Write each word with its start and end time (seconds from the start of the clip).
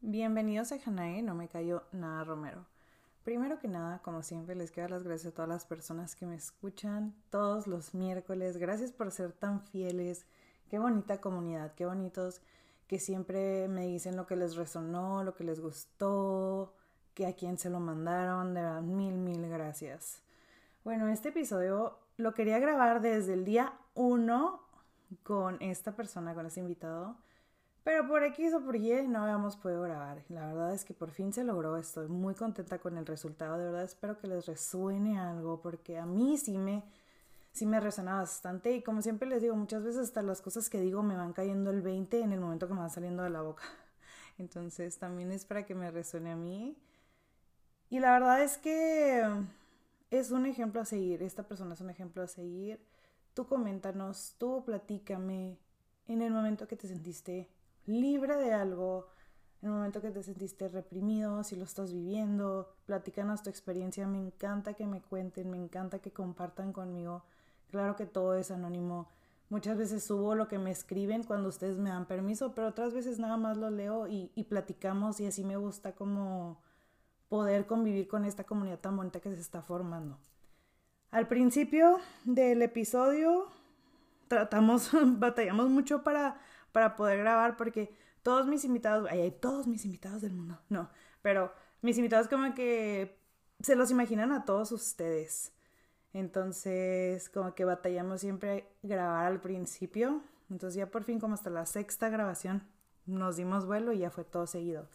Bienvenidos 0.00 0.70
a 0.70 0.76
Hanae, 0.76 1.22
no 1.22 1.34
me 1.34 1.48
cayó 1.48 1.82
nada 1.90 2.22
Romero. 2.22 2.64
Primero 3.24 3.58
que 3.58 3.66
nada, 3.66 3.98
como 3.98 4.22
siempre, 4.22 4.54
les 4.54 4.70
quiero 4.70 4.84
dar 4.84 4.90
las 4.92 5.02
gracias 5.02 5.32
a 5.32 5.34
todas 5.34 5.48
las 5.48 5.64
personas 5.64 6.14
que 6.14 6.24
me 6.24 6.36
escuchan 6.36 7.16
todos 7.30 7.66
los 7.66 7.94
miércoles. 7.94 8.58
Gracias 8.58 8.92
por 8.92 9.10
ser 9.10 9.32
tan 9.32 9.60
fieles. 9.60 10.24
Qué 10.70 10.78
bonita 10.78 11.20
comunidad, 11.20 11.74
qué 11.74 11.84
bonitos 11.84 12.42
que 12.86 13.00
siempre 13.00 13.66
me 13.66 13.88
dicen 13.88 14.14
lo 14.14 14.28
que 14.28 14.36
les 14.36 14.54
resonó, 14.54 15.24
lo 15.24 15.34
que 15.34 15.42
les 15.42 15.58
gustó, 15.58 16.74
que 17.14 17.26
a 17.26 17.34
quién 17.34 17.58
se 17.58 17.68
lo 17.68 17.80
mandaron. 17.80 18.54
De 18.54 18.62
verdad, 18.62 18.82
mil, 18.82 19.14
mil 19.14 19.48
gracias. 19.48 20.22
Bueno, 20.84 21.08
este 21.08 21.30
episodio 21.30 21.98
lo 22.16 22.34
quería 22.34 22.60
grabar 22.60 23.00
desde 23.02 23.34
el 23.34 23.44
día 23.44 23.72
1 23.94 24.62
con 25.24 25.60
esta 25.60 25.96
persona, 25.96 26.34
con 26.34 26.46
este 26.46 26.60
invitado 26.60 27.16
pero 27.84 28.06
por 28.06 28.22
X 28.22 28.52
o 28.54 28.60
por 28.60 28.76
Y 28.76 29.06
no 29.08 29.22
habíamos 29.22 29.56
podido 29.56 29.82
grabar. 29.82 30.22
La 30.28 30.46
verdad 30.46 30.74
es 30.74 30.84
que 30.84 30.94
por 30.94 31.10
fin 31.10 31.32
se 31.32 31.44
logró. 31.44 31.76
Estoy 31.76 32.08
muy 32.08 32.34
contenta 32.34 32.78
con 32.78 32.98
el 32.98 33.06
resultado. 33.06 33.56
De 33.56 33.64
verdad 33.64 33.82
espero 33.82 34.18
que 34.18 34.26
les 34.26 34.46
resuene 34.46 35.18
algo 35.18 35.60
porque 35.60 35.98
a 35.98 36.04
mí 36.04 36.36
sí 36.36 36.58
me, 36.58 36.82
sí 37.52 37.66
me 37.66 37.80
resuena 37.80 38.16
bastante. 38.16 38.74
Y 38.74 38.82
como 38.82 39.02
siempre 39.02 39.28
les 39.28 39.42
digo, 39.42 39.56
muchas 39.56 39.82
veces 39.82 40.02
hasta 40.02 40.22
las 40.22 40.42
cosas 40.42 40.68
que 40.68 40.80
digo 40.80 41.02
me 41.02 41.16
van 41.16 41.32
cayendo 41.32 41.70
el 41.70 41.80
20 41.82 42.20
en 42.20 42.32
el 42.32 42.40
momento 42.40 42.68
que 42.68 42.74
me 42.74 42.80
va 42.80 42.88
saliendo 42.88 43.22
de 43.22 43.30
la 43.30 43.42
boca. 43.42 43.64
Entonces 44.38 44.98
también 44.98 45.32
es 45.32 45.44
para 45.46 45.64
que 45.64 45.74
me 45.74 45.90
resuene 45.90 46.32
a 46.32 46.36
mí. 46.36 46.76
Y 47.90 48.00
la 48.00 48.12
verdad 48.12 48.42
es 48.42 48.58
que 48.58 49.24
es 50.10 50.30
un 50.30 50.46
ejemplo 50.46 50.80
a 50.80 50.84
seguir. 50.84 51.22
Esta 51.22 51.42
persona 51.44 51.74
es 51.74 51.80
un 51.80 51.90
ejemplo 51.90 52.22
a 52.22 52.26
seguir. 52.26 52.80
Tú 53.34 53.46
coméntanos, 53.46 54.34
tú 54.38 54.62
platícame 54.64 55.58
en 56.06 56.22
el 56.22 56.32
momento 56.32 56.66
que 56.66 56.76
te 56.76 56.88
sentiste 56.88 57.48
libre 57.88 58.36
de 58.36 58.52
algo, 58.52 59.08
en 59.60 59.70
el 59.70 59.74
momento 59.74 60.00
que 60.00 60.10
te 60.10 60.22
sentiste 60.22 60.68
reprimido, 60.68 61.42
si 61.42 61.56
lo 61.56 61.64
estás 61.64 61.92
viviendo, 61.92 62.72
platícanos 62.86 63.42
tu 63.42 63.50
experiencia, 63.50 64.06
me 64.06 64.18
encanta 64.18 64.74
que 64.74 64.86
me 64.86 65.02
cuenten, 65.02 65.50
me 65.50 65.56
encanta 65.56 65.98
que 65.98 66.12
compartan 66.12 66.72
conmigo. 66.72 67.24
Claro 67.70 67.96
que 67.96 68.06
todo 68.06 68.34
es 68.34 68.52
anónimo. 68.52 69.08
Muchas 69.50 69.76
veces 69.76 70.04
subo 70.04 70.34
lo 70.34 70.46
que 70.46 70.58
me 70.58 70.70
escriben 70.70 71.24
cuando 71.24 71.48
ustedes 71.48 71.78
me 71.78 71.88
dan 71.88 72.06
permiso, 72.06 72.54
pero 72.54 72.68
otras 72.68 72.94
veces 72.94 73.18
nada 73.18 73.36
más 73.36 73.56
lo 73.56 73.70
leo 73.70 74.06
y, 74.06 74.28
platicamos 74.48 75.18
y 75.20 75.26
así 75.26 75.42
me 75.42 75.56
gusta 75.56 75.94
como 75.94 76.62
poder 77.28 77.66
convivir 77.66 78.08
con 78.08 78.24
esta 78.24 78.44
comunidad 78.44 78.78
tan 78.78 78.96
bonita 78.96 79.20
que 79.20 79.34
se 79.34 79.40
está 79.40 79.62
formando. 79.62 80.18
Al 81.10 81.26
principio 81.26 81.98
del 82.24 82.62
episodio 82.62 83.46
tratamos, 84.28 84.90
batallamos 85.18 85.68
mucho 85.70 86.04
para 86.04 86.38
para 86.78 86.94
poder 86.94 87.18
grabar 87.18 87.56
porque 87.56 87.92
todos 88.22 88.46
mis 88.46 88.64
invitados, 88.64 89.08
ay, 89.10 89.20
hay 89.22 89.30
todos 89.32 89.66
mis 89.66 89.84
invitados 89.84 90.22
del 90.22 90.32
mundo, 90.32 90.60
no, 90.68 90.88
pero 91.22 91.52
mis 91.82 91.98
invitados 91.98 92.28
como 92.28 92.54
que 92.54 93.18
se 93.60 93.74
los 93.74 93.90
imaginan 93.90 94.30
a 94.30 94.44
todos 94.44 94.70
ustedes. 94.70 95.52
Entonces, 96.12 97.28
como 97.30 97.56
que 97.56 97.64
batallamos 97.64 98.20
siempre 98.20 98.68
grabar 98.84 99.26
al 99.26 99.40
principio. 99.40 100.22
Entonces 100.50 100.76
ya 100.76 100.88
por 100.88 101.02
fin 101.02 101.18
como 101.18 101.34
hasta 101.34 101.50
la 101.50 101.66
sexta 101.66 102.08
grabación 102.10 102.62
nos 103.06 103.36
dimos 103.36 103.66
vuelo 103.66 103.92
y 103.92 103.98
ya 103.98 104.10
fue 104.10 104.22
todo 104.22 104.46
seguido. 104.46 104.88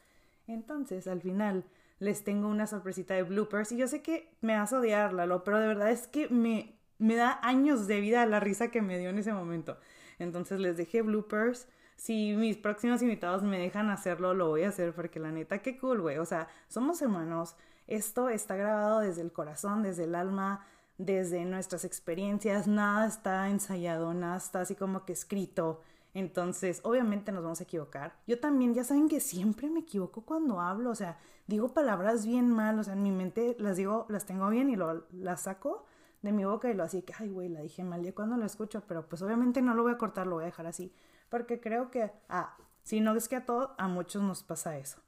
Entonces, 0.48 1.08
al 1.08 1.22
final 1.22 1.66
les 2.00 2.24
tengo 2.24 2.48
una 2.48 2.66
sorpresita 2.66 3.14
de 3.14 3.24
bloopers 3.24 3.74
y 3.74 3.78
yo 3.78 3.90
sé 3.90 4.02
que 4.02 4.34
me 4.40 4.58
vas 4.58 4.72
a 4.72 4.80
odiar, 4.80 5.12
Lalo, 5.12 5.44
pero 5.44 5.60
de 5.60 5.68
verdad 5.68 5.92
es 5.92 6.08
que 6.08 6.30
me, 6.30 6.80
me 6.98 7.16
da 7.16 7.40
años 7.44 7.88
de 7.88 8.00
vida 8.00 8.26
la 8.26 8.40
risa 8.40 8.72
que 8.72 8.82
me 8.82 8.98
dio 8.98 9.10
en 9.10 9.20
ese 9.20 9.34
momento. 9.34 9.78
Entonces 10.20 10.60
les 10.60 10.78
dejé 10.78 11.02
bloopers. 11.02 11.68
Si 11.96 12.36
mis 12.36 12.58
próximos 12.58 13.02
invitados 13.02 13.44
me 13.44 13.60
dejan 13.60 13.90
hacerlo, 13.90 14.34
lo 14.34 14.50
voy 14.50 14.64
a 14.64 14.70
hacer 14.70 14.94
porque 14.94 15.20
la 15.20 15.32
neta, 15.32 15.60
qué 15.60 15.78
cool, 15.78 16.02
güey. 16.02 16.18
O 16.18 16.26
sea, 16.26 16.48
somos 16.68 17.02
hermanos. 17.02 17.56
Esto 17.88 18.30
está 18.30 18.56
grabado 18.56 19.00
desde 19.00 19.22
el 19.22 19.32
corazón, 19.32 19.84
desde 19.84 20.06
el 20.06 20.16
alma, 20.16 20.66
desde 20.98 21.46
nuestras 21.46 21.86
experiencias. 21.86 22.68
Nada 22.68 23.08
está 23.08 23.50
ensayado, 23.50 24.14
nada 24.14 24.38
está 24.38 24.62
así 24.62 24.76
como 24.76 25.06
que 25.06 25.14
escrito. 25.14 25.82
Entonces, 26.14 26.80
obviamente 26.84 27.32
nos 27.32 27.44
vamos 27.44 27.60
a 27.60 27.64
equivocar. 27.64 28.16
Yo 28.28 28.40
también, 28.40 28.74
ya 28.74 28.84
saben 28.84 29.10
que 29.10 29.20
siempre 29.20 29.70
me 29.70 29.82
equivoco 29.82 30.24
cuando 30.26 30.62
hablo, 30.62 30.92
o 30.92 30.96
sea, 30.96 31.18
digo 31.48 31.74
palabras 31.74 32.26
bien 32.26 32.52
mal, 32.52 32.78
o 32.80 32.84
sea, 32.84 32.94
en 32.94 33.04
mi 33.04 33.12
mente 33.12 33.56
las 33.60 33.78
digo, 33.78 34.06
las 34.10 34.26
tengo 34.26 34.48
bien 34.50 34.70
y 34.70 34.76
lo, 34.76 35.06
las 35.12 35.42
saco 35.42 35.86
de 36.24 36.32
mi 36.32 36.46
boca 36.46 36.72
y 36.72 36.74
lo 36.74 36.84
así 36.84 37.04
que, 37.04 37.14
ay, 37.20 37.30
güey, 37.30 37.50
la 37.50 37.60
dije 37.60 37.84
mal 37.84 38.02
ya 38.02 38.16
cuando 38.16 38.38
lo 38.38 38.46
escucho, 38.46 38.82
pero 38.88 39.08
pues 39.08 39.22
obviamente 39.22 39.62
no 39.62 39.76
lo 39.76 39.84
voy 39.84 39.92
a 39.92 39.98
cortar, 39.98 40.26
lo 40.26 40.36
voy 40.36 40.44
a 40.44 40.48
dejar 40.48 40.66
así, 40.66 40.92
porque 41.30 41.60
creo 41.60 41.92
que, 41.92 42.12
ah, 42.30 42.56
si 42.82 43.02
no 43.02 43.16
es 43.16 43.28
que 43.28 43.36
a 43.36 43.46
todos, 43.46 43.72
a 43.78 43.88
muchos 43.88 44.24
nos 44.24 44.42
pasa 44.42 44.78
eso. 44.78 45.00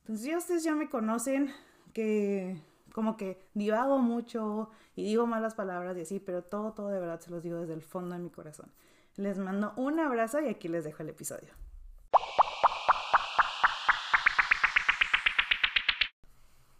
Entonces 0.00 0.26
ya 0.26 0.38
ustedes 0.38 0.64
ya 0.64 0.74
me 0.74 0.88
conocen, 0.88 1.52
que 1.92 2.60
como 2.92 3.18
que 3.18 3.46
divago 3.52 3.98
mucho 3.98 4.70
y 4.94 5.04
digo 5.04 5.26
malas 5.26 5.54
palabras 5.54 5.96
y 5.98 6.00
así, 6.00 6.20
pero 6.20 6.42
todo, 6.42 6.72
todo 6.72 6.88
de 6.88 7.00
verdad 7.00 7.20
se 7.20 7.30
los 7.30 7.42
digo 7.42 7.60
desde 7.60 7.74
el 7.74 7.82
fondo 7.82 8.14
de 8.14 8.22
mi 8.22 8.30
corazón. 8.30 8.72
Les 9.16 9.38
mando 9.38 9.74
un 9.76 10.00
abrazo 10.00 10.40
y 10.40 10.48
aquí 10.48 10.68
les 10.68 10.84
dejo 10.84 11.02
el 11.02 11.10
episodio. 11.10 11.52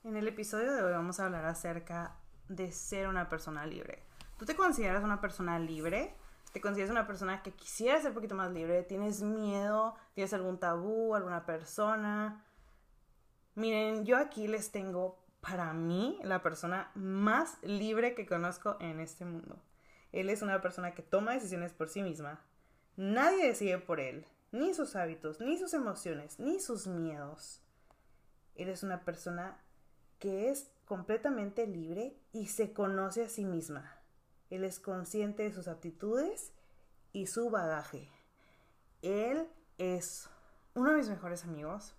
En 0.05 0.17
el 0.17 0.29
episodio 0.29 0.73
de 0.73 0.83
hoy 0.83 0.93
vamos 0.93 1.21
a 1.21 1.27
hablar 1.27 1.45
acerca 1.45 2.17
de 2.49 2.73
ser 2.73 3.09
una 3.09 3.29
persona 3.29 3.67
libre. 3.67 4.03
¿Tú 4.39 4.45
te 4.45 4.57
consideras 4.57 5.03
una 5.03 5.21
persona 5.21 5.59
libre? 5.59 6.15
¿Te 6.53 6.61
consideras 6.61 6.91
una 6.91 7.07
persona 7.07 7.43
que 7.43 7.53
quisiera 7.53 8.01
ser 8.01 8.11
un 8.11 8.15
poquito 8.15 8.35
más 8.35 8.53
libre? 8.53 8.83
¿Tienes 8.83 9.23
miedo? 9.23 9.95
¿Tienes 10.15 10.33
algún 10.33 10.59
tabú? 10.59 11.15
¿Alguna 11.15 11.45
persona? 11.45 12.45
Miren, 13.55 14.05
yo 14.05 14.17
aquí 14.19 14.49
les 14.49 14.71
tengo 14.71 15.19
para 15.41 15.73
mí 15.73 16.19
la 16.23 16.43
persona 16.43 16.91
más 16.95 17.57
libre 17.63 18.15
que 18.15 18.27
conozco 18.27 18.77
en 18.81 19.01
este 19.01 19.25
mundo. 19.25 19.63
Él 20.13 20.31
es 20.31 20.43
una 20.43 20.61
persona 20.61 20.95
que 20.95 21.03
toma 21.03 21.33
decisiones 21.33 21.73
por 21.73 21.89
sí 21.89 22.03
misma. 22.03 22.45
Nadie 22.97 23.49
decide 23.49 23.79
por 23.79 24.01
él, 24.01 24.27
ni 24.53 24.75
sus 24.75 24.97
hábitos, 24.97 25.41
ni 25.41 25.59
sus 25.59 25.75
emociones, 25.75 26.39
ni 26.39 26.61
sus 26.61 26.87
miedos. 26.87 27.63
Él 28.55 28.69
es 28.69 28.83
una 28.83 29.05
persona 29.05 29.59
que 30.19 30.51
es 30.51 30.71
completamente 30.87 31.67
libre 31.67 32.17
y 32.33 32.47
se 32.47 32.73
conoce 32.73 33.25
a 33.25 33.29
sí 33.29 33.45
misma. 33.45 33.93
Él 34.49 34.65
es 34.65 34.79
consciente 34.79 35.43
de 35.43 35.53
sus 35.53 35.69
aptitudes 35.69 36.53
y 37.13 37.27
su 37.27 37.51
bagaje. 37.51 38.09
Él 39.03 39.49
es 39.79 40.31
uno 40.75 40.93
de 40.93 40.99
mis 40.99 41.09
mejores 41.09 41.45
amigos. 41.45 41.95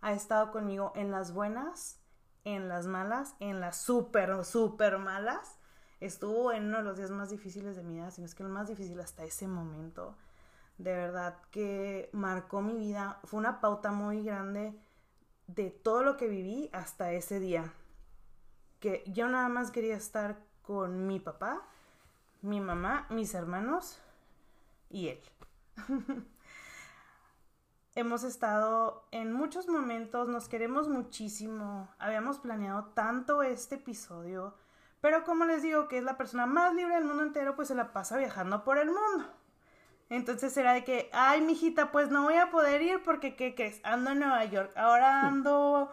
Ha 0.00 0.12
estado 0.12 0.52
conmigo 0.52 0.92
en 0.94 1.10
las 1.10 1.32
buenas, 1.32 2.00
en 2.44 2.68
las 2.68 2.86
malas, 2.86 3.34
en 3.40 3.60
las 3.60 3.76
súper, 3.76 4.44
súper 4.44 4.98
malas. 4.98 5.58
Estuvo 6.00 6.52
en 6.52 6.66
uno 6.66 6.78
de 6.78 6.84
los 6.84 6.96
días 6.96 7.10
más 7.10 7.30
difíciles 7.30 7.76
de 7.76 7.82
mi 7.82 7.94
vida, 7.94 8.10
sino 8.12 8.24
es 8.24 8.34
que 8.34 8.44
el 8.44 8.48
más 8.48 8.68
difícil 8.68 9.00
hasta 9.00 9.24
ese 9.24 9.48
momento. 9.48 10.16
De 10.78 10.92
verdad 10.92 11.38
que 11.50 12.08
marcó 12.12 12.62
mi 12.62 12.74
vida. 12.74 13.20
Fue 13.24 13.38
una 13.38 13.60
pauta 13.60 13.90
muy 13.90 14.24
grande 14.24 14.80
de 15.48 15.70
todo 15.70 16.04
lo 16.04 16.16
que 16.16 16.28
viví 16.28 16.70
hasta 16.72 17.12
ese 17.12 17.40
día 17.40 17.74
que 18.82 19.04
yo 19.06 19.28
nada 19.28 19.48
más 19.48 19.70
quería 19.70 19.96
estar 19.96 20.36
con 20.60 21.06
mi 21.06 21.20
papá, 21.20 21.62
mi 22.42 22.60
mamá, 22.60 23.06
mis 23.10 23.32
hermanos 23.32 24.02
y 24.90 25.08
él. 25.08 25.20
Hemos 27.94 28.24
estado 28.24 29.06
en 29.12 29.32
muchos 29.32 29.68
momentos, 29.68 30.26
nos 30.26 30.48
queremos 30.48 30.88
muchísimo, 30.88 31.94
habíamos 31.98 32.38
planeado 32.40 32.86
tanto 32.86 33.44
este 33.44 33.76
episodio, 33.76 34.56
pero 35.00 35.22
como 35.22 35.44
les 35.44 35.62
digo 35.62 35.86
que 35.86 35.98
es 35.98 36.04
la 36.04 36.16
persona 36.16 36.46
más 36.46 36.74
libre 36.74 36.96
del 36.96 37.04
mundo 37.04 37.22
entero, 37.22 37.54
pues 37.54 37.68
se 37.68 37.76
la 37.76 37.92
pasa 37.92 38.16
viajando 38.16 38.64
por 38.64 38.78
el 38.78 38.88
mundo. 38.88 39.26
Entonces 40.08 40.56
era 40.56 40.72
de 40.72 40.82
que, 40.82 41.08
ay, 41.12 41.40
mijita, 41.40 41.92
pues 41.92 42.10
no 42.10 42.24
voy 42.24 42.34
a 42.34 42.50
poder 42.50 42.82
ir 42.82 43.00
porque, 43.04 43.36
¿qué 43.36 43.54
crees? 43.54 43.80
Ando 43.84 44.10
en 44.10 44.18
Nueva 44.18 44.44
York, 44.46 44.72
ahora 44.76 45.28
ando 45.28 45.92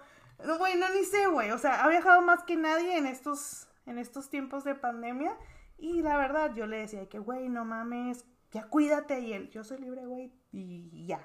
güey, 0.58 0.78
no 0.78 0.90
ni 0.90 1.04
sé, 1.04 1.28
güey. 1.28 1.52
O 1.52 1.58
sea, 1.58 1.84
ha 1.84 1.90
viajado 1.90 2.22
más 2.22 2.44
que 2.44 2.56
nadie 2.56 2.98
en 2.98 3.06
estos, 3.06 3.68
en 3.86 3.98
estos 3.98 4.30
tiempos 4.30 4.64
de 4.64 4.76
pandemia. 4.76 5.36
Y 5.78 6.02
la 6.02 6.18
verdad, 6.18 6.54
yo 6.54 6.68
le 6.68 6.78
decía 6.78 7.08
que, 7.08 7.20
güey, 7.20 7.50
no 7.50 7.66
mames, 7.66 8.26
ya 8.52 8.68
cuídate. 8.68 9.20
Y 9.20 9.34
él, 9.34 9.50
yo 9.50 9.64
soy 9.64 9.80
libre, 9.80 10.06
güey, 10.06 10.32
y 10.52 11.06
ya. 11.06 11.22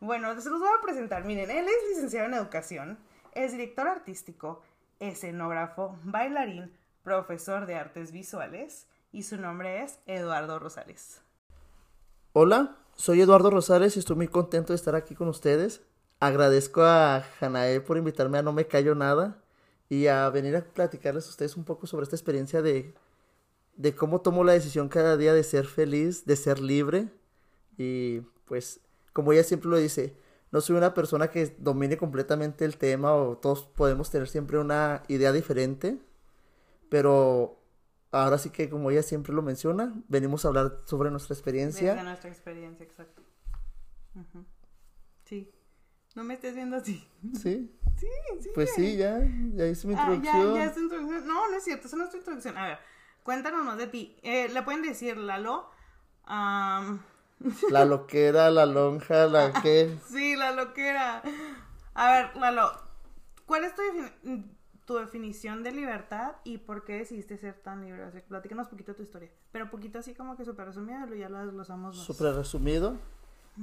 Bueno, 0.00 0.38
se 0.40 0.50
los 0.50 0.60
voy 0.60 0.68
a 0.68 0.82
presentar. 0.82 1.24
Miren, 1.24 1.50
él 1.50 1.66
es 1.66 1.88
licenciado 1.88 2.26
en 2.26 2.34
educación, 2.34 2.98
es 3.32 3.52
director 3.52 3.88
artístico, 3.88 4.62
escenógrafo, 5.00 5.98
bailarín, 6.02 6.72
profesor 7.02 7.66
de 7.66 7.76
artes 7.76 8.12
visuales 8.12 8.86
y 9.12 9.22
su 9.22 9.36
nombre 9.36 9.82
es 9.82 9.98
Eduardo 10.06 10.58
Rosales. 10.58 11.20
Hola, 12.32 12.76
soy 12.96 13.20
Eduardo 13.20 13.50
Rosales 13.50 13.96
y 13.96 14.00
estoy 14.00 14.16
muy 14.16 14.28
contento 14.28 14.72
de 14.72 14.76
estar 14.76 14.94
aquí 14.94 15.14
con 15.14 15.28
ustedes. 15.28 15.82
Agradezco 16.20 16.82
a 16.82 17.24
Hanae 17.40 17.80
por 17.80 17.96
invitarme 17.96 18.38
a 18.38 18.42
No 18.42 18.52
Me 18.52 18.66
Callo 18.66 18.94
Nada 18.94 19.42
y 19.88 20.06
a 20.06 20.28
venir 20.30 20.56
a 20.56 20.64
platicarles 20.64 21.26
a 21.26 21.30
ustedes 21.30 21.56
un 21.56 21.64
poco 21.64 21.86
sobre 21.86 22.04
esta 22.04 22.16
experiencia 22.16 22.62
de, 22.62 22.94
de 23.76 23.94
cómo 23.94 24.20
tomo 24.20 24.44
la 24.44 24.52
decisión 24.52 24.88
cada 24.88 25.16
día 25.16 25.34
de 25.34 25.44
ser 25.44 25.66
feliz, 25.66 26.24
de 26.24 26.36
ser 26.36 26.60
libre. 26.60 27.08
Y 27.76 28.20
pues, 28.46 28.80
como 29.12 29.32
ella 29.32 29.44
siempre 29.44 29.68
lo 29.68 29.76
dice, 29.76 30.16
no 30.50 30.60
soy 30.60 30.76
una 30.76 30.94
persona 30.94 31.30
que 31.30 31.54
domine 31.58 31.96
completamente 31.96 32.64
el 32.64 32.76
tema 32.76 33.14
o 33.14 33.36
todos 33.36 33.64
podemos 33.64 34.10
tener 34.10 34.28
siempre 34.28 34.58
una 34.58 35.02
idea 35.08 35.32
diferente, 35.32 35.98
pero 36.88 37.58
ahora 38.12 38.38
sí 38.38 38.50
que 38.50 38.70
como 38.70 38.90
ella 38.90 39.02
siempre 39.02 39.34
lo 39.34 39.42
menciona, 39.42 39.92
venimos 40.08 40.44
a 40.44 40.48
hablar 40.48 40.82
sobre 40.84 41.10
nuestra 41.10 41.34
experiencia. 41.34 41.94
Desde 41.94 42.04
nuestra 42.04 42.30
experiencia, 42.30 42.84
exacto. 42.84 43.22
Sí. 45.24 45.50
No 46.14 46.24
me 46.24 46.34
estés 46.34 46.54
viendo 46.54 46.76
así. 46.76 47.06
Sí, 47.40 47.70
Sí, 47.96 48.06
sí. 48.40 48.50
pues 48.54 48.72
sí, 48.74 48.96
ya, 48.96 49.18
ya 49.54 49.66
hice 49.66 49.86
mi 49.86 49.94
Ah, 49.94 49.98
ya, 49.98 50.14
introducción. 50.14 50.54
ya 50.56 50.64
es 50.64 50.74
tu 50.74 50.80
introducción. 50.80 51.26
No, 51.26 51.48
no 51.50 51.56
es 51.56 51.64
cierto, 51.64 51.86
esa 51.86 51.96
no 51.96 52.04
es 52.04 52.10
tu 52.10 52.16
introducción. 52.18 52.56
A 52.58 52.66
ver, 52.66 52.78
cuéntanos 53.22 53.64
más 53.64 53.78
de 53.78 53.86
ti. 53.86 54.16
Eh, 54.22 54.48
¿Le 54.48 54.62
pueden 54.62 54.82
decir 54.82 55.16
Lalo? 55.16 55.70
La 57.70 57.84
loquera, 57.84 58.50
la 58.50 58.64
lonja, 58.66 59.26
la 59.26 59.52
que... 59.62 59.96
sí, 60.08 60.34
la 60.36 60.52
loquera. 60.52 61.22
A 61.94 62.12
ver, 62.12 62.36
Lalo, 62.36 62.70
¿cuál 63.46 63.64
es 63.64 63.74
tu, 63.74 63.82
defini- 63.82 64.44
tu 64.86 64.96
definición 64.96 65.62
de 65.62 65.72
libertad 65.72 66.32
y 66.44 66.58
por 66.58 66.84
qué 66.84 66.94
decidiste 66.94 67.36
ser 67.36 67.54
tan 67.54 67.82
libre? 67.82 68.04
O 68.04 68.10
sea, 68.10 68.22
platícanos 68.22 68.68
poquito 68.68 68.94
tu 68.94 69.02
historia. 69.02 69.30
Pero 69.52 69.70
poquito 69.70 69.98
así 69.98 70.14
como 70.14 70.36
que 70.36 70.44
súper 70.44 70.66
resumido, 70.66 71.14
ya 71.14 71.28
lo 71.28 71.38
desglosamos 71.44 71.96
más. 71.96 72.04
Súper 72.06 72.34
resumido. 72.34 72.98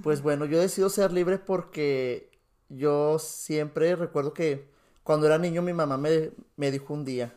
Pues 0.04 0.22
bueno, 0.22 0.46
yo 0.46 0.58
decido 0.60 0.90
ser 0.90 1.12
libre 1.12 1.38
porque 1.38 2.31
yo 2.72 3.20
siempre 3.20 3.96
recuerdo 3.96 4.34
que 4.34 4.70
cuando 5.04 5.28
era 5.28 5.38
niño 5.38 5.62
mi 5.62 5.74
mamá 5.74 5.98
me, 5.98 6.32
me 6.56 6.72
dijo 6.72 6.94
un 6.94 7.06
día, 7.06 7.36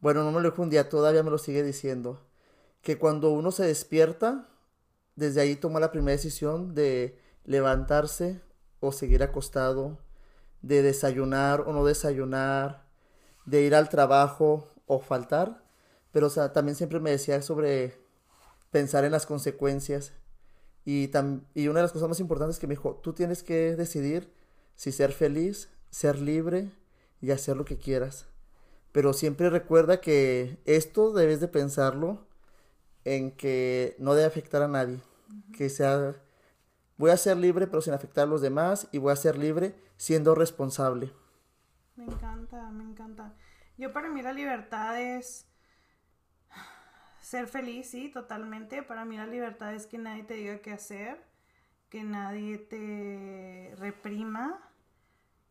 bueno, 0.00 0.24
no 0.24 0.32
me 0.32 0.40
lo 0.40 0.50
dijo 0.50 0.62
un 0.62 0.70
día, 0.70 0.88
todavía 0.88 1.22
me 1.22 1.30
lo 1.30 1.38
sigue 1.38 1.62
diciendo, 1.62 2.20
que 2.82 2.98
cuando 2.98 3.30
uno 3.30 3.50
se 3.50 3.64
despierta, 3.64 4.48
desde 5.16 5.40
ahí 5.40 5.56
toma 5.56 5.80
la 5.80 5.92
primera 5.92 6.16
decisión 6.16 6.74
de 6.74 7.18
levantarse 7.44 8.40
o 8.80 8.92
seguir 8.92 9.22
acostado, 9.22 9.98
de 10.62 10.82
desayunar 10.82 11.62
o 11.62 11.72
no 11.72 11.84
desayunar, 11.84 12.86
de 13.44 13.62
ir 13.62 13.74
al 13.74 13.88
trabajo 13.88 14.68
o 14.86 14.98
faltar, 15.00 15.62
pero 16.10 16.30
también 16.30 16.76
siempre 16.76 17.00
me 17.00 17.10
decía 17.10 17.42
sobre 17.42 17.98
pensar 18.70 19.04
en 19.04 19.12
las 19.12 19.26
consecuencias. 19.26 20.12
Y, 20.86 21.10
y 21.54 21.68
una 21.68 21.80
de 21.80 21.84
las 21.84 21.92
cosas 21.92 22.08
más 22.08 22.20
importantes 22.20 22.58
que 22.58 22.66
me 22.66 22.74
dijo, 22.74 23.00
tú 23.02 23.12
tienes 23.12 23.42
que 23.42 23.76
decidir 23.76 24.32
si 24.74 24.92
ser 24.92 25.12
feliz, 25.12 25.70
ser 25.90 26.18
libre 26.18 26.70
y 27.20 27.30
hacer 27.30 27.56
lo 27.56 27.64
que 27.64 27.78
quieras. 27.78 28.26
Pero 28.92 29.12
siempre 29.12 29.50
recuerda 29.50 30.00
que 30.00 30.58
esto 30.64 31.12
debes 31.12 31.40
de 31.40 31.48
pensarlo 31.48 32.26
en 33.04 33.32
que 33.32 33.96
no 33.98 34.14
debe 34.14 34.26
afectar 34.26 34.62
a 34.62 34.68
nadie. 34.68 35.00
Que 35.52 35.68
sea, 35.68 36.16
voy 36.96 37.10
a 37.10 37.16
ser 37.16 37.36
libre 37.36 37.66
pero 37.66 37.82
sin 37.82 37.94
afectar 37.94 38.24
a 38.24 38.30
los 38.30 38.40
demás 38.40 38.88
y 38.92 38.98
voy 38.98 39.12
a 39.12 39.16
ser 39.16 39.36
libre 39.36 39.74
siendo 39.96 40.34
responsable. 40.34 41.12
Me 41.96 42.04
encanta, 42.04 42.70
me 42.70 42.84
encanta. 42.84 43.34
Yo 43.76 43.92
para 43.92 44.08
mí 44.08 44.22
la 44.22 44.32
libertad 44.32 45.00
es 45.00 45.46
ser 47.20 47.46
feliz, 47.46 47.90
sí, 47.90 48.10
totalmente. 48.10 48.82
Para 48.82 49.04
mí 49.04 49.16
la 49.16 49.26
libertad 49.26 49.74
es 49.74 49.86
que 49.86 49.98
nadie 49.98 50.24
te 50.24 50.34
diga 50.34 50.58
qué 50.58 50.72
hacer, 50.72 51.24
que 51.94 52.02
nadie 52.02 52.58
te 52.58 53.72
reprima, 53.78 54.58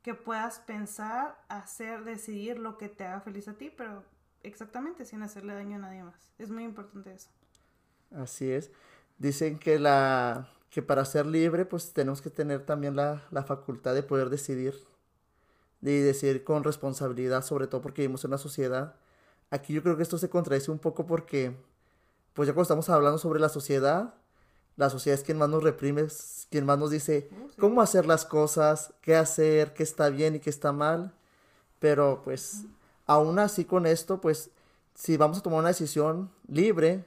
que 0.01 0.13
puedas 0.13 0.59
pensar, 0.59 1.41
hacer, 1.47 2.03
decidir 2.03 2.59
lo 2.59 2.77
que 2.77 2.89
te 2.89 3.05
haga 3.05 3.21
feliz 3.21 3.47
a 3.47 3.53
ti, 3.53 3.69
pero 3.69 4.03
exactamente 4.41 5.05
sin 5.05 5.21
hacerle 5.21 5.53
daño 5.53 5.77
a 5.77 5.79
nadie 5.79 6.03
más. 6.03 6.33
Es 6.37 6.49
muy 6.49 6.65
importante 6.65 7.13
eso. 7.13 7.29
Así 8.13 8.51
es. 8.51 8.71
Dicen 9.17 9.57
que 9.57 9.79
la 9.79 10.49
que 10.69 10.81
para 10.81 11.05
ser 11.05 11.25
libre 11.25 11.63
pues 11.63 11.93
tenemos 11.93 12.21
que 12.21 12.29
tener 12.29 12.65
también 12.65 12.97
la, 12.97 13.23
la 13.31 13.43
facultad 13.43 13.93
de 13.93 14.03
poder 14.03 14.29
decidir 14.29 14.75
y 15.81 15.99
decidir 15.99 16.43
con 16.43 16.65
responsabilidad, 16.65 17.41
sobre 17.45 17.67
todo 17.67 17.81
porque 17.81 18.01
vivimos 18.01 18.25
en 18.25 18.31
una 18.31 18.37
sociedad. 18.37 18.97
Aquí 19.49 19.71
yo 19.71 19.81
creo 19.81 19.95
que 19.95 20.03
esto 20.03 20.17
se 20.17 20.29
contradice 20.29 20.71
un 20.71 20.79
poco 20.79 21.05
porque 21.05 21.55
pues 22.33 22.47
ya 22.47 22.53
cuando 22.53 22.63
estamos 22.63 22.89
hablando 22.89 23.17
sobre 23.17 23.39
la 23.39 23.47
sociedad, 23.47 24.15
la 24.75 24.89
sociedad 24.89 25.19
es 25.19 25.23
quien 25.23 25.37
más 25.37 25.49
nos 25.49 25.63
reprime, 25.63 26.01
es 26.01 26.47
quien 26.49 26.65
más 26.65 26.77
nos 26.79 26.89
dice 26.89 27.29
cómo 27.59 27.81
hacer 27.81 28.05
las 28.05 28.25
cosas, 28.25 28.93
qué 29.01 29.15
hacer, 29.15 29.73
qué 29.73 29.83
está 29.83 30.09
bien 30.09 30.35
y 30.35 30.39
qué 30.39 30.49
está 30.49 30.71
mal. 30.71 31.13
Pero 31.79 32.21
pues 32.23 32.65
aún 33.05 33.39
así 33.39 33.65
con 33.65 33.85
esto, 33.85 34.21
pues 34.21 34.51
si 34.95 35.17
vamos 35.17 35.39
a 35.39 35.41
tomar 35.41 35.59
una 35.59 35.69
decisión 35.69 36.31
libre, 36.47 37.05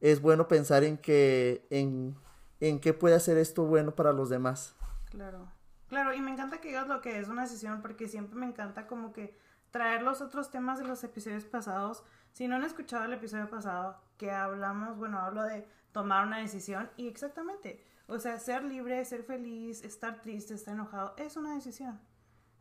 es 0.00 0.20
bueno 0.20 0.48
pensar 0.48 0.84
en 0.84 0.98
que 0.98 1.66
en, 1.70 2.16
en 2.60 2.80
qué 2.80 2.92
puede 2.92 3.14
hacer 3.14 3.38
esto 3.38 3.64
bueno 3.64 3.94
para 3.94 4.12
los 4.12 4.28
demás. 4.28 4.74
Claro. 5.10 5.48
Claro, 5.88 6.14
y 6.14 6.20
me 6.20 6.30
encanta 6.30 6.60
que 6.60 6.68
digas 6.68 6.88
lo 6.88 7.00
que 7.00 7.18
es 7.18 7.28
una 7.28 7.42
decisión 7.42 7.82
porque 7.82 8.08
siempre 8.08 8.38
me 8.38 8.46
encanta 8.46 8.86
como 8.86 9.12
que 9.12 9.36
traer 9.70 10.02
los 10.02 10.20
otros 10.20 10.50
temas 10.50 10.78
de 10.78 10.86
los 10.86 11.04
episodios 11.04 11.44
pasados. 11.44 12.02
Si 12.32 12.48
no 12.48 12.56
han 12.56 12.64
escuchado 12.64 13.04
el 13.04 13.12
episodio 13.12 13.48
pasado 13.48 13.98
que 14.16 14.30
hablamos, 14.30 14.96
bueno, 14.96 15.18
hablo 15.18 15.42
de 15.42 15.66
tomar 15.92 16.26
una 16.26 16.38
decisión 16.38 16.90
y 16.96 17.08
exactamente, 17.08 17.84
o 18.06 18.18
sea, 18.18 18.38
ser 18.38 18.64
libre, 18.64 19.04
ser 19.04 19.24
feliz, 19.24 19.82
estar 19.82 20.20
triste, 20.20 20.54
estar 20.54 20.74
enojado, 20.74 21.14
es 21.16 21.36
una 21.36 21.54
decisión. 21.54 22.00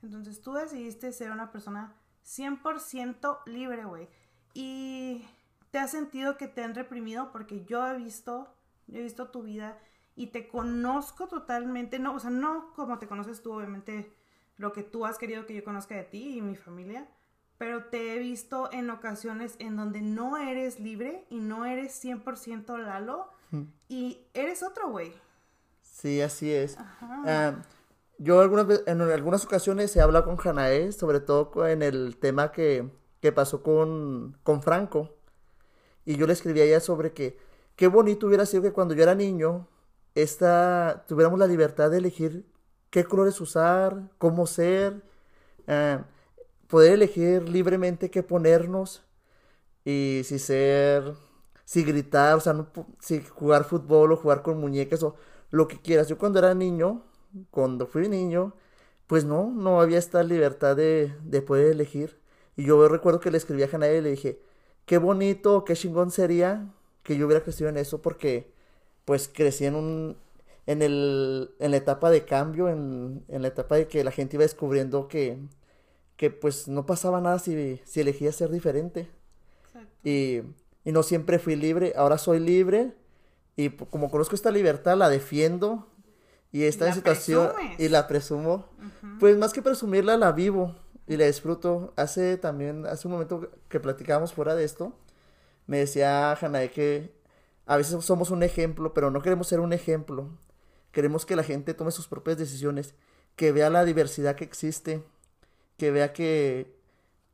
Entonces 0.01 0.41
tú 0.41 0.53
decidiste 0.53 1.11
ser 1.11 1.31
una 1.31 1.51
persona 1.51 1.95
100% 2.25 3.39
libre, 3.45 3.85
güey. 3.85 4.07
Y 4.53 5.25
te 5.71 5.79
has 5.79 5.91
sentido 5.91 6.37
que 6.37 6.47
te 6.47 6.63
han 6.63 6.75
reprimido 6.75 7.31
porque 7.31 7.65
yo 7.65 7.85
he 7.87 7.97
visto, 7.97 8.55
yo 8.87 8.99
he 8.99 9.03
visto 9.03 9.29
tu 9.29 9.43
vida 9.43 9.77
y 10.15 10.27
te 10.27 10.47
conozco 10.47 11.27
totalmente, 11.27 11.99
no, 11.99 12.13
o 12.13 12.19
sea, 12.19 12.29
no 12.29 12.71
como 12.73 12.99
te 12.99 13.07
conoces 13.07 13.41
tú, 13.41 13.53
obviamente, 13.53 14.13
lo 14.57 14.71
que 14.71 14.83
tú 14.83 15.05
has 15.05 15.17
querido 15.17 15.45
que 15.45 15.55
yo 15.55 15.63
conozca 15.63 15.95
de 15.95 16.03
ti 16.03 16.37
y 16.37 16.41
mi 16.41 16.55
familia, 16.55 17.09
pero 17.63 17.85
te 17.85 18.13
he 18.13 18.19
visto 18.19 18.67
en 18.73 18.89
ocasiones 18.89 19.55
en 19.57 19.77
donde 19.77 20.01
no 20.01 20.35
eres 20.35 20.81
libre 20.81 21.23
y 21.29 21.39
no 21.39 21.63
eres 21.63 22.03
100% 22.03 22.77
Lalo 22.77 23.29
y 23.87 24.19
eres 24.33 24.63
otro 24.63 24.89
güey. 24.89 25.13
Sí, 25.81 26.19
así 26.19 26.51
es. 26.51 26.77
Ajá. 26.77 27.23
Ah, 27.25 27.55
yo 28.17 28.41
algunas 28.41 28.81
en 28.85 28.99
algunas 28.99 29.45
ocasiones 29.45 29.95
he 29.95 30.01
hablado 30.01 30.25
con 30.25 30.35
Janae, 30.35 30.91
sobre 30.91 31.21
todo 31.21 31.65
en 31.65 31.83
el 31.83 32.17
tema 32.17 32.51
que, 32.51 32.89
que 33.21 33.31
pasó 33.31 33.63
con, 33.63 34.37
con 34.43 34.61
Franco. 34.61 35.15
Y 36.03 36.17
yo 36.17 36.27
le 36.27 36.33
escribí 36.33 36.59
a 36.59 36.65
ella 36.65 36.81
sobre 36.81 37.13
que 37.13 37.37
qué 37.77 37.87
bonito 37.87 38.27
hubiera 38.27 38.45
sido 38.45 38.61
que 38.61 38.73
cuando 38.73 38.93
yo 38.93 39.03
era 39.03 39.15
niño 39.15 39.69
esta, 40.15 41.05
tuviéramos 41.07 41.39
la 41.39 41.47
libertad 41.47 41.89
de 41.89 41.99
elegir 41.99 42.45
qué 42.89 43.05
colores 43.05 43.39
usar, 43.39 44.09
cómo 44.17 44.47
ser, 44.47 45.01
ah, 45.69 46.03
poder 46.67 46.93
elegir 46.93 47.47
libremente 47.49 48.09
qué 48.11 48.23
ponernos 48.23 49.03
y 49.85 50.21
si 50.25 50.39
ser, 50.39 51.13
si 51.65 51.83
gritar, 51.83 52.35
o 52.37 52.39
sea, 52.41 52.53
no 52.53 52.67
si 52.99 53.21
jugar 53.23 53.65
fútbol 53.65 54.11
o 54.13 54.17
jugar 54.17 54.41
con 54.43 54.59
muñecas 54.59 55.03
o 55.03 55.15
lo 55.51 55.67
que 55.67 55.79
quieras. 55.79 56.07
Yo 56.09 56.17
cuando 56.17 56.39
era 56.39 56.53
niño, 56.55 57.03
cuando 57.51 57.87
fui 57.87 58.09
niño, 58.09 58.55
pues 59.07 59.25
no, 59.25 59.51
no 59.51 59.81
había 59.81 59.99
esta 59.99 60.23
libertad 60.23 60.75
de, 60.75 61.13
de 61.23 61.41
poder 61.41 61.71
elegir. 61.71 62.19
Y 62.55 62.65
yo 62.65 62.87
recuerdo 62.87 63.19
que 63.19 63.31
le 63.31 63.37
escribí 63.37 63.63
a 63.63 63.67
Janae 63.67 63.97
y 63.97 64.01
le 64.01 64.11
dije, 64.11 64.39
qué 64.85 64.97
bonito, 64.97 65.65
qué 65.65 65.75
chingón 65.75 66.11
sería 66.11 66.67
que 67.03 67.17
yo 67.17 67.25
hubiera 67.25 67.43
crecido 67.43 67.69
en 67.69 67.77
eso 67.77 68.01
porque 68.01 68.51
pues 69.05 69.29
crecí 69.33 69.65
en 69.65 69.75
un, 69.75 70.17
en 70.67 70.81
el, 70.81 71.51
en 71.59 71.71
la 71.71 71.77
etapa 71.77 72.09
de 72.11 72.25
cambio, 72.25 72.69
en, 72.69 73.23
en 73.27 73.41
la 73.41 73.49
etapa 73.49 73.75
de 73.75 73.87
que 73.87 74.03
la 74.03 74.11
gente 74.11 74.37
iba 74.37 74.43
descubriendo 74.43 75.07
que, 75.07 75.37
que 76.17 76.29
pues 76.29 76.67
no 76.67 76.85
pasaba 76.85 77.19
nada 77.21 77.39
si, 77.39 77.81
si 77.85 78.01
elegía 78.01 78.31
ser 78.31 78.49
diferente. 78.51 79.09
Exacto. 79.65 79.89
Y, 80.03 80.41
y 80.85 80.91
no 80.91 81.03
siempre 81.03 81.39
fui 81.39 81.55
libre, 81.55 81.93
ahora 81.95 82.17
soy 82.17 82.39
libre 82.39 82.93
y 83.55 83.69
p- 83.69 83.85
como 83.87 84.09
conozco 84.11 84.35
esta 84.35 84.51
libertad 84.51 84.97
la 84.97 85.09
defiendo 85.09 85.87
y 86.51 86.63
esta 86.63 86.85
la 86.85 86.93
situación 86.93 87.49
presumes. 87.53 87.79
y 87.79 87.89
la 87.89 88.07
presumo, 88.07 88.65
pues 89.19 89.37
más 89.37 89.53
que 89.53 89.61
presumirla 89.61 90.17
la 90.17 90.31
vivo 90.31 90.75
y 91.07 91.17
la 91.17 91.25
disfruto. 91.25 91.93
Hace 91.95 92.37
también, 92.37 92.85
hace 92.85 93.07
un 93.07 93.13
momento 93.13 93.49
que 93.69 93.79
platicábamos 93.79 94.33
fuera 94.33 94.53
de 94.55 94.63
esto, 94.63 94.95
me 95.65 95.79
decía 95.79 96.31
Hanae 96.33 96.69
que 96.69 97.11
a 97.65 97.77
veces 97.77 98.03
somos 98.05 98.29
un 98.29 98.43
ejemplo, 98.43 98.93
pero 98.93 99.09
no 99.09 99.21
queremos 99.21 99.47
ser 99.47 99.61
un 99.61 99.73
ejemplo. 99.73 100.29
Queremos 100.91 101.25
que 101.25 101.35
la 101.35 101.43
gente 101.43 101.73
tome 101.73 101.89
sus 101.91 102.07
propias 102.07 102.37
decisiones, 102.37 102.93
que 103.35 103.51
vea 103.51 103.69
la 103.71 103.83
diversidad 103.83 104.35
que 104.35 104.43
existe, 104.43 105.01
que 105.77 105.91
vea 105.91 106.13
que, 106.13 106.75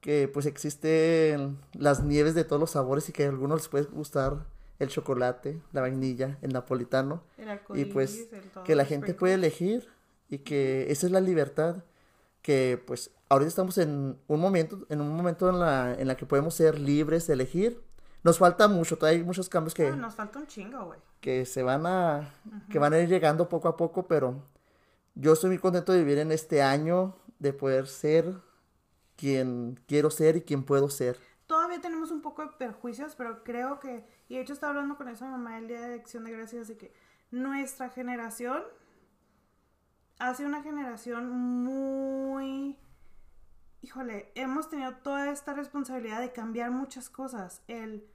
que 0.01 0.27
pues 0.27 0.46
existen 0.46 1.58
las 1.74 2.03
nieves 2.03 2.36
de 2.36 2.43
todos 2.43 2.60
los 2.60 2.72
sabores 2.72 3.10
y 3.10 3.12
que 3.12 3.25
a 3.25 3.29
algunos 3.29 3.60
les 3.62 3.67
puede 3.67 3.86
gustar 3.86 4.46
el 4.79 4.88
chocolate, 4.88 5.62
la 5.74 5.81
vainilla, 5.81 6.38
el 6.41 6.53
napolitano. 6.53 7.22
El 7.38 7.60
y 7.77 7.86
pues 7.86 8.27
el 8.31 8.41
todo, 8.50 8.63
que 8.63 8.75
la 8.75 8.86
gente 8.86 9.13
puede 9.13 9.34
elegir 9.34 9.89
y 10.29 10.39
que 10.39 10.89
esa 10.91 11.05
es 11.08 11.12
la 11.12 11.19
libertad 11.22 11.84
que 12.41 12.81
pues 12.88 13.12
ahorita 13.27 13.50
estamos 13.50 13.77
en 13.77 14.17
un 14.27 14.39
momento 14.39 14.86
en 14.88 15.01
un 15.01 15.10
momento 15.10 15.50
en 15.50 15.60
la 15.60 15.93
en 16.00 16.08
la 16.08 16.15
que 16.15 16.25
podemos 16.25 16.53
ser 16.55 16.79
libres 16.79 17.27
de 17.27 17.34
elegir. 17.34 17.81
Nos 18.24 18.38
falta 18.38 18.67
mucho 18.69 18.98
todavía 18.98 19.19
hay 19.19 19.25
muchos 19.25 19.50
cambios 19.50 19.74
que, 19.74 19.88
Ah, 19.88 19.96
nos 19.96 20.15
falta 20.15 20.39
un 20.39 20.48
chingo, 20.48 20.86
güey. 20.86 21.00
que 21.19 21.46
se 21.46 21.62
van 21.63 21.86
a 21.86 22.34
que 22.72 22.79
van 22.79 22.93
a 22.93 23.00
ir 23.00 23.10
llegando 23.10 23.50
poco 23.50 23.67
a 23.67 23.75
poco 23.75 24.08
pero 24.08 24.36
yo 25.15 25.34
estoy 25.34 25.50
muy 25.50 25.60
contento 25.60 25.91
de 25.91 26.00
vivir 26.00 26.19
en 26.19 26.31
este 26.31 26.62
año, 26.62 27.15
de 27.39 27.53
poder 27.53 27.88
ser 27.88 28.41
quien 29.15 29.79
quiero 29.88 30.12
ser 30.12 30.38
y 30.38 30.41
quien 30.41 30.63
puedo 30.63 30.89
ser. 30.89 31.19
Todavía 31.48 31.81
tenemos 31.81 32.12
un 32.12 32.22
poco 32.22 32.43
de 32.43 32.51
perjuicios, 32.51 33.15
pero 33.15 33.43
creo 33.43 33.79
que, 33.79 34.05
y 34.27 34.36
de 34.36 34.41
hecho 34.41 34.53
estaba 34.53 34.72
hablando 34.72 34.98
con 34.98 35.08
esa 35.08 35.25
mamá 35.25 35.58
el 35.58 35.67
día 35.67 35.81
de 35.81 35.96
Acción 35.96 36.24
de 36.24 36.31
Gracias, 36.31 36.67
de 36.67 36.77
que 36.77 36.93
nuestra 37.31 37.89
generación 37.89 38.63
hace 40.19 40.46
una 40.46 40.62
generación 40.62 41.29
muy... 41.31 42.77
Híjole, 43.81 44.31
hemos 44.36 44.69
tenido 44.69 44.98
toda 44.98 45.31
esta 45.31 45.53
responsabilidad 45.53 46.19
de 46.19 46.34
cambiar 46.34 46.69
muchas 46.69 47.10
cosas. 47.10 47.63
El, 47.67 48.05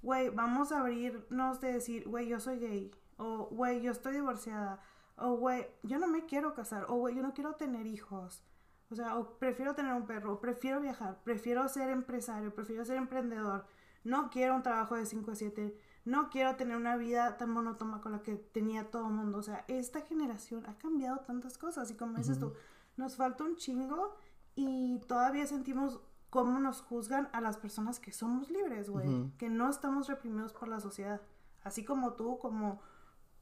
güey, 0.00 0.30
vamos 0.30 0.70
a 0.70 0.80
abrirnos 0.80 1.60
de 1.60 1.72
decir, 1.72 2.08
güey, 2.08 2.28
yo 2.28 2.38
soy 2.38 2.60
gay. 2.60 2.92
O, 3.16 3.46
güey, 3.46 3.82
yo 3.82 3.90
estoy 3.90 4.14
divorciada. 4.14 4.80
O, 5.16 5.34
güey, 5.34 5.66
yo 5.82 5.98
no 5.98 6.06
me 6.06 6.24
quiero 6.26 6.54
casar. 6.54 6.86
O, 6.88 6.94
güey, 6.94 7.16
yo 7.16 7.22
no 7.22 7.34
quiero 7.34 7.56
tener 7.56 7.86
hijos. 7.86 8.44
O 8.90 8.94
sea, 8.94 9.16
o 9.16 9.38
prefiero 9.38 9.74
tener 9.74 9.92
un 9.92 10.06
perro. 10.06 10.34
O 10.34 10.40
prefiero 10.40 10.80
viajar. 10.80 11.18
Prefiero 11.24 11.68
ser 11.68 11.90
empresario. 11.90 12.54
Prefiero 12.54 12.84
ser 12.84 12.96
emprendedor. 12.96 13.66
No 14.04 14.30
quiero 14.30 14.54
un 14.54 14.62
trabajo 14.62 14.94
de 14.94 15.06
5 15.06 15.30
a 15.30 15.34
7 15.34 15.78
no 16.08 16.30
quiero 16.30 16.56
tener 16.56 16.76
una 16.76 16.96
vida 16.96 17.36
tan 17.36 17.50
monótona 17.50 18.00
con 18.00 18.12
la 18.12 18.22
que 18.22 18.36
tenía 18.36 18.90
todo 18.90 19.08
el 19.08 19.12
mundo. 19.12 19.38
O 19.38 19.42
sea, 19.42 19.64
esta 19.68 20.00
generación 20.00 20.64
ha 20.66 20.78
cambiado 20.78 21.18
tantas 21.20 21.58
cosas 21.58 21.90
y 21.90 21.94
como 21.96 22.16
dices 22.16 22.38
tú, 22.38 22.54
nos 22.96 23.16
falta 23.16 23.44
un 23.44 23.56
chingo 23.56 24.16
y 24.54 25.00
todavía 25.00 25.46
sentimos 25.46 26.00
cómo 26.30 26.58
nos 26.60 26.80
juzgan 26.80 27.28
a 27.32 27.42
las 27.42 27.58
personas 27.58 28.00
que 28.00 28.12
somos 28.12 28.50
libres, 28.50 28.88
güey, 28.88 29.30
que 29.36 29.50
no 29.50 29.68
estamos 29.68 30.08
reprimidos 30.08 30.54
por 30.54 30.68
la 30.68 30.80
sociedad. 30.80 31.20
Así 31.62 31.84
como 31.84 32.14
tú, 32.14 32.38
como, 32.38 32.80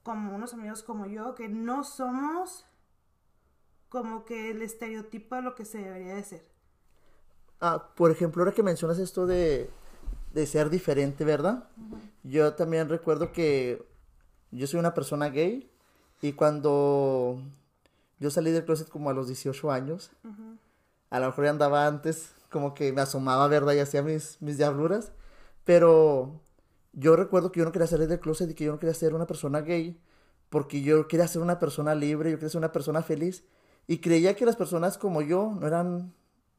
como 0.02 0.34
unos 0.34 0.52
amigos 0.52 0.82
como 0.82 1.06
yo, 1.06 1.36
que 1.36 1.48
no 1.48 1.84
somos 1.84 2.66
como 3.88 4.24
que 4.24 4.50
el 4.50 4.62
estereotipo 4.62 5.36
de 5.36 5.42
lo 5.42 5.54
que 5.54 5.64
se 5.64 5.78
debería 5.78 6.14
de 6.14 6.24
ser. 6.24 6.46
Ah, 7.60 7.92
por 7.96 8.10
ejemplo, 8.10 8.42
ahora 8.42 8.54
que 8.54 8.62
mencionas 8.62 8.98
esto 8.98 9.26
de 9.26 9.70
de 10.36 10.46
ser 10.46 10.68
diferente, 10.68 11.24
¿verdad? 11.24 11.64
Yo 12.22 12.52
también 12.52 12.90
recuerdo 12.90 13.32
que 13.32 13.82
yo 14.50 14.66
soy 14.66 14.78
una 14.78 14.92
persona 14.92 15.30
gay 15.30 15.70
y 16.20 16.34
cuando 16.34 17.40
yo 18.20 18.30
salí 18.30 18.50
del 18.50 18.66
closet 18.66 18.90
como 18.90 19.08
a 19.08 19.14
los 19.14 19.28
18 19.28 19.72
años, 19.72 20.10
a 21.08 21.20
lo 21.20 21.26
mejor 21.26 21.44
ya 21.44 21.50
andaba 21.50 21.86
antes, 21.86 22.34
como 22.50 22.74
que 22.74 22.92
me 22.92 23.00
asomaba, 23.00 23.48
¿verdad? 23.48 23.72
Y 23.72 23.78
hacía 23.78 24.02
mis, 24.02 24.36
mis 24.42 24.58
diabluras, 24.58 25.10
pero 25.64 26.38
yo 26.92 27.16
recuerdo 27.16 27.50
que 27.50 27.60
yo 27.60 27.64
no 27.64 27.72
quería 27.72 27.88
salir 27.88 28.06
del 28.06 28.20
closet 28.20 28.50
y 28.50 28.54
que 28.54 28.64
yo 28.64 28.72
no 28.72 28.78
quería 28.78 28.94
ser 28.94 29.14
una 29.14 29.26
persona 29.26 29.62
gay 29.62 29.98
porque 30.50 30.82
yo 30.82 31.08
quería 31.08 31.26
ser 31.28 31.40
una 31.40 31.58
persona 31.58 31.94
libre, 31.94 32.30
yo 32.30 32.36
quería 32.36 32.50
ser 32.50 32.58
una 32.58 32.72
persona 32.72 33.00
feliz 33.00 33.42
y 33.86 33.98
creía 33.98 34.34
que 34.34 34.46
las 34.46 34.56
personas 34.56 34.98
como 34.98 35.22
yo 35.22 35.56
no 35.60 35.66
eran 35.66 36.12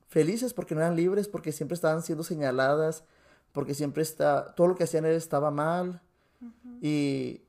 felices 0.08 0.54
porque 0.54 0.76
no 0.76 0.82
eran 0.82 0.96
libres, 0.96 1.28
porque 1.28 1.52
siempre 1.52 1.76
estaban 1.76 2.02
siendo 2.02 2.24
señaladas, 2.24 3.04
porque 3.52 3.74
siempre 3.74 4.04
está, 4.04 4.56
todo 4.56 4.68
lo 4.68 4.76
que 4.76 4.84
hacían 4.84 5.06
estaba 5.06 5.52
mal. 5.52 6.02
y, 6.82 7.42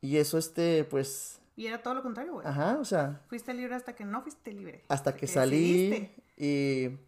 y 0.00 0.16
eso, 0.16 0.38
este, 0.38 0.84
pues... 0.84 1.40
Y 1.56 1.66
era 1.66 1.82
todo 1.82 1.94
lo 1.94 2.02
contrario, 2.02 2.34
güey. 2.34 2.46
Ajá, 2.46 2.78
o 2.80 2.84
sea... 2.84 3.20
Fuiste 3.28 3.52
libre 3.52 3.74
hasta 3.74 3.94
que 3.94 4.04
no 4.04 4.22
fuiste 4.22 4.52
libre. 4.52 4.84
Hasta, 4.88 5.14
que, 5.14 5.26
salí. 5.26 6.10
Y, 6.38 6.98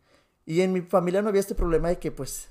y 0.44 0.60
en 0.60 0.72
mi 0.72 0.82
familia 0.82 1.22
no 1.22 1.30
había 1.30 1.40
este 1.40 1.54
problema 1.54 1.88
de 1.88 1.98
que, 1.98 2.10
pues, 2.12 2.50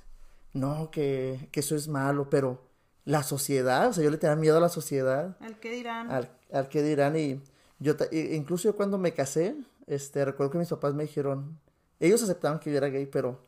no, 0.53 0.89
que, 0.89 1.49
que 1.51 1.59
eso 1.59 1.75
es 1.75 1.87
malo, 1.87 2.29
pero 2.29 2.59
la 3.05 3.21
sociedad, 3.21 3.89
o 3.89 3.93
sea, 3.93 4.03
yo 4.03 4.09
le 4.09 4.17
tenía 4.17 4.35
miedo 4.35 4.57
a 4.57 4.61
la 4.61 4.69
sociedad. 4.69 5.37
Al 5.41 5.59
que 5.59 5.71
dirán. 5.71 6.09
Al, 6.09 6.31
al 6.51 6.69
que 6.69 6.81
dirán 6.81 7.15
y 7.17 7.41
yo, 7.81 7.95
incluso 8.11 8.69
yo 8.69 8.75
cuando 8.75 8.99
me 8.99 9.11
casé, 9.11 9.55
este, 9.87 10.23
recuerdo 10.23 10.51
que 10.51 10.59
mis 10.59 10.69
papás 10.69 10.93
me 10.93 11.03
dijeron, 11.03 11.59
ellos 11.99 12.21
aceptaban 12.21 12.59
que 12.59 12.71
yo 12.71 12.77
era 12.77 12.89
gay, 12.89 13.07
pero 13.07 13.39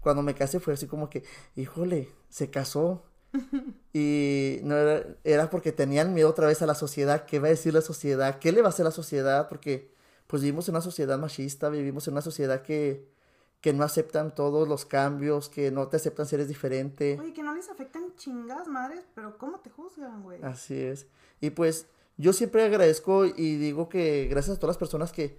cuando 0.00 0.22
me 0.22 0.34
casé 0.34 0.58
fue 0.58 0.72
así 0.72 0.86
como 0.86 1.10
que, 1.10 1.22
híjole, 1.54 2.08
se 2.30 2.48
casó. 2.48 3.02
y 3.92 4.60
no 4.62 4.74
era, 4.74 5.06
era 5.22 5.50
porque 5.50 5.70
tenían 5.70 6.14
miedo 6.14 6.30
otra 6.30 6.46
vez 6.46 6.62
a 6.62 6.66
la 6.66 6.74
sociedad, 6.74 7.26
qué 7.26 7.40
va 7.40 7.48
a 7.48 7.50
decir 7.50 7.74
la 7.74 7.82
sociedad, 7.82 8.38
qué 8.38 8.52
le 8.52 8.62
va 8.62 8.68
a 8.68 8.70
hacer 8.70 8.86
la 8.86 8.90
sociedad, 8.90 9.50
porque 9.50 9.92
pues 10.28 10.40
vivimos 10.40 10.66
en 10.68 10.76
una 10.76 10.80
sociedad 10.80 11.18
machista, 11.18 11.68
vivimos 11.68 12.08
en 12.08 12.14
una 12.14 12.22
sociedad 12.22 12.62
que, 12.62 13.06
que 13.60 13.74
no 13.74 13.84
aceptan 13.84 14.34
todos 14.34 14.66
los 14.66 14.86
cambios, 14.86 15.50
que 15.50 15.70
no 15.70 15.88
te 15.88 15.98
aceptan 15.98 16.24
si 16.24 16.36
eres 16.36 16.48
diferente. 16.48 17.18
Oye, 17.20 17.34
que 17.34 17.42
no 17.42 17.54
les 17.54 17.68
afectan 17.68 18.14
chingas 18.16 18.66
madres, 18.66 19.04
pero 19.14 19.36
¿cómo 19.36 19.60
te 19.60 19.68
juzgan, 19.68 20.22
güey? 20.22 20.42
Así 20.42 20.80
es. 20.80 21.06
Y 21.42 21.50
pues 21.50 21.86
yo 22.16 22.32
siempre 22.32 22.64
agradezco 22.64 23.24
y 23.26 23.56
digo 23.56 23.88
que 23.88 24.26
gracias 24.30 24.56
a 24.56 24.60
todas 24.60 24.74
las 24.74 24.78
personas 24.78 25.12
que 25.12 25.38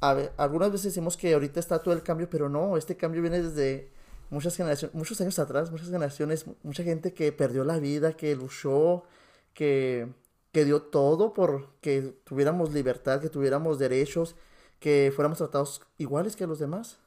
a 0.00 0.10
algunas 0.38 0.72
veces 0.72 0.86
decimos 0.86 1.16
que 1.16 1.34
ahorita 1.34 1.60
está 1.60 1.82
todo 1.82 1.94
el 1.94 2.02
cambio, 2.02 2.28
pero 2.30 2.48
no, 2.48 2.76
este 2.76 2.96
cambio 2.96 3.20
viene 3.20 3.42
desde 3.42 3.92
muchas 4.30 4.56
generaciones, 4.56 4.94
muchos 4.94 5.20
años 5.20 5.38
atrás, 5.38 5.70
muchas 5.70 5.88
generaciones, 5.88 6.46
mucha 6.62 6.82
gente 6.82 7.12
que 7.12 7.32
perdió 7.32 7.64
la 7.64 7.78
vida, 7.78 8.14
que 8.14 8.34
luchó, 8.34 9.04
que, 9.52 10.12
que 10.52 10.64
dio 10.64 10.82
todo 10.82 11.32
por 11.34 11.74
que 11.80 12.14
tuviéramos 12.24 12.72
libertad, 12.72 13.20
que 13.20 13.28
tuviéramos 13.28 13.78
derechos, 13.78 14.36
que 14.78 15.12
fuéramos 15.14 15.38
tratados 15.38 15.82
iguales 15.98 16.34
que 16.34 16.46
los 16.46 16.58
demás. 16.58 16.98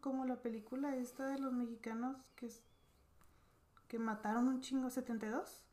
Como 0.00 0.24
la 0.24 0.36
película 0.36 0.96
esta 0.96 1.28
de 1.28 1.38
los 1.38 1.52
mexicanos 1.52 2.16
que, 2.36 2.48
que 3.88 3.98
mataron 3.98 4.48
un 4.48 4.60
chingo 4.60 4.90
72. 4.90 5.63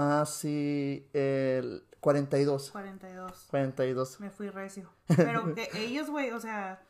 Ah, 0.00 0.24
sí, 0.26 1.08
el 1.12 1.82
42. 1.98 2.70
42. 2.70 3.46
42. 3.50 4.20
Me 4.20 4.30
fui 4.30 4.48
recio. 4.48 4.88
Pero 5.08 5.52
que 5.56 5.68
ellos, 5.74 6.08
güey, 6.08 6.30
o 6.30 6.38
sea, 6.38 6.80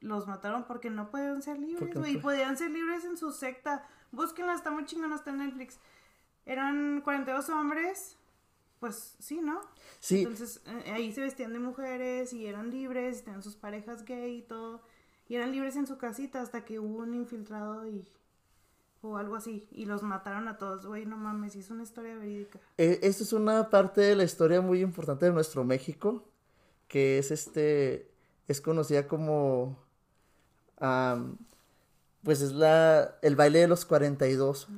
los 0.00 0.26
mataron 0.26 0.64
porque 0.64 0.90
no 0.90 1.10
podían 1.10 1.40
ser 1.40 1.58
libres, 1.58 1.96
güey. 1.96 2.16
Y 2.16 2.18
podían 2.18 2.58
ser 2.58 2.70
libres 2.70 3.06
en 3.06 3.16
su 3.16 3.32
secta. 3.32 3.88
Búsquenla, 4.12 4.52
está 4.52 4.70
muy 4.70 4.84
chingona, 4.84 5.16
está 5.16 5.30
en 5.30 5.38
Netflix. 5.38 5.78
Eran 6.44 7.00
42 7.00 7.48
hombres. 7.48 8.18
Pues 8.80 9.16
sí, 9.18 9.40
¿no? 9.40 9.62
Sí. 10.00 10.18
Entonces 10.18 10.60
eh, 10.66 10.92
ahí 10.92 11.12
se 11.12 11.22
vestían 11.22 11.54
de 11.54 11.58
mujeres 11.58 12.34
y 12.34 12.46
eran 12.46 12.70
libres, 12.70 13.20
y 13.20 13.22
tenían 13.22 13.42
sus 13.42 13.56
parejas 13.56 14.04
gay 14.04 14.36
y 14.36 14.42
todo. 14.42 14.82
Y 15.26 15.36
eran 15.36 15.52
libres 15.52 15.76
en 15.76 15.86
su 15.86 15.96
casita 15.96 16.42
hasta 16.42 16.66
que 16.66 16.78
hubo 16.78 16.98
un 16.98 17.14
infiltrado 17.14 17.88
y 17.88 18.06
o 19.02 19.16
algo 19.16 19.36
así, 19.36 19.68
y 19.70 19.84
los 19.84 20.02
mataron 20.02 20.48
a 20.48 20.56
todos, 20.56 20.86
güey, 20.86 21.06
no 21.06 21.16
mames, 21.16 21.56
es 21.56 21.70
una 21.70 21.82
historia 21.82 22.16
verídica. 22.16 22.58
Eh, 22.78 22.98
esta 23.02 23.22
es 23.22 23.32
una 23.32 23.70
parte 23.70 24.00
de 24.00 24.16
la 24.16 24.24
historia 24.24 24.60
muy 24.60 24.80
importante 24.80 25.26
de 25.26 25.32
nuestro 25.32 25.64
México, 25.64 26.24
que 26.88 27.18
es 27.18 27.30
este, 27.30 28.10
es 28.48 28.60
conocida 28.60 29.06
como, 29.06 29.78
pues 32.22 32.40
es 32.40 32.52
la, 32.52 33.16
el 33.22 33.36
baile 33.36 33.60
de 33.60 33.68
los 33.68 33.84
42, 33.84 34.68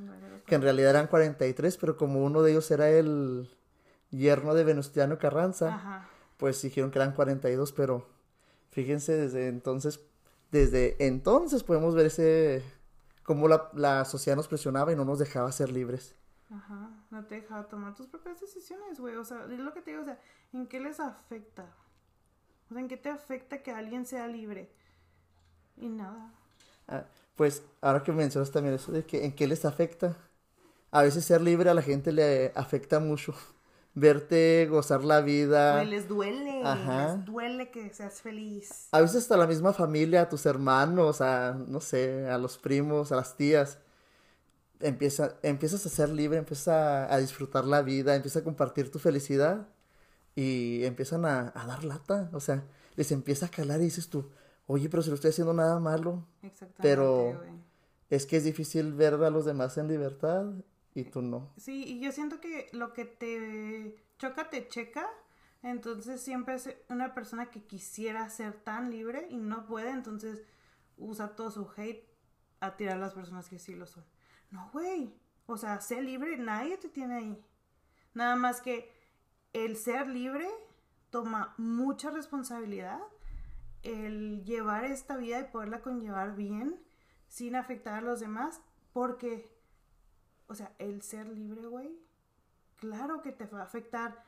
que 0.45 0.55
en 0.55 0.61
realidad 0.61 0.91
eran 0.91 1.07
43, 1.07 1.77
pero 1.77 1.97
como 1.97 2.23
uno 2.23 2.41
de 2.41 2.51
ellos 2.51 2.69
era 2.71 2.89
el 2.89 3.49
yerno 4.11 4.53
de 4.53 4.63
Venustiano 4.63 5.17
Carranza, 5.17 6.07
pues 6.37 6.61
dijeron 6.61 6.91
que 6.91 6.99
eran 6.99 7.13
42, 7.13 7.71
pero 7.73 8.07
fíjense, 8.71 9.15
desde 9.15 9.47
entonces, 9.47 9.99
desde 10.51 10.95
entonces 11.05 11.63
podemos 11.63 11.95
ver 11.95 12.07
ese 12.07 12.63
cómo 13.29 13.47
la, 13.47 13.69
la 13.75 14.05
sociedad 14.05 14.35
nos 14.35 14.47
presionaba 14.47 14.91
y 14.91 14.95
no 14.95 15.05
nos 15.05 15.19
dejaba 15.19 15.51
ser 15.51 15.71
libres. 15.71 16.15
Ajá, 16.51 16.89
no 17.11 17.23
te 17.25 17.35
dejaba 17.35 17.67
tomar 17.67 17.93
tus 17.93 18.07
propias 18.07 18.41
decisiones, 18.41 18.99
güey. 18.99 19.17
O 19.17 19.23
sea, 19.23 19.45
es 19.45 19.59
lo 19.59 19.71
que 19.71 19.83
te 19.83 19.91
digo, 19.91 20.01
o 20.01 20.05
sea, 20.05 20.19
¿en 20.51 20.65
qué 20.65 20.79
les 20.79 20.99
afecta? 20.99 21.71
O 22.67 22.73
sea, 22.73 22.81
¿en 22.81 22.87
qué 22.87 22.97
te 22.97 23.09
afecta 23.09 23.61
que 23.61 23.69
alguien 23.71 24.07
sea 24.07 24.25
libre? 24.25 24.71
Y 25.77 25.89
nada. 25.89 26.33
Ah, 26.87 27.03
pues, 27.35 27.61
ahora 27.81 28.01
que 28.01 28.11
mencionas 28.11 28.49
también 28.49 28.73
eso 28.73 28.91
de 28.91 29.05
que 29.05 29.23
en 29.23 29.35
qué 29.35 29.45
les 29.45 29.63
afecta. 29.63 30.17
A 30.89 31.03
veces 31.03 31.23
ser 31.23 31.41
libre 31.41 31.69
a 31.69 31.75
la 31.75 31.83
gente 31.83 32.11
le 32.11 32.51
afecta 32.55 32.99
mucho 32.99 33.35
verte 33.93 34.67
gozar 34.69 35.03
la 35.03 35.21
vida. 35.21 35.83
les 35.83 36.07
duele, 36.07 36.63
les 36.63 37.25
duele 37.25 37.71
que 37.71 37.93
seas 37.93 38.21
feliz. 38.21 38.89
A 38.91 39.01
veces 39.01 39.17
hasta 39.17 39.37
la 39.37 39.47
misma 39.47 39.73
familia, 39.73 40.21
a 40.21 40.29
tus 40.29 40.45
hermanos, 40.45 41.21
a, 41.21 41.53
no 41.53 41.79
sé, 41.79 42.27
a 42.27 42.37
los 42.37 42.57
primos, 42.57 43.11
a 43.11 43.15
las 43.15 43.35
tías. 43.35 43.79
Empieza, 44.79 45.35
empiezas 45.43 45.85
a 45.85 45.89
ser 45.89 46.09
libre, 46.09 46.37
empiezas 46.37 46.69
a, 47.11 47.17
disfrutar 47.17 47.65
la 47.65 47.81
vida, 47.81 48.15
empiezas 48.15 48.41
a 48.41 48.45
compartir 48.45 48.91
tu 48.91 48.99
felicidad 48.99 49.67
y 50.35 50.85
empiezan 50.85 51.25
a, 51.25 51.51
dar 51.53 51.83
lata. 51.83 52.29
O 52.33 52.39
sea, 52.39 52.63
les 52.95 53.11
empieza 53.11 53.47
a 53.47 53.49
calar 53.49 53.81
y 53.81 53.85
dices 53.85 54.09
tú, 54.09 54.29
oye, 54.67 54.89
pero 54.89 55.03
si 55.03 55.09
no 55.09 55.15
estoy 55.15 55.31
haciendo 55.31 55.53
nada 55.53 55.79
malo. 55.79 56.25
Exactamente. 56.43 56.81
Pero 56.81 57.41
es 58.09 58.25
que 58.25 58.37
es 58.37 58.43
difícil 58.43 58.93
ver 58.93 59.15
a 59.15 59.29
los 59.29 59.45
demás 59.45 59.77
en 59.77 59.87
libertad 59.87 60.45
y 60.99 61.03
tú 61.05 61.21
no. 61.21 61.51
Sí, 61.57 61.83
y 61.85 61.99
yo 61.99 62.11
siento 62.11 62.39
que 62.39 62.69
lo 62.73 62.93
que 62.93 63.05
te 63.05 63.95
choca 64.17 64.49
te 64.49 64.67
checa. 64.67 65.07
Entonces 65.61 66.21
siempre 66.21 66.55
es 66.55 66.69
una 66.87 67.13
persona 67.13 67.49
que 67.49 67.63
quisiera 67.63 68.29
ser 68.29 68.53
tan 68.53 68.89
libre 68.91 69.27
y 69.29 69.37
no 69.37 69.65
puede, 69.65 69.89
entonces 69.89 70.41
usa 70.97 71.35
todo 71.35 71.51
su 71.51 71.69
hate 71.75 72.07
a 72.61 72.77
tirar 72.77 72.95
a 72.95 72.99
las 72.99 73.13
personas 73.13 73.49
que 73.49 73.59
sí 73.59 73.75
lo 73.75 73.85
son. 73.85 74.05
No, 74.51 74.69
güey. 74.71 75.13
O 75.47 75.57
sea, 75.57 75.81
ser 75.81 76.03
libre, 76.03 76.37
nadie 76.37 76.77
te 76.77 76.89
tiene 76.89 77.15
ahí. 77.15 77.45
Nada 78.13 78.35
más 78.35 78.61
que 78.61 78.91
el 79.53 79.75
ser 79.75 80.07
libre 80.07 80.47
toma 81.09 81.55
mucha 81.57 82.11
responsabilidad 82.11 82.99
el 83.83 84.43
llevar 84.43 84.85
esta 84.85 85.17
vida 85.17 85.39
y 85.39 85.51
poderla 85.51 85.81
conllevar 85.81 86.35
bien 86.35 86.79
sin 87.27 87.55
afectar 87.55 87.95
a 87.95 88.01
los 88.01 88.19
demás, 88.19 88.61
porque, 88.91 89.49
o 90.49 90.55
sea, 90.55 90.73
el 90.79 91.01
ser 91.01 91.27
libre, 91.27 91.65
güey, 91.67 91.95
claro 92.77 93.21
que 93.21 93.31
te 93.31 93.45
va 93.45 93.61
a 93.61 93.63
afectar 93.63 94.23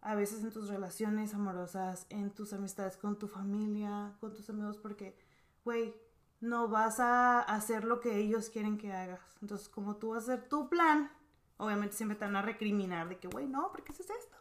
a 0.00 0.14
veces 0.14 0.44
en 0.44 0.50
tus 0.50 0.68
relaciones 0.68 1.34
amorosas, 1.34 2.06
en 2.10 2.30
tus 2.30 2.52
amistades 2.52 2.96
con 2.96 3.18
tu 3.18 3.26
familia, 3.26 4.14
con 4.20 4.32
tus 4.32 4.48
amigos, 4.48 4.78
porque, 4.78 5.18
güey, 5.64 5.94
no 6.40 6.68
vas 6.68 7.00
a 7.00 7.40
hacer 7.40 7.84
lo 7.84 8.00
que 8.00 8.18
ellos 8.18 8.50
quieren 8.50 8.78
que 8.78 8.92
hagas. 8.92 9.20
Entonces, 9.42 9.68
como 9.68 9.96
tú 9.96 10.10
vas 10.10 10.28
a 10.28 10.34
hacer 10.34 10.48
tu 10.48 10.68
plan, 10.68 11.10
obviamente 11.56 11.96
siempre 11.96 12.16
te 12.16 12.24
van 12.24 12.36
a 12.36 12.42
recriminar 12.42 13.08
de 13.08 13.18
que, 13.18 13.28
güey, 13.28 13.48
no, 13.48 13.72
¿por 13.72 13.82
qué 13.82 13.92
haces 13.92 14.10
esto? 14.10 14.36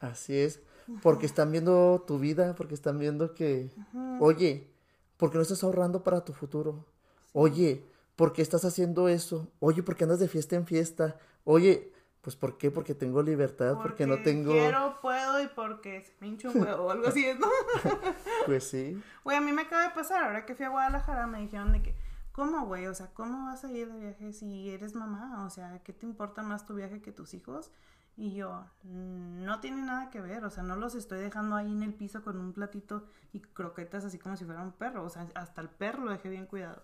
Así 0.00 0.36
es, 0.36 0.60
porque 1.02 1.26
están 1.26 1.52
viendo 1.52 2.04
tu 2.06 2.18
vida, 2.18 2.54
porque 2.54 2.74
están 2.74 2.98
viendo 2.98 3.34
que, 3.34 3.70
oye, 4.18 4.72
¿por 5.16 5.30
qué 5.30 5.36
no 5.36 5.42
estás 5.42 5.62
ahorrando 5.62 6.02
para 6.02 6.24
tu 6.24 6.32
futuro? 6.32 6.86
Oye, 7.32 7.86
¿por 8.16 8.32
qué 8.32 8.42
estás 8.42 8.64
haciendo 8.64 9.08
eso? 9.08 9.52
Oye, 9.60 9.82
¿por 9.82 9.94
qué 9.94 10.04
andas 10.04 10.18
de 10.18 10.28
fiesta 10.28 10.56
en 10.56 10.66
fiesta? 10.66 11.16
Oye, 11.44 11.92
pues 12.22 12.34
¿por 12.34 12.58
qué? 12.58 12.72
Porque 12.72 12.94
tengo 12.94 13.22
libertad, 13.22 13.78
porque, 13.80 14.06
no 14.06 14.20
tengo... 14.22 14.50
Quiero, 14.50 14.98
puedo 15.00 15.40
y 15.40 15.46
porque 15.46 16.02
se 16.02 16.12
me 16.18 16.26
hincha 16.26 16.50
un 16.50 16.60
huevo 16.60 16.86
o 16.86 16.90
algo 16.90 17.06
así, 17.06 17.24
¿no? 17.38 17.46
pues 18.46 18.68
sí. 18.68 19.00
Güey, 19.22 19.36
a 19.36 19.40
mí 19.40 19.52
me 19.52 19.62
acaba 19.62 19.84
de 19.84 19.90
pasar, 19.90 20.24
ahora 20.24 20.44
que 20.44 20.56
fui 20.56 20.64
a 20.64 20.70
Guadalajara 20.70 21.28
me 21.28 21.40
dijeron 21.40 21.72
de 21.72 21.82
que, 21.82 21.94
¿cómo, 22.32 22.66
güey? 22.66 22.86
O 22.86 22.94
sea, 22.94 23.12
¿cómo 23.14 23.46
vas 23.46 23.64
a 23.64 23.70
ir 23.70 23.92
de 23.92 24.00
viaje 24.00 24.32
si 24.32 24.70
eres 24.70 24.94
mamá? 24.94 25.44
O 25.46 25.50
sea, 25.50 25.80
¿qué 25.84 25.92
te 25.92 26.06
importa 26.06 26.42
más 26.42 26.66
tu 26.66 26.74
viaje 26.74 27.00
que 27.00 27.12
tus 27.12 27.32
hijos? 27.34 27.70
Y 28.16 28.34
yo, 28.34 28.64
no 28.82 29.60
tiene 29.60 29.82
nada 29.82 30.08
que 30.08 30.22
ver, 30.22 30.42
o 30.44 30.50
sea, 30.50 30.62
no 30.62 30.74
los 30.74 30.94
estoy 30.94 31.20
dejando 31.20 31.54
ahí 31.54 31.70
en 31.70 31.82
el 31.82 31.92
piso 31.92 32.24
con 32.24 32.40
un 32.40 32.54
platito 32.54 33.04
y 33.34 33.40
croquetas 33.40 34.06
así 34.06 34.18
como 34.18 34.38
si 34.38 34.46
fuera 34.46 34.62
un 34.62 34.72
perro, 34.72 35.04
o 35.04 35.10
sea, 35.10 35.28
hasta 35.34 35.60
el 35.60 35.68
perro 35.68 36.04
lo 36.04 36.12
dejé 36.12 36.30
bien 36.30 36.46
cuidado. 36.46 36.82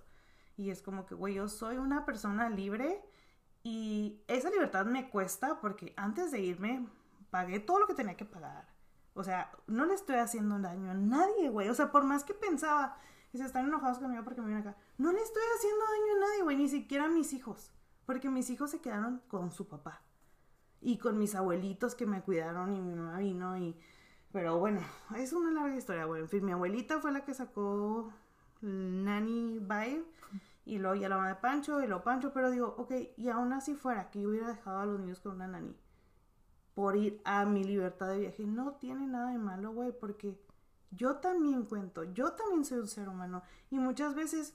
Y 0.63 0.71
es 0.71 0.81
como 0.81 1.07
que, 1.07 1.17
güey, 1.17 1.35
yo 1.35 1.49
soy 1.49 1.77
una 1.77 2.07
persona 2.07 2.49
libre 2.49 3.05
y 3.65 4.23
esa 4.29 4.49
libertad 4.49 4.87
me 4.87 5.11
cuesta 5.11 5.61
porque 5.61 5.93
antes 5.97 6.31
de 6.31 6.41
irme 6.41 6.89
pagué 7.31 7.59
todo 7.59 7.81
lo 7.81 7.89
que 7.89 7.95
tenía 7.95 8.17
que 8.17 8.25
pagar. 8.25 8.69
O 9.15 9.25
sea, 9.25 9.51
no 9.67 9.87
le 9.87 9.95
estoy 9.95 10.17
haciendo 10.17 10.57
daño 10.61 10.93
a 10.93 10.95
nadie, 10.95 11.49
güey. 11.49 11.69
O 11.69 11.75
sea, 11.75 11.91
por 11.91 12.05
más 12.05 12.23
que 12.23 12.33
pensaba, 12.33 12.97
y 13.33 13.39
se 13.39 13.45
están 13.45 13.67
enojados 13.67 13.99
conmigo 13.99 14.23
porque 14.23 14.41
me 14.41 14.47
vienen 14.47 14.69
acá, 14.69 14.79
no 14.99 15.11
le 15.11 15.21
estoy 15.21 15.43
haciendo 15.57 15.85
daño 15.85 16.17
a 16.17 16.29
nadie, 16.29 16.43
güey, 16.45 16.57
ni 16.57 16.69
siquiera 16.69 17.07
a 17.07 17.09
mis 17.09 17.33
hijos. 17.33 17.73
Porque 18.07 18.31
mis 18.31 18.49
hijos 18.49 18.71
se 18.71 18.81
quedaron 18.81 19.21
con 19.27 19.51
su 19.51 19.67
papá. 19.67 20.01
Y 20.81 20.99
con 20.99 21.19
mis 21.19 21.35
abuelitos 21.35 21.97
que 21.97 22.07
me 22.07 22.23
cuidaron 22.23 22.73
y 22.73 22.81
mi 22.81 22.95
mamá 22.95 23.19
vino 23.19 23.57
y... 23.57 23.77
Pero 24.31 24.61
bueno, 24.61 24.81
es 25.17 25.33
una 25.33 25.51
larga 25.51 25.77
historia, 25.77 26.05
güey. 26.05 26.23
En 26.23 26.29
fin, 26.29 26.45
mi 26.45 26.53
abuelita 26.53 27.01
fue 27.01 27.11
la 27.11 27.25
que 27.25 27.35
sacó 27.35 28.13
Nanny 28.61 29.59
Vibe 29.59 30.05
y 30.65 30.79
luego 30.79 30.95
ya 30.95 31.09
la 31.09 31.17
mamá 31.17 31.29
de 31.29 31.35
Pancho 31.37 31.83
y 31.83 31.87
lo 31.87 32.05
Pancho, 32.05 32.33
pero 32.33 32.51
digo, 32.51 32.75
ok, 32.79 32.93
y 33.17 33.29
aún 33.29 33.53
así 33.53 33.75
fuera 33.75 34.11
que 34.11 34.21
yo 34.21 34.29
hubiera 34.29 34.49
dejado 34.49 34.79
a 34.79 34.87
los 34.87 35.01
niños 35.01 35.21
con 35.21 35.33
una 35.33 35.49
nani 35.49 35.75
por 36.75 36.97
ir 36.97 37.21
a 37.25 37.45
mi 37.45 37.65
libertad 37.65 38.09
de 38.09 38.21
viaje, 38.21 38.45
no 38.45 38.73
tiene 38.73 39.07
nada 39.07 39.31
de 39.31 39.39
malo, 39.39 39.73
güey, 39.73 39.93
porque 39.93 40.41
yo 40.91 41.17
también 41.17 41.65
cuento, 41.65 42.05
yo 42.05 42.33
también 42.33 42.65
soy 42.65 42.79
un 42.79 42.89
ser 42.89 43.09
humano 43.09 43.43
y 43.71 43.79
muchas 43.79 44.15
veces 44.15 44.55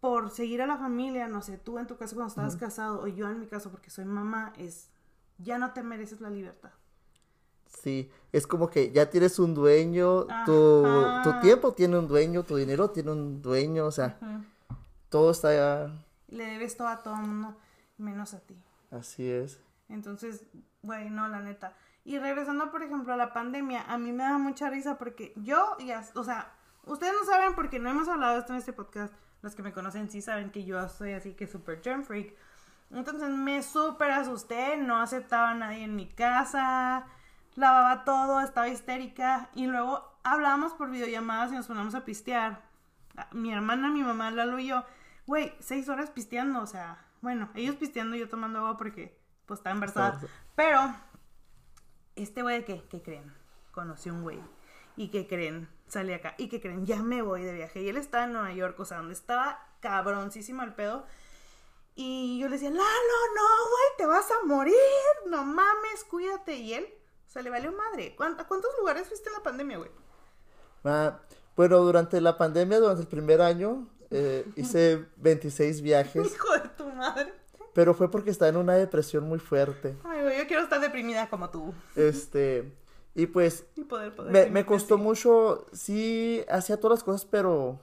por 0.00 0.30
seguir 0.30 0.62
a 0.62 0.66
la 0.66 0.78
familia, 0.78 1.26
no 1.28 1.42
sé, 1.42 1.58
tú 1.58 1.78
en 1.78 1.86
tu 1.86 1.96
caso 1.96 2.14
cuando 2.14 2.30
estabas 2.30 2.56
casado 2.56 3.02
o 3.02 3.06
yo 3.08 3.28
en 3.28 3.40
mi 3.40 3.46
caso 3.46 3.70
porque 3.70 3.90
soy 3.90 4.04
mamá, 4.04 4.52
es 4.56 4.90
ya 5.38 5.58
no 5.58 5.72
te 5.72 5.82
mereces 5.82 6.20
la 6.20 6.30
libertad. 6.30 6.70
Sí, 7.66 8.10
es 8.32 8.46
como 8.46 8.70
que 8.70 8.92
ya 8.92 9.10
tienes 9.10 9.38
un 9.38 9.52
dueño, 9.52 10.26
tu, 10.46 10.84
tu, 11.24 11.40
tiempo 11.40 11.72
tiene 11.72 11.98
un 11.98 12.06
dueño, 12.06 12.42
tu 12.42 12.56
dinero 12.56 12.90
tiene 12.90 13.10
un 13.10 13.42
dueño, 13.42 13.86
o 13.86 13.90
sea, 13.90 14.18
todo 15.08 15.30
está 15.30 15.54
ya... 15.54 15.92
Le 16.28 16.44
debes 16.44 16.76
todo 16.76 16.88
a 16.88 17.02
todo 17.02 17.14
el 17.14 17.22
mundo, 17.22 17.56
menos 17.98 18.34
a 18.34 18.40
ti. 18.40 18.56
Así 18.90 19.30
es. 19.30 19.60
Entonces, 19.88 20.44
güey, 20.82 21.10
no, 21.10 21.28
la 21.28 21.40
neta. 21.40 21.74
Y 22.04 22.18
regresando, 22.18 22.70
por 22.70 22.82
ejemplo, 22.82 23.12
a 23.12 23.16
la 23.16 23.32
pandemia, 23.32 23.82
a 23.82 23.98
mí 23.98 24.12
me 24.12 24.24
da 24.24 24.38
mucha 24.38 24.70
risa 24.70 24.96
porque 24.98 25.32
yo, 25.36 25.76
ya, 25.78 26.04
o 26.14 26.24
sea, 26.24 26.52
ustedes 26.84 27.12
no 27.12 27.24
saben 27.24 27.54
porque 27.54 27.78
no 27.78 27.90
hemos 27.90 28.08
hablado 28.08 28.34
de 28.34 28.40
esto 28.40 28.52
en 28.52 28.58
este 28.58 28.72
podcast. 28.72 29.12
Los 29.42 29.54
que 29.54 29.62
me 29.62 29.72
conocen 29.72 30.10
sí 30.10 30.22
saben 30.22 30.50
que 30.50 30.64
yo 30.64 30.88
soy 30.88 31.12
así 31.12 31.34
que 31.34 31.46
super 31.46 31.80
germ 31.82 32.04
freak. 32.04 32.34
Entonces 32.90 33.28
me 33.30 33.62
súper 33.62 34.12
asusté, 34.12 34.76
no 34.76 34.98
aceptaba 34.98 35.50
a 35.50 35.54
nadie 35.54 35.82
en 35.84 35.96
mi 35.96 36.08
casa, 36.08 37.06
lavaba 37.56 38.04
todo, 38.04 38.40
estaba 38.40 38.68
histérica. 38.68 39.50
Y 39.54 39.66
luego 39.66 40.04
hablábamos 40.22 40.72
por 40.74 40.90
videollamadas 40.90 41.52
y 41.52 41.56
nos 41.56 41.66
ponemos 41.66 41.94
a 41.94 42.04
pistear. 42.04 42.62
Mi 43.32 43.52
hermana, 43.52 43.88
mi 43.88 44.02
mamá, 44.02 44.30
Lalo 44.30 44.58
y 44.58 44.68
yo 44.68 44.84
güey, 45.26 45.54
seis 45.60 45.88
horas 45.88 46.10
pisteando, 46.10 46.60
o 46.60 46.66
sea, 46.66 47.06
bueno, 47.20 47.50
ellos 47.54 47.76
pisteando 47.76 48.16
y 48.16 48.20
yo 48.20 48.28
tomando 48.28 48.60
agua 48.60 48.76
porque, 48.76 49.18
pues, 49.46 49.60
está 49.60 49.70
embarazada. 49.70 50.20
Pero, 50.54 50.94
este 52.14 52.42
güey, 52.42 52.64
¿qué? 52.64 52.84
¿Qué 52.88 53.02
creen? 53.02 53.34
Conocí 53.72 54.10
un 54.10 54.22
güey. 54.22 54.40
¿Y 54.96 55.08
qué 55.08 55.26
creen? 55.26 55.68
Salí 55.88 56.12
acá. 56.12 56.34
¿Y 56.38 56.48
qué 56.48 56.60
creen? 56.60 56.86
Ya 56.86 57.02
me 57.02 57.22
voy 57.22 57.42
de 57.42 57.52
viaje. 57.52 57.82
Y 57.82 57.88
él 57.88 57.96
estaba 57.96 58.24
en 58.24 58.32
Nueva 58.32 58.52
York, 58.52 58.78
o 58.80 58.84
sea, 58.84 58.98
donde 58.98 59.14
estaba 59.14 59.60
cabroncísimo 59.80 60.62
el 60.62 60.74
pedo. 60.74 61.06
Y 61.94 62.38
yo 62.38 62.48
le 62.48 62.54
decía, 62.54 62.70
Lalo, 62.70 62.82
no, 62.82 63.42
güey, 63.42 63.96
te 63.98 64.06
vas 64.06 64.30
a 64.30 64.46
morir. 64.46 64.74
No 65.28 65.44
mames, 65.44 66.04
cuídate. 66.08 66.56
Y 66.56 66.74
él, 66.74 66.86
o 67.26 67.30
sea, 67.30 67.42
le 67.42 67.50
valió 67.50 67.72
madre. 67.72 68.16
¿A 68.18 68.44
cuántos 68.46 68.70
lugares 68.78 69.08
fuiste 69.08 69.28
en 69.28 69.34
la 69.34 69.42
pandemia, 69.42 69.78
güey? 69.78 69.90
Ah, 70.84 71.20
bueno, 71.56 71.78
durante 71.78 72.20
la 72.20 72.36
pandemia, 72.36 72.78
durante 72.78 73.02
el 73.02 73.08
primer 73.08 73.40
año, 73.42 73.88
eh, 74.16 74.46
hice 74.56 75.04
26 75.16 75.82
viajes. 75.82 76.26
Hijo 76.26 76.52
de 76.54 76.68
tu 76.70 76.84
madre. 76.90 77.32
Pero 77.74 77.92
fue 77.92 78.10
porque 78.10 78.30
estaba 78.30 78.48
en 78.48 78.56
una 78.56 78.74
depresión 78.74 79.24
muy 79.24 79.38
fuerte. 79.38 79.96
Ay, 80.04 80.22
güey, 80.22 80.38
yo 80.38 80.46
quiero 80.46 80.62
estar 80.62 80.80
deprimida 80.80 81.28
como 81.28 81.50
tú. 81.50 81.74
Este, 81.94 82.72
y 83.14 83.26
pues 83.26 83.66
y 83.76 83.84
poder, 83.84 84.14
poder 84.14 84.32
me, 84.32 84.46
me, 84.46 84.66
costó 84.66 84.96
mucho, 84.96 85.66
sí, 85.72 86.42
hacía 86.48 86.78
todas 86.78 86.98
las 86.98 87.04
cosas, 87.04 87.26
pero 87.26 87.80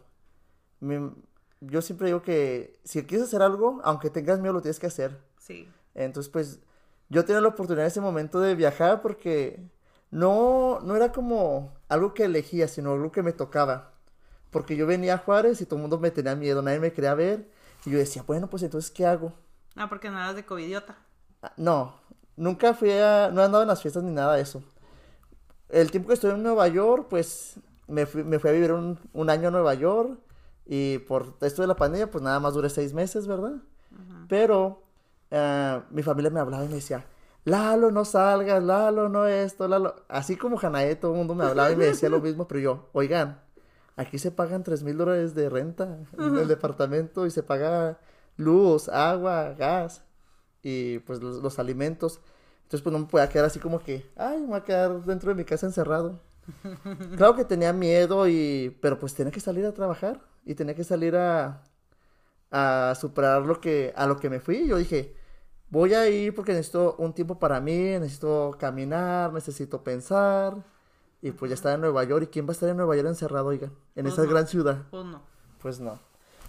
yo 1.61 1.81
siempre 1.81 2.07
digo 2.07 2.21
que 2.21 2.79
si 2.83 3.03
quieres 3.03 3.27
hacer 3.27 3.41
algo, 3.41 3.81
aunque 3.83 4.09
tengas 4.09 4.39
miedo, 4.39 4.53
lo 4.53 4.61
tienes 4.61 4.79
que 4.79 4.87
hacer. 4.87 5.19
Sí. 5.37 5.69
Entonces, 5.93 6.31
pues, 6.31 6.59
yo 7.09 7.25
tenía 7.25 7.41
la 7.41 7.49
oportunidad 7.49 7.85
en 7.85 7.91
ese 7.91 8.01
momento 8.01 8.39
de 8.39 8.55
viajar 8.55 9.01
porque 9.01 9.63
no, 10.11 10.79
no 10.81 10.95
era 10.95 11.11
como 11.11 11.73
algo 11.87 12.13
que 12.13 12.25
elegía, 12.25 12.67
sino 12.67 12.93
algo 12.93 13.11
que 13.11 13.23
me 13.23 13.33
tocaba. 13.33 13.92
Porque 14.53 14.77
yo 14.77 14.87
venía 14.87 15.15
a 15.15 15.17
Juárez 15.17 15.59
y 15.59 15.65
todo 15.65 15.75
el 15.75 15.81
mundo 15.81 15.99
me 15.99 16.11
tenía 16.11 16.35
miedo, 16.35 16.61
nadie 16.61 16.79
me 16.79 16.93
quería 16.93 17.13
ver. 17.13 17.49
Y 17.85 17.91
yo 17.91 17.97
decía, 17.97 18.23
bueno, 18.25 18.49
pues 18.49 18.63
entonces, 18.63 18.89
¿qué 18.89 19.05
hago? 19.05 19.33
Ah, 19.75 19.89
porque 19.89 20.09
no 20.09 20.17
eras 20.17 20.35
de 20.35 20.45
covidiota. 20.45 20.95
Ah, 21.41 21.51
no, 21.57 21.95
nunca 22.37 22.73
fui 22.73 22.91
a, 22.91 23.29
no 23.33 23.41
he 23.41 23.43
andado 23.43 23.63
en 23.63 23.67
las 23.67 23.81
fiestas 23.81 24.03
ni 24.03 24.11
nada 24.11 24.35
de 24.35 24.43
eso. 24.43 24.63
El 25.67 25.91
tiempo 25.91 26.07
que 26.07 26.13
estuve 26.13 26.31
en 26.31 26.43
Nueva 26.43 26.67
York, 26.67 27.07
pues 27.09 27.55
me 27.87 28.05
fui, 28.05 28.23
me 28.23 28.39
fui 28.39 28.51
a 28.51 28.53
vivir 28.53 28.71
un, 28.71 28.99
un, 29.11 29.29
año 29.29 29.49
a 29.49 29.51
Nueva 29.51 29.73
York 29.73 30.19
y 30.65 30.99
por 30.99 31.35
esto 31.41 31.61
de 31.61 31.67
la 31.67 31.75
pandemia, 31.75 32.09
pues 32.09 32.23
nada 32.23 32.39
más 32.39 32.53
duré 32.53 32.69
seis 32.69 32.93
meses, 32.93 33.27
¿verdad? 33.27 33.55
Pero 34.29 34.83
uh, 35.31 35.81
mi 35.91 36.01
familia 36.01 36.31
me 36.31 36.39
hablaba 36.39 36.63
y 36.63 36.69
me 36.69 36.75
decía, 36.75 37.05
Lalo, 37.43 37.91
no 37.91 38.05
salgas, 38.05 38.63
Lalo, 38.63 39.09
no 39.09 39.25
esto, 39.25 39.67
Lalo. 39.67 39.95
Así 40.07 40.37
como 40.37 40.57
Janae, 40.57 40.95
todo 40.95 41.11
el 41.11 41.17
mundo 41.17 41.35
me 41.35 41.43
hablaba 41.43 41.71
y 41.71 41.75
me 41.75 41.85
decía 41.85 42.09
lo 42.09 42.21
mismo, 42.21 42.47
pero 42.47 42.59
yo, 42.61 42.89
oigan, 42.93 43.41
Aquí 43.95 44.17
se 44.17 44.32
pagan 44.32 44.63
tres 44.63 44.84
mil 44.84 44.97
dólares 44.97 45.36
de 45.36 45.49
renta 45.49 45.99
en 46.17 46.38
el 46.38 46.47
departamento 46.47 47.27
y 47.27 47.32
se 47.32 47.43
paga 47.43 47.99
luz, 48.38 48.89
agua, 48.89 49.53
gas 49.53 50.03
y 50.63 50.99
pues 50.99 51.21
los, 51.21 51.60
alimentos. 51.60 52.19
Entonces 52.63 52.82
pues 52.82 52.91
no 52.93 52.99
me 52.99 53.06
podía 53.06 53.29
quedar 53.29 53.45
así 53.45 53.60
como 53.60 53.79
que, 53.79 54.10
ay, 54.15 54.41
me 54.41 54.47
voy 54.47 54.58
a 54.58 54.63
quedar 54.63 55.03
dentro 55.03 55.29
de 55.29 55.36
mi 55.36 55.45
casa 55.45 55.67
encerrado. 55.67 56.19
claro 57.17 57.36
que 57.36 57.45
tenía 57.45 57.71
miedo 57.71 58.27
y, 58.27 58.75
pero 58.82 58.97
pues 58.97 59.13
tenía 59.13 59.32
que 59.32 59.39
salir 59.39 59.65
a 59.65 59.73
trabajar 59.73 60.21
y 60.43 60.56
tenía 60.56 60.73
que 60.73 60.84
salir 60.84 61.15
a, 61.15 61.63
a 62.49 62.95
superar 62.99 63.45
lo 63.45 63.62
que, 63.62 63.93
a 63.95 64.08
lo 64.08 64.17
que 64.17 64.29
me 64.29 64.39
fui. 64.39 64.67
Yo 64.67 64.77
dije, 64.77 65.15
voy 65.69 65.93
a 65.93 66.10
ir 66.10 66.34
porque 66.34 66.53
necesito 66.53 66.95
un 66.97 67.13
tiempo 67.13 67.38
para 67.38 67.62
mí, 67.62 67.99
necesito 67.99 68.56
caminar, 68.60 69.32
necesito 69.34 69.84
pensar 69.84 70.72
y 71.23 71.31
pues 71.31 71.49
ya 71.49 71.55
estaba 71.55 71.75
en 71.75 71.81
Nueva 71.81 72.03
York. 72.03 72.25
¿Y 72.25 72.27
quién 72.27 72.45
va 72.45 72.49
a 72.49 72.51
estar 72.51 72.67
en 72.67 72.75
Nueva 72.75 72.97
York 72.97 73.07
encerrado, 73.07 73.47
oiga? 73.47 73.71
En 73.95 74.03
pues 74.03 74.13
esa 74.13 74.25
gran 74.25 74.45
ciudad. 74.45 74.83
Pues 74.91 75.05
no. 75.05 75.21
Pues 75.62 75.79
no. 75.79 75.97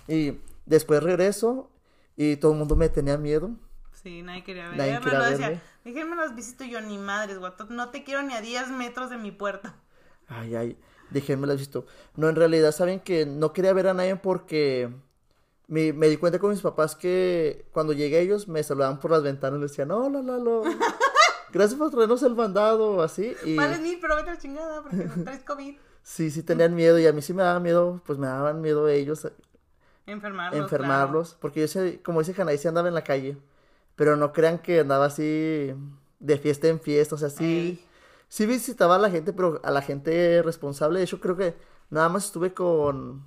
Y 0.09 0.41
después 0.67 1.01
regreso 1.01 1.71
y 2.17 2.37
todo 2.37 2.53
el 2.53 2.59
mundo 2.59 2.75
me 2.75 2.89
tenía 2.89 3.17
miedo. 3.17 3.53
Sí, 3.93 4.23
nadie 4.23 4.43
quería 4.43 4.65
verme. 4.65 4.79
Nadie 4.79 5.01
quería 5.01 5.21
decía, 5.31 5.63
déjenme 5.85 6.17
los 6.17 6.35
visito 6.35 6.65
yo, 6.65 6.81
ni 6.81 6.99
madres, 6.99 7.39
guato. 7.39 7.67
No 7.71 7.91
te 7.91 8.03
quiero 8.03 8.23
ni 8.23 8.35
a 8.35 8.41
10 8.41 8.71
metros 8.71 9.11
de 9.11 9.17
mi 9.17 9.31
puerta. 9.31 9.77
Ay, 10.27 10.57
ay, 10.57 10.77
déjenme 11.11 11.47
las 11.47 11.59
visto. 11.59 11.87
No, 12.17 12.29
en 12.29 12.35
realidad, 12.35 12.73
saben 12.73 12.99
que 12.99 13.27
no 13.27 13.53
quería 13.53 13.73
ver 13.75 13.87
a 13.87 13.95
nadie 13.95 14.17
porque 14.17 14.91
me, 15.69 15.93
me 15.93 16.09
di 16.09 16.17
cuenta 16.17 16.41
con 16.41 16.51
mis 16.51 16.61
papás 16.61 16.97
que 16.97 17.69
cuando 17.71 17.93
llegué 17.93 18.19
ellos 18.19 18.49
me 18.49 18.61
saludaban 18.65 18.99
por 18.99 19.13
las 19.13 19.23
ventanas 19.23 19.57
y 19.57 19.61
me 19.61 19.69
decían, 19.69 19.93
hola, 19.93 20.21
Lalo. 20.21 20.65
gracias 21.55 21.79
por 21.79 21.91
traernos 21.91 22.23
el 22.23 22.35
mandado, 22.35 23.03
así. 23.03 23.35
Y 23.45 23.57
Vale 23.57 23.79
mil, 23.79 23.99
pero 24.01 24.17
vete 24.17 24.31
a 24.31 24.35
la 24.35 24.39
chingada 24.39 24.83
porque 24.83 24.99
traes 25.25 25.43
COVID. 25.45 25.77
sí, 26.03 26.31
sí 26.31 26.43
tenían 26.43 26.75
miedo 26.75 26.99
y 26.99 27.07
a 27.07 27.13
mí 27.13 27.23
sí 27.23 27.33
me 27.33 27.43
daba 27.43 27.61
miedo, 27.61 28.03
pues 28.05 28.19
me 28.19 28.27
daban 28.27 28.61
miedo 28.61 28.89
ellos 28.89 29.27
Enfermarlos. 30.07 30.61
enfermarlos, 30.61 31.37
porque 31.41 31.61
yo 31.63 31.69
sé, 31.69 32.03
como 32.03 32.21
dice 32.23 32.41
Hanay, 32.41 32.59
sí 32.59 32.69
andaba 32.69 32.89
en 32.89 32.95
la 32.95 33.05
calle, 33.05 33.39
pero 33.97 34.17
no 34.17 34.33
crean 34.33 34.59
que 34.59 34.81
andaba 34.81 35.07
así 35.07 35.73
de 36.21 36.39
fiesta 36.39 36.69
en 36.69 36.79
fiesta, 36.81 37.15
o 37.15 37.19
sea, 37.19 37.31
sí, 37.31 37.45
Ey. 37.45 37.87
sí 38.29 38.45
visitaba 38.45 38.97
a 38.97 38.99
la 38.99 39.11
gente, 39.11 39.33
pero 39.33 39.61
a 39.65 39.71
la 39.71 39.81
gente 39.81 40.43
responsable, 40.43 40.99
de 40.99 41.05
hecho 41.07 41.21
creo 41.21 41.37
que 41.39 41.57
nada 41.89 42.11
más 42.11 42.27
estuve 42.27 42.53
con 42.53 43.27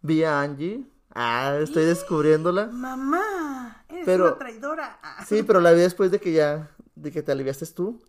Vía 0.00 0.40
Angie, 0.40 0.82
ah, 1.14 1.58
estoy 1.60 1.84
descubriéndola, 1.84 2.66
Mamá, 2.72 3.84
eres 3.90 4.06
Pero- 4.06 4.28
una 4.28 4.38
traidora. 4.38 4.98
Ah. 5.02 5.24
sí, 5.26 5.42
pero 5.42 5.60
la 5.60 5.72
vi 5.72 5.80
después 5.80 6.10
de 6.10 6.18
que 6.20 6.32
ya, 6.32 6.70
de 6.94 7.10
que 7.12 7.22
te 7.22 7.32
aliviaste 7.32 7.66
tú, 7.66 8.00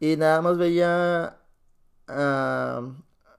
y 0.00 0.16
nada 0.16 0.40
más 0.42 0.58
veía 0.58 1.38
a, 2.08 2.82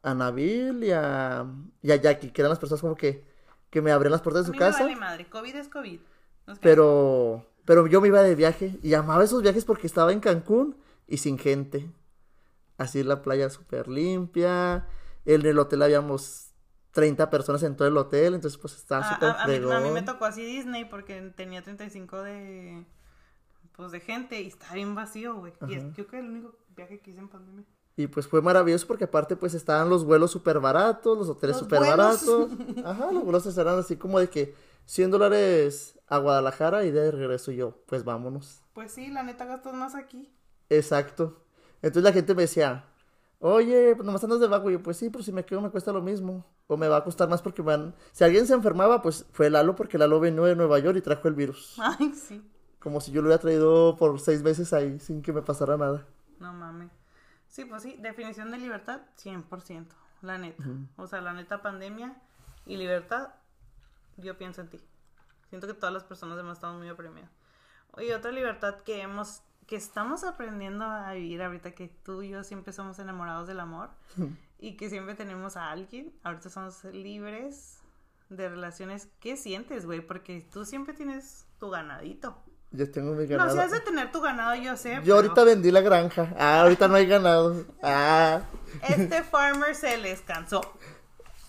a 0.03 0.13
Nabil 0.13 0.83
y 0.83 0.91
a, 0.91 1.45
y 1.81 1.91
a 1.91 1.95
Jackie, 1.95 2.31
que 2.31 2.41
eran 2.41 2.49
las 2.49 2.59
personas 2.59 2.81
como 2.81 2.95
que, 2.95 3.23
que 3.69 3.81
me 3.81 3.91
abrían 3.91 4.11
las 4.11 4.21
puertas 4.21 4.43
de 4.45 4.45
A 4.45 4.47
su 4.47 4.51
mí 4.53 4.57
casa. 4.57 4.79
me 4.79 4.85
vale 4.85 4.95
madre. 4.99 5.29
COVID 5.29 5.55
es 5.55 5.67
COVID. 5.69 5.99
Nos 6.47 6.59
Pero, 6.59 7.45
pero 7.65 7.87
yo 7.87 8.01
me 8.01 8.07
iba 8.07 8.21
de 8.21 8.35
viaje 8.35 8.79
y 8.81 8.93
amaba 8.93 9.23
esos 9.23 9.41
viajes 9.41 9.65
porque 9.65 9.87
estaba 9.87 10.11
en 10.13 10.19
Cancún 10.19 10.77
y 11.07 11.17
sin 11.17 11.37
gente. 11.37 11.89
Así 12.77 13.03
la 13.03 13.21
playa 13.21 13.49
súper 13.49 13.87
limpia. 13.87 14.87
En 15.25 15.45
el 15.45 15.59
hotel 15.59 15.81
habíamos 15.81 16.51
30 16.91 17.29
personas 17.29 17.61
en 17.63 17.75
todo 17.75 17.87
el 17.87 17.97
hotel, 17.97 18.33
entonces 18.33 18.57
pues 18.57 18.75
estaba 18.75 19.03
súper 19.13 19.29
a- 19.29 19.43
a 19.43 19.47
mí, 19.47 19.55
a 19.55 19.79
mí 19.81 19.91
me 19.91 20.01
tocó 20.03 20.25
así 20.25 20.43
Disney 20.43 20.85
porque 20.85 21.21
tenía 21.35 21.61
35 21.61 22.21
de 22.23 22.85
pues 23.77 23.91
de 23.91 23.99
gente 24.01 24.41
y 24.41 24.47
estaba 24.47 24.73
bien 24.73 24.95
vacío, 24.95 25.35
güey. 25.35 25.53
Y 25.67 25.75
es 25.75 25.83
Ajá. 25.83 25.93
creo 25.93 26.07
que 26.07 26.19
el 26.19 26.29
único 26.29 26.55
viaje 26.75 26.99
que 26.99 27.11
hice 27.11 27.19
en 27.19 27.29
pandemia. 27.29 27.63
Y 27.95 28.07
pues 28.07 28.27
fue 28.27 28.41
maravilloso 28.41 28.85
porque 28.85 29.05
aparte 29.05 29.35
pues 29.35 29.53
estaban 29.53 29.89
los 29.89 30.03
vuelos 30.03 30.31
súper 30.31 30.59
baratos, 30.59 31.17
los 31.17 31.29
hoteles 31.29 31.57
súper 31.57 31.79
baratos. 31.79 32.49
Ajá, 32.85 33.11
los 33.11 33.23
vuelos 33.23 33.57
eran 33.57 33.79
así 33.79 33.95
como 33.95 34.19
de 34.19 34.29
que 34.29 34.55
100 34.85 35.11
dólares 35.11 35.99
a 36.07 36.17
Guadalajara 36.17 36.85
y 36.85 36.91
de 36.91 37.11
regreso 37.11 37.51
yo, 37.51 37.77
pues 37.85 38.03
vámonos. 38.03 38.61
Pues 38.73 38.91
sí, 38.91 39.07
la 39.07 39.23
neta 39.23 39.45
gastas 39.45 39.73
más 39.73 39.95
aquí. 39.95 40.31
Exacto. 40.69 41.43
Entonces 41.81 42.03
la 42.03 42.13
gente 42.13 42.33
me 42.33 42.43
decía, 42.43 42.85
oye, 43.39 43.95
pues 43.95 44.05
nomás 44.05 44.23
andas 44.23 44.39
de 44.39 44.47
vago. 44.47 44.69
Y 44.69 44.73
yo, 44.73 44.83
pues 44.83 44.97
sí, 44.97 45.09
pero 45.09 45.23
si 45.23 45.31
me 45.31 45.45
quedo 45.45 45.61
me 45.61 45.69
cuesta 45.69 45.91
lo 45.91 46.01
mismo. 46.01 46.45
O 46.67 46.77
me 46.77 46.87
va 46.87 46.97
a 46.97 47.03
costar 47.03 47.29
más 47.29 47.41
porque 47.41 47.61
van... 47.61 47.95
Si 48.11 48.23
alguien 48.23 48.45
se 48.45 48.53
enfermaba, 48.53 49.01
pues 49.01 49.25
fue 49.31 49.49
Lalo 49.49 49.75
porque 49.75 49.97
Lalo 49.97 50.19
vino 50.19 50.45
de 50.45 50.55
Nueva 50.55 50.79
York 50.79 50.97
y 50.97 51.01
trajo 51.01 51.27
el 51.27 51.33
virus. 51.33 51.77
Ay, 51.99 52.13
sí. 52.13 52.43
Como 52.87 53.01
si 53.01 53.11
yo 53.11 53.21
lo 53.21 53.27
hubiera 53.27 53.41
traído 53.41 53.97
por 53.97 54.17
seis 54.17 54.41
meses 54.41 54.71
ahí 54.71 54.97
sin 55.01 55.21
que 55.21 55.33
me 55.33 55.41
pasara 55.41 55.75
nada. 55.75 56.07
No 56.39 56.53
mames. 56.53 56.89
Sí, 57.49 57.65
pues 57.65 57.83
sí, 57.83 57.97
definición 57.99 58.49
de 58.49 58.57
libertad, 58.59 59.01
100%, 59.21 59.87
la 60.21 60.37
neta. 60.37 60.63
O 60.95 61.05
sea, 61.05 61.19
la 61.19 61.33
neta 61.33 61.61
pandemia 61.61 62.15
y 62.65 62.77
libertad, 62.77 63.33
yo 64.15 64.37
pienso 64.37 64.61
en 64.61 64.69
ti. 64.69 64.79
Siento 65.49 65.67
que 65.67 65.73
todas 65.73 65.93
las 65.93 66.05
personas 66.05 66.37
demás 66.37 66.59
estamos 66.59 66.77
muy 66.77 66.89
oprimidas. 66.89 67.29
Oye, 67.91 68.15
otra 68.15 68.31
libertad 68.31 68.75
que 68.85 69.01
hemos, 69.01 69.41
que 69.65 69.75
estamos 69.75 70.23
aprendiendo 70.23 70.85
a 70.85 71.11
vivir 71.11 71.43
ahorita, 71.43 71.71
que 71.71 71.89
tú 71.89 72.21
y 72.21 72.29
yo 72.29 72.45
siempre 72.45 72.71
somos 72.71 72.99
enamorados 72.99 73.49
del 73.49 73.59
amor 73.59 73.89
y 74.59 74.77
que 74.77 74.89
siempre 74.89 75.13
tenemos 75.13 75.57
a 75.57 75.71
alguien, 75.71 76.13
ahorita 76.23 76.49
somos 76.49 76.85
libres 76.85 77.81
de 78.29 78.47
relaciones. 78.47 79.09
¿Qué 79.19 79.35
sientes, 79.35 79.85
güey? 79.85 79.99
Porque 79.99 80.47
tú 80.53 80.63
siempre 80.63 80.93
tienes 80.93 81.45
tu 81.59 81.69
ganadito. 81.69 82.41
Yo 82.71 82.91
tengo 82.91 83.13
mi 83.13 83.23
No, 83.23 83.29
ganado. 83.29 83.51
si 83.53 83.59
has 83.59 83.71
de 83.71 83.79
tener 83.79 84.11
tu 84.11 84.19
ganado, 84.21 84.55
yo 84.55 84.75
sé. 84.77 84.95
Yo 84.95 85.01
pero- 85.01 85.15
ahorita 85.15 85.43
vendí 85.45 85.71
la 85.71 85.81
granja. 85.81 86.33
Ah, 86.37 86.61
ahorita 86.61 86.87
no 86.87 86.95
hay 86.95 87.07
ganado. 87.07 87.65
Ah, 87.81 88.41
Este 88.87 89.23
farmer 89.23 89.73
se 89.75 89.97
les 89.97 90.21
cansó. 90.21 90.61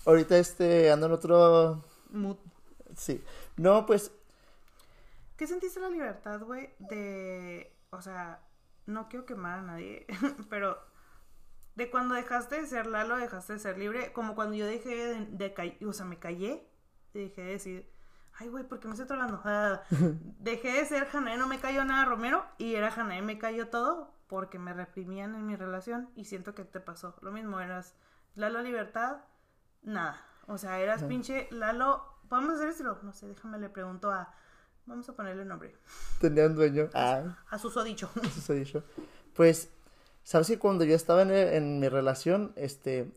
ahorita 0.05 0.37
este 0.37 0.91
ando 0.91 1.07
en 1.07 1.11
otro... 1.13 1.83
Mu- 2.11 2.37
Sí. 2.95 3.23
No, 3.57 3.85
pues 3.85 4.11
¿Qué 5.37 5.47
sentiste 5.47 5.79
la 5.79 5.89
libertad, 5.89 6.41
güey? 6.41 6.69
De. 6.79 7.73
O 7.91 8.01
sea, 8.01 8.41
no 8.87 9.07
quiero 9.07 9.25
quemar 9.25 9.59
a 9.59 9.61
nadie, 9.61 10.05
pero. 10.49 10.77
De 11.75 11.89
cuando 11.89 12.13
dejaste 12.15 12.59
de 12.59 12.67
ser 12.67 12.87
Lalo, 12.87 13.15
dejaste 13.15 13.53
de 13.53 13.59
ser 13.59 13.77
libre. 13.77 14.11
Como 14.11 14.35
cuando 14.35 14.55
yo 14.55 14.65
dejé 14.65 14.89
de, 15.13 15.25
de 15.53 15.77
O 15.87 15.93
sea, 15.93 16.05
me 16.05 16.19
callé. 16.19 16.67
Y 17.13 17.19
dejé 17.19 17.41
de 17.41 17.51
decir. 17.51 17.89
Ay, 18.41 18.47
güey, 18.47 18.63
¿por 18.63 18.79
qué 18.79 18.87
me 18.87 18.93
estoy 18.93 19.05
tragando? 19.05 19.41
Ah, 19.43 19.81
dejé 20.39 20.71
de 20.71 20.85
ser 20.85 21.07
Janae, 21.07 21.37
no 21.37 21.47
me 21.47 21.59
cayó 21.59 21.83
nada 21.83 22.05
Romero. 22.05 22.45
Y 22.57 22.75
era 22.75 22.89
Janae, 22.89 23.21
me 23.21 23.37
cayó 23.37 23.67
todo. 23.67 24.13
Porque 24.27 24.59
me 24.59 24.73
reprimían 24.73 25.35
en 25.35 25.45
mi 25.45 25.57
relación. 25.57 26.09
Y 26.15 26.23
siento 26.23 26.55
que 26.55 26.63
te 26.63 26.79
pasó. 26.79 27.15
Lo 27.21 27.31
mismo, 27.31 27.59
eras 27.59 27.95
Lalo 28.35 28.61
Libertad, 28.61 29.17
nada. 29.83 30.21
O 30.47 30.57
sea, 30.57 30.79
eras 30.79 31.03
pinche 31.03 31.49
Lalo. 31.51 32.05
¿Podemos 32.29 32.55
hacer 32.55 32.69
esto? 32.69 32.99
No 33.03 33.11
sé, 33.11 33.27
déjame 33.27 33.59
le 33.59 33.69
pregunto 33.69 34.09
a. 34.09 34.33
Vamos 34.85 35.09
a 35.09 35.15
ponerle 35.15 35.43
nombre. 35.43 35.75
tenía 36.21 36.45
un 36.45 36.55
dueño. 36.55 36.89
Ah. 36.93 37.37
A 37.49 37.59
susodicho. 37.59 38.09
Eso 38.23 38.53
he 38.53 38.59
dicho. 38.59 38.83
Pues, 39.35 39.69
¿sabes 40.23 40.47
que 40.47 40.59
cuando 40.59 40.85
yo 40.85 40.95
estaba 40.95 41.23
en, 41.23 41.31
en 41.31 41.79
mi 41.79 41.89
relación, 41.89 42.53
este, 42.55 43.11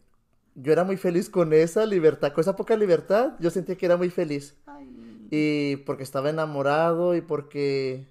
yo 0.54 0.72
era 0.72 0.82
muy 0.84 0.96
feliz 0.96 1.30
con 1.30 1.52
esa 1.52 1.86
libertad, 1.86 2.32
con 2.32 2.42
esa 2.42 2.56
poca 2.56 2.76
libertad, 2.76 3.34
yo 3.38 3.50
sentía 3.50 3.76
que 3.76 3.86
era 3.86 3.96
muy 3.96 4.10
feliz. 4.10 4.56
Ay. 4.66 5.01
Y 5.34 5.76
porque 5.86 6.02
estaba 6.02 6.28
enamorado 6.28 7.14
y 7.14 7.22
porque, 7.22 8.06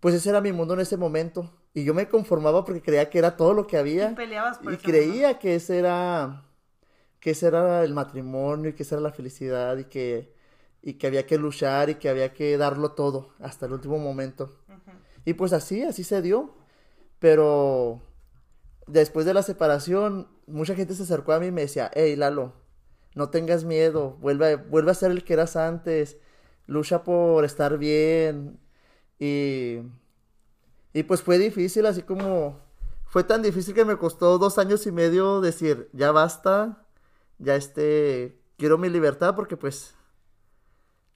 pues 0.00 0.12
ese 0.12 0.30
era 0.30 0.40
mi 0.40 0.50
mundo 0.50 0.74
en 0.74 0.80
ese 0.80 0.96
momento. 0.96 1.52
Y 1.72 1.84
yo 1.84 1.94
me 1.94 2.08
conformaba 2.08 2.64
porque 2.64 2.82
creía 2.82 3.08
que 3.10 3.18
era 3.18 3.36
todo 3.36 3.54
lo 3.54 3.68
que 3.68 3.76
Y 3.76 3.78
había. 3.78 4.12
peleabas 4.16 4.58
por 4.58 4.72
Y 4.72 4.78
creía 4.78 5.38
que 5.38 5.54
ese 5.54 5.78
era, 5.78 6.42
que 7.20 7.30
ese 7.30 7.46
era 7.46 7.84
el 7.84 7.94
matrimonio 7.94 8.70
y 8.70 8.72
que 8.72 8.82
esa 8.82 8.96
era 8.96 9.02
la 9.02 9.12
felicidad 9.12 9.76
y 9.78 9.84
que, 9.84 10.34
y 10.82 10.94
que 10.94 11.06
había 11.06 11.26
que 11.26 11.38
luchar 11.38 11.90
y 11.90 11.94
que 11.94 12.08
había 12.08 12.32
que 12.32 12.56
darlo 12.58 12.90
todo 12.90 13.28
hasta 13.38 13.66
el 13.66 13.72
último 13.74 13.98
momento. 13.98 14.50
Y 15.24 15.34
pues 15.34 15.52
así, 15.52 15.84
así 15.84 16.02
se 16.02 16.22
dio. 16.22 16.56
Pero 17.20 18.02
después 18.88 19.26
de 19.26 19.34
la 19.34 19.42
separación, 19.44 20.26
mucha 20.48 20.74
gente 20.74 20.94
se 20.94 21.04
acercó 21.04 21.34
a 21.34 21.38
mí 21.38 21.46
y 21.46 21.52
me 21.52 21.60
decía, 21.62 21.88
hey 21.94 22.16
Lalo, 22.16 22.52
no 23.14 23.30
tengas 23.30 23.62
miedo, 23.62 24.16
vuelve, 24.20 24.56
vuelve 24.56 24.90
a 24.90 24.94
ser 24.94 25.12
el 25.12 25.22
que 25.22 25.34
eras 25.34 25.54
antes, 25.54 26.18
lucha 26.66 27.02
por 27.04 27.44
estar 27.44 27.78
bien. 27.78 28.58
Y, 29.18 29.80
y 30.92 31.02
pues 31.04 31.22
fue 31.22 31.38
difícil, 31.38 31.86
así 31.86 32.02
como 32.02 32.60
fue 33.06 33.24
tan 33.24 33.42
difícil 33.42 33.74
que 33.74 33.84
me 33.84 33.96
costó 33.96 34.38
dos 34.38 34.58
años 34.58 34.86
y 34.86 34.92
medio 34.92 35.40
decir, 35.40 35.88
ya 35.92 36.10
basta, 36.10 36.84
ya 37.38 37.54
este, 37.54 38.40
quiero 38.56 38.76
mi 38.76 38.88
libertad 38.88 39.36
porque 39.36 39.56
pues 39.56 39.94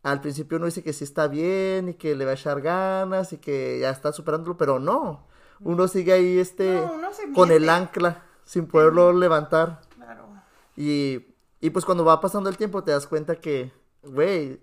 al 0.03 0.21
principio 0.21 0.59
uno 0.59 0.67
dice 0.67 0.83
que 0.83 0.93
sí 0.93 1.05
está 1.05 1.27
bien 1.27 1.89
y 1.89 1.95
que 1.95 2.15
le 2.15 2.25
va 2.25 2.31
a 2.33 2.35
echar 2.35 2.61
ganas 2.61 3.33
y 3.33 3.39
que 3.39 3.79
ya 3.81 3.91
está 3.91 4.13
superándolo, 4.13 4.57
pero 4.57 4.79
no. 4.79 5.27
Uno 5.61 5.89
sigue 5.89 6.13
ahí 6.13 6.39
este 6.39 6.77
No, 6.77 7.11
con 7.35 7.51
el 7.51 7.69
ancla 7.69 8.23
sin 8.45 8.67
poderlo 8.67 9.13
levantar. 9.13 9.81
Claro. 9.97 10.29
Y, 10.77 11.35
y 11.61 11.71
pues 11.71 11.85
cuando 11.85 12.05
va 12.05 12.21
pasando 12.21 12.49
el 12.49 12.57
tiempo 12.57 12.85
te 12.85 12.93
das 12.93 13.09
cuenta 13.09 13.37
que, 13.41 13.73
güey, 14.05 14.61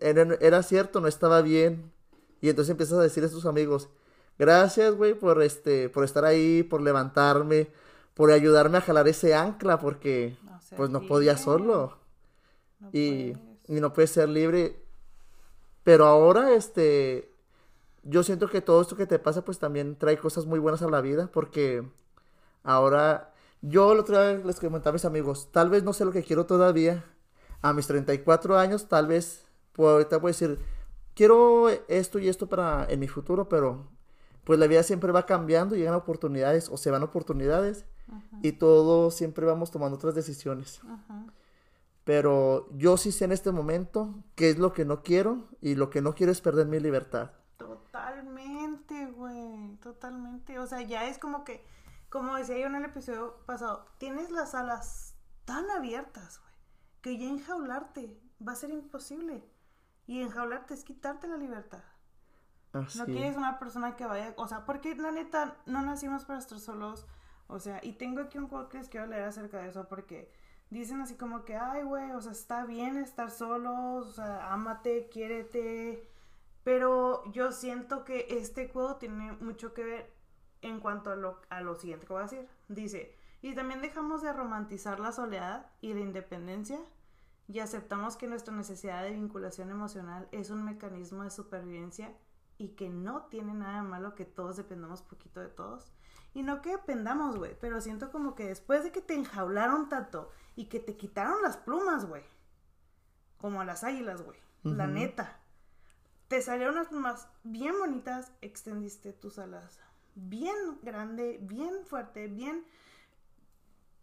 era, 0.00 0.36
era 0.40 0.62
cierto, 0.62 1.00
no 1.00 1.08
estaba 1.08 1.42
bien. 1.42 1.92
Y 2.40 2.48
entonces 2.48 2.70
empiezas 2.70 2.98
a 2.98 3.02
decir 3.02 3.24
a 3.24 3.28
tus 3.28 3.46
amigos, 3.46 3.88
gracias, 4.38 4.94
güey, 4.94 5.14
por 5.14 5.42
este, 5.42 5.88
por 5.88 6.04
estar 6.04 6.24
ahí, 6.24 6.62
por 6.62 6.80
levantarme, 6.80 7.68
por 8.14 8.32
ayudarme 8.32 8.78
a 8.78 8.82
jalar 8.82 9.08
ese 9.08 9.34
ancla, 9.34 9.78
porque 9.78 10.36
No 10.42 10.58
pues 10.76 10.90
no 10.90 11.06
podía 11.06 11.36
solo 11.36 11.98
No 12.80 12.90
y, 12.92 13.34
no 13.68 13.92
puedes 13.92 14.10
ser 14.10 14.28
libre. 14.28 14.82
Pero 15.84 16.06
ahora, 16.06 16.54
este, 16.54 17.32
yo 18.02 18.22
siento 18.22 18.48
que 18.48 18.60
todo 18.60 18.82
esto 18.82 18.96
que 18.96 19.06
te 19.06 19.18
pasa, 19.18 19.44
pues 19.44 19.58
también 19.58 19.96
trae 19.96 20.18
cosas 20.18 20.46
muy 20.46 20.58
buenas 20.58 20.82
a 20.82 20.90
la 20.90 21.00
vida, 21.00 21.30
porque 21.32 21.84
ahora, 22.62 23.32
yo 23.62 23.94
la 23.94 24.02
otra 24.02 24.26
vez 24.26 24.44
les 24.44 24.60
comentaba 24.60 24.90
a 24.90 24.92
mis 24.94 25.04
amigos, 25.04 25.48
tal 25.52 25.70
vez 25.70 25.82
no 25.84 25.92
sé 25.92 26.04
lo 26.04 26.12
que 26.12 26.22
quiero 26.22 26.46
todavía, 26.46 27.04
a 27.62 27.72
mis 27.72 27.86
34 27.86 28.58
años, 28.58 28.88
tal 28.88 29.06
vez, 29.06 29.44
pues 29.72 29.88
ahorita 29.88 30.16
a 30.16 30.20
decir, 30.20 30.58
quiero 31.14 31.68
esto 31.88 32.18
y 32.18 32.28
esto 32.28 32.48
para 32.48 32.86
en 32.88 33.00
mi 33.00 33.08
futuro, 33.08 33.48
pero 33.48 33.88
pues 34.44 34.58
la 34.58 34.66
vida 34.66 34.82
siempre 34.82 35.12
va 35.12 35.26
cambiando, 35.26 35.76
llegan 35.76 35.94
oportunidades 35.94 36.68
o 36.68 36.76
se 36.76 36.90
van 36.90 37.02
oportunidades 37.02 37.84
y 38.42 38.52
todos 38.52 39.14
siempre 39.14 39.46
vamos 39.46 39.70
tomando 39.70 39.96
otras 39.96 40.14
decisiones. 40.14 40.80
Ajá. 40.84 41.26
Pero 42.04 42.68
yo 42.72 42.96
sí 42.96 43.12
sé 43.12 43.26
en 43.26 43.32
este 43.32 43.52
momento 43.52 44.14
qué 44.34 44.50
es 44.50 44.58
lo 44.58 44.72
que 44.72 44.84
no 44.84 45.02
quiero 45.02 45.48
y 45.60 45.76
lo 45.76 45.88
que 45.88 46.02
no 46.02 46.14
quiero 46.14 46.32
es 46.32 46.40
perder 46.40 46.66
mi 46.66 46.80
libertad. 46.80 47.30
Totalmente, 47.56 49.06
güey. 49.06 49.76
Totalmente. 49.76 50.58
O 50.58 50.66
sea, 50.66 50.82
ya 50.82 51.08
es 51.08 51.18
como 51.18 51.44
que, 51.44 51.64
como 52.08 52.36
decía 52.36 52.58
yo 52.58 52.66
en 52.66 52.74
el 52.74 52.84
episodio 52.86 53.36
pasado, 53.46 53.86
tienes 53.98 54.30
las 54.30 54.54
alas 54.54 55.14
tan 55.44 55.70
abiertas, 55.70 56.40
güey, 56.40 56.54
que 57.02 57.18
ya 57.18 57.28
enjaularte 57.28 58.20
va 58.46 58.52
a 58.52 58.56
ser 58.56 58.70
imposible. 58.70 59.44
Y 60.06 60.20
enjaularte 60.20 60.74
es 60.74 60.84
quitarte 60.84 61.28
la 61.28 61.36
libertad. 61.36 61.82
Así 62.72 62.98
No 62.98 63.06
es. 63.06 63.10
quieres 63.10 63.36
una 63.36 63.58
persona 63.58 63.96
que 63.96 64.06
vaya, 64.06 64.34
o 64.36 64.46
sea, 64.46 64.64
porque 64.64 64.94
la 64.96 65.10
neta 65.10 65.56
no 65.66 65.82
nacimos 65.82 66.24
para 66.24 66.38
estar 66.38 66.58
solos. 66.58 67.06
O 67.46 67.58
sea, 67.58 67.80
y 67.82 67.92
tengo 67.94 68.20
aquí 68.22 68.38
un 68.38 68.48
quote 68.48 68.70
que 68.70 68.78
les 68.78 68.88
quiero 68.88 69.06
leer 69.06 69.24
acerca 69.24 69.58
de 69.58 69.68
eso 69.68 69.86
porque 69.88 70.32
dicen 70.70 71.00
así 71.00 71.16
como 71.16 71.44
que, 71.44 71.56
ay, 71.56 71.82
güey, 71.82 72.12
o 72.12 72.20
sea, 72.20 72.32
está 72.32 72.64
bien 72.64 72.96
estar 72.96 73.30
solos, 73.30 74.06
o 74.08 74.12
sea, 74.12 74.52
ámate, 74.52 75.08
quiérete. 75.10 76.08
Pero 76.64 77.24
yo 77.32 77.52
siento 77.52 78.04
que 78.04 78.26
este 78.30 78.70
quote 78.70 79.00
tiene 79.06 79.32
mucho 79.32 79.74
que 79.74 79.84
ver 79.84 80.12
en 80.62 80.80
cuanto 80.80 81.10
a 81.10 81.16
lo, 81.16 81.40
a 81.50 81.60
lo 81.60 81.74
siguiente 81.74 82.06
que 82.06 82.12
voy 82.12 82.20
a 82.20 82.24
decir. 82.24 82.48
Dice, 82.68 83.16
y 83.42 83.54
también 83.54 83.82
dejamos 83.82 84.22
de 84.22 84.32
romantizar 84.32 85.00
la 85.00 85.12
soledad 85.12 85.66
y 85.80 85.92
la 85.94 86.00
independencia 86.00 86.78
y 87.52 87.60
aceptamos 87.60 88.16
que 88.16 88.26
nuestra 88.26 88.54
necesidad 88.54 89.02
de 89.02 89.12
vinculación 89.12 89.70
emocional 89.70 90.26
es 90.32 90.48
un 90.48 90.64
mecanismo 90.64 91.22
de 91.22 91.30
supervivencia 91.30 92.16
y 92.56 92.68
que 92.68 92.88
no 92.88 93.26
tiene 93.26 93.52
nada 93.52 93.82
de 93.82 93.88
malo 93.88 94.14
que 94.14 94.24
todos 94.24 94.56
dependamos 94.56 95.02
poquito 95.02 95.40
de 95.40 95.48
todos. 95.48 95.92
Y 96.32 96.42
no 96.42 96.62
que 96.62 96.70
dependamos, 96.70 97.36
güey, 97.36 97.54
pero 97.60 97.82
siento 97.82 98.10
como 98.10 98.34
que 98.34 98.46
después 98.46 98.84
de 98.84 98.90
que 98.90 99.02
te 99.02 99.14
enjaularon 99.14 99.90
tanto 99.90 100.30
y 100.56 100.66
que 100.66 100.80
te 100.80 100.96
quitaron 100.96 101.42
las 101.42 101.58
plumas, 101.58 102.06
güey, 102.06 102.24
como 103.36 103.60
a 103.60 103.66
las 103.66 103.84
águilas, 103.84 104.22
güey, 104.22 104.38
la 104.62 104.86
neta, 104.86 105.38
te 106.28 106.40
salieron 106.40 106.76
unas 106.76 106.88
plumas 106.88 107.28
bien 107.42 107.78
bonitas, 107.78 108.32
extendiste 108.40 109.12
tus 109.12 109.38
alas 109.38 109.78
bien 110.14 110.78
grande, 110.82 111.38
bien 111.42 111.84
fuerte, 111.84 112.28
bien... 112.28 112.64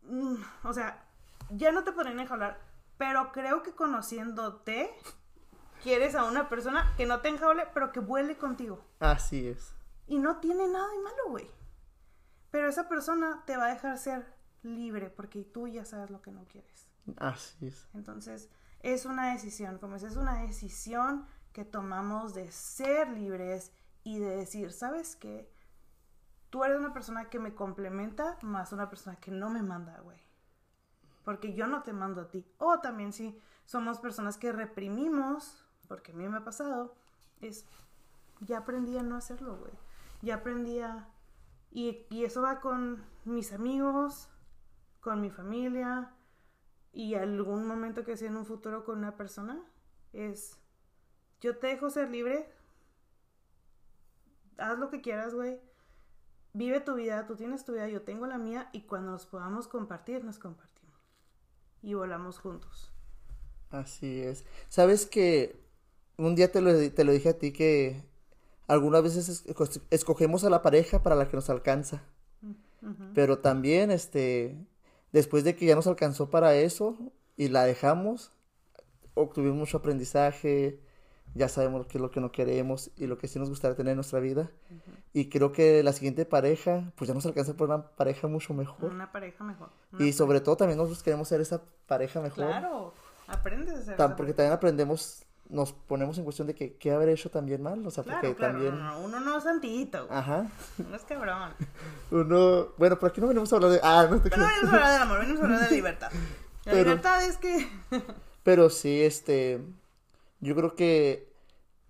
mm, 0.04 0.36
o 0.64 0.74
sea, 0.74 1.04
ya 1.50 1.72
no 1.72 1.84
te 1.84 1.92
podrían 1.92 2.20
enjaular, 2.20 2.69
pero 3.00 3.32
creo 3.32 3.64
que 3.64 3.74
conociéndote, 3.74 4.94
quieres 5.82 6.16
a 6.16 6.26
una 6.26 6.50
persona 6.50 6.94
que 6.98 7.06
no 7.06 7.22
te 7.22 7.30
enjaule, 7.30 7.66
pero 7.74 7.94
que 7.94 8.02
vuele 8.02 8.38
contigo. 8.38 8.84
Así 9.00 9.48
es. 9.48 9.74
Y 10.06 10.20
no 10.20 10.42
tiene 10.42 10.68
nada 10.68 10.90
de 10.90 11.00
malo, 11.00 11.30
güey. 11.30 11.50
Pero 12.52 12.68
esa 12.68 12.90
persona 12.90 13.42
te 13.46 13.56
va 13.56 13.68
a 13.68 13.74
dejar 13.74 13.98
ser 13.98 14.36
libre 14.64 15.10
porque 15.10 15.46
tú 15.46 15.70
ya 15.70 15.86
sabes 15.86 16.10
lo 16.10 16.22
que 16.22 16.32
no 16.32 16.46
quieres. 16.50 16.90
Así 17.16 17.68
es. 17.68 17.88
Entonces, 17.94 18.50
es 18.82 19.06
una 19.06 19.32
decisión, 19.32 19.78
como 19.78 19.96
es, 19.96 20.04
es 20.04 20.18
una 20.18 20.42
decisión 20.42 21.26
que 21.54 21.64
tomamos 21.64 22.34
de 22.34 22.52
ser 22.52 23.08
libres 23.12 23.72
y 24.04 24.20
de 24.20 24.36
decir, 24.36 24.74
¿sabes 24.74 25.16
qué? 25.16 25.50
Tú 26.50 26.66
eres 26.66 26.78
una 26.78 26.92
persona 26.92 27.30
que 27.30 27.40
me 27.40 27.56
complementa 27.56 28.38
más 28.42 28.74
una 28.74 28.90
persona 28.90 29.16
que 29.16 29.32
no 29.32 29.50
me 29.50 29.64
manda, 29.64 30.02
güey. 30.02 30.20
Porque 31.24 31.54
yo 31.54 31.68
no 31.68 31.84
te 31.84 31.94
mando 31.94 32.22
a 32.22 32.30
ti. 32.30 32.46
O 32.58 32.80
también 32.80 33.14
si 33.14 33.40
somos 33.66 34.00
personas 34.00 34.38
que 34.38 34.52
reprimimos, 34.52 35.66
porque 35.88 36.12
a 36.12 36.16
mí 36.16 36.28
me 36.28 36.38
ha 36.38 36.44
pasado, 36.44 36.96
es, 37.42 37.66
ya 38.40 38.60
aprendí 38.60 38.98
a 38.98 39.04
no 39.04 39.16
hacerlo, 39.16 39.58
güey. 39.58 39.74
Ya 40.22 40.36
aprendí 40.36 40.80
a... 40.80 41.08
Y, 41.72 42.06
y 42.10 42.24
eso 42.24 42.42
va 42.42 42.62
con 42.62 43.04
mis 43.26 43.54
amigos, 43.54 44.30
con 45.02 45.22
mi 45.22 45.30
familia, 45.30 46.16
y 46.92 47.16
algún 47.16 47.68
momento 47.68 48.04
que 48.04 48.18
sea 48.18 48.30
en 48.30 48.38
un 48.38 48.46
futuro 48.46 48.84
con 48.84 48.98
una 48.98 49.16
persona 49.16 49.64
es 50.14 50.58
yo 51.40 51.58
te 51.58 51.68
dejo 51.68 51.90
ser 51.90 52.10
libre 52.10 52.52
haz 54.58 54.78
lo 54.80 54.90
que 54.90 55.02
quieras 55.02 55.34
güey 55.36 55.62
vive 56.54 56.80
tu 56.80 56.96
vida 56.96 57.28
tú 57.28 57.36
tienes 57.36 57.64
tu 57.64 57.74
vida 57.74 57.88
yo 57.88 58.02
tengo 58.02 58.26
la 58.26 58.38
mía 58.38 58.70
y 58.74 58.82
cuando 58.82 59.12
nos 59.12 59.26
podamos 59.26 59.68
compartir 59.68 60.24
nos 60.24 60.40
compartimos 60.40 60.69
y 61.84 61.94
volamos 61.94 62.39
juntos 62.39 62.92
Así 63.70 64.22
es. 64.22 64.46
Sabes 64.68 65.06
que 65.06 65.60
un 66.18 66.36
día 66.36 66.52
te 66.52 66.62
lo, 66.62 66.92
te 66.92 67.04
lo 67.04 67.12
dije 67.12 67.30
a 67.30 67.38
ti 67.38 67.52
que 67.52 68.04
algunas 68.68 69.04
veces 69.04 69.46
esco- 69.48 69.82
escogemos 69.92 70.44
a 70.44 70.50
la 70.50 70.62
pareja 70.62 71.04
para 71.04 71.15
la 71.15 71.30
que 71.30 71.36
nos 71.38 71.50
alcanza. 71.50 72.04
Pero 73.13 73.39
también, 73.39 73.92
este, 73.92 74.56
después 75.12 75.44
de 75.44 75.56
que 75.56 75.65
ya 75.65 75.76
nos 75.76 75.88
alcanzó 75.88 76.30
para 76.30 76.56
eso 76.56 76.98
y 77.38 77.50
la 77.50 77.63
dejamos, 77.65 78.32
obtuvimos 79.15 79.58
mucho 79.58 79.78
aprendizaje, 79.78 80.80
ya 81.36 81.48
sabemos 81.50 81.86
qué 81.88 81.98
es 81.98 82.02
lo 82.02 82.12
que 82.12 82.20
no 82.20 82.32
queremos 82.32 82.92
y 82.98 83.08
lo 83.08 83.18
que 83.18 83.28
sí 83.28 83.39
nos 83.39 83.50
gustaría 83.50 83.76
tener 83.78 83.92
en 83.92 83.98
nuestra 83.98 84.20
vida. 84.20 84.50
Y 85.13 85.30
creo 85.30 85.52
que 85.52 85.82
la 85.84 85.94
siguiente 85.94 86.26
pareja, 86.26 86.92
pues 86.96 87.08
ya 87.08 87.13
nos 87.13 87.26
alcanza 87.26 87.54
por 87.56 87.70
una 87.70 87.84
pareja 87.84 88.28
mucho 88.28 88.54
mejor. 88.54 88.92
una 88.92 89.12
pareja 89.12 89.44
mejor 89.44 89.70
una 89.92 90.06
Y 90.06 90.13
sobre 90.13 90.39
todo 90.42 90.58
también 90.58 90.78
nosotros 90.78 91.02
queremos 91.04 91.28
ser 91.28 91.42
esa 91.42 91.62
pareja 91.88 92.20
mejor. 92.22 92.46
claro 92.46 92.94
aprendes 93.28 93.74
a 93.76 93.82
ser 93.84 93.94
esa 93.96 94.15
porque 94.15 94.34
también 94.34 94.54
aprendemos, 94.54 95.24
nos 95.50 95.72
ponemos 95.74 96.18
en 96.18 96.24
cuestión 96.24 96.48
de 96.48 96.56
que 96.56 96.74
qué 96.78 96.92
haber 96.92 97.10
hecho 97.10 97.30
también 97.30 97.62
mal, 97.62 97.86
o 97.86 97.92
sea, 97.92 98.04
claro 98.04 98.22
porque 98.22 98.36
claro 98.36 98.54
también, 98.54 98.80
no, 98.80 98.92
no, 98.94 99.00
uno 99.06 99.20
no 99.20 99.38
es 99.38 99.44
santito. 99.44 100.08
Ajá, 100.10 100.48
uno 100.80 100.96
es 100.96 101.04
cabrón. 101.04 101.52
Uno, 102.12 102.70
bueno, 102.78 102.98
por 102.98 103.10
aquí 103.10 103.22
no 103.22 103.28
venimos 103.28 103.52
a 103.54 103.56
hablar 103.58 103.72
de, 103.72 103.80
ah, 103.84 104.08
no 104.10 104.20
te 104.20 104.30
pero 104.32 104.42
no 104.42 104.48
venimos 104.48 104.72
a 104.72 104.76
hablar 104.76 104.92
del 104.94 105.02
amor 105.04 105.20
venimos 105.20 105.42
a 105.42 105.44
hablar 105.46 105.70
de 105.70 105.76
libertad. 105.76 106.12
La 106.65 106.72
Pero- 106.72 106.84
libertad 106.86 107.24
es 107.24 107.38
que 107.38 107.68
Pero 108.44 108.70
sí, 108.72 109.02
este, 109.04 109.62
yo 110.39 110.56
creo 110.56 110.75
que 110.75 111.32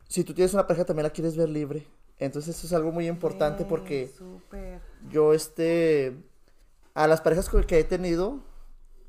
si 0.08 0.24
tú 0.24 0.34
tienes 0.34 0.54
una 0.54 0.68
pareja 0.68 0.86
también 0.86 1.04
la 1.04 1.12
quieres 1.12 1.38
ver 1.38 1.50
libre, 1.50 1.88
entonces 2.18 2.58
eso 2.58 2.68
es 2.68 2.74
algo 2.74 2.92
muy 2.92 3.08
importante 3.08 3.64
porque 3.66 4.12
yo, 5.10 5.34
este, 5.34 6.18
a 6.94 7.08
las 7.08 7.22
parejas 7.22 7.50
que 7.50 7.80
he 7.80 7.84
tenido, 7.84 8.40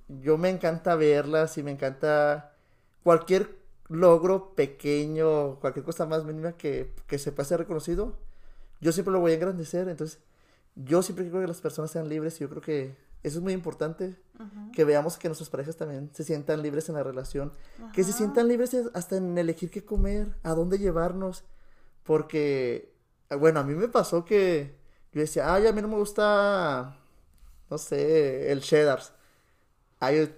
yo 0.09 0.39
me 0.39 0.51
encanta 0.51 0.95
verlas 0.95 1.59
y 1.59 1.63
me 1.63 1.71
encanta 1.71 2.55
cualquier 3.03 3.59
logro 3.89 4.55
pequeño, 4.55 5.59
cualquier 5.61 5.85
cosa 5.85 6.07
más 6.07 6.25
mínima 6.25 6.53
que, 6.53 6.95
que 7.07 7.19
se 7.19 7.33
pueda 7.33 7.49
ser 7.49 7.59
reconocido, 7.59 8.17
yo 8.81 8.93
siempre 8.93 9.13
lo 9.13 9.21
voy 9.21 9.33
a 9.33 9.35
engrandecer, 9.35 9.89
entonces 9.89 10.21
yo 10.77 11.03
siempre 11.03 11.25
quiero 11.25 11.41
que 11.41 11.49
las 11.49 11.61
personas 11.61 11.91
sean 11.91 12.09
libres 12.09 12.37
y 12.37 12.41
yo 12.41 12.49
creo 12.49 12.63
que 12.63 12.97
eso 13.23 13.39
es 13.39 13.43
muy 13.43 13.53
importante, 13.53 14.17
que 14.73 14.85
veamos 14.85 15.19
que 15.19 15.29
nuestras 15.29 15.51
parejas 15.51 15.77
también 15.77 16.11
se 16.15 16.25
sientan 16.25 16.63
libres 16.63 16.89
en 16.89 16.95
la 16.95 17.03
relación, 17.03 17.53
que 17.93 18.05
se 18.05 18.13
sientan 18.13 18.49
libres 18.49 18.75
hasta 18.95 19.17
en 19.17 19.37
elegir 19.37 19.71
qué 19.71 19.85
comer, 19.85 20.35
a 20.43 20.55
dónde 20.55 20.79
llevarnos, 20.79 21.45
porque, 22.05 22.93
bueno, 23.39 23.61
a 23.61 23.65
mí 23.65 23.75
me 23.75 23.89
pasó 23.89 24.25
que 24.25 24.75
yo 25.13 25.21
decía, 25.21 25.53
ay, 25.53 25.67
a 25.67 25.73
mí 25.73 25.83
no 25.83 25.89
me 25.89 25.97
gusta, 25.97 26.97
no 27.69 27.79
sé, 27.79 28.51
el 28.53 28.61
cheddar. 28.63 29.01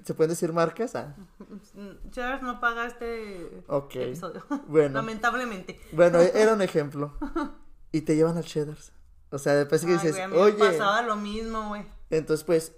¿Se 0.05 0.15
pueden 0.15 0.31
decir 0.31 0.53
marcas? 0.53 0.97
Ah, 0.97 1.15
Cheddar 2.11 2.43
no 2.43 2.59
paga 2.61 2.87
este 2.87 3.63
ok. 3.69 3.95
episodio. 3.95 4.45
Bueno, 4.67 4.95
Lamentablemente. 4.97 5.79
bueno, 5.93 6.21
e- 6.21 6.33
era 6.35 6.55
un 6.55 6.63
ejemplo. 6.63 7.17
Y 7.93 8.01
te 8.01 8.17
llevan 8.17 8.37
al 8.39 8.45
cheddar. 8.45 8.77
O 9.31 9.39
sea, 9.39 9.55
después 9.55 9.83
que 9.85 9.93
Ay, 9.93 9.99
dices, 9.99 10.11
güey, 10.13 10.23
a 10.23 10.29
mí 10.29 10.35
me 10.35 10.41
oye, 10.43 10.59
pasaba 10.59 11.03
lo 11.03 11.15
mismo, 11.15 11.69
güey. 11.69 11.87
Entonces 12.17 12.45
pues, 12.45 12.73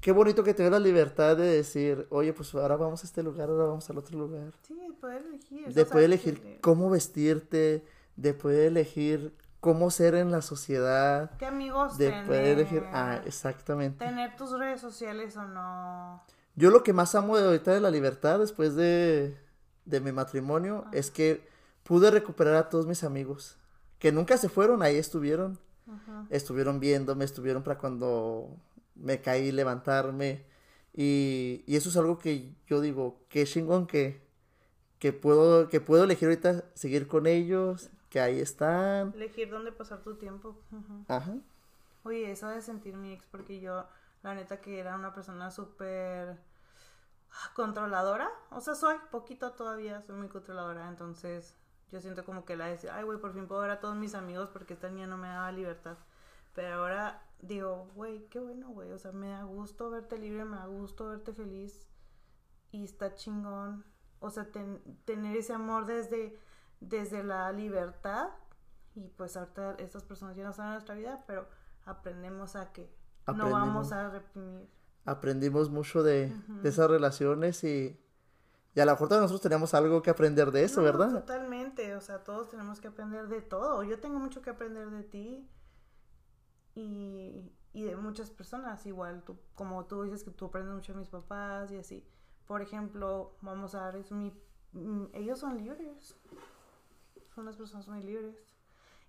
qué 0.00 0.12
bonito 0.12 0.42
que 0.44 0.54
te 0.54 0.68
la 0.70 0.78
libertad 0.78 1.36
de 1.36 1.46
decir, 1.46 2.06
oye, 2.10 2.32
pues 2.32 2.54
ahora 2.54 2.76
vamos 2.76 3.02
a 3.02 3.06
este 3.06 3.22
lugar, 3.22 3.48
ahora 3.50 3.64
vamos 3.64 3.88
al 3.90 3.98
otro 3.98 4.18
lugar. 4.18 4.52
Sí, 4.62 4.78
poder 5.00 5.22
elegir. 5.26 5.72
De 5.74 5.84
poder 5.84 6.04
elegir 6.04 6.40
que- 6.40 6.60
cómo 6.60 6.90
vestirte, 6.90 7.84
de 8.16 8.34
poder 8.34 8.66
elegir 8.68 9.34
cómo 9.60 9.90
ser 9.90 10.14
en 10.14 10.30
la 10.30 10.42
sociedad, 10.42 11.32
¿Qué 11.38 11.46
amigos 11.46 11.98
de 11.98 12.10
tener? 12.10 12.26
poder 12.26 12.44
elegir, 12.46 12.84
ah, 12.92 13.20
exactamente. 13.26 14.04
Tener 14.04 14.36
tus 14.36 14.56
redes 14.56 14.80
sociales 14.80 15.36
o 15.36 15.42
no. 15.44 16.22
Yo 16.54 16.70
lo 16.70 16.82
que 16.82 16.92
más 16.92 17.14
amo 17.14 17.36
de 17.36 17.44
ahorita 17.46 17.74
de 17.74 17.80
la 17.80 17.90
libertad 17.90 18.38
después 18.38 18.76
de, 18.76 19.36
de 19.84 20.00
mi 20.00 20.12
matrimonio 20.12 20.84
es 20.92 21.10
que 21.10 21.46
pude 21.82 22.10
recuperar 22.10 22.54
a 22.54 22.68
todos 22.68 22.86
mis 22.86 23.02
amigos, 23.04 23.56
que 23.98 24.12
nunca 24.12 24.36
se 24.36 24.48
fueron, 24.48 24.82
ahí 24.82 24.96
estuvieron, 24.96 25.58
Ajá. 25.86 26.26
estuvieron 26.30 26.80
viéndome, 26.80 27.24
estuvieron 27.24 27.62
para 27.62 27.78
cuando 27.78 28.56
me 28.94 29.20
caí 29.20 29.52
levantarme 29.52 30.44
y, 30.94 31.62
y 31.66 31.76
eso 31.76 31.88
es 31.90 31.96
algo 31.96 32.18
que 32.18 32.54
yo 32.66 32.80
digo, 32.80 33.20
qué 33.28 33.44
chingón 33.44 33.86
que, 33.86 34.22
que 34.98 35.12
puedo, 35.12 35.68
que 35.68 35.80
puedo 35.80 36.04
elegir 36.04 36.28
ahorita 36.28 36.64
seguir 36.74 37.08
con 37.08 37.26
ellos, 37.26 37.90
que 38.10 38.20
ahí 38.20 38.40
están, 38.40 39.14
Elegir 39.14 39.50
dónde 39.50 39.72
pasar 39.72 40.02
tu 40.02 40.14
tiempo. 40.16 40.56
Ujú. 40.72 41.04
ajá, 41.08 41.36
Oye, 42.04 42.30
eso 42.30 42.48
de 42.48 42.62
sentir 42.62 42.96
mi 42.96 43.12
ex, 43.12 43.26
porque 43.26 43.60
yo, 43.60 43.86
la 44.22 44.34
neta, 44.34 44.60
que 44.60 44.78
era 44.78 44.94
una 44.94 45.12
persona 45.14 45.50
súper 45.50 46.38
controladora. 47.54 48.30
O 48.50 48.60
sea, 48.60 48.74
soy 48.74 48.96
poquito 49.10 49.52
todavía, 49.52 50.02
soy 50.02 50.16
muy 50.16 50.28
controladora. 50.28 50.88
Entonces, 50.88 51.54
yo 51.90 52.00
siento 52.00 52.24
como 52.24 52.44
que 52.44 52.56
la 52.56 52.66
decía, 52.66 52.96
ay, 52.96 53.04
güey, 53.04 53.18
por 53.18 53.32
fin 53.32 53.46
puedo 53.46 53.60
ver 53.60 53.70
a 53.70 53.80
todos 53.80 53.96
mis 53.96 54.14
amigos 54.14 54.50
porque 54.50 54.74
esta 54.74 54.88
niña 54.90 55.06
no 55.06 55.16
me 55.16 55.28
daba 55.28 55.52
libertad. 55.52 55.96
Pero 56.54 56.74
ahora 56.82 57.22
digo, 57.40 57.88
güey, 57.94 58.26
qué 58.28 58.40
bueno, 58.40 58.68
güey. 58.70 58.90
O 58.92 58.98
sea, 58.98 59.12
me 59.12 59.28
da 59.28 59.42
gusto 59.44 59.90
verte 59.90 60.18
libre, 60.18 60.44
me 60.44 60.56
da 60.56 60.66
gusto 60.66 61.08
verte 61.08 61.32
feliz. 61.32 61.86
Y 62.72 62.84
está 62.84 63.14
chingón. 63.14 63.84
O 64.20 64.30
sea, 64.30 64.50
ten- 64.50 64.82
tener 65.04 65.36
ese 65.36 65.52
amor 65.52 65.86
desde, 65.86 66.38
desde 66.80 67.22
la 67.22 67.52
libertad. 67.52 68.30
Y 68.94 69.08
pues 69.08 69.36
ahorita 69.36 69.74
estas 69.78 70.02
personas 70.04 70.34
ya 70.36 70.44
no 70.44 70.50
están 70.50 70.66
en 70.68 70.72
nuestra 70.72 70.94
vida, 70.94 71.22
pero 71.26 71.46
aprendemos 71.84 72.56
a 72.56 72.72
que 72.72 72.82
no 73.26 73.32
Aprendimos. 73.34 73.52
vamos 73.52 73.92
a 73.92 74.08
reprimir. 74.10 74.68
aprendimos 75.04 75.70
mucho 75.70 76.02
de, 76.02 76.32
de 76.62 76.68
esas 76.68 76.88
relaciones 76.90 77.62
y, 77.64 78.00
Y 78.76 78.80
a 78.80 78.84
lo 78.84 78.92
mejor 78.92 79.08
todos 79.08 79.22
nosotros 79.22 79.40
tenemos 79.40 79.72
algo 79.72 80.02
que 80.02 80.10
aprender 80.10 80.50
de 80.50 80.62
eso, 80.62 80.80
No, 80.80 80.84
¿verdad? 80.84 81.10
Totalmente, 81.10 81.96
o 81.96 82.00
sea, 82.02 82.22
todos 82.22 82.50
tenemos 82.50 82.78
que 82.78 82.88
aprender 82.88 83.26
de 83.26 83.40
todo. 83.40 83.82
Yo 83.84 83.98
tengo 84.00 84.18
mucho 84.18 84.42
que 84.42 84.50
aprender 84.50 84.90
de 84.90 85.02
ti 85.02 85.48
y, 86.74 87.50
y 87.72 87.84
de 87.84 87.96
muchas 87.96 88.30
personas 88.30 88.84
igual. 88.84 89.22
Tú, 89.24 89.38
como 89.54 89.86
tú 89.86 90.02
dices 90.02 90.22
que 90.22 90.30
tú 90.30 90.44
aprendes 90.44 90.74
mucho 90.74 90.92
de 90.92 90.98
mis 90.98 91.08
papás 91.08 91.72
y 91.72 91.78
así. 91.78 92.06
Por 92.46 92.60
ejemplo, 92.60 93.38
vamos 93.40 93.74
a 93.74 93.90
mi, 94.10 94.38
mm, 94.72 95.06
ellos 95.14 95.38
son 95.38 95.56
libres. 95.56 96.14
Son 97.34 97.44
unas 97.44 97.56
personas 97.56 97.88
muy 97.88 98.02
libres. 98.02 98.36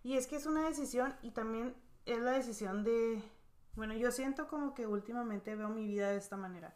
Y 0.01 0.15
es 0.15 0.27
que 0.27 0.38
es 0.38 0.45
una 0.45 0.65
decisión 0.65 1.13
y 1.21 1.32
también 1.32 1.75
es 2.06 2.19
la 2.19 2.32
decisión 2.32 2.86
de... 2.86 3.21
Bueno, 3.75 3.93
yo 3.95 4.13
siento 4.13 4.47
como 4.47 4.73
que 4.73 4.88
últimamente 4.88 5.58
veo 5.58 5.67
mi 5.67 5.86
vida 5.86 6.12
de 6.12 6.17
esta 6.17 6.38
manera. 6.38 6.73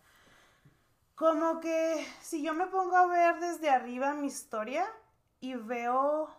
Como 1.15 1.59
que 1.59 2.05
si 2.21 2.41
yo 2.43 2.53
me 2.53 2.67
pongo 2.67 2.95
a 2.95 3.07
ver 3.07 3.39
desde 3.39 3.69
arriba 3.69 4.13
mi 4.13 4.27
historia 4.27 4.85
y 5.39 5.55
veo 5.55 6.29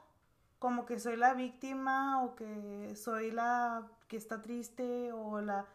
como 0.59 0.87
que 0.87 0.99
soy 0.99 1.17
la 1.17 1.35
víctima 1.35 2.23
o 2.23 2.35
que 2.35 2.95
soy 2.97 3.31
la 3.31 3.89
que 4.09 4.17
está 4.17 4.43
triste 4.43 5.13
o 5.13 5.41
la 5.41 5.67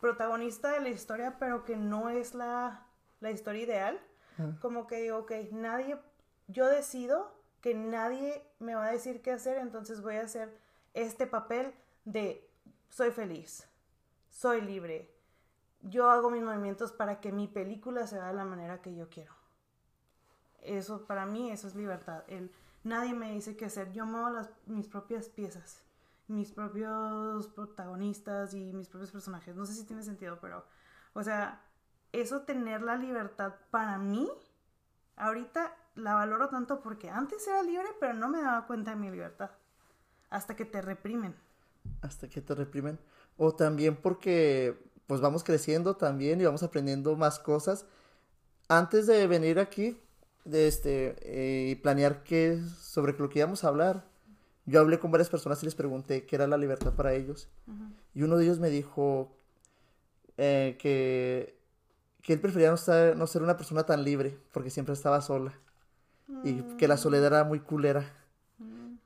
protagonista 0.00 0.70
de 0.72 0.80
la 0.80 0.88
historia, 0.90 1.36
pero 1.38 1.64
que 1.64 1.76
no 1.76 2.10
es 2.10 2.34
la, 2.34 2.86
la 3.20 3.30
historia 3.30 3.62
ideal, 3.62 4.00
Ah. 4.38 4.52
como 4.60 4.86
que 4.86 4.96
digo, 4.96 5.18
ok, 5.18 5.32
nadie, 5.52 5.98
yo 6.48 6.66
decido 6.66 7.32
que 7.62 7.72
nadie 7.74 8.46
me 8.58 8.74
va 8.74 8.84
a 8.86 8.92
decir 8.92 9.22
qué 9.22 9.32
hacer, 9.32 9.56
entonces 9.56 10.02
voy 10.02 10.16
a 10.16 10.22
hacer 10.24 10.54
este 10.92 11.26
papel 11.26 11.72
de 12.04 12.46
soy 12.90 13.10
feliz, 13.12 13.66
soy 14.30 14.60
libre, 14.60 15.10
yo 15.88 16.10
hago 16.10 16.30
mis 16.30 16.42
movimientos 16.42 16.92
para 16.92 17.20
que 17.20 17.32
mi 17.32 17.48
película 17.48 18.06
se 18.06 18.16
vea 18.16 18.28
de 18.28 18.34
la 18.34 18.44
manera 18.44 18.82
que 18.82 18.94
yo 18.94 19.08
quiero. 19.08 19.32
Eso, 20.62 21.06
para 21.06 21.26
mí, 21.26 21.50
eso 21.50 21.68
es 21.68 21.74
libertad. 21.74 22.24
El, 22.28 22.50
nadie 22.84 23.14
me 23.14 23.32
dice 23.32 23.56
qué 23.56 23.66
hacer. 23.66 23.92
Yo 23.92 24.04
muevo 24.04 24.30
las, 24.30 24.50
mis 24.66 24.88
propias 24.88 25.28
piezas, 25.28 25.82
mis 26.28 26.50
propios 26.52 27.46
protagonistas 27.48 28.54
y 28.54 28.72
mis 28.72 28.88
propios 28.88 29.12
personajes. 29.12 29.54
No 29.54 29.64
sé 29.64 29.74
si 29.74 29.84
tiene 29.84 30.02
sentido, 30.02 30.38
pero, 30.40 30.64
o 31.14 31.22
sea, 31.22 31.62
eso 32.12 32.42
tener 32.42 32.82
la 32.82 32.96
libertad 32.96 33.54
para 33.70 33.98
mí, 33.98 34.28
ahorita 35.16 35.72
la 35.94 36.14
valoro 36.14 36.48
tanto 36.48 36.80
porque 36.80 37.10
antes 37.10 37.46
era 37.46 37.62
libre, 37.62 37.88
pero 38.00 38.14
no 38.14 38.28
me 38.28 38.42
daba 38.42 38.66
cuenta 38.66 38.90
de 38.90 38.96
mi 38.96 39.10
libertad. 39.10 39.50
Hasta 40.30 40.56
que 40.56 40.64
te 40.64 40.82
reprimen. 40.82 41.34
Hasta 42.02 42.28
que 42.28 42.40
te 42.40 42.54
reprimen. 42.54 42.98
O 43.36 43.54
también 43.54 43.96
porque 43.96 44.85
pues 45.06 45.20
vamos 45.20 45.44
creciendo 45.44 45.96
también 45.96 46.40
y 46.40 46.44
vamos 46.44 46.62
aprendiendo 46.62 47.16
más 47.16 47.38
cosas. 47.38 47.86
Antes 48.68 49.06
de 49.06 49.26
venir 49.26 49.58
aquí, 49.58 49.98
de 50.44 50.68
este, 50.68 51.16
eh, 51.20 51.70
y 51.70 51.74
planear 51.76 52.22
qué, 52.24 52.60
sobre 52.80 53.12
lo 53.18 53.28
que 53.28 53.38
íbamos 53.40 53.64
a 53.64 53.68
hablar, 53.68 54.04
yo 54.64 54.80
hablé 54.80 54.98
con 54.98 55.10
varias 55.12 55.28
personas 55.28 55.62
y 55.62 55.66
les 55.66 55.74
pregunté 55.76 56.26
qué 56.26 56.36
era 56.36 56.46
la 56.46 56.56
libertad 56.56 56.92
para 56.94 57.14
ellos. 57.14 57.48
Y 58.14 58.22
uno 58.22 58.36
de 58.36 58.44
ellos 58.44 58.58
me 58.58 58.68
dijo 58.70 59.36
eh, 60.36 60.76
que, 60.80 61.56
que 62.22 62.32
él 62.32 62.40
prefería 62.40 62.68
no, 62.70 62.74
estar- 62.76 63.14
no 63.16 63.26
ser 63.26 63.42
una 63.42 63.56
persona 63.56 63.84
tan 63.86 64.02
libre, 64.04 64.36
porque 64.52 64.70
siempre 64.70 64.94
estaba 64.94 65.20
sola. 65.20 65.52
Y 66.42 66.62
que 66.76 66.88
la 66.88 66.96
soledad 66.96 67.26
era 67.26 67.44
muy 67.44 67.60
culera. 67.60 68.12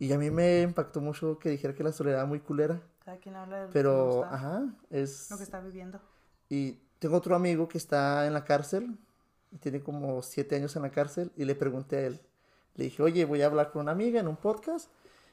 Y 0.00 0.12
a 0.14 0.18
mí 0.18 0.30
me 0.30 0.62
impactó 0.62 1.02
mucho 1.02 1.38
que 1.38 1.50
dijera 1.50 1.74
que 1.74 1.84
la 1.84 1.92
soledad 1.92 2.20
era 2.20 2.26
muy 2.26 2.40
culera. 2.40 2.80
Cada 3.04 3.18
quien 3.18 3.36
habla 3.36 3.56
de 3.56 3.62
lo 3.64 3.68
que 3.68 3.72
Pero, 3.74 4.06
gusta, 4.06 4.34
ajá, 4.34 4.74
es... 4.88 5.30
lo 5.30 5.36
que 5.36 5.42
está 5.42 5.60
viviendo. 5.60 6.00
Y 6.48 6.78
tengo 6.98 7.18
otro 7.18 7.36
amigo 7.36 7.68
que 7.68 7.76
está 7.76 8.26
en 8.26 8.32
la 8.32 8.46
cárcel, 8.46 8.96
tiene 9.60 9.82
como 9.82 10.22
siete 10.22 10.56
años 10.56 10.74
en 10.74 10.82
la 10.82 10.90
cárcel, 10.90 11.30
y 11.36 11.44
le 11.44 11.54
pregunté 11.54 11.96
a 11.98 12.06
él, 12.06 12.20
le 12.76 12.84
dije, 12.84 13.02
oye, 13.02 13.26
voy 13.26 13.42
a 13.42 13.46
hablar 13.46 13.72
con 13.72 13.82
una 13.82 13.92
amiga 13.92 14.18
en 14.18 14.26
un 14.26 14.36
podcast, 14.36 14.90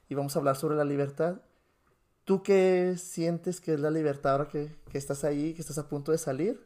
y 0.10 0.16
vamos 0.16 0.36
a 0.36 0.40
hablar 0.40 0.58
sobre 0.58 0.76
la 0.76 0.84
libertad. 0.84 1.38
¿Tú 2.26 2.44
qué 2.44 2.96
sientes 2.98 3.62
que 3.62 3.76
es 3.76 3.80
la 3.80 3.90
libertad 3.90 4.34
ahora 4.34 4.50
que, 4.50 4.76
que 4.92 4.98
estás 4.98 5.24
ahí, 5.24 5.54
que 5.54 5.62
estás 5.62 5.78
a 5.78 5.88
punto 5.88 6.12
de 6.12 6.18
salir? 6.18 6.62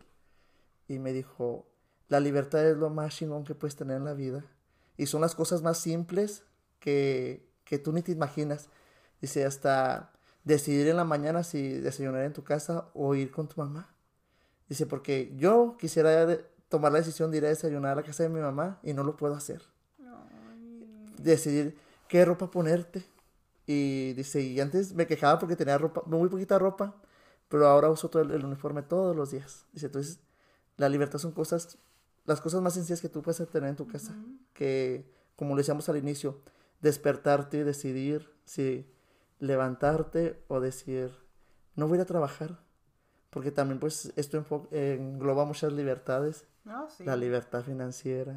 Y 0.88 0.98
me 0.98 1.14
dijo, 1.14 1.68
la 2.08 2.20
libertad 2.20 2.66
es 2.66 2.78
lo 2.78 2.90
más 2.90 3.16
chingón 3.16 3.44
que 3.44 3.54
puedes 3.54 3.76
tener 3.76 3.98
en 3.98 4.06
la 4.06 4.16
vida. 4.16 4.44
Y 4.98 5.06
son 5.06 5.22
las 5.22 5.36
cosas 5.36 5.62
más 5.62 5.78
simples 5.78 6.44
que, 6.80 7.51
que 7.72 7.80
tú 7.80 7.94
ni 7.94 8.02
te 8.02 8.12
imaginas. 8.12 8.68
Dice, 9.22 9.46
hasta 9.46 10.12
decidir 10.44 10.90
en 10.90 10.98
la 10.98 11.06
mañana 11.06 11.42
si 11.44 11.70
desayunar 11.80 12.24
en 12.26 12.34
tu 12.34 12.44
casa 12.44 12.90
o 12.94 13.16
ir 13.16 13.32
con 13.32 13.48
tu 13.48 13.62
mamá. 13.62 13.88
Dice, 14.68 14.86
porque 14.86 15.34
yo 15.38 15.78
quisiera 15.80 16.26
de- 16.26 16.46
tomar 16.68 16.92
la 16.92 16.98
decisión 17.00 17.32
de 17.32 17.38
ir 17.38 17.46
a 17.46 17.48
desayunar 17.50 17.94
a 17.94 17.96
la 17.96 18.04
casa 18.04 18.24
de 18.24 18.30
mi 18.30 18.42
mamá 18.42 18.78
y 18.84 18.94
no 18.94 19.04
lo 19.04 19.16
puedo 19.16 19.36
hacer. 19.36 19.62
Decidir 21.18 21.78
qué 22.10 22.26
ropa 22.26 22.52
ponerte. 22.52 23.06
Y 23.66 24.12
dice, 24.14 24.42
y 24.42 24.60
antes 24.60 24.94
me 24.94 25.08
quejaba 25.08 25.40
porque 25.40 25.56
tenía 25.56 25.78
ropa, 25.78 26.02
muy 26.08 26.28
poquita 26.28 26.60
ropa, 26.60 26.94
pero 27.48 27.68
ahora 27.68 27.90
uso 27.90 28.10
todo 28.10 28.22
el, 28.24 28.32
el 28.32 28.44
uniforme 28.44 28.82
todos 28.82 29.16
los 29.16 29.32
días. 29.32 29.66
Dice, 29.72 29.86
entonces, 29.86 30.20
la 30.76 30.90
libertad 30.90 31.20
son 31.20 31.32
cosas, 31.32 31.78
las 32.26 32.42
cosas 32.42 32.62
más 32.62 32.74
sencillas 32.74 33.00
que 33.00 33.08
tú 33.08 33.22
puedes 33.22 33.48
tener 33.50 33.70
en 33.70 33.78
tu 33.78 33.88
casa. 33.88 34.14
Que, 34.54 35.06
como 35.38 35.52
lo 35.56 35.60
decíamos 35.60 35.88
al 35.88 35.96
inicio, 35.98 36.40
despertarte 36.82 37.58
y 37.58 37.64
decidir 37.64 38.30
si 38.46 38.88
levantarte 39.40 40.44
o 40.48 40.60
decir, 40.60 41.12
no 41.76 41.88
voy 41.88 42.00
a 42.00 42.06
trabajar. 42.06 42.60
Porque 43.30 43.52
también, 43.52 43.80
pues, 43.80 44.12
esto 44.18 44.46
engloba 44.72 45.46
muchas 45.46 45.72
libertades. 45.72 46.46
Sí. 46.90 47.06
La 47.06 47.16
libertad 47.16 47.64
financiera, 47.64 48.36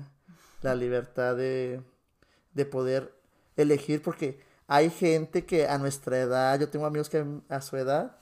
la 0.63 0.75
libertad 0.75 1.37
de, 1.37 1.83
de 2.55 2.65
poder 2.65 3.13
elegir, 3.57 4.03
porque 4.03 4.41
hay 4.67 4.89
gente 4.89 5.45
que 5.45 5.67
a 5.67 5.77
nuestra 5.79 6.19
edad, 6.19 6.59
yo 6.59 6.71
tengo 6.71 6.87
amigos 6.87 7.11
que 7.11 7.25
a 7.49 7.61
su 7.61 7.77
edad, 7.77 8.17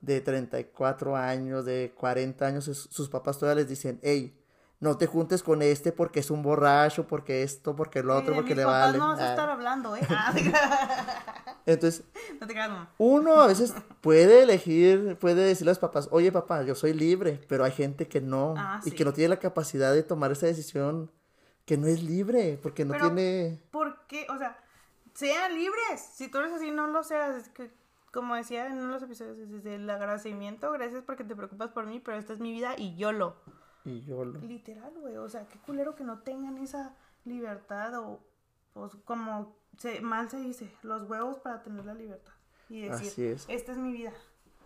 de 0.00 0.20
34 0.20 1.16
años, 1.16 1.64
de 1.64 1.92
40 1.96 2.46
años, 2.46 2.64
sus, 2.64 2.78
sus 2.90 3.08
papás 3.08 3.38
todavía 3.38 3.62
les 3.62 3.68
dicen, 3.68 4.00
hey, 4.02 4.37
no 4.80 4.96
te 4.96 5.06
juntes 5.06 5.42
con 5.42 5.60
este 5.62 5.90
porque 5.92 6.20
es 6.20 6.30
un 6.30 6.42
borracho, 6.42 7.06
porque 7.06 7.42
esto, 7.42 7.74
porque 7.74 7.98
el 8.00 8.10
otro, 8.10 8.34
porque 8.34 8.54
le 8.54 8.64
vale. 8.64 8.96
No 8.98 9.08
vas 9.08 9.20
a 9.20 9.30
estar 9.30 9.50
hablando, 9.50 9.96
¿eh? 9.96 10.00
Ah. 10.08 10.32
Entonces, 11.66 12.04
no 12.40 12.46
te 12.46 12.52
creas, 12.54 12.70
mamá. 12.70 12.90
uno 12.98 13.40
a 13.42 13.46
veces 13.46 13.74
puede 14.00 14.42
elegir, 14.42 15.16
puede 15.18 15.42
decirle 15.44 15.70
a 15.70 15.72
los 15.72 15.78
papás, 15.78 16.08
oye 16.12 16.32
papá, 16.32 16.62
yo 16.62 16.74
soy 16.74 16.94
libre, 16.94 17.40
pero 17.48 17.64
hay 17.64 17.72
gente 17.72 18.08
que 18.08 18.20
no, 18.20 18.54
Ah, 18.56 18.80
y 18.84 18.90
que 18.92 19.04
no 19.04 19.12
tiene 19.12 19.28
la 19.28 19.38
capacidad 19.38 19.92
de 19.92 20.02
tomar 20.02 20.32
esa 20.32 20.46
decisión, 20.46 21.10
que 21.66 21.76
no 21.76 21.86
es 21.86 22.02
libre, 22.02 22.58
porque 22.62 22.84
no 22.86 22.92
Pero- 22.92 23.06
tiene... 23.12 23.60
¿Por 23.70 24.06
qué? 24.06 24.26
O 24.30 24.38
sea, 24.38 24.56
sean 25.12 25.54
libres. 25.54 26.00
Si 26.14 26.28
tú 26.30 26.38
eres 26.38 26.52
así, 26.52 26.70
no 26.70 26.86
lo 26.86 27.02
seas. 27.02 27.36
Es 27.36 27.48
que, 27.50 27.70
como 28.12 28.34
decía 28.36 28.66
en 28.66 28.74
uno 28.78 28.86
de 28.86 28.92
los 28.94 29.02
episodios, 29.02 29.36
es 29.38 29.50
desde 29.50 29.74
el 29.74 29.90
agradecimiento, 29.90 30.70
gracias 30.72 31.02
porque 31.04 31.24
te 31.24 31.36
preocupas 31.36 31.68
por 31.70 31.84
mí, 31.86 32.00
pero 32.00 32.16
esta 32.16 32.32
es 32.32 32.38
mi 32.38 32.52
vida 32.52 32.74
y 32.78 32.96
yo 32.96 33.12
lo. 33.12 33.36
Y 33.88 34.02
yo 34.02 34.24
lo... 34.24 34.38
Literal, 34.40 34.92
güey. 35.00 35.16
O 35.16 35.28
sea, 35.28 35.46
qué 35.48 35.58
culero 35.58 35.94
que 35.94 36.04
no 36.04 36.20
tengan 36.20 36.58
esa 36.58 36.94
libertad 37.24 37.94
o, 37.98 38.20
pues, 38.74 38.92
como 39.04 39.56
se, 39.76 40.00
mal 40.00 40.28
se 40.28 40.38
dice, 40.38 40.72
los 40.82 41.08
huevos 41.08 41.38
para 41.38 41.62
tener 41.62 41.84
la 41.84 41.94
libertad. 41.94 42.32
Y 42.68 42.82
decir, 42.82 43.08
Así 43.08 43.24
es. 43.24 43.46
esta 43.48 43.72
es 43.72 43.78
mi 43.78 43.92
vida. 43.92 44.12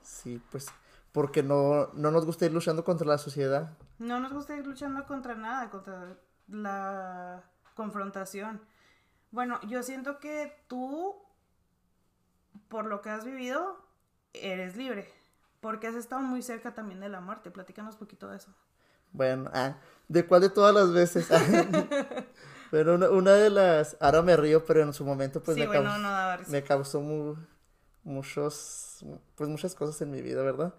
Sí, 0.02 0.42
pues, 0.50 0.66
porque 1.12 1.42
no, 1.42 1.88
no 1.94 2.10
nos 2.10 2.26
gusta 2.26 2.46
ir 2.46 2.52
luchando 2.52 2.84
contra 2.84 3.06
la 3.06 3.18
sociedad. 3.18 3.76
No 3.98 4.18
nos 4.18 4.32
gusta 4.32 4.56
ir 4.56 4.66
luchando 4.66 5.06
contra 5.06 5.34
nada, 5.34 5.70
contra 5.70 6.16
la 6.48 7.44
confrontación. 7.74 8.60
Bueno, 9.30 9.60
yo 9.68 9.82
siento 9.82 10.18
que 10.18 10.52
tú, 10.66 11.14
por 12.68 12.86
lo 12.86 13.00
que 13.00 13.10
has 13.10 13.24
vivido, 13.24 13.76
eres 14.32 14.76
libre. 14.76 15.08
Porque 15.60 15.86
has 15.86 15.94
estado 15.94 16.22
muy 16.22 16.42
cerca 16.42 16.74
también 16.74 17.00
de 17.00 17.08
la 17.08 17.20
muerte. 17.20 17.50
Platícanos 17.50 17.94
un 17.94 18.00
poquito 18.00 18.28
de 18.28 18.38
eso. 18.38 18.52
Bueno, 19.12 19.50
ah, 19.52 19.78
¿de 20.08 20.26
cuál 20.26 20.40
de 20.42 20.50
todas 20.50 20.74
las 20.74 20.92
veces? 20.92 21.28
pero 22.70 22.94
una, 22.94 23.10
una 23.10 23.32
de 23.34 23.50
las... 23.50 23.96
Ahora 24.00 24.22
me 24.22 24.36
río, 24.36 24.64
pero 24.64 24.82
en 24.82 24.92
su 24.92 25.04
momento 25.04 25.42
pues 25.42 25.54
sí, 25.56 25.60
me, 25.60 25.66
güey, 25.66 25.78
caus- 25.80 25.98
no, 25.98 25.98
me 26.48 26.62
causó 26.62 27.00
mu- 27.00 27.36
muchos, 28.04 29.04
pues 29.34 29.48
muchas 29.50 29.74
cosas 29.74 30.00
en 30.02 30.10
mi 30.10 30.22
vida, 30.22 30.42
¿verdad? 30.42 30.74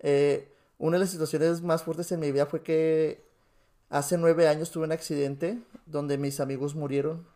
Eh, 0.00 0.52
una 0.78 0.96
de 0.96 1.00
las 1.00 1.10
situaciones 1.10 1.62
más 1.62 1.82
fuertes 1.82 2.12
en 2.12 2.20
mi 2.20 2.30
vida 2.32 2.46
fue 2.46 2.62
que 2.62 3.24
hace 3.88 4.18
nueve 4.18 4.48
años 4.48 4.70
tuve 4.70 4.84
un 4.84 4.92
accidente 4.92 5.58
donde 5.86 6.18
mis 6.18 6.40
amigos 6.40 6.74
murieron 6.74 7.26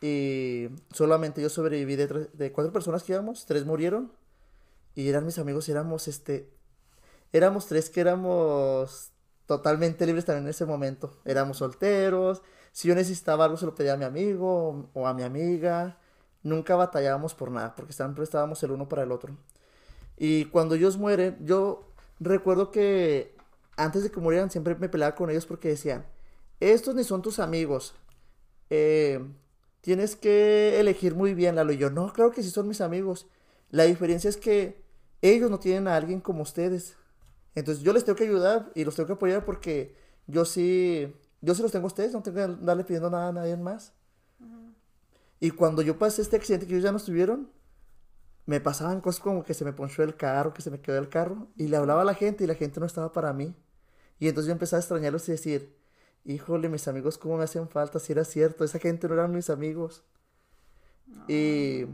y 0.00 0.68
solamente 0.92 1.40
yo 1.40 1.48
sobreviví 1.48 1.96
de, 1.96 2.08
tre- 2.08 2.30
de 2.32 2.52
cuatro 2.52 2.72
personas 2.72 3.02
que 3.02 3.12
íbamos, 3.12 3.46
tres 3.46 3.64
murieron 3.64 4.12
y 4.94 5.08
eran 5.08 5.24
mis 5.26 5.38
amigos, 5.38 5.68
éramos 5.68 6.08
este, 6.08 6.50
éramos 7.32 7.66
tres 7.66 7.90
que 7.90 8.00
éramos 8.00 9.12
totalmente 9.46 10.06
libres 10.06 10.24
también 10.24 10.44
en 10.44 10.50
ese 10.50 10.66
momento, 10.66 11.18
éramos 11.24 11.58
solteros, 11.58 12.42
si 12.72 12.88
yo 12.88 12.94
necesitaba 12.94 13.44
algo 13.44 13.56
se 13.56 13.66
lo 13.66 13.74
pedía 13.74 13.94
a 13.94 13.96
mi 13.96 14.04
amigo 14.04 14.90
o 14.92 15.06
a 15.06 15.14
mi 15.14 15.22
amiga, 15.22 15.98
nunca 16.42 16.76
batallábamos 16.76 17.34
por 17.34 17.50
nada, 17.50 17.74
porque 17.74 17.92
siempre 17.92 18.24
estábamos 18.24 18.62
el 18.62 18.72
uno 18.72 18.88
para 18.88 19.02
el 19.02 19.12
otro. 19.12 19.36
Y 20.16 20.46
cuando 20.46 20.74
ellos 20.74 20.96
mueren, 20.98 21.36
yo 21.44 21.88
recuerdo 22.20 22.70
que 22.70 23.36
antes 23.76 24.02
de 24.02 24.10
que 24.10 24.20
murieran 24.20 24.50
siempre 24.50 24.74
me 24.74 24.88
peleaba 24.88 25.14
con 25.14 25.30
ellos 25.30 25.46
porque 25.46 25.68
decían, 25.68 26.06
estos 26.60 26.94
ni 26.94 27.04
son 27.04 27.22
tus 27.22 27.38
amigos. 27.38 27.94
Eh, 28.70 29.20
tienes 29.80 30.16
que 30.16 30.80
elegir 30.80 31.14
muy 31.14 31.34
bien, 31.34 31.56
Lalo. 31.56 31.72
Y 31.72 31.78
yo, 31.78 31.90
no, 31.90 32.12
claro 32.12 32.30
que 32.32 32.42
sí 32.42 32.50
son 32.50 32.68
mis 32.68 32.80
amigos. 32.80 33.26
La 33.70 33.84
diferencia 33.84 34.30
es 34.30 34.36
que 34.36 34.82
ellos 35.22 35.50
no 35.50 35.58
tienen 35.58 35.88
a 35.88 35.96
alguien 35.96 36.20
como 36.20 36.42
ustedes. 36.42 36.96
Entonces 37.56 37.82
yo 37.82 37.92
les 37.94 38.04
tengo 38.04 38.16
que 38.16 38.24
ayudar 38.24 38.70
y 38.74 38.84
los 38.84 38.94
tengo 38.94 39.06
que 39.06 39.14
apoyar 39.14 39.44
porque 39.44 39.96
yo 40.26 40.44
sí, 40.44 41.12
yo 41.40 41.54
sí 41.54 41.62
los 41.62 41.72
tengo 41.72 41.86
a 41.86 41.88
ustedes, 41.88 42.12
no 42.12 42.22
tengo 42.22 42.36
que 42.36 42.64
darle 42.64 42.84
pidiendo 42.84 43.10
nada 43.10 43.28
a 43.28 43.32
nadie 43.32 43.56
más. 43.56 43.94
Y 45.40 45.50
cuando 45.50 45.80
yo 45.80 45.98
pasé 45.98 46.20
este 46.20 46.36
accidente 46.36 46.66
que 46.66 46.74
ellos 46.74 46.84
ya 46.84 46.92
no 46.92 46.98
estuvieron, 46.98 47.50
me 48.44 48.60
pasaban 48.60 49.00
cosas 49.00 49.22
como 49.22 49.42
que 49.42 49.54
se 49.54 49.64
me 49.64 49.72
ponchó 49.72 50.02
el 50.02 50.16
carro, 50.16 50.52
que 50.52 50.60
se 50.60 50.70
me 50.70 50.80
quedó 50.80 50.98
el 50.98 51.08
carro, 51.08 51.48
y 51.56 51.68
le 51.68 51.78
hablaba 51.78 52.02
a 52.02 52.04
la 52.04 52.14
gente 52.14 52.44
y 52.44 52.46
la 52.46 52.54
gente 52.54 52.78
no 52.78 52.84
estaba 52.84 53.12
para 53.12 53.32
mí. 53.32 53.56
Y 54.18 54.28
entonces 54.28 54.48
yo 54.48 54.52
empecé 54.52 54.76
a 54.76 54.78
extrañarlos 54.78 55.26
y 55.28 55.32
decir, 55.32 55.74
híjole, 56.24 56.68
mis 56.68 56.86
amigos, 56.88 57.16
¿cómo 57.16 57.38
me 57.38 57.44
hacen 57.44 57.68
falta? 57.70 57.98
Si 57.98 58.12
era 58.12 58.24
cierto, 58.24 58.64
esa 58.64 58.78
gente 58.78 59.08
no 59.08 59.14
eran 59.14 59.32
mis 59.32 59.48
amigos. 59.48 60.04
Y, 61.26 61.86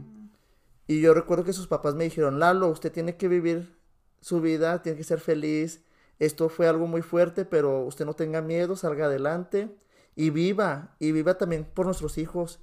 y 0.87 1.01
yo 1.01 1.13
recuerdo 1.13 1.45
que 1.45 1.53
sus 1.53 1.67
papás 1.67 1.95
me 1.95 2.03
dijeron, 2.03 2.39
Lalo, 2.39 2.67
usted 2.67 2.91
tiene 2.91 3.15
que 3.15 3.29
vivir 3.29 3.81
su 4.23 4.41
vida, 4.41 4.81
tiene 4.81 4.97
que 4.97 5.03
ser 5.03 5.19
feliz. 5.19 5.83
Esto 6.19 6.47
fue 6.49 6.67
algo 6.67 6.87
muy 6.87 7.01
fuerte, 7.01 7.43
pero 7.45 7.81
usted 7.81 8.05
no 8.05 8.13
tenga 8.13 8.41
miedo, 8.41 8.75
salga 8.75 9.05
adelante 9.05 9.75
y 10.15 10.29
viva, 10.29 10.95
y 10.99 11.11
viva 11.11 11.37
también 11.37 11.65
por 11.65 11.85
nuestros 11.85 12.17
hijos. 12.17 12.59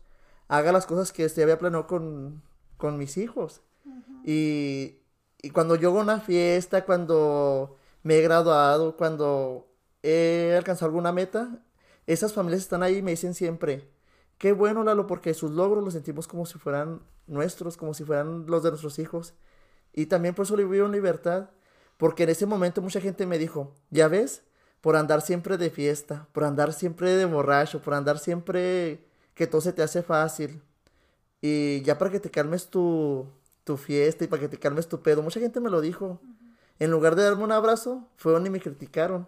Haga 0.48 0.72
las 0.72 0.86
cosas 0.86 1.12
que 1.12 1.26
usted 1.26 1.42
había 1.42 1.58
planeado 1.58 1.86
con, 1.86 2.42
con 2.76 2.96
mis 2.96 3.16
hijos. 3.18 3.62
y, 4.24 5.00
y 5.42 5.50
cuando 5.50 5.76
yo 5.76 5.90
hago 5.90 6.00
una 6.00 6.20
fiesta, 6.20 6.84
cuando 6.84 7.76
me 8.02 8.16
he 8.16 8.22
graduado, 8.22 8.96
cuando 8.96 9.68
he 10.02 10.54
alcanzado 10.56 10.86
alguna 10.86 11.12
meta, 11.12 11.62
esas 12.06 12.32
familias 12.32 12.62
están 12.62 12.82
ahí 12.82 12.96
y 12.96 13.02
me 13.02 13.12
dicen 13.12 13.34
siempre, 13.34 13.90
qué 14.38 14.52
bueno 14.52 14.82
Lalo, 14.82 15.06
porque 15.06 15.34
sus 15.34 15.50
logros 15.50 15.84
los 15.84 15.92
sentimos 15.92 16.26
como 16.26 16.46
si 16.46 16.58
fueran 16.58 17.02
nuestros, 17.26 17.76
como 17.76 17.92
si 17.92 18.04
fueran 18.04 18.46
los 18.46 18.62
de 18.62 18.70
nuestros 18.70 18.98
hijos. 18.98 19.34
Y 19.92 20.06
también 20.06 20.34
por 20.34 20.44
eso 20.44 20.56
le 20.56 20.62
en 20.62 20.92
libertad, 20.92 21.50
porque 21.96 22.22
en 22.22 22.30
ese 22.30 22.46
momento 22.46 22.82
mucha 22.82 23.00
gente 23.00 23.26
me 23.26 23.38
dijo, 23.38 23.74
ya 23.90 24.08
ves, 24.08 24.42
por 24.80 24.96
andar 24.96 25.22
siempre 25.22 25.58
de 25.58 25.70
fiesta, 25.70 26.28
por 26.32 26.44
andar 26.44 26.72
siempre 26.72 27.10
de 27.10 27.24
borracho, 27.26 27.82
por 27.82 27.94
andar 27.94 28.18
siempre 28.18 29.04
que 29.34 29.46
todo 29.46 29.60
se 29.60 29.72
te 29.72 29.82
hace 29.82 30.02
fácil. 30.02 30.62
Y 31.40 31.82
ya 31.82 31.98
para 31.98 32.10
que 32.10 32.20
te 32.20 32.30
calmes 32.30 32.68
tu, 32.68 33.26
tu 33.64 33.76
fiesta 33.76 34.24
y 34.24 34.28
para 34.28 34.40
que 34.40 34.48
te 34.48 34.58
calmes 34.58 34.88
tu 34.88 35.02
pedo, 35.02 35.22
mucha 35.22 35.40
gente 35.40 35.60
me 35.60 35.70
lo 35.70 35.80
dijo. 35.80 36.20
En 36.78 36.90
lugar 36.90 37.14
de 37.14 37.24
darme 37.24 37.44
un 37.44 37.52
abrazo, 37.52 38.08
fueron 38.16 38.46
y 38.46 38.50
me 38.50 38.60
criticaron. 38.60 39.26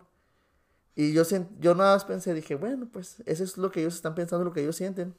Y 0.95 1.13
yo, 1.13 1.23
yo 1.61 1.75
nada 1.75 1.95
más 1.95 2.05
pensé, 2.05 2.35
dije, 2.35 2.55
bueno, 2.55 2.89
pues 2.93 3.23
eso 3.27 3.45
es 3.45 3.57
lo 3.57 3.71
que 3.71 3.81
ellos 3.81 3.95
están 3.95 4.15
pensando, 4.15 4.45
lo 4.45 4.53
que 4.53 4.61
ellos 4.61 4.77
sienten. 4.77 5.15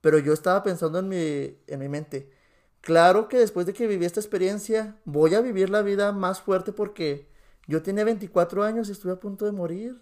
Pero 0.00 0.18
yo 0.18 0.32
estaba 0.32 0.62
pensando 0.62 0.98
en 0.98 1.08
mi, 1.08 1.56
en 1.66 1.78
mi 1.78 1.88
mente, 1.88 2.30
claro 2.80 3.28
que 3.28 3.38
después 3.38 3.66
de 3.66 3.72
que 3.72 3.86
viví 3.86 4.04
esta 4.04 4.20
experiencia, 4.20 4.96
voy 5.04 5.34
a 5.34 5.40
vivir 5.40 5.70
la 5.70 5.82
vida 5.82 6.12
más 6.12 6.40
fuerte 6.40 6.72
porque 6.72 7.28
yo 7.66 7.82
tenía 7.82 8.04
24 8.04 8.64
años 8.64 8.88
y 8.88 8.92
estuve 8.92 9.12
a 9.12 9.20
punto 9.20 9.44
de 9.44 9.52
morir. 9.52 10.00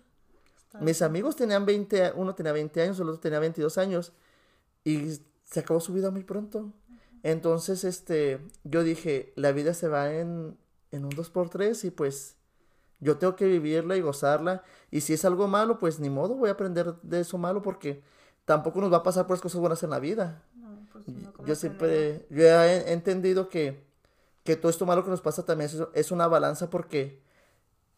Mis 0.81 1.03
amigos 1.03 1.37
tenían 1.37 1.66
20, 1.66 2.12
uno 2.14 2.35
tenía 2.35 2.53
20 2.53 2.83
años, 2.83 3.01
el 3.01 3.09
otro 3.09 3.20
tenía 3.20 3.39
22 3.41 3.79
años. 3.79 4.12
Y 4.85 5.18
se 5.45 5.61
acabó 5.61 5.81
su 5.81 5.93
vida 5.93 6.11
muy 6.11 6.24
pronto. 6.24 6.72
Entonces, 7.22 7.85
este, 7.85 8.41
yo 8.64 8.83
dije, 8.83 9.33
la 9.37 9.53
vida 9.53 9.74
se 9.74 9.89
va 9.89 10.12
en, 10.12 10.57
en 10.93 11.05
un 11.05 11.11
2x3 11.11 11.85
y 11.85 11.91
pues 11.91 12.37
yo 13.01 13.18
tengo 13.18 13.37
que 13.37 13.47
vivirla 13.47 13.97
y 13.97 14.01
gozarla. 14.01 14.62
Y 14.91 15.01
si 15.01 15.14
es 15.14 15.24
algo 15.24 15.49
malo, 15.49 15.79
pues 15.79 16.01
ni 16.01 16.11
modo, 16.11 16.35
voy 16.35 16.49
a 16.49 16.53
aprender 16.53 16.95
de 17.03 17.20
eso 17.20 17.39
malo 17.39 17.62
porque 17.62 18.03
tampoco 18.45 18.81
nos 18.81 18.93
va 18.93 18.99
a 18.99 19.03
pasar 19.03 19.26
por 19.26 19.37
las 19.37 19.43
cosas 19.43 19.61
buenas 19.61 19.83
en 19.83 19.91
la 19.91 20.01
vida. 20.01 20.43
Pues, 21.05 21.49
yo 21.49 21.55
siempre, 21.55 22.26
yo 22.30 22.44
he 22.44 22.92
entendido 22.92 23.49
que, 23.49 23.84
que 24.44 24.57
todo 24.57 24.70
esto 24.70 24.86
malo 24.86 25.05
que 25.05 25.11
nos 25.11 25.20
pasa 25.20 25.44
también 25.44 25.70
es, 25.70 25.82
es 25.94 26.11
una 26.11 26.26
balanza 26.26 26.70
porque 26.70 27.20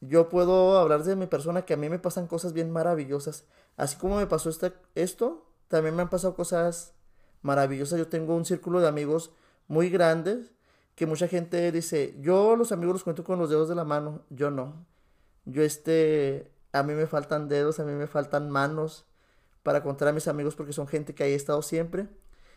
yo 0.01 0.29
puedo 0.29 0.79
hablar 0.79 1.05
de 1.05 1.17
mi 1.17 1.27
persona 1.27 1.63
que 1.63 1.75
a 1.75 1.77
mí 1.77 1.89
me 1.89 1.99
pasan 1.99 2.27
cosas 2.27 2.53
bien 2.53 2.71
maravillosas. 2.71 3.45
Así 3.77 3.97
como 3.97 4.17
me 4.17 4.27
pasó 4.27 4.49
este, 4.49 4.73
esto, 4.95 5.47
también 5.69 5.95
me 5.95 6.03
han 6.03 6.11
pasado 6.11 6.35
cosas 6.35 6.95
maravillosas. 7.43 7.99
Yo 7.99 8.09
tengo 8.09 8.35
un 8.35 8.45
círculo 8.45 8.81
de 8.81 8.89
amigos 8.89 9.31
muy 9.69 9.91
grandes 9.91 10.53
que 10.95 11.07
mucha 11.07 11.29
gente 11.29 11.71
dice, 11.73 12.15
yo 12.21 12.57
los 12.57 12.73
amigos 12.73 12.95
los 12.95 13.05
cuento 13.05 13.25
con 13.25 13.39
los 13.39 13.49
dedos 13.49 13.69
de 13.69 13.75
la 13.75 13.85
mano, 13.85 14.23
yo 14.31 14.51
no. 14.51 14.85
Yo 15.45 15.63
este, 15.63 16.51
a 16.73 16.83
mí 16.83 16.95
me 16.95 17.07
faltan 17.07 17.49
dedos, 17.49 17.81
a 17.81 17.85
mí 17.85 17.93
me 17.93 18.07
faltan 18.07 18.51
manos 18.51 19.07
para 19.63 19.83
contar 19.83 20.09
a 20.09 20.13
mis 20.13 20.29
amigos 20.29 20.57
porque 20.57 20.73
son 20.73 20.89
gente 20.89 21.15
que 21.15 21.25
ha 21.25 21.27
estado 21.27 21.63
siempre. 21.63 22.09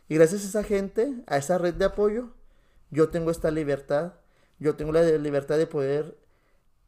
Y 0.10 0.16
gracias 0.16 0.44
a 0.44 0.48
esa 0.48 0.64
gente, 0.64 1.14
a 1.28 1.38
esa 1.38 1.58
red 1.58 1.74
de 1.74 1.86
apoyo, 1.86 2.30
yo 2.92 3.10
tengo 3.10 3.32
esta 3.32 3.52
libertad. 3.52 4.14
Yo 4.60 4.76
tengo 4.76 4.92
la 4.92 5.04
libertad 5.04 5.58
de 5.58 5.68
poder 5.68 6.18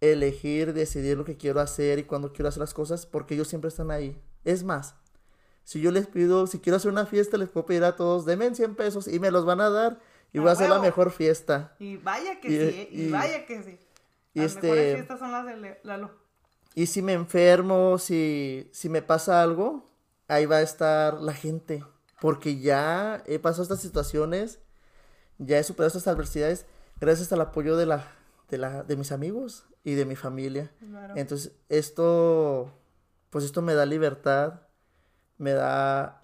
elegir, 0.01 0.73
decidir 0.73 1.17
lo 1.17 1.25
que 1.25 1.37
quiero 1.37 1.59
hacer 1.59 1.99
y 1.99 2.03
cuando 2.03 2.31
quiero 2.31 2.49
hacer 2.49 2.61
las 2.61 2.73
cosas 2.73 3.05
porque 3.05 3.33
ellos 3.33 3.47
siempre 3.47 3.69
están 3.69 3.91
ahí. 3.91 4.19
Es 4.43 4.63
más, 4.63 4.95
si 5.63 5.81
yo 5.81 5.91
les 5.91 6.07
pido, 6.07 6.47
si 6.47 6.59
quiero 6.59 6.77
hacer 6.77 6.91
una 6.91 7.05
fiesta, 7.05 7.37
les 7.37 7.49
puedo 7.49 7.65
pedir 7.65 7.83
a 7.83 7.95
todos, 7.95 8.25
denme 8.25 8.53
100 8.53 8.75
pesos 8.75 9.07
y 9.07 9.19
me 9.19 9.31
los 9.31 9.45
van 9.45 9.61
a 9.61 9.69
dar 9.69 9.99
y 10.31 10.39
voy 10.39 10.49
a 10.49 10.51
hacer 10.51 10.69
la 10.69 10.79
mejor 10.79 11.11
fiesta. 11.11 11.75
Y 11.79 11.97
vaya 11.97 12.39
que 12.39 12.49
sí, 12.49 12.87
y, 12.91 13.09
vaya 13.09 13.45
que 13.45 13.63
sí. 13.63 13.79
Las 14.33 14.53
este, 14.53 14.67
mejores 14.67 14.93
fiestas 14.95 15.19
son 15.19 15.31
las 15.31 15.45
de 15.45 15.79
Lalo. 15.83 16.11
Y 16.75 16.87
si 16.87 17.01
me 17.01 17.13
enfermo, 17.13 17.97
si, 17.97 18.69
si 18.73 18.89
me 18.89 19.01
pasa 19.01 19.41
algo, 19.41 19.89
ahí 20.27 20.45
va 20.45 20.57
a 20.57 20.61
estar 20.61 21.15
la 21.21 21.33
gente. 21.33 21.83
Porque 22.25 22.57
ya 22.59 23.21
he 23.27 23.37
pasado 23.37 23.61
estas 23.61 23.81
situaciones, 23.81 24.57
ya 25.37 25.59
he 25.59 25.63
superado 25.63 25.89
estas 25.89 26.07
adversidades 26.07 26.65
gracias 26.99 27.31
al 27.31 27.39
apoyo 27.39 27.77
de 27.77 27.85
la, 27.85 28.07
de 28.49 28.57
la, 28.57 28.81
de 28.81 28.97
mis 28.97 29.11
amigos 29.11 29.67
y 29.83 29.93
de 29.93 30.05
mi 30.05 30.15
familia. 30.15 30.71
Entonces, 31.13 31.51
esto, 31.69 32.73
pues 33.29 33.45
esto 33.45 33.61
me 33.61 33.75
da 33.75 33.85
libertad, 33.85 34.61
me 35.37 35.51
da, 35.51 36.23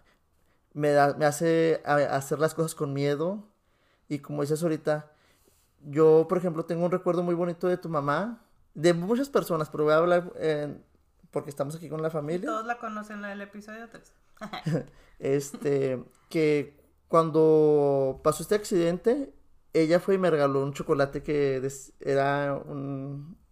me 0.73 0.89
da, 0.89 1.13
me 1.13 1.25
hace 1.25 1.83
hacer 1.85 2.39
las 2.39 2.55
cosas 2.55 2.73
con 2.73 2.93
miedo. 2.93 3.47
Y 4.09 4.17
como 4.17 4.41
dices 4.41 4.63
ahorita, 4.63 5.11
yo, 5.83 6.25
por 6.27 6.39
ejemplo, 6.39 6.65
tengo 6.65 6.83
un 6.83 6.91
recuerdo 6.91 7.21
muy 7.21 7.35
bonito 7.35 7.67
de 7.67 7.77
tu 7.77 7.89
mamá, 7.89 8.41
de 8.73 8.95
muchas 8.95 9.29
personas, 9.29 9.69
pero 9.69 9.83
voy 9.83 9.93
a 9.93 9.97
hablar 9.97 10.31
porque 11.29 11.51
estamos 11.51 11.75
aquí 11.75 11.89
con 11.89 12.01
la 12.01 12.09
familia. 12.09 12.47
Todos 12.47 12.65
la 12.65 12.79
conocen, 12.79 13.21
la 13.21 13.27
del 13.27 13.41
episodio 13.41 13.87
3. 13.87 14.13
este, 15.19 16.03
que 16.29 16.77
cuando 17.07 18.21
pasó 18.23 18.43
este 18.43 18.55
accidente, 18.55 19.33
ella 19.73 19.99
fue 19.99 20.15
y 20.15 20.17
me 20.17 20.29
regaló 20.29 20.63
un 20.63 20.73
chocolate 20.73 21.23
que 21.23 21.61
era 21.99 22.61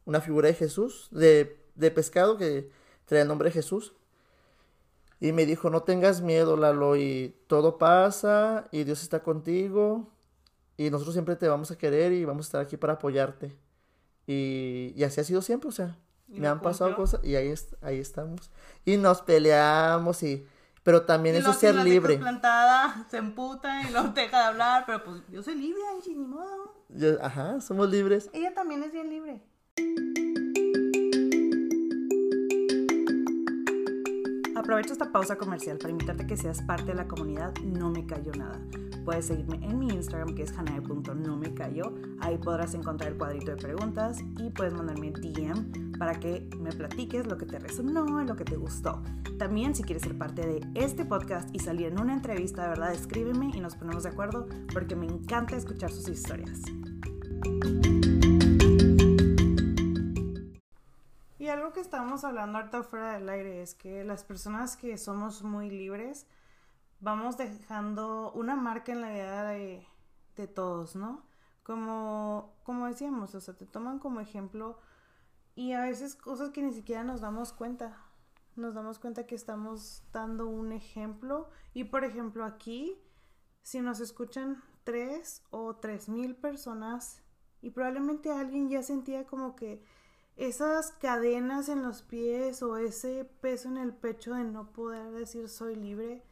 una 0.05 0.21
figura 0.21 0.47
de 0.47 0.53
Jesús, 0.53 1.07
de, 1.11 1.57
de 1.75 1.91
pescado 1.91 2.37
que 2.37 2.69
traía 3.05 3.23
el 3.23 3.27
nombre 3.27 3.49
de 3.49 3.53
Jesús. 3.53 3.93
Y 5.21 5.33
me 5.33 5.45
dijo, 5.45 5.69
no 5.69 5.83
tengas 5.83 6.21
miedo, 6.21 6.55
Lalo, 6.55 6.95
y 6.95 7.35
todo 7.47 7.77
pasa, 7.77 8.69
y 8.71 8.85
Dios 8.85 9.03
está 9.03 9.21
contigo, 9.21 10.09
y 10.77 10.89
nosotros 10.89 11.13
siempre 11.13 11.35
te 11.35 11.49
vamos 11.49 11.71
a 11.71 11.77
querer 11.77 12.13
y 12.13 12.23
vamos 12.23 12.45
a 12.45 12.47
estar 12.47 12.61
aquí 12.61 12.77
para 12.77 12.93
apoyarte. 12.93 13.53
Y, 14.25 14.93
y 14.95 15.03
así 15.03 15.19
ha 15.19 15.25
sido 15.25 15.41
siempre, 15.41 15.67
o 15.67 15.73
sea, 15.73 15.97
me 16.29 16.47
han 16.47 16.61
pasado 16.61 16.95
cosas 16.95 17.21
y 17.23 17.35
ahí, 17.35 17.53
ahí 17.81 17.99
estamos. 17.99 18.51
Y 18.85 18.97
nos 18.97 19.21
peleamos 19.21 20.23
y... 20.23 20.47
Pero 20.89 21.03
también 21.03 21.35
eso 21.35 21.51
es 21.51 21.57
ser 21.57 21.75
libre. 21.75 22.17
plantada, 22.17 23.05
se 23.11 23.17
emputa 23.17 23.83
y 23.83 23.93
no 23.93 24.05
deja 24.05 24.39
de 24.39 24.43
hablar, 24.45 24.85
pero 24.87 25.03
pues 25.03 25.21
yo 25.29 25.43
soy 25.43 25.53
libre, 25.53 25.79
Angie, 25.93 26.15
ni 26.15 26.25
modo. 26.25 26.73
ajá, 27.21 27.61
somos 27.61 27.91
libres. 27.91 28.27
Ella 28.33 28.55
también 28.55 28.81
es 28.81 28.91
bien 28.91 29.07
libre. 29.07 29.43
Aprovecho 34.59 34.91
esta 34.91 35.09
pausa 35.09 35.37
comercial 35.37 35.77
para 35.77 35.91
invitarte 35.91 36.23
a 36.23 36.27
que 36.27 36.35
seas 36.35 36.61
parte 36.61 36.87
de 36.87 36.95
la 36.95 37.07
comunidad 37.07 37.53
No 37.63 37.89
Me 37.89 38.05
Cayó 38.05 38.33
Nada. 38.33 38.59
Puedes 39.05 39.27
seguirme 39.27 39.65
en 39.65 39.79
mi 39.79 39.87
Instagram 39.87 40.35
que 40.35 40.43
es 40.43 40.53
cayó 41.55 41.93
Ahí 42.19 42.37
podrás 42.37 42.73
encontrar 42.73 43.13
el 43.13 43.17
cuadrito 43.17 43.51
de 43.51 43.57
preguntas 43.57 44.17
y 44.37 44.49
puedes 44.49 44.73
mandarme 44.73 45.11
DM 45.11 45.97
para 45.97 46.19
que 46.19 46.45
me 46.59 46.73
platiques 46.73 47.25
lo 47.25 47.37
que 47.37 47.45
te 47.45 47.57
resonó, 47.57 48.21
lo 48.21 48.35
que 48.35 48.43
te 48.43 48.57
gustó. 48.57 49.01
También 49.37 49.75
si 49.75 49.83
quieres 49.83 50.03
ser 50.03 50.17
parte 50.17 50.45
de 50.45 50.59
este 50.75 51.05
podcast 51.05 51.49
y 51.55 51.59
salir 51.59 51.87
en 51.87 52.01
una 52.01 52.13
entrevista, 52.13 52.63
de 52.63 52.67
verdad, 52.67 52.91
escríbeme 52.91 53.51
y 53.55 53.61
nos 53.61 53.75
ponemos 53.75 54.03
de 54.03 54.09
acuerdo 54.09 54.45
porque 54.73 54.93
me 54.93 55.05
encanta 55.05 55.55
escuchar 55.55 55.89
sus 55.89 56.09
historias. 56.09 56.59
Algo 61.49 61.73
que 61.73 61.79
estábamos 61.79 62.23
hablando 62.23 62.57
ahorita 62.57 62.83
fuera 62.83 63.13
del 63.13 63.29
aire 63.29 63.61
es 63.61 63.75
que 63.75 64.03
las 64.03 64.23
personas 64.23 64.77
que 64.77 64.97
somos 64.97 65.43
muy 65.43 65.69
libres 65.69 66.25
vamos 66.99 67.37
dejando 67.37 68.31
una 68.33 68.55
marca 68.55 68.91
en 68.91 69.01
la 69.01 69.09
vida 69.09 69.43
de, 69.49 69.87
de 70.35 70.47
todos, 70.47 70.95
¿no? 70.95 71.23
Como, 71.63 72.55
como 72.63 72.87
decíamos, 72.87 73.35
o 73.35 73.41
sea, 73.41 73.55
te 73.55 73.65
toman 73.65 73.99
como 73.99 74.19
ejemplo 74.19 74.79
y 75.55 75.73
a 75.73 75.81
veces 75.81 76.15
cosas 76.15 76.51
que 76.51 76.61
ni 76.61 76.73
siquiera 76.73 77.03
nos 77.03 77.21
damos 77.21 77.53
cuenta, 77.53 77.97
nos 78.55 78.73
damos 78.73 78.99
cuenta 78.99 79.25
que 79.25 79.35
estamos 79.35 80.03
dando 80.13 80.47
un 80.47 80.71
ejemplo. 80.71 81.49
Y 81.73 81.85
por 81.85 82.05
ejemplo, 82.05 82.45
aquí, 82.45 82.97
si 83.61 83.81
nos 83.81 83.99
escuchan 83.99 84.63
tres 84.83 85.43
o 85.51 85.75
tres 85.75 86.09
mil 86.09 86.35
personas, 86.35 87.21
y 87.61 87.71
probablemente 87.71 88.31
alguien 88.31 88.69
ya 88.69 88.83
sentía 88.83 89.25
como 89.25 89.55
que 89.55 89.83
esas 90.39 90.93
cadenas 90.93 91.67
en 91.67 91.83
los 91.83 92.01
pies 92.01 92.63
o 92.63 92.77
ese 92.77 93.25
peso 93.41 93.67
en 93.67 93.77
el 93.77 93.93
pecho 93.93 94.33
de 94.33 94.45
no 94.45 94.71
poder 94.71 95.11
decir 95.11 95.49
soy 95.49 95.75
libre 95.75 96.23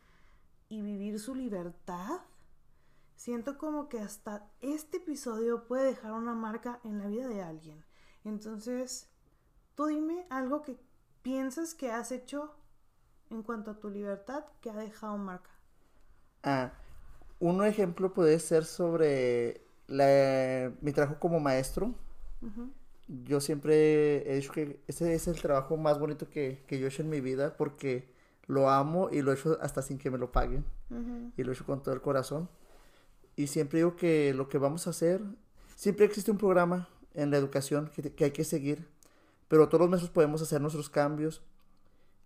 y 0.69 0.81
vivir 0.81 1.19
su 1.19 1.35
libertad, 1.35 2.21
siento 3.17 3.57
como 3.57 3.89
que 3.89 3.99
hasta 3.99 4.49
este 4.61 4.97
episodio 4.97 5.67
puede 5.67 5.87
dejar 5.87 6.13
una 6.13 6.33
marca 6.33 6.79
en 6.85 6.99
la 6.99 7.07
vida 7.07 7.27
de 7.27 7.41
alguien. 7.41 7.83
Entonces, 8.23 9.09
tú 9.75 9.87
dime 9.87 10.25
algo 10.29 10.61
que 10.61 10.77
piensas 11.21 11.75
que 11.75 11.91
has 11.91 12.13
hecho 12.13 12.55
en 13.29 13.43
cuanto 13.43 13.71
a 13.71 13.79
tu 13.79 13.89
libertad 13.89 14.45
que 14.61 14.69
ha 14.69 14.75
dejado 14.75 15.17
marca. 15.17 15.51
Ah, 16.43 16.71
un 17.39 17.61
ejemplo 17.65 18.13
puede 18.13 18.39
ser 18.39 18.63
sobre 18.63 19.67
mi 19.87 20.93
trabajo 20.93 21.19
como 21.19 21.41
maestro. 21.41 21.93
Yo 23.07 23.39
siempre 23.39 24.29
he 24.29 24.35
dicho 24.35 24.51
que 24.51 24.81
ese 24.87 25.13
es 25.13 25.27
el 25.27 25.41
trabajo 25.41 25.77
más 25.77 25.97
bonito 25.97 26.29
que, 26.29 26.63
yo 26.69 26.77
he 26.77 26.87
hecho 26.89 27.03
en 27.03 27.09
mi 27.09 27.21
vida 27.21 27.55
porque 27.55 28.11
lo 28.47 28.69
amo 28.69 29.09
y 29.11 29.21
lo 29.21 29.31
he 29.31 29.35
hecho 29.35 29.57
hasta 29.61 29.81
sin 29.81 29.97
que 29.97 30.11
me 30.11 30.17
lo 30.17 30.31
paguen. 30.31 30.65
Y 31.37 31.43
lo 31.43 31.51
he 31.51 31.55
hecho 31.55 31.65
con 31.65 31.81
todo 31.81 31.93
el 31.93 32.01
corazón. 32.01 32.49
Y 33.35 33.47
siempre 33.47 33.79
digo 33.79 33.95
que 33.95 34.33
lo 34.33 34.49
que 34.49 34.57
vamos 34.57 34.87
a 34.87 34.89
hacer, 34.89 35.21
siempre 35.75 36.05
existe 36.05 36.31
un 36.31 36.37
programa 36.37 36.89
en 37.13 37.31
la 37.31 37.37
educación 37.37 37.89
que, 37.95 38.13
que 38.13 38.25
hay 38.25 38.31
que 38.31 38.43
seguir, 38.43 38.87
pero 39.47 39.69
todos 39.69 39.81
los 39.81 39.89
meses 39.89 40.09
podemos 40.09 40.41
hacer 40.41 40.59
nuestros 40.59 40.89
cambios. 40.89 41.41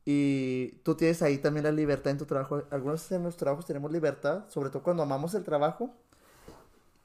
Y 0.03 0.79
tú 0.83 0.95
tienes 0.95 1.21
ahí 1.21 1.37
también 1.37 1.65
la 1.65 1.71
libertad 1.71 2.11
en 2.11 2.17
tu 2.17 2.25
trabajo. 2.25 2.63
Algunos 2.71 3.11
en 3.11 3.21
nuestros 3.21 3.39
trabajos 3.39 3.65
tenemos 3.65 3.91
libertad, 3.91 4.45
sobre 4.49 4.71
todo 4.71 4.81
cuando 4.81 5.03
amamos 5.03 5.35
el 5.35 5.43
trabajo, 5.43 5.93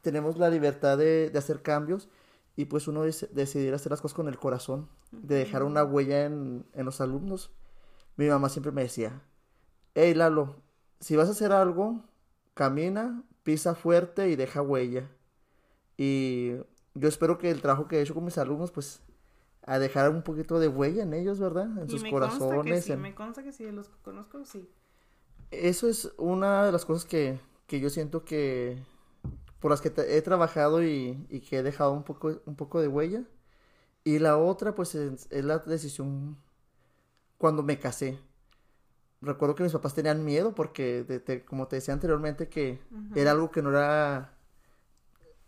tenemos 0.00 0.38
la 0.38 0.48
libertad 0.48 0.96
de, 0.96 1.28
de 1.28 1.38
hacer 1.38 1.60
cambios 1.60 2.08
y 2.57 2.64
pues 2.64 2.88
uno 2.88 3.02
decidir 3.02 3.74
hacer 3.74 3.90
las 3.90 4.00
cosas 4.00 4.14
con 4.14 4.28
el 4.28 4.38
corazón, 4.38 4.88
de 5.12 5.36
dejar 5.36 5.62
una 5.62 5.84
huella 5.84 6.24
en, 6.24 6.66
en 6.72 6.84
los 6.86 7.00
alumnos. 7.02 7.52
Mi 8.16 8.26
mamá 8.28 8.48
siempre 8.48 8.72
me 8.72 8.82
decía, 8.82 9.22
hey 9.94 10.14
Lalo, 10.14 10.57
si 10.98 11.16
vas 11.16 11.28
a 11.28 11.32
hacer 11.32 11.52
algo, 11.52 12.02
camina, 12.54 13.22
pisa 13.42 13.74
fuerte 13.74 14.30
y 14.30 14.36
deja 14.36 14.62
huella. 14.62 15.11
Y 15.98 16.52
yo 16.94 17.09
espero 17.09 17.36
que 17.36 17.50
el 17.50 17.61
trabajo 17.61 17.88
que 17.88 17.98
he 17.98 18.02
hecho 18.02 18.14
con 18.14 18.24
mis 18.24 18.38
alumnos, 18.38 18.70
pues, 18.70 19.02
a 19.62 19.78
dejar 19.78 20.11
un 20.11 20.22
poquito 20.22 20.59
de 20.59 20.68
huella 20.68 21.02
en 21.02 21.12
ellos, 21.12 21.38
¿verdad? 21.38 21.68
En 21.78 21.90
sus 21.90 22.04
corazones. 22.04 22.84
sí, 22.84 22.96
Me 22.96 23.14
consta 23.14 23.42
que 23.42 23.52
sí, 23.52 23.70
los 23.70 23.88
conozco, 24.02 24.44
sí. 24.46 24.70
Eso 25.50 25.88
es 25.88 26.12
una 26.16 26.64
de 26.64 26.72
las 26.72 26.84
cosas 26.84 27.04
que, 27.04 27.38
que 27.66 27.80
yo 27.80 27.90
siento 27.90 28.24
que, 28.24 28.82
por 29.66 29.72
las 29.72 29.80
que 29.80 29.92
he 30.16 30.22
trabajado 30.22 30.80
y, 30.84 31.26
y, 31.28 31.40
que 31.40 31.58
he 31.58 31.62
dejado 31.64 31.90
un 31.90 32.04
poco, 32.04 32.40
un 32.46 32.54
poco 32.54 32.80
de 32.80 32.86
huella. 32.86 33.24
Y 34.04 34.20
la 34.20 34.38
otra, 34.38 34.76
pues, 34.76 34.94
es, 34.94 35.26
la 35.32 35.58
decisión 35.58 36.36
cuando 37.36 37.64
me 37.64 37.76
casé. 37.76 38.16
Recuerdo 39.20 39.56
que 39.56 39.64
mis 39.64 39.72
papás 39.72 39.92
tenían 39.92 40.24
miedo 40.24 40.54
porque, 40.54 41.42
como 41.48 41.66
te 41.66 41.74
decía 41.74 41.94
anteriormente, 41.94 42.48
que 42.48 42.78
era 43.16 43.32
algo 43.32 43.50
que 43.50 43.60
no 43.60 43.70
era... 43.70 44.34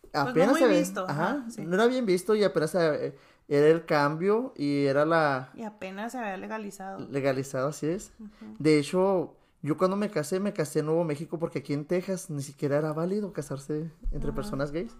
Pues 0.00 0.12
apenas 0.12 0.60
no 0.60 0.66
visto. 0.66 1.06
Ajá, 1.08 1.46
no 1.56 1.74
era 1.76 1.86
bien 1.86 2.04
visto 2.04 2.34
y 2.34 2.42
apenas 2.42 2.74
era 2.74 3.14
el 3.46 3.84
cambio 3.84 4.52
y 4.56 4.86
era 4.86 5.06
la... 5.06 5.52
Y 5.54 5.62
apenas 5.62 6.10
se 6.10 6.18
había 6.18 6.36
legalizado. 6.38 7.06
Legalizado, 7.08 7.68
así 7.68 7.86
es. 7.86 8.10
De 8.58 8.80
hecho, 8.80 9.36
yo 9.62 9.76
cuando 9.76 9.96
me 9.96 10.10
casé, 10.10 10.40
me 10.40 10.52
casé 10.52 10.80
en 10.80 10.86
Nuevo 10.86 11.04
México 11.04 11.38
porque 11.38 11.60
aquí 11.60 11.72
en 11.72 11.84
Texas 11.84 12.30
ni 12.30 12.42
siquiera 12.42 12.78
era 12.78 12.92
válido 12.92 13.32
casarse 13.32 13.90
entre 14.12 14.32
personas 14.32 14.70
gays. 14.70 14.96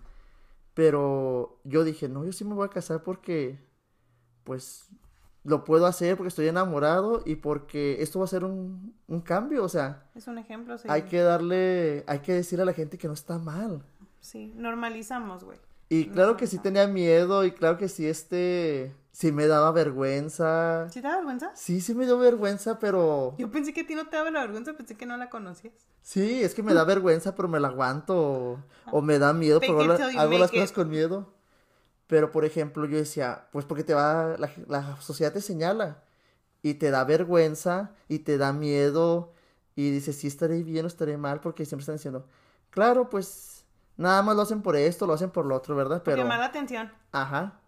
Pero 0.74 1.60
yo 1.64 1.84
dije, 1.84 2.08
no, 2.08 2.24
yo 2.24 2.32
sí 2.32 2.44
me 2.44 2.54
voy 2.54 2.66
a 2.66 2.70
casar 2.70 3.02
porque, 3.02 3.58
pues, 4.44 4.88
lo 5.44 5.64
puedo 5.64 5.86
hacer 5.86 6.16
porque 6.16 6.28
estoy 6.28 6.48
enamorado 6.48 7.22
y 7.24 7.36
porque 7.36 8.02
esto 8.02 8.18
va 8.18 8.26
a 8.26 8.28
ser 8.28 8.44
un, 8.44 8.94
un 9.06 9.20
cambio, 9.20 9.64
o 9.64 9.68
sea. 9.68 10.08
Es 10.14 10.26
un 10.28 10.38
ejemplo, 10.38 10.78
sí. 10.78 10.86
Hay 10.90 11.02
que 11.02 11.20
darle, 11.20 12.04
hay 12.06 12.20
que 12.20 12.32
decir 12.32 12.60
a 12.60 12.64
la 12.64 12.72
gente 12.72 12.98
que 12.98 13.08
no 13.08 13.14
está 13.14 13.38
mal. 13.38 13.84
Sí, 14.20 14.52
normalizamos, 14.56 15.44
güey. 15.44 15.58
Y 15.88 16.08
claro 16.08 16.36
que 16.36 16.46
sí 16.46 16.58
tenía 16.58 16.86
miedo 16.86 17.44
y 17.44 17.52
claro 17.52 17.78
que 17.78 17.88
sí, 17.88 18.06
este, 18.06 18.94
sí 19.10 19.32
me 19.32 19.46
daba 19.46 19.72
vergüenza. 19.72 20.86
¿Sí 20.90 21.00
te 21.00 21.08
daba 21.08 21.16
vergüenza? 21.16 21.50
Sí, 21.54 21.80
sí 21.80 21.94
me 21.94 22.04
dio 22.04 22.18
vergüenza, 22.18 22.78
pero... 22.78 23.34
Yo 23.38 23.50
pensé 23.50 23.72
que 23.72 23.80
a 23.80 23.86
ti 23.86 23.94
no 23.94 24.06
te 24.06 24.16
daba 24.16 24.30
la 24.30 24.40
vergüenza, 24.40 24.74
pensé 24.74 24.96
que 24.96 25.06
no 25.06 25.16
la 25.16 25.30
conocías. 25.30 25.72
Sí, 26.02 26.42
es 26.42 26.54
que 26.54 26.62
me 26.62 26.74
da 26.74 26.84
vergüenza, 26.84 27.34
pero 27.34 27.48
me 27.48 27.58
la 27.58 27.68
aguanto. 27.68 28.62
O, 28.92 29.00
me 29.00 29.18
da 29.18 29.32
miedo, 29.32 29.60
pero 29.60 29.80
hago 29.80 30.38
las 30.38 30.50
cosas 30.50 30.72
con 30.72 30.90
miedo. 30.90 31.32
Pero, 32.06 32.32
por 32.32 32.44
ejemplo, 32.44 32.86
yo 32.86 32.98
decía, 32.98 33.48
pues 33.50 33.64
porque 33.64 33.84
te 33.84 33.94
va, 33.94 34.36
la, 34.38 34.50
la 34.66 35.00
sociedad 35.00 35.32
te 35.32 35.40
señala. 35.40 36.04
Y 36.62 36.74
te 36.74 36.90
da 36.90 37.04
vergüenza, 37.04 37.92
y 38.08 38.18
te 38.20 38.36
da 38.36 38.52
miedo, 38.52 39.32
y 39.76 39.90
dices, 39.90 40.16
sí 40.16 40.26
estaré 40.26 40.62
bien 40.64 40.84
o 40.84 40.88
estaré 40.88 41.16
mal, 41.16 41.40
porque 41.40 41.64
siempre 41.64 41.82
están 41.82 41.94
diciendo, 41.94 42.26
claro, 42.70 43.08
pues 43.08 43.57
nada 43.98 44.22
más 44.22 44.34
lo 44.34 44.42
hacen 44.42 44.62
por 44.62 44.74
esto, 44.76 45.06
lo 45.06 45.12
hacen 45.12 45.30
por 45.30 45.44
lo 45.44 45.54
otro, 45.54 45.76
¿verdad? 45.76 46.02
Pero... 46.02 46.16
Por 46.16 46.24
llamar 46.24 46.40
la 46.40 46.46
atención. 46.46 46.90
Ajá 47.12 47.60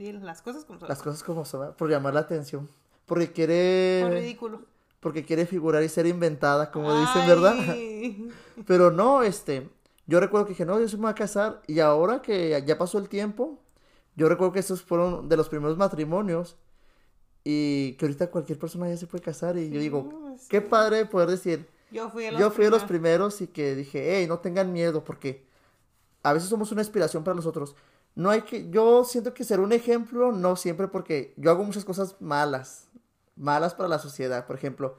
las 0.00 0.42
cosas 0.42 0.64
como 0.64 0.78
son. 0.78 0.88
Las 0.88 1.02
cosas 1.02 1.22
como 1.22 1.44
son, 1.44 1.74
por 1.74 1.90
llamar 1.90 2.14
la 2.14 2.20
atención. 2.20 2.68
Porque 3.06 3.32
quiere... 3.32 4.00
Por 4.02 4.12
ridículo. 4.12 4.62
Porque 5.00 5.24
quiere 5.24 5.46
figurar 5.46 5.82
y 5.82 5.88
ser 5.88 6.06
inventada, 6.06 6.70
como 6.70 6.98
dicen, 6.98 7.26
¿verdad? 7.26 7.54
Pero 8.66 8.90
no, 8.90 9.22
este... 9.22 9.68
Yo 10.06 10.18
recuerdo 10.18 10.46
que 10.46 10.52
dije, 10.52 10.66
no, 10.66 10.80
yo 10.80 10.88
se 10.88 10.96
me 10.96 11.02
voy 11.02 11.12
a 11.12 11.14
casar. 11.14 11.62
Y 11.66 11.80
ahora 11.80 12.20
que 12.20 12.62
ya 12.66 12.76
pasó 12.76 12.98
el 12.98 13.08
tiempo, 13.08 13.60
yo 14.16 14.28
recuerdo 14.28 14.52
que 14.52 14.58
esos 14.58 14.82
fueron 14.82 15.28
de 15.28 15.36
los 15.36 15.48
primeros 15.48 15.76
matrimonios. 15.76 16.56
Y 17.44 17.92
que 17.92 18.06
ahorita 18.06 18.30
cualquier 18.30 18.58
persona 18.58 18.88
ya 18.88 18.96
se 18.96 19.06
puede 19.06 19.22
casar. 19.22 19.56
Y 19.56 19.70
yo 19.70 19.78
digo, 19.78 20.08
pues 20.08 20.48
qué 20.48 20.60
padre 20.60 21.06
poder 21.06 21.30
decir. 21.30 21.68
Yo 21.92 22.10
fui, 22.10 22.24
yo 22.36 22.50
fui 22.50 22.64
de 22.64 22.70
los 22.70 22.84
primeros 22.84 23.40
y 23.40 23.46
que 23.46 23.74
dije, 23.74 24.16
hey, 24.16 24.26
no 24.26 24.40
tengan 24.40 24.72
miedo 24.72 25.04
porque 25.04 25.44
a 26.22 26.32
veces 26.32 26.48
somos 26.48 26.72
una 26.72 26.82
inspiración 26.82 27.24
para 27.24 27.34
los 27.34 27.46
otros 27.46 27.74
no 28.14 28.30
hay 28.30 28.42
que, 28.42 28.68
yo 28.70 29.04
siento 29.04 29.34
que 29.34 29.44
ser 29.44 29.60
un 29.60 29.72
ejemplo, 29.72 30.32
no 30.32 30.56
siempre 30.56 30.88
porque 30.88 31.32
yo 31.36 31.50
hago 31.50 31.64
muchas 31.64 31.84
cosas 31.84 32.16
malas, 32.20 32.88
malas 33.36 33.74
para 33.74 33.88
la 33.88 33.98
sociedad. 33.98 34.46
Por 34.46 34.56
ejemplo, 34.56 34.96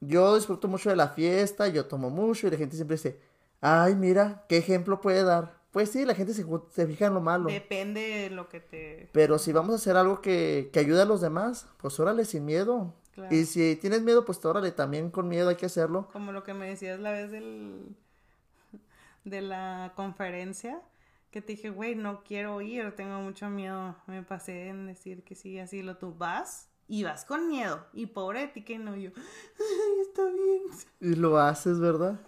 yo 0.00 0.36
disfruto 0.36 0.68
mucho 0.68 0.90
de 0.90 0.96
la 0.96 1.08
fiesta, 1.08 1.68
yo 1.68 1.86
tomo 1.86 2.10
mucho 2.10 2.46
y 2.46 2.50
la 2.50 2.56
gente 2.56 2.76
siempre 2.76 2.96
dice, 2.96 3.20
ay, 3.60 3.94
mira, 3.94 4.44
¿qué 4.48 4.58
ejemplo 4.58 5.00
puede 5.00 5.24
dar? 5.24 5.58
Pues 5.72 5.90
sí, 5.90 6.04
la 6.04 6.14
gente 6.14 6.32
se, 6.32 6.46
se 6.70 6.86
fija 6.86 7.06
en 7.06 7.14
lo 7.14 7.20
malo. 7.20 7.48
Depende 7.48 8.00
de 8.00 8.30
lo 8.30 8.48
que 8.48 8.60
te... 8.60 9.10
Pero 9.12 9.38
si 9.38 9.52
vamos 9.52 9.72
a 9.72 9.76
hacer 9.76 9.96
algo 9.96 10.22
que, 10.22 10.70
que 10.72 10.80
ayude 10.80 11.02
a 11.02 11.04
los 11.04 11.20
demás, 11.20 11.66
pues 11.76 11.98
órale 12.00 12.24
sin 12.24 12.44
miedo. 12.44 12.94
Y 13.30 13.46
si 13.46 13.74
tienes 13.74 14.02
miedo, 14.02 14.24
pues 14.24 14.42
órale 14.44 14.70
también 14.70 15.10
con 15.10 15.28
miedo 15.28 15.48
hay 15.48 15.56
que 15.56 15.66
hacerlo. 15.66 16.08
Como 16.12 16.30
lo 16.30 16.44
que 16.44 16.54
me 16.54 16.68
decías 16.68 17.00
la 17.00 17.10
vez 17.10 17.32
del, 17.32 17.96
de 19.28 19.42
la 19.42 19.92
conferencia 19.96 20.80
que 21.30 21.42
te 21.42 21.52
dije, 21.52 21.70
güey, 21.70 21.94
no 21.94 22.22
quiero 22.24 22.60
ir, 22.60 22.94
tengo 22.96 23.20
mucho 23.20 23.50
miedo. 23.50 23.96
Me 24.06 24.22
pasé 24.22 24.68
en 24.68 24.86
decir 24.86 25.22
que 25.22 25.34
sí, 25.34 25.58
así 25.58 25.82
lo 25.82 25.96
tú 25.96 26.14
vas 26.14 26.68
y 26.86 27.04
vas 27.04 27.24
con 27.24 27.48
miedo. 27.48 27.84
Y 27.92 28.06
pobre 28.06 28.40
de 28.40 28.48
ti 28.48 28.64
que 28.64 28.78
no, 28.78 28.96
yo, 28.96 29.10
ay, 29.14 30.00
está 30.08 30.24
bien. 30.24 30.62
Y 31.00 31.16
lo 31.16 31.38
haces, 31.38 31.78
¿verdad? 31.78 32.18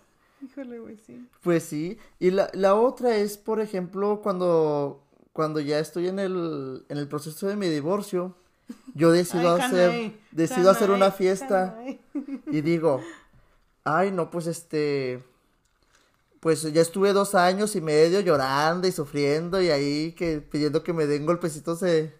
Híjole, 0.43 0.79
güey, 0.79 0.97
sí. 0.99 1.29
Pues 1.43 1.65
sí. 1.65 1.99
Y 2.19 2.31
la, 2.31 2.51
la 2.53 2.75
otra 2.75 3.17
es, 3.17 3.39
por 3.39 3.61
ejemplo, 3.61 4.21
cuando, 4.23 5.03
cuando 5.33 5.61
ya 5.61 5.79
estoy 5.79 6.09
en 6.09 6.19
el, 6.19 6.85
en 6.89 6.99
el 6.99 7.09
proceso 7.09 7.47
de 7.47 7.57
mi 7.57 7.69
divorcio, 7.69 8.37
yo 8.95 9.11
decido 9.11 9.53
hacer, 9.53 10.13
decido 10.31 10.71
hacer 10.71 10.91
una 10.91 11.11
fiesta. 11.11 11.79
Y 12.47 12.61
digo, 12.61 13.01
ay, 13.85 14.11
no, 14.13 14.31
pues 14.31 14.47
este 14.47 15.23
pues 16.41 16.63
ya 16.73 16.81
estuve 16.81 17.13
dos 17.13 17.35
años 17.35 17.77
y 17.77 17.83
medio 17.83 18.21
llorando 18.21 18.89
y 18.89 18.93
sufriendo 18.93 19.61
y 19.61 19.69
ahí 19.71 20.13
que 20.13 20.41
pidiendo 20.41 20.83
que 20.83 20.95
me 20.95 21.07
den 21.07 21.27
golpecitos 21.27 21.83
en 21.83 22.11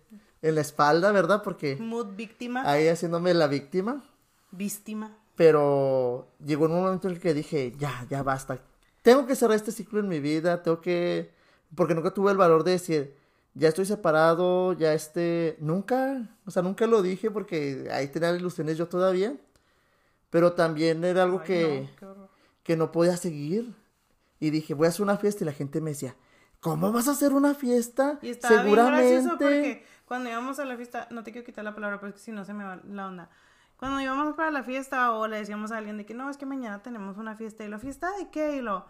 la 0.43 0.61
espalda, 0.61 1.11
¿verdad? 1.11 1.43
Porque... 1.43 1.77
Mood 1.77 2.15
víctima. 2.15 2.71
Ahí 2.71 2.87
haciéndome 2.87 3.33
la 3.33 3.47
víctima. 3.47 4.05
Víctima. 4.51 5.17
Pero 5.37 6.29
llegó 6.45 6.67
un 6.67 6.73
momento 6.73 7.09
en 7.09 7.15
el 7.15 7.21
que 7.21 7.33
dije, 7.33 7.75
ya, 7.79 8.07
ya 8.11 8.23
basta. 8.23 8.61
Tengo 9.01 9.27
que 9.27 9.35
cerrar 9.35 9.57
este 9.57 9.73
ciclo 9.73 10.01
en 10.01 10.09
mi 10.09 10.21
vida, 10.21 10.63
tengo 10.63 10.83
que... 10.83 11.31
Porque 11.75 11.95
nunca 11.95 12.13
tuve 12.13 12.31
el 12.31 12.37
valor 12.37 12.63
de 12.63 12.73
decir, 12.73 13.17
ya 13.55 13.69
estoy 13.69 13.87
separado, 13.87 14.75
ya 14.75 14.93
este... 14.93 15.57
Nunca, 15.61 16.37
o 16.45 16.51
sea, 16.51 16.63
nunca 16.63 16.87
lo 16.87 17.01
dije 17.01 17.31
porque 17.31 17.89
ahí 17.91 18.09
tenía 18.09 18.37
ilusiones 18.37 18.77
yo 18.77 18.87
todavía. 18.87 19.35
Pero 20.29 20.53
también 20.53 21.03
era 21.05 21.23
algo 21.23 21.43
que, 21.43 21.89
que 22.63 22.77
no 22.77 22.93
podía 22.93 23.17
seguir. 23.17 23.75
Y 24.41 24.51
dije, 24.51 24.75
voy 24.75 24.87
a 24.87 24.89
hacer 24.89 25.03
una 25.03 25.19
fiesta 25.19 25.45
y 25.45 25.47
la 25.47 25.53
gente 25.53 25.81
me 25.81 25.91
decía, 25.91 26.17
¿cómo 26.61 26.91
vas 26.93 27.09
a 27.09 27.13
hacer 27.13 27.33
una 27.33 27.55
fiesta? 27.55 28.19
Y 28.23 28.31
estaba 28.31 28.63
Seguramente. 28.63 29.19
Bien 29.19 29.29
porque 29.29 29.87
cuando 30.07 30.31
íbamos 30.31 30.59
a 30.59 30.65
la 30.65 30.77
fiesta, 30.77 31.07
no 31.11 31.23
te 31.23 31.31
quiero 31.31 31.45
quitar 31.45 31.63
la 31.63 31.75
palabra 31.75 32.01
porque 32.01 32.19
si 32.19 32.33
no 32.33 32.45
se 32.45 32.55
me 32.55 32.65
va 32.65 32.81
la 32.85 33.07
onda. 33.07 33.31
cuando 33.77 34.01
íbamos 34.01 34.35
para 34.35 34.51
la 34.51 34.63
fiesta 34.63 35.13
o 35.13 35.29
le 35.29 35.37
decíamos 35.37 35.73
a 35.73 35.77
alguien 35.77 35.99
de 35.99 36.07
que 36.07 36.15
no, 36.15 36.29
es 36.31 36.39
que 36.39 36.47
mañana 36.47 36.83
tenemos 36.83 37.19
una 37.19 37.37
fiesta 37.37 37.65
y 37.65 37.69
la 37.69 37.79
fiesta 37.79 38.11
de 38.17 38.31
qué 38.31 38.57
y 38.57 38.61
lo... 38.61 38.87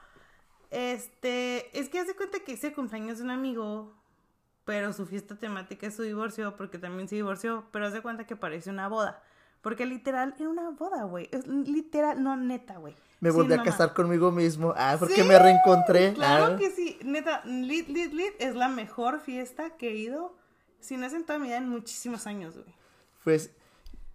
Este, 0.71 1.77
es 1.79 1.89
que 1.89 1.99
hace 1.99 2.15
cuenta 2.15 2.39
que 2.39 2.53
hice 2.53 2.73
cumpleaños 2.73 3.19
de 3.19 3.25
un 3.25 3.31
amigo, 3.31 3.93
pero 4.65 4.93
su 4.93 5.05
fiesta 5.05 5.37
temática 5.37 5.89
es 5.89 5.97
su 5.97 6.03
divorcio 6.03 6.57
porque 6.57 6.79
también 6.79 7.09
se 7.09 7.17
divorció, 7.17 7.65
pero 7.73 7.87
hace 7.87 8.03
cuenta 8.03 8.25
que 8.25 8.37
parece 8.37 8.71
una 8.71 8.87
boda. 8.87 9.21
Porque 9.63 9.85
literal 9.85 10.35
era 10.39 10.49
una 10.49 10.71
boda, 10.71 11.05
güey. 11.05 11.29
Literal, 11.45 12.23
no, 12.23 12.37
neta, 12.37 12.79
güey. 12.79 12.95
Me 13.21 13.31
volví 13.31 13.53
a 13.53 13.63
casar 13.63 13.93
conmigo 13.95 14.31
mismo. 14.33 14.73
Ah, 14.77 14.97
porque 14.99 15.17
Sí, 15.17 15.23
me 15.23 15.39
reencontré. 15.39 16.15
Claro 16.15 16.55
Ah. 16.55 16.57
que 16.57 16.71
sí, 16.71 16.99
neta, 17.05 17.43
Lit 17.45 17.89
Lit 17.89 18.13
Lit 18.15 18.33
es 18.39 18.55
la 18.57 18.69
mejor 18.69 19.21
fiesta 19.21 19.77
que 19.77 19.89
he 19.91 19.95
ido, 19.97 20.35
si 20.81 20.97
no 20.97 21.07
es 21.07 21.13
en 21.13 21.25
toda 21.25 21.39
mi 21.39 21.49
vida, 21.49 21.59
en 21.59 21.69
muchísimos 21.69 22.27
años, 22.27 22.55
güey. 22.55 22.75
Pues 23.25 23.51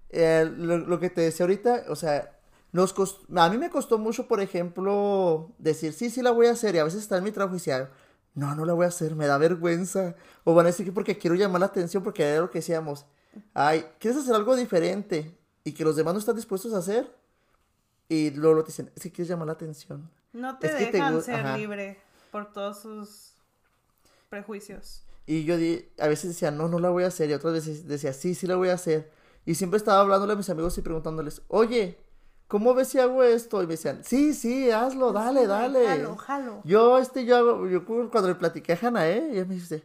eh, 0.09 0.51
lo, 0.57 0.77
lo 0.79 0.99
que 0.99 1.09
te 1.11 1.21
decía 1.21 1.43
ahorita, 1.43 1.83
o 1.89 1.95
sea, 1.95 2.31
nos 2.71 2.95
cost- 2.95 3.25
a 3.37 3.49
mí 3.49 3.57
me 3.57 3.69
costó 3.69 3.97
mucho, 3.99 4.27
por 4.27 4.41
ejemplo, 4.41 5.51
decir, 5.59 5.93
sí, 5.93 6.09
sí 6.09 6.21
la 6.21 6.31
voy 6.31 6.47
a 6.47 6.51
hacer, 6.51 6.73
y 6.75 6.79
a 6.79 6.83
veces 6.83 7.01
está 7.01 7.17
en 7.17 7.23
mi 7.23 7.31
trabajo 7.31 7.55
y 7.55 7.59
decía, 7.59 7.91
no, 8.33 8.55
no 8.55 8.65
la 8.65 8.73
voy 8.73 8.85
a 8.85 8.89
hacer, 8.89 9.15
me 9.15 9.27
da 9.27 9.37
vergüenza, 9.37 10.15
o 10.43 10.53
van 10.55 10.65
a 10.65 10.69
decir 10.69 10.85
que 10.85 10.91
porque 10.91 11.17
quiero 11.17 11.35
llamar 11.35 11.59
la 11.61 11.67
atención, 11.67 12.03
porque 12.03 12.23
era 12.23 12.41
lo 12.41 12.49
que 12.49 12.59
decíamos, 12.59 13.05
ay, 13.53 13.85
¿quieres 13.99 14.19
hacer 14.21 14.33
algo 14.35 14.55
diferente? 14.55 15.37
Y 15.63 15.73
que 15.73 15.83
los 15.83 15.95
demás 15.95 16.13
no 16.13 16.19
están 16.19 16.35
dispuestos 16.35 16.73
a 16.73 16.79
hacer, 16.79 17.13
y 18.09 18.31
luego 18.31 18.63
te 18.63 18.67
dicen, 18.67 18.91
es 18.95 19.03
que 19.03 19.11
quieres 19.11 19.29
llamar 19.29 19.47
la 19.47 19.53
atención. 19.53 20.09
No 20.33 20.57
te 20.59 20.67
Es 20.67 20.75
que 20.75 20.85
te 20.87 20.91
dejan 20.93 21.21
ser 21.23 21.35
ajá. 21.45 21.57
libre 21.57 21.97
por 22.31 22.51
todos 22.51 22.81
sus 22.81 23.33
prejuicios. 24.29 25.03
Y 25.25 25.43
yo 25.45 25.57
di- 25.57 25.87
a 25.99 26.07
veces 26.07 26.29
decía, 26.31 26.51
no, 26.51 26.67
no 26.67 26.79
la 26.79 26.89
voy 26.89 27.03
a 27.03 27.07
hacer. 27.07 27.29
Y 27.29 27.33
otras 27.33 27.53
veces 27.53 27.87
decía, 27.87 28.13
sí, 28.13 28.35
sí 28.35 28.45
la 28.47 28.55
voy 28.55 28.69
a 28.69 28.73
hacer. 28.73 29.11
Y 29.45 29.55
siempre 29.55 29.77
estaba 29.77 30.01
hablándole 30.01 30.33
a 30.33 30.35
mis 30.35 30.49
amigos 30.49 30.77
y 30.77 30.81
preguntándoles, 30.81 31.41
oye, 31.47 31.97
¿cómo 32.47 32.73
ves 32.73 32.89
si 32.89 32.99
hago 32.99 33.23
esto? 33.23 33.61
Y 33.63 33.67
me 33.67 33.73
decían, 33.73 34.03
sí, 34.03 34.33
sí, 34.33 34.69
hazlo, 34.71 35.11
dale, 35.13 35.47
dale. 35.47 35.85
Jalo, 35.87 36.15
jalo. 36.17 36.61
Yo, 36.63 36.99
este, 36.99 37.25
yo 37.25 37.37
hago, 37.37 37.67
yo 37.67 37.85
cu- 37.85 38.09
cuando 38.11 38.29
le 38.29 38.35
platiqué 38.35 38.73
a 38.73 38.79
Hanae, 38.87 39.31
ella 39.31 39.45
me 39.45 39.55
dice, 39.55 39.83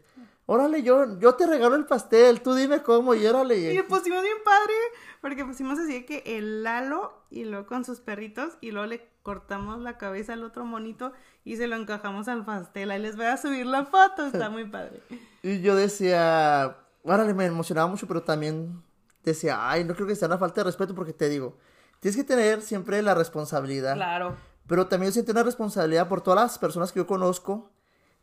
órale, 0.51 0.82
yo, 0.82 1.16
yo 1.20 1.36
te 1.36 1.46
regalo 1.46 1.76
el 1.76 1.86
pastel, 1.86 2.40
tú 2.40 2.55
dime 2.55 2.82
cómo, 2.82 3.14
y 3.14 3.24
órale. 3.24 3.57
Y 3.57 3.72
le 3.72 3.84
pusimos 3.84 4.20
bien 4.20 4.36
padre, 4.44 4.74
porque 5.20 5.44
pusimos 5.44 5.78
así 5.78 6.05
que 6.05 6.24
el 6.26 6.64
Lalo 6.64 7.12
y 7.30 7.44
luego 7.44 7.68
con 7.68 7.84
sus 7.84 8.01
perritos 8.01 8.55
y 8.61 8.72
luego 8.72 8.88
le 8.88 9.09
cortamos 9.22 9.80
la 9.80 9.96
cabeza 9.96 10.32
al 10.32 10.42
otro 10.42 10.64
monito 10.64 11.12
y 11.44 11.57
se 11.57 11.68
lo 11.68 11.76
encajamos 11.76 12.26
al 12.26 12.44
pastel. 12.44 12.90
Ahí 12.90 13.01
les 13.01 13.14
voy 13.14 13.26
a 13.26 13.36
subir 13.36 13.64
la 13.64 13.84
foto, 13.84 14.26
está 14.26 14.51
muy 14.51 14.64
padre. 14.64 15.01
Y 15.42 15.61
yo 15.61 15.76
decía, 15.76 16.76
órale, 17.05 17.32
me 17.32 17.46
emocionaba 17.46 17.86
mucho, 17.86 18.09
pero 18.09 18.24
también 18.24 18.82
decía, 19.22 19.70
ay, 19.70 19.84
no 19.84 19.94
creo 19.94 20.09
que 20.09 20.16
sea 20.16 20.26
una 20.26 20.36
falta 20.36 20.62
de 20.62 20.64
respeto, 20.64 20.96
porque 20.96 21.12
te 21.12 21.28
digo, 21.28 21.57
tienes 22.01 22.16
que 22.16 22.24
tener 22.24 22.61
siempre 22.61 23.01
la 23.03 23.14
responsabilidad. 23.14 23.94
Claro. 23.94 24.34
Pero 24.66 24.88
también 24.88 25.12
siento 25.12 25.30
una 25.30 25.44
responsabilidad 25.44 26.09
por 26.09 26.22
todas 26.22 26.42
las 26.42 26.59
personas 26.59 26.90
que 26.90 26.98
yo 26.98 27.07
conozco 27.07 27.70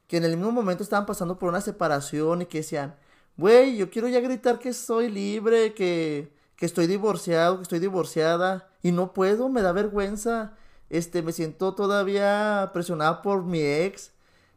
que 0.07 0.17
en 0.17 0.23
el 0.23 0.37
mismo 0.37 0.51
momento 0.51 0.83
estaban 0.83 1.05
pasando 1.05 1.37
por 1.37 1.49
una 1.49 1.61
separación 1.61 2.41
y 2.41 2.45
que 2.45 2.59
decían, 2.59 2.95
güey, 3.35 3.77
yo 3.77 3.89
quiero 3.89 4.07
ya 4.07 4.19
gritar 4.19 4.59
que 4.59 4.73
soy 4.73 5.11
libre, 5.11 5.73
que, 5.73 6.33
que 6.55 6.65
estoy 6.65 6.87
divorciado, 6.87 7.57
que 7.57 7.63
estoy 7.63 7.79
divorciada 7.79 8.69
y 8.81 8.91
no 8.91 9.13
puedo, 9.13 9.49
me 9.49 9.61
da 9.61 9.71
vergüenza, 9.73 10.55
este, 10.89 11.21
me 11.21 11.33
siento 11.33 11.75
todavía 11.75 12.71
presionada 12.73 13.21
por 13.21 13.43
mi 13.43 13.61
ex 13.61 14.11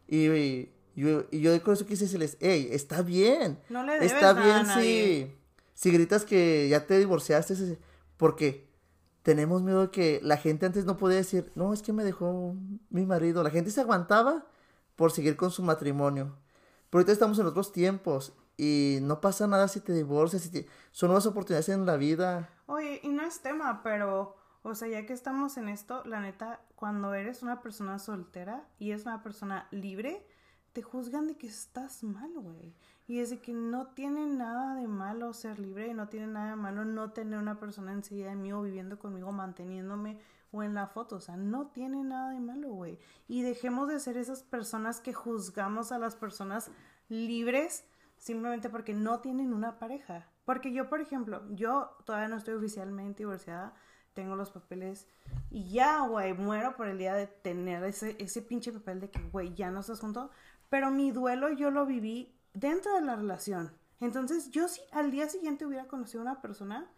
y, 0.07 0.29
y 0.29 0.73
yo, 0.95 1.25
y 1.31 1.41
yo 1.41 1.63
con 1.63 1.75
eso 1.75 1.87
quise 1.87 2.05
decirles, 2.05 2.37
hey, 2.41 2.69
está 2.71 3.03
bien, 3.03 3.59
No 3.69 3.83
le 3.85 3.95
debes 3.95 4.13
está 4.13 4.35
nada 4.35 4.45
bien 4.45 4.71
a 4.71 4.81
si, 4.81 5.37
si 5.75 5.91
gritas 5.91 6.25
que 6.25 6.69
ya 6.69 6.87
te 6.87 6.99
divorciaste, 6.99 7.79
porque 8.17 8.69
tenemos 9.23 9.63
miedo 9.63 9.83
de 9.83 9.91
que 9.91 10.21
la 10.23 10.37
gente 10.37 10.67
antes 10.67 10.85
no 10.85 10.97
podía 10.97 11.19
decir, 11.19 11.51
no, 11.55 11.73
es 11.73 11.83
que 11.83 11.93
me 11.93 12.05
dejó 12.05 12.55
mi 12.89 13.05
marido. 13.05 13.43
La 13.43 13.51
gente 13.51 13.71
se 13.71 13.81
aguantaba 13.81 14.47
por 15.01 15.13
seguir 15.13 15.35
con 15.35 15.51
su 15.51 15.63
matrimonio. 15.63 16.37
Pero 16.91 17.01
ahorita 17.01 17.13
estamos 17.13 17.39
en 17.39 17.47
otros 17.47 17.73
tiempos 17.73 18.35
y 18.59 18.99
no 19.01 19.23
pasa 19.23 19.47
nada 19.47 19.67
si 19.67 19.81
te 19.81 19.95
divorcias. 19.95 20.51
Son 20.91 21.07
nuevas 21.09 21.25
oportunidades 21.25 21.71
en 21.71 21.87
la 21.87 21.97
vida. 21.97 22.51
Oye, 22.67 23.01
y 23.03 23.09
no 23.09 23.23
es 23.23 23.41
tema, 23.41 23.83
pero, 23.83 24.37
o 24.63 24.75
sea, 24.75 24.89
ya 24.89 25.07
que 25.07 25.15
estamos 25.15 25.57
en 25.57 25.71
esto, 25.71 26.03
la 26.05 26.21
neta, 26.21 26.61
cuando 26.75 27.15
eres 27.15 27.43
una 27.43 27.63
persona 27.63 27.99
soltera 27.99 28.69
y 28.79 28.91
es 28.91 29.07
una 29.07 29.23
persona 29.23 29.69
libre, 29.71 30.27
te 30.75 30.83
juzgan 30.83 31.29
de 31.29 31.39
que 31.39 31.47
estás 31.47 32.05
mal, 32.05 32.35
güey. 32.35 32.75
Y 33.07 33.21
es 33.21 33.31
de 33.31 33.41
que 33.41 33.55
no 33.55 33.87
tiene 33.95 34.27
nada 34.27 34.75
de 34.75 34.87
malo 34.87 35.33
ser 35.33 35.59
libre 35.59 35.89
y 35.89 35.95
no 35.95 36.11
tiene 36.11 36.27
nada 36.27 36.51
de 36.51 36.57
malo 36.57 36.85
no 36.85 37.13
tener 37.13 37.39
una 37.39 37.59
persona 37.59 37.95
enseguida 37.95 38.29
de 38.29 38.37
mí 38.37 38.53
viviendo 38.53 38.99
conmigo, 38.99 39.33
manteniéndome 39.33 40.19
o 40.53 40.63
en 40.63 40.75
la 40.75 40.87
foto. 40.87 41.17
O 41.17 41.21
sea, 41.21 41.37
no 41.37 41.69
tiene 41.69 42.03
nada 42.05 42.31
de 42.31 42.41
malo, 42.41 42.71
güey. 42.71 42.99
Y 43.29 43.43
dejemos 43.43 43.89
de 43.89 44.01
ser 44.01 44.17
esas 44.17 44.43
personas 44.43 45.01
que 45.01 45.13
juzgamos 45.13 45.93
a 45.93 45.99
las 45.99 46.17
personas 46.17 46.71
libres 47.09 47.85
simplemente 48.17 48.69
porque 48.69 48.95
no 48.95 49.21
tienen 49.21 49.53
una 49.53 49.79
pareja. 49.79 50.29
Porque 50.45 50.73
yo, 50.73 50.89
por 50.89 51.01
ejemplo, 51.01 51.43
yo 51.51 51.97
todavía 52.05 52.29
no 52.29 52.37
estoy 52.37 52.55
oficialmente 52.55 53.23
divorciada, 53.23 53.75
tengo 54.15 54.37
los 54.37 54.51
papeles 54.51 55.07
y 55.51 55.71
ya, 55.71 56.01
güey, 56.07 56.35
muero 56.35 56.77
por 56.77 56.89
el 56.89 56.99
día 56.99 57.15
de 57.15 57.27
tener 57.27 57.83
ese, 57.85 58.17
ese 58.19 58.43
pinche 58.43 58.73
papel 58.73 59.01
de 59.01 59.11
que, 59.11 59.23
güey, 59.31 59.55
ya 59.55 59.71
no 59.71 59.81
estás 59.81 60.01
junto. 60.01 60.31
Pero 60.69 60.91
mi 60.91 61.11
duelo 61.11 61.51
yo 61.51 61.71
lo 61.71 61.87
viví 61.87 62.37
dentro 62.53 62.95
de 62.95 63.03
la 63.03 63.17
relación. 63.17 63.73
Entonces, 64.01 64.51
yo 64.51 64.69
si 64.69 64.81
al 64.93 65.11
día 65.11 65.29
siguiente 65.29 65.67
hubiera 65.67 65.87
conocido 65.87 66.21
a 66.21 66.25
una 66.31 66.41
persona, 66.41 66.91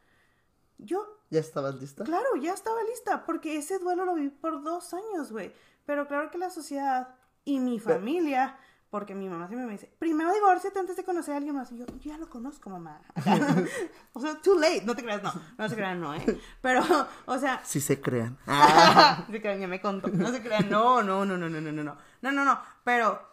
yo 0.84 1.22
¿Ya 1.32 1.40
estabas 1.40 1.80
lista? 1.80 2.04
Claro, 2.04 2.36
ya 2.36 2.52
estaba 2.52 2.76
lista, 2.82 3.24
porque 3.24 3.56
ese 3.56 3.78
duelo 3.78 4.04
lo 4.04 4.16
viví 4.16 4.28
por 4.28 4.62
dos 4.62 4.92
años, 4.92 5.32
güey. 5.32 5.50
Pero 5.86 6.06
claro 6.06 6.30
que 6.30 6.36
la 6.36 6.50
sociedad 6.50 7.08
y 7.42 7.58
mi 7.58 7.80
familia, 7.80 8.58
porque 8.90 9.14
mi 9.14 9.30
mamá 9.30 9.48
siempre 9.48 9.64
me 9.64 9.72
dice, 9.72 9.90
primero 9.98 10.30
divórciate 10.30 10.78
antes 10.78 10.94
de 10.94 11.04
conocer 11.04 11.32
a 11.32 11.38
alguien 11.38 11.54
más. 11.56 11.72
Y 11.72 11.78
yo, 11.78 11.86
ya 12.00 12.18
lo 12.18 12.28
conozco, 12.28 12.68
mamá. 12.68 13.00
o 14.12 14.20
sea, 14.20 14.34
too 14.42 14.58
late, 14.58 14.82
no 14.84 14.94
te 14.94 15.02
creas, 15.02 15.22
no, 15.22 15.32
no 15.56 15.68
se 15.70 15.74
crean, 15.74 16.00
no, 16.02 16.14
¿eh? 16.14 16.38
Pero, 16.60 16.82
o 17.24 17.38
sea, 17.38 17.64
Si 17.64 17.80
se 17.80 17.98
crean. 17.98 18.36
se 19.30 19.40
crean, 19.40 19.60
ya 19.60 19.68
me 19.68 19.80
contó. 19.80 20.08
No 20.08 20.30
se 20.30 20.42
crean, 20.42 20.68
no, 20.68 21.02
no, 21.02 21.24
no, 21.24 21.38
no, 21.38 21.48
no, 21.48 21.60
no, 21.62 21.72
no, 21.72 21.82
no, 21.82 21.96
no, 22.20 22.32
no, 22.32 22.44
no, 22.44 22.60
pero, 22.84 23.26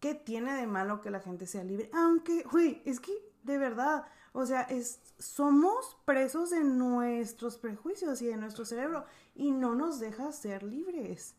¿qué 0.00 0.14
tiene 0.14 0.54
de 0.54 0.66
malo 0.66 1.02
que 1.02 1.10
la 1.10 1.20
gente 1.20 1.46
sea 1.46 1.64
libre? 1.64 1.90
Aunque, 1.92 2.44
güey, 2.44 2.80
es 2.86 2.98
que, 2.98 3.12
de 3.42 3.58
verdad, 3.58 4.06
o 4.32 4.46
sea, 4.46 4.62
es, 4.62 5.00
somos 5.18 5.96
presos 6.04 6.50
de 6.50 6.62
nuestros 6.62 7.58
prejuicios 7.58 8.22
y 8.22 8.26
de 8.26 8.36
nuestro 8.36 8.64
cerebro 8.64 9.04
y 9.34 9.50
no 9.50 9.74
nos 9.74 9.98
deja 9.98 10.32
ser 10.32 10.62
libres. 10.62 11.34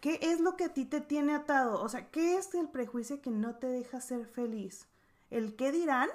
¿Qué 0.00 0.18
es 0.20 0.40
lo 0.40 0.56
que 0.56 0.64
a 0.64 0.74
ti 0.74 0.84
te 0.84 1.00
tiene 1.00 1.34
atado? 1.34 1.82
O 1.82 1.88
sea, 1.88 2.10
¿qué 2.10 2.36
es 2.36 2.54
el 2.54 2.68
prejuicio 2.68 3.22
que 3.22 3.30
no 3.30 3.56
te 3.56 3.66
deja 3.66 4.00
ser 4.00 4.26
feliz? 4.26 4.86
¿El 5.30 5.56
qué 5.56 5.72
dirán? 5.72 6.08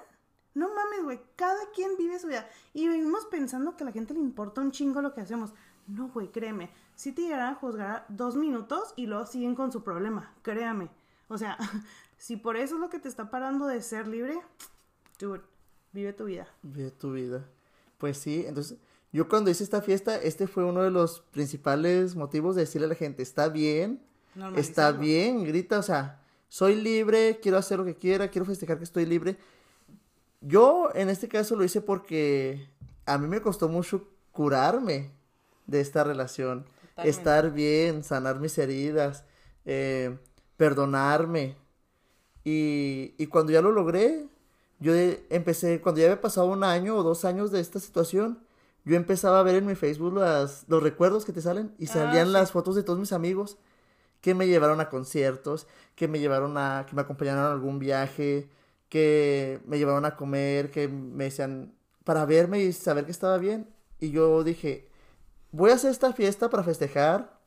No 0.54 0.70
mames, 0.74 1.04
güey, 1.04 1.22
cada 1.36 1.72
quien 1.74 1.98
vive 1.98 2.20
su 2.20 2.28
vida. 2.28 2.48
Y 2.74 2.88
vivimos 2.88 3.26
pensando 3.26 3.76
que 3.76 3.84
a 3.84 3.88
la 3.88 3.92
gente 3.92 4.14
le 4.14 4.20
importa 4.20 4.62
un 4.62 4.72
chingo 4.72 5.02
lo 5.02 5.14
que 5.14 5.22
hacemos. 5.22 5.54
No, 5.88 6.10
güey, 6.10 6.32
créeme. 6.32 6.70
Si 6.96 7.12
te 7.12 7.24
llegarán 7.24 7.54
a 7.54 7.58
juzgar 7.58 8.06
dos 8.10 8.36
minutos 8.36 8.94
y 8.96 9.08
luego 9.08 9.26
siguen 9.26 9.56
con 9.56 9.72
su 9.72 9.84
problema, 9.84 10.34
créame. 10.44 10.90
O 11.28 11.38
sea, 11.38 11.58
si 12.18 12.38
por 12.38 12.58
eso 12.58 12.76
es 12.76 12.82
lo 12.82 12.90
que 12.90 13.00
te 13.00 13.10
está 13.10 13.32
parando 13.32 13.66
de 13.66 13.82
ser 13.82 14.08
libre, 14.08 14.40
dude, 15.20 15.42
vive 15.94 16.14
tu 16.14 16.26
vida. 16.26 16.48
Vive 16.62 16.92
tu 16.92 17.14
vida. 17.14 17.46
Pues 17.98 18.18
sí, 18.18 18.46
entonces 18.48 18.78
yo 19.14 19.28
cuando 19.28 19.52
hice 19.52 19.64
esta 19.64 19.82
fiesta, 19.82 20.16
este 20.18 20.48
fue 20.48 20.64
uno 20.64 20.84
de 20.84 20.92
los 20.92 21.22
principales 21.32 22.16
motivos 22.16 22.56
de 22.56 22.62
decirle 22.62 22.86
a 22.86 22.90
la 22.90 22.96
gente, 22.96 23.22
está 23.22 23.50
bien, 23.50 24.02
está 24.56 24.92
bien, 24.94 25.44
grita, 25.44 25.80
o 25.80 25.84
sea, 25.84 26.22
soy 26.48 26.76
libre, 26.76 27.40
quiero 27.42 27.58
hacer 27.58 27.80
lo 27.80 27.86
que 27.86 27.96
quiera, 27.96 28.30
quiero 28.30 28.46
festejar 28.46 28.78
que 28.78 28.86
estoy 28.86 29.06
libre. 29.06 29.38
Yo 30.40 30.90
en 30.96 31.10
este 31.10 31.28
caso 31.28 31.56
lo 31.56 31.64
hice 31.64 31.82
porque 31.82 32.70
a 33.06 33.18
mí 33.18 33.28
me 33.28 33.42
costó 33.42 33.68
mucho 33.68 34.08
curarme 34.32 35.12
de 35.68 35.82
esta 35.82 36.04
relación, 36.04 36.64
Totalmente. 36.64 37.10
estar 37.10 37.52
bien, 37.52 38.04
sanar 38.04 38.40
mis 38.40 38.58
heridas, 38.58 39.26
eh, 39.66 40.18
perdonarme. 40.56 41.58
Y, 42.44 43.14
y 43.18 43.28
cuando 43.28 43.52
ya 43.52 43.62
lo 43.62 43.72
logré, 43.72 44.26
yo 44.82 44.92
de- 44.94 45.26
empecé, 45.30 45.80
cuando 45.80 46.02
ya 46.02 46.08
había 46.08 46.20
pasado 46.22 46.48
un 46.48 46.64
año 46.66 46.98
o 46.98 47.04
dos 47.04 47.24
años 47.24 47.52
de 47.52 47.62
esta 47.62 47.80
situación, 47.80 48.40
yo 48.84 48.96
empezaba 48.98 49.40
a 49.40 49.44
ver 49.44 49.56
en 49.56 49.66
mi 49.68 49.76
Facebook 49.76 50.18
las, 50.18 50.66
los 50.68 50.82
recuerdos 50.84 51.24
que 51.24 51.32
te 51.32 51.42
salen 51.42 51.74
y 51.78 51.86
Ah, 51.86 51.94
salían 51.94 52.28
sí. 52.28 52.34
las 52.34 52.52
fotos 52.52 52.76
de 52.76 52.84
todos 52.84 53.00
mis 53.00 53.14
amigos 53.14 53.58
que 54.22 54.34
me 54.36 54.48
llevaron 54.48 54.80
a 54.82 54.90
conciertos, 54.90 55.68
que 55.96 56.08
me 56.08 56.20
llevaron 56.20 56.58
a, 56.58 56.86
que 56.90 56.96
me 56.96 57.02
acompañaron 57.02 57.44
a 57.46 57.52
algún 57.52 57.80
viaje, 57.80 58.50
que 58.90 59.62
me 59.66 59.78
llevaron 59.78 60.04
a 60.06 60.16
comer, 60.16 60.70
que 60.72 60.88
me 60.88 61.26
decían 61.26 61.74
para 62.04 62.26
verme 62.26 62.60
y 62.64 62.74
saber 62.74 63.06
que 63.06 63.12
estaba 63.12 63.38
bien. 63.38 63.68
Y 64.00 64.10
yo 64.12 64.44
dije, 64.44 64.90
voy 65.52 65.70
a 65.72 65.76
hacer 65.76 65.92
esta 65.92 66.12
fiesta 66.14 66.50
para 66.50 66.64
festejar, 66.64 67.40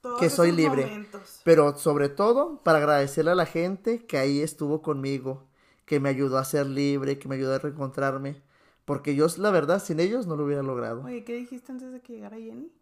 Todos 0.00 0.18
que 0.20 0.28
soy 0.30 0.52
libre. 0.52 0.84
momentos. 0.86 1.40
pero 1.44 1.76
sobre 1.76 2.08
todo 2.08 2.62
para 2.64 2.78
agradecerle 2.78 3.30
a 3.30 3.34
la 3.34 3.46
gente 3.46 4.04
que 4.06 4.18
ahí 4.18 4.40
estuvo 4.40 4.82
conmigo, 4.82 5.44
que 5.84 6.00
me 6.00 6.08
ayudó 6.08 6.38
a 6.38 6.44
ser 6.44 6.66
libre, 6.66 7.18
que 7.18 7.28
me 7.28 7.34
ayudó 7.36 7.54
a 7.54 7.58
reencontrarme. 7.58 8.42
Porque 8.84 9.14
yo, 9.14 9.26
la 9.38 9.50
verdad, 9.50 9.82
sin 9.82 10.00
ellos 10.00 10.26
no 10.26 10.36
lo 10.36 10.44
hubiera 10.44 10.62
logrado. 10.62 11.04
Oye, 11.04 11.24
¿qué 11.24 11.34
dijiste 11.34 11.70
antes 11.72 11.92
de 11.92 12.00
que 12.00 12.14
llegara 12.14 12.36
Jenny? 12.36 12.72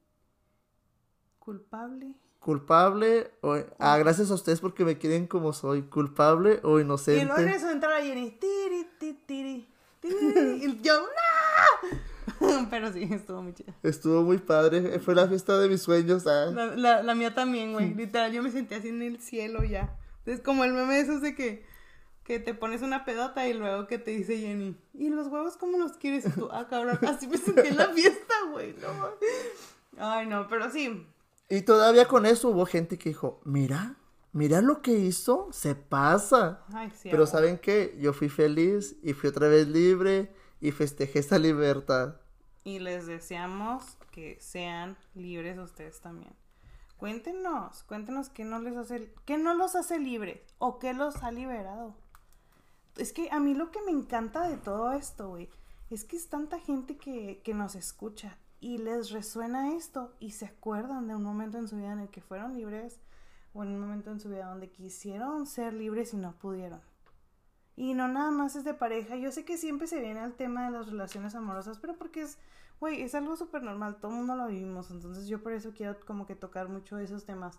¿Culpable? 1.39 2.15
Culpable 2.39 3.31
o... 3.43 3.57
Ah, 3.79 3.99
gracias 3.99 4.31
a 4.31 4.35
ustedes 4.35 4.61
porque 4.61 4.85
me 4.85 4.97
quieren 4.99 5.27
como 5.27 5.53
soy. 5.53 5.83
Culpable 5.83 6.61
o 6.63 6.79
Y 6.79 6.83
inocente. 6.83 7.25
luego 7.27 7.43
eso 7.55 7.71
entrar 7.71 7.93
a 7.93 8.03
Jenny. 8.03 8.31
Tiri, 8.31 8.87
tiri, 8.99 9.19
tiri, 9.27 9.69
tiri, 10.01 10.65
y 10.65 10.81
yo, 10.83 11.03
¡no! 11.03 11.99
Pero 12.71 12.91
sí, 12.93 13.07
estuvo 13.11 13.43
muy 13.43 13.53
chido. 13.53 13.75
Estuvo 13.83 14.23
muy 14.23 14.39
padre. 14.39 14.99
Fue 15.01 15.15
la 15.15 15.29
fiesta 15.29 15.59
de 15.59 15.69
mis 15.69 15.83
sueños. 15.83 16.27
ah. 16.27 16.47
La, 16.47 16.67
la, 16.77 17.03
la 17.03 17.15
mía 17.15 17.35
también, 17.35 17.73
güey. 17.75 17.93
Literal, 17.95 18.33
yo 18.33 18.43
me 18.43 18.51
sentí 18.51 18.75
así 18.75 18.89
en 18.89 19.03
el 19.03 19.21
cielo 19.21 19.63
ya. 19.65 19.99
Es 20.25 20.41
como 20.41 20.65
el 20.65 20.73
meme 20.73 20.95
de 20.95 21.01
esos 21.01 21.21
de 21.23 21.35
que, 21.35 21.67
que 22.31 22.39
te 22.39 22.55
pones 22.55 22.83
una 22.83 23.05
pedota 23.05 23.49
y 23.49 23.55
luego 23.55 23.89
que 23.89 23.99
te 23.99 24.13
dice 24.13 24.39
Jenny, 24.39 24.77
¿y 24.95 25.09
los 25.09 25.27
huevos 25.27 25.57
cómo 25.57 25.79
los 25.79 25.97
quieres? 25.97 26.33
Tú, 26.33 26.49
ah, 26.53 26.69
cabrón, 26.71 26.97
así 27.09 27.27
me 27.27 27.37
sentí 27.37 27.67
en 27.67 27.77
la 27.77 27.89
fiesta, 27.89 28.35
güey, 28.53 28.73
no. 28.75 29.09
Ay, 29.99 30.29
no, 30.29 30.47
pero 30.47 30.71
sí. 30.71 31.09
Y 31.49 31.63
todavía 31.63 32.07
con 32.07 32.27
eso 32.27 32.51
hubo 32.51 32.67
gente 32.67 32.99
que 32.99 33.09
dijo, 33.09 33.41
mira, 33.45 33.97
mira 34.31 34.61
lo 34.61 34.81
que 34.81 34.93
hizo, 34.93 35.49
se 35.51 35.75
pasa. 35.75 36.63
Ay, 36.73 36.93
sí. 36.93 37.09
Pero 37.11 37.25
amor. 37.25 37.27
¿saben 37.27 37.59
qué? 37.59 37.99
Yo 37.99 38.13
fui 38.13 38.29
feliz 38.29 38.95
y 39.03 39.13
fui 39.13 39.29
otra 39.29 39.49
vez 39.49 39.67
libre 39.67 40.33
y 40.61 40.71
festejé 40.71 41.19
esa 41.19 41.37
libertad. 41.37 42.21
Y 42.63 42.79
les 42.79 43.09
deseamos 43.09 43.99
que 44.13 44.39
sean 44.41 44.97
libres 45.17 45.59
ustedes 45.59 46.01
también. 46.01 46.33
Cuéntenos, 46.97 47.83
cuéntenos 47.83 48.29
qué 48.29 48.45
no 48.45 48.61
les 48.61 48.77
hace, 48.77 49.13
qué 49.25 49.37
no 49.37 49.53
los 49.55 49.75
hace 49.75 49.99
libres 49.99 50.39
o 50.59 50.79
qué 50.79 50.95
los 50.95 51.25
ha 51.25 51.33
liberado. 51.33 51.97
Es 52.97 53.13
que 53.13 53.31
a 53.31 53.41
mí 53.41 53.55
lo 53.55 53.71
que 53.71 53.83
me 53.83 53.93
encanta 53.93 54.49
de 54.49 54.57
todo 54.57 54.93
esto, 54.93 55.29
güey, 55.29 55.49
es 55.91 56.05
que 56.05 56.17
es 56.17 56.29
tanta 56.29 56.59
gente 56.59 56.97
que, 56.97 57.41
que 57.45 57.55
nos 57.55 57.75
escucha 57.75 58.39
y 58.61 58.79
les 58.79 59.11
resuena 59.11 59.75
esto 59.75 60.15
y 60.21 60.33
se 60.33 60.47
acuerdan 60.47 61.09
de 61.09 61.15
un 61.15 61.23
momento 61.23 61.59
en 61.59 61.69
su 61.69 61.77
vida 61.77 61.93
en 61.93 62.01
el 62.01 62.11
que 62.11 62.21
fueron 62.21 62.55
libres 62.55 63.01
o 63.53 63.63
en 63.63 63.71
un 63.71 63.81
momento 63.81 64.11
en 64.11 64.21
su 64.21 64.29
vida 64.29 64.47
donde 64.47 64.71
quisieron 64.71 65.47
ser 65.47 65.73
libres 65.73 66.13
y 66.15 66.19
no 66.19 66.33
pudieron. 66.33 66.81
Y 67.77 67.95
no 67.95 68.09
nada 68.09 68.31
más 68.31 68.57
es 68.57 68.65
de 68.65 68.75
pareja. 68.75 69.17
Yo 69.17 69.33
sé 69.33 69.45
que 69.45 69.57
siempre 69.57 69.87
se 69.87 70.01
viene 70.01 70.21
al 70.21 70.35
tema 70.35 70.67
de 70.67 70.71
las 70.71 70.87
relaciones 70.89 71.35
amorosas, 71.35 71.79
pero 71.79 71.97
porque 71.97 72.23
es, 72.23 72.39
güey, 72.79 73.01
es 73.01 73.15
algo 73.15 73.37
súper 73.37 73.63
normal. 73.63 73.97
Todo 74.01 74.11
el 74.13 74.19
mundo 74.19 74.37
lo 74.37 74.49
vivimos. 74.49 74.91
Entonces 74.91 75.29
yo 75.29 75.43
por 75.43 75.53
eso 75.53 75.73
quiero 75.75 75.99
como 76.05 76.27
que 76.27 76.37
tocar 76.37 76.69
mucho 76.69 76.99
esos 76.99 77.25
temas. 77.25 77.59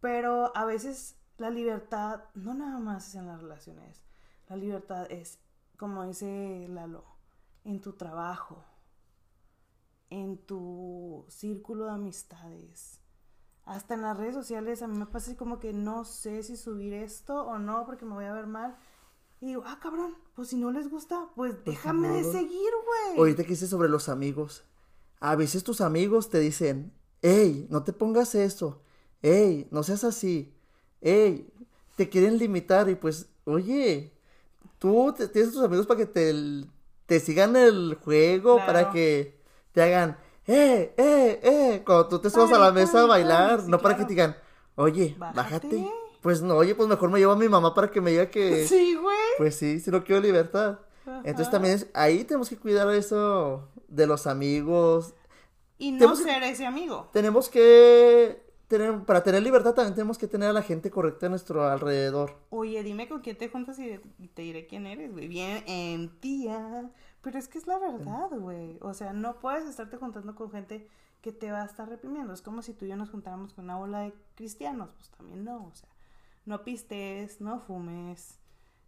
Pero 0.00 0.56
a 0.56 0.64
veces 0.64 1.16
la 1.36 1.50
libertad 1.50 2.22
no 2.34 2.54
nada 2.54 2.78
más 2.78 3.08
es 3.08 3.14
en 3.16 3.26
las 3.26 3.42
relaciones. 3.42 4.05
La 4.48 4.56
libertad 4.56 5.10
es, 5.10 5.38
como 5.76 6.06
dice 6.06 6.66
Lalo, 6.68 7.04
en 7.64 7.80
tu 7.80 7.94
trabajo, 7.94 8.64
en 10.08 10.38
tu 10.38 11.24
círculo 11.28 11.86
de 11.86 11.92
amistades. 11.92 13.00
Hasta 13.64 13.94
en 13.94 14.02
las 14.02 14.16
redes 14.16 14.34
sociales 14.34 14.82
a 14.82 14.86
mí 14.86 14.96
me 14.96 15.06
pasa 15.06 15.30
así 15.30 15.36
como 15.36 15.58
que 15.58 15.72
no 15.72 16.04
sé 16.04 16.44
si 16.44 16.56
subir 16.56 16.94
esto 16.94 17.42
o 17.42 17.58
no 17.58 17.84
porque 17.84 18.04
me 18.04 18.14
voy 18.14 18.26
a 18.26 18.32
ver 18.32 18.46
mal. 18.46 18.76
Y 19.40 19.46
digo, 19.46 19.64
ah, 19.66 19.78
cabrón, 19.82 20.14
pues 20.34 20.48
si 20.48 20.56
no 20.56 20.70
les 20.70 20.88
gusta, 20.88 21.28
pues 21.34 21.64
déjame 21.64 22.08
de 22.08 22.24
seguir, 22.24 22.70
güey. 22.84 23.18
Ahorita 23.18 23.44
que 23.44 23.54
hice 23.54 23.66
sobre 23.66 23.88
los 23.88 24.08
amigos. 24.08 24.64
A 25.18 25.34
veces 25.34 25.64
tus 25.64 25.80
amigos 25.80 26.30
te 26.30 26.38
dicen, 26.38 26.92
hey, 27.20 27.66
no 27.68 27.82
te 27.82 27.92
pongas 27.92 28.36
eso. 28.36 28.82
Hey, 29.22 29.66
no 29.72 29.82
seas 29.82 30.04
así. 30.04 30.54
Hey, 31.00 31.52
te 31.96 32.08
quieren 32.08 32.38
limitar 32.38 32.88
y 32.88 32.94
pues, 32.94 33.28
oye, 33.44 34.15
tú 34.78 35.14
te- 35.16 35.28
tienes 35.28 35.52
tus 35.52 35.62
amigos 35.62 35.86
para 35.86 35.98
que 35.98 36.06
te, 36.06 36.34
te 37.06 37.20
sigan 37.20 37.56
el 37.56 37.98
juego, 38.02 38.56
Claro. 38.56 38.66
para 38.72 38.90
que 38.90 39.40
te 39.72 39.82
hagan, 39.82 40.18
eh, 40.46 40.94
eh, 40.96 41.40
eh, 41.42 41.82
cuando 41.84 42.08
tú 42.08 42.18
te 42.20 42.30
subas 42.30 42.52
a 42.52 42.58
la 42.58 42.72
mesa 42.72 43.02
a 43.02 43.06
bailar, 43.06 43.60
sí, 43.62 43.66
no 43.70 43.78
para 43.80 43.96
que 43.96 44.04
te 44.04 44.10
digan, 44.10 44.36
oye, 44.76 45.14
Bájate. 45.18 45.36
bájate. 45.36 45.90
Pues 46.22 46.42
no, 46.42 46.56
oye, 46.56 46.74
pues 46.74 46.88
mejor 46.88 47.10
me 47.10 47.18
llevo 47.20 47.32
a 47.32 47.36
mi 47.36 47.48
mamá 47.48 47.72
para 47.74 47.90
que 47.90 48.00
me 48.00 48.10
diga 48.10 48.30
que... 48.30 48.66
Sí, 48.68 48.94
güey. 48.96 49.16
Pues 49.38 49.54
sí, 49.56 49.78
si 49.80 49.90
no 49.90 50.02
quiero 50.04 50.20
libertad. 50.22 50.80
Entonces 51.22 51.50
también 51.50 51.74
es- 51.74 51.86
ahí 51.94 52.24
tenemos 52.24 52.48
que 52.48 52.56
cuidar 52.58 52.92
eso 52.92 53.68
de 53.86 54.06
los 54.08 54.26
amigos. 54.26 55.14
Y 55.78 55.92
no 55.92 55.98
tenemos 55.98 56.18
que- 56.20 56.24
ser 56.32 56.42
ese 56.42 56.66
amigo. 56.66 57.08
Tenemos 57.12 57.48
que 57.48 58.42
tener, 58.68 59.04
para 59.04 59.22
tener 59.22 59.42
libertad 59.42 59.74
también 59.74 59.94
tenemos 59.94 60.18
que 60.18 60.26
tener 60.26 60.50
a 60.50 60.52
la 60.52 60.62
gente 60.62 60.90
correcta 60.90 61.26
a 61.26 61.28
nuestro 61.28 61.68
alrededor. 61.68 62.38
Oye, 62.50 62.82
dime 62.82 63.08
con 63.08 63.20
quién 63.20 63.36
te 63.36 63.48
juntas 63.48 63.78
y 63.78 64.28
te 64.28 64.42
diré 64.42 64.66
quién 64.66 64.86
eres, 64.86 65.12
güey. 65.12 65.28
Bien, 65.28 65.62
en 65.66 66.08
tía. 66.20 66.90
Pero 67.22 67.38
es 67.38 67.48
que 67.48 67.58
es 67.58 67.66
la 67.66 67.78
verdad, 67.78 68.30
güey. 68.30 68.78
O 68.80 68.94
sea, 68.94 69.12
no 69.12 69.40
puedes 69.40 69.66
estarte 69.66 69.96
juntando 69.96 70.34
con 70.34 70.50
gente 70.50 70.88
que 71.20 71.32
te 71.32 71.50
va 71.50 71.62
a 71.62 71.66
estar 71.66 71.88
reprimiendo. 71.88 72.32
Es 72.32 72.42
como 72.42 72.62
si 72.62 72.72
tú 72.72 72.84
y 72.84 72.88
yo 72.88 72.96
nos 72.96 73.10
juntáramos 73.10 73.52
con 73.52 73.64
una 73.64 73.76
bola 73.76 74.00
de 74.00 74.14
cristianos. 74.34 74.90
Pues 74.96 75.10
también 75.10 75.44
no, 75.44 75.66
o 75.66 75.74
sea. 75.74 75.88
No 76.44 76.62
pistes, 76.62 77.40
no 77.40 77.58
fumes. 77.58 78.38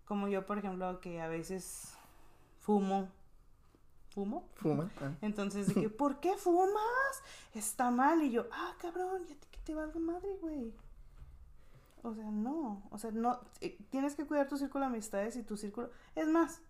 Como 0.04 0.28
yo, 0.28 0.46
por 0.46 0.58
ejemplo, 0.58 1.00
que 1.00 1.20
a 1.20 1.26
veces 1.26 1.94
fumo. 2.60 3.08
¿Fumo? 4.10 4.48
Fuma. 4.54 4.90
ah. 5.00 5.12
Entonces, 5.20 5.72
que, 5.74 5.88
¿por 5.90 6.20
qué 6.20 6.36
fumas? 6.36 7.22
Está 7.54 7.90
mal. 7.90 8.22
Y 8.22 8.30
yo, 8.30 8.46
ah, 8.52 8.74
cabrón, 8.80 9.26
ya 9.26 9.34
te, 9.34 9.57
te 9.68 9.74
valga 9.74 10.00
madre, 10.00 10.28
güey. 10.40 10.72
O 12.02 12.14
sea, 12.14 12.30
no. 12.30 12.82
O 12.90 12.96
sea, 12.96 13.10
no. 13.10 13.38
eh, 13.60 13.76
Tienes 13.90 14.14
que 14.14 14.24
cuidar 14.26 14.48
tu 14.48 14.56
círculo 14.56 14.86
de 14.86 14.86
amistades 14.92 15.36
y 15.36 15.42
tu 15.42 15.58
círculo. 15.58 15.90
Es 16.14 16.26
más, 16.26 16.62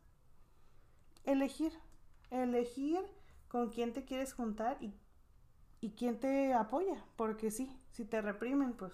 elegir. 1.25 1.73
Elegir 2.31 2.99
con 3.47 3.71
quién 3.71 3.93
te 3.93 4.05
quieres 4.05 4.35
juntar 4.35 4.79
y, 4.81 4.93
y 5.81 5.91
quién 5.91 6.19
te 6.19 6.53
apoya. 6.55 7.05
Porque 7.15 7.53
sí, 7.53 7.73
si 7.93 8.05
te 8.05 8.21
reprimen, 8.21 8.73
pues. 8.73 8.93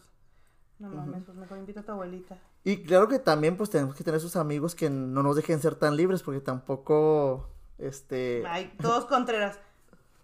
No 0.78 0.90
mames, 0.90 1.24
pues 1.24 1.38
mejor 1.38 1.56
invita 1.56 1.80
a 1.80 1.84
tu 1.84 1.92
abuelita. 1.92 2.36
Y 2.62 2.82
claro 2.82 3.08
que 3.08 3.18
también 3.18 3.56
pues 3.56 3.70
tenemos 3.70 3.94
que 3.94 4.04
tener 4.04 4.18
esos 4.18 4.36
amigos 4.36 4.74
que 4.74 4.90
no 4.90 5.22
nos 5.22 5.36
dejen 5.36 5.60
ser 5.62 5.76
tan 5.76 5.96
libres 5.96 6.22
porque 6.22 6.40
tampoco, 6.40 7.48
este... 7.78 8.42
Ay, 8.46 8.74
todos 8.82 9.06
contreras. 9.06 9.58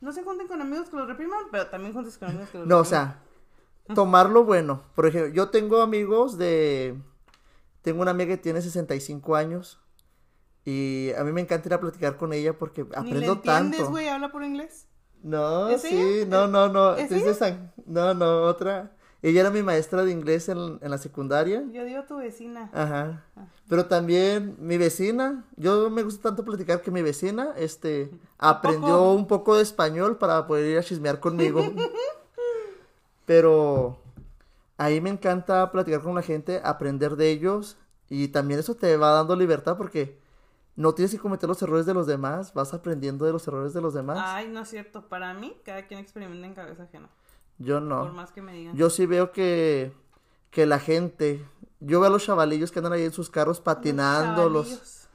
No 0.00 0.12
se 0.12 0.22
junten 0.22 0.48
con 0.48 0.60
amigos 0.60 0.90
que 0.90 0.96
los 0.96 1.06
repriman, 1.06 1.44
pero 1.50 1.68
también 1.68 1.94
juntes 1.94 2.18
con 2.18 2.28
amigos 2.28 2.50
que 2.50 2.58
los 2.58 2.66
No, 2.66 2.78
o 2.78 2.84
sea, 2.84 3.22
tomar 3.94 4.30
lo 4.30 4.44
bueno. 4.44 4.82
Por 4.94 5.06
ejemplo, 5.06 5.32
yo 5.32 5.48
tengo 5.50 5.80
amigos 5.82 6.38
de... 6.38 6.96
Tengo 7.82 8.02
una 8.02 8.10
amiga 8.10 8.28
que 8.28 8.36
tiene 8.36 8.60
65 8.60 9.36
años 9.36 9.80
y 10.64 11.10
a 11.18 11.24
mí 11.24 11.32
me 11.32 11.40
encanta 11.40 11.68
ir 11.68 11.74
a 11.74 11.80
platicar 11.80 12.16
con 12.18 12.32
ella 12.32 12.58
porque 12.58 12.82
Ni 12.84 12.90
le 12.90 12.96
aprendo 12.98 13.32
entiendes, 13.32 13.78
tanto. 13.80 13.90
güey, 13.90 14.08
habla 14.08 14.30
por 14.30 14.44
inglés. 14.44 14.86
No, 15.22 15.68
¿Es 15.70 15.82
sí, 15.82 15.88
ella? 15.98 16.26
no, 16.26 16.46
no, 16.46 16.68
no. 16.68 16.94
¿Es 16.96 17.10
es 17.10 17.24
de 17.24 17.34
San- 17.34 17.72
No, 17.86 18.12
no, 18.14 18.42
otra. 18.42 18.92
Ella 19.22 19.40
era 19.42 19.50
mi 19.50 19.62
maestra 19.62 20.02
de 20.04 20.12
inglés 20.12 20.48
en, 20.48 20.78
en 20.80 20.90
la 20.90 20.96
secundaria. 20.98 21.62
Yo 21.72 21.84
digo 21.84 22.04
tu 22.04 22.16
vecina. 22.16 22.70
Ajá. 22.72 23.26
Pero 23.68 23.84
también 23.86 24.56
mi 24.58 24.78
vecina, 24.78 25.44
yo 25.56 25.90
me 25.90 26.02
gusta 26.02 26.22
tanto 26.30 26.42
platicar 26.44 26.80
que 26.80 26.90
mi 26.90 27.02
vecina, 27.02 27.52
este, 27.56 28.10
aprendió 28.38 28.96
poco? 28.98 29.12
un 29.12 29.26
poco 29.26 29.56
de 29.56 29.62
español 29.62 30.16
para 30.18 30.46
poder 30.46 30.66
ir 30.70 30.78
a 30.78 30.82
chismear 30.82 31.20
conmigo. 31.20 31.62
Pero 33.30 34.02
ahí 34.76 35.00
me 35.00 35.08
encanta 35.08 35.70
platicar 35.70 36.02
con 36.02 36.16
la 36.16 36.22
gente, 36.22 36.60
aprender 36.64 37.14
de 37.14 37.30
ellos 37.30 37.76
y 38.08 38.26
también 38.26 38.58
eso 38.58 38.74
te 38.74 38.96
va 38.96 39.12
dando 39.12 39.36
libertad 39.36 39.76
porque 39.76 40.18
no 40.74 40.94
tienes 40.94 41.12
que 41.12 41.20
cometer 41.20 41.48
los 41.48 41.62
errores 41.62 41.86
de 41.86 41.94
los 41.94 42.08
demás, 42.08 42.52
vas 42.54 42.74
aprendiendo 42.74 43.24
de 43.24 43.30
los 43.30 43.46
errores 43.46 43.72
de 43.72 43.80
los 43.80 43.94
demás. 43.94 44.18
Ay, 44.20 44.48
no 44.48 44.62
es 44.62 44.68
cierto. 44.68 45.08
Para 45.08 45.32
mí, 45.32 45.56
cada 45.64 45.86
quien 45.86 46.00
experimenta 46.00 46.44
en 46.44 46.54
cabeza 46.54 46.82
ajena. 46.82 47.08
Yo 47.58 47.74
Por 47.74 47.82
no. 47.84 48.12
más 48.14 48.32
que 48.32 48.42
me 48.42 48.52
digan. 48.52 48.74
Yo 48.74 48.90
sí 48.90 49.06
veo 49.06 49.30
que, 49.30 49.92
que 50.50 50.66
la 50.66 50.80
gente, 50.80 51.46
yo 51.78 52.00
veo 52.00 52.08
a 52.08 52.12
los 52.12 52.24
chavalillos 52.24 52.72
que 52.72 52.80
andan 52.80 52.94
ahí 52.94 53.04
en 53.04 53.12
sus 53.12 53.30
carros 53.30 53.60
patinándolos. 53.60 54.66
Chavalillos. 54.70 55.08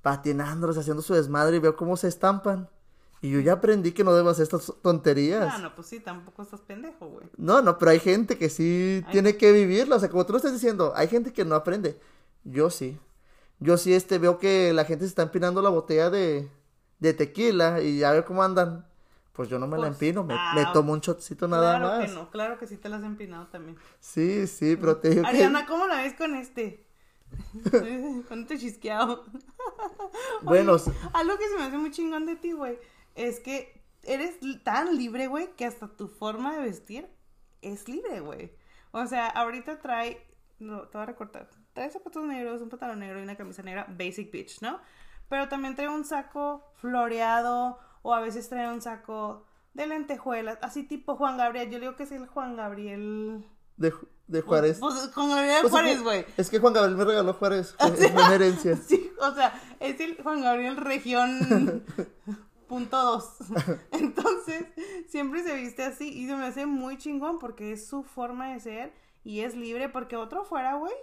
patinándolos, 0.00 0.78
haciendo 0.78 1.02
su 1.02 1.12
desmadre 1.12 1.56
y 1.56 1.60
veo 1.60 1.76
cómo 1.76 1.98
se 1.98 2.08
estampan. 2.08 2.70
Y 3.20 3.30
yo 3.30 3.40
ya 3.40 3.54
aprendí 3.54 3.92
que 3.92 4.04
no 4.04 4.14
debo 4.14 4.30
hacer 4.30 4.44
estas 4.44 4.72
tonterías. 4.82 5.52
Ah, 5.52 5.58
no, 5.58 5.74
pues 5.74 5.88
sí, 5.88 5.98
tampoco 6.00 6.42
estás 6.42 6.60
pendejo, 6.60 7.08
güey. 7.08 7.26
No, 7.36 7.62
no, 7.62 7.76
pero 7.78 7.90
hay 7.90 7.98
gente 7.98 8.38
que 8.38 8.48
sí 8.48 9.04
tiene 9.10 9.36
que 9.36 9.50
vivirla. 9.52 9.96
O 9.96 9.98
sea, 10.00 10.08
como 10.08 10.24
tú 10.24 10.32
lo 10.32 10.36
estás 10.38 10.52
diciendo, 10.52 10.92
hay 10.94 11.08
gente 11.08 11.32
que 11.32 11.44
no 11.44 11.54
aprende. 11.56 11.98
Yo 12.44 12.70
sí. 12.70 12.98
Yo 13.58 13.76
sí, 13.76 13.92
este, 13.92 14.18
veo 14.18 14.38
que 14.38 14.72
la 14.72 14.84
gente 14.84 15.04
se 15.04 15.08
está 15.08 15.22
empinando 15.22 15.60
la 15.62 15.70
botella 15.70 16.10
de, 16.10 16.48
de 17.00 17.12
tequila 17.14 17.82
y 17.82 17.98
ya 17.98 18.12
veo 18.12 18.24
cómo 18.24 18.42
andan. 18.44 18.86
Pues 19.32 19.48
yo 19.48 19.58
no 19.58 19.66
me 19.66 19.78
la 19.78 19.88
Pues, 19.88 19.92
empino, 19.92 20.24
me, 20.24 20.34
ah, 20.36 20.52
me 20.54 20.66
tomo 20.66 20.92
un 20.92 21.00
shotcito 21.00 21.46
nada 21.48 21.76
claro 21.78 21.86
más. 21.88 22.00
que 22.00 22.08
no, 22.08 22.30
claro 22.30 22.58
que 22.58 22.66
sí 22.66 22.76
te 22.76 22.88
las 22.88 23.00
has 23.00 23.06
empinado 23.06 23.46
también. 23.48 23.76
Sí, 24.00 24.46
sí, 24.48 24.76
pero 24.76 24.96
te 24.98 25.10
digo 25.10 25.28
que... 25.28 25.28
Ariana, 25.28 25.66
¿cómo 25.66 25.86
la 25.86 26.02
ves 26.02 26.14
con 26.14 26.34
este? 26.36 26.84
con 28.28 28.40
este 28.42 28.58
chisqueado. 28.58 29.24
Bueno, 30.40 30.72
Oye, 30.74 30.92
algo 31.12 31.36
que 31.38 31.48
se 31.48 31.56
me 31.56 31.64
hace 31.64 31.78
muy 31.78 31.90
chingón 31.90 32.26
de 32.26 32.36
ti, 32.36 32.52
güey, 32.52 32.78
es 33.26 33.40
que 33.40 33.82
eres 34.02 34.36
tan 34.64 34.96
libre, 34.96 35.26
güey, 35.26 35.48
que 35.56 35.64
hasta 35.66 35.88
tu 35.88 36.08
forma 36.08 36.56
de 36.56 36.62
vestir 36.62 37.08
es 37.62 37.88
libre, 37.88 38.20
güey. 38.20 38.52
O 38.92 39.06
sea, 39.06 39.26
ahorita 39.26 39.80
trae, 39.80 40.24
no, 40.58 40.82
te 40.88 40.96
voy 40.96 41.02
a 41.02 41.06
recortar, 41.06 41.50
trae 41.72 41.90
zapatos 41.90 42.24
negros, 42.24 42.62
un 42.62 42.68
pantalón 42.70 43.00
negro 43.00 43.20
y 43.20 43.22
una 43.22 43.36
camisa 43.36 43.62
negra, 43.62 43.86
basic 43.88 44.30
bitch, 44.32 44.60
¿no? 44.62 44.80
pero 45.28 45.46
también 45.48 45.74
trae 45.76 45.88
un 45.90 46.06
saco 46.06 46.64
floreado 46.76 47.78
o 48.00 48.14
a 48.14 48.20
veces 48.20 48.48
trae 48.48 48.66
un 48.72 48.80
saco 48.80 49.44
de 49.74 49.86
lentejuelas, 49.86 50.58
así 50.62 50.84
tipo 50.84 51.16
Juan 51.16 51.36
Gabriel. 51.36 51.70
Yo 51.70 51.78
digo 51.80 51.96
que 51.96 52.04
es 52.04 52.12
el 52.12 52.26
Juan 52.26 52.56
Gabriel. 52.56 53.44
De, 53.76 53.92
de 54.26 54.40
Juárez. 54.40 54.78
Pues, 54.80 54.94
pues 54.94 55.12
Juan 55.14 55.28
Gabriel 55.28 55.58
Pues, 55.60 55.70
Juárez, 55.70 55.96
es- 55.98 56.02
güey. 56.02 56.24
Es 56.38 56.48
que 56.48 56.58
Juan 56.58 56.72
Gabriel 56.72 56.96
me 56.96 57.04
regaló 57.04 57.34
Juárez. 57.34 57.74
Fue, 57.78 57.90
fue 57.90 58.10
una 58.10 58.34
herencia. 58.36 58.74
Sí, 58.88 59.12
o 59.20 59.34
sea, 59.34 59.52
es 59.80 60.00
el 60.00 60.16
Juan 60.22 60.40
Gabriel 60.40 60.76
región 60.78 61.84
punto 62.68 62.96
dos. 62.96 63.36
Entonces, 63.92 64.66
siempre 65.08 65.42
se 65.42 65.54
viste 65.56 65.82
así 65.82 66.08
y 66.08 66.26
se 66.26 66.36
me 66.36 66.44
hace 66.44 66.66
muy 66.66 66.98
chingón 66.98 67.38
porque 67.38 67.72
es 67.72 67.86
su 67.86 68.04
forma 68.04 68.52
de 68.52 68.60
ser 68.60 68.92
y 69.24 69.40
es 69.40 69.56
libre 69.56 69.88
porque 69.88 70.16
otro 70.16 70.44
fuera, 70.44 70.74
güey. 70.74 70.94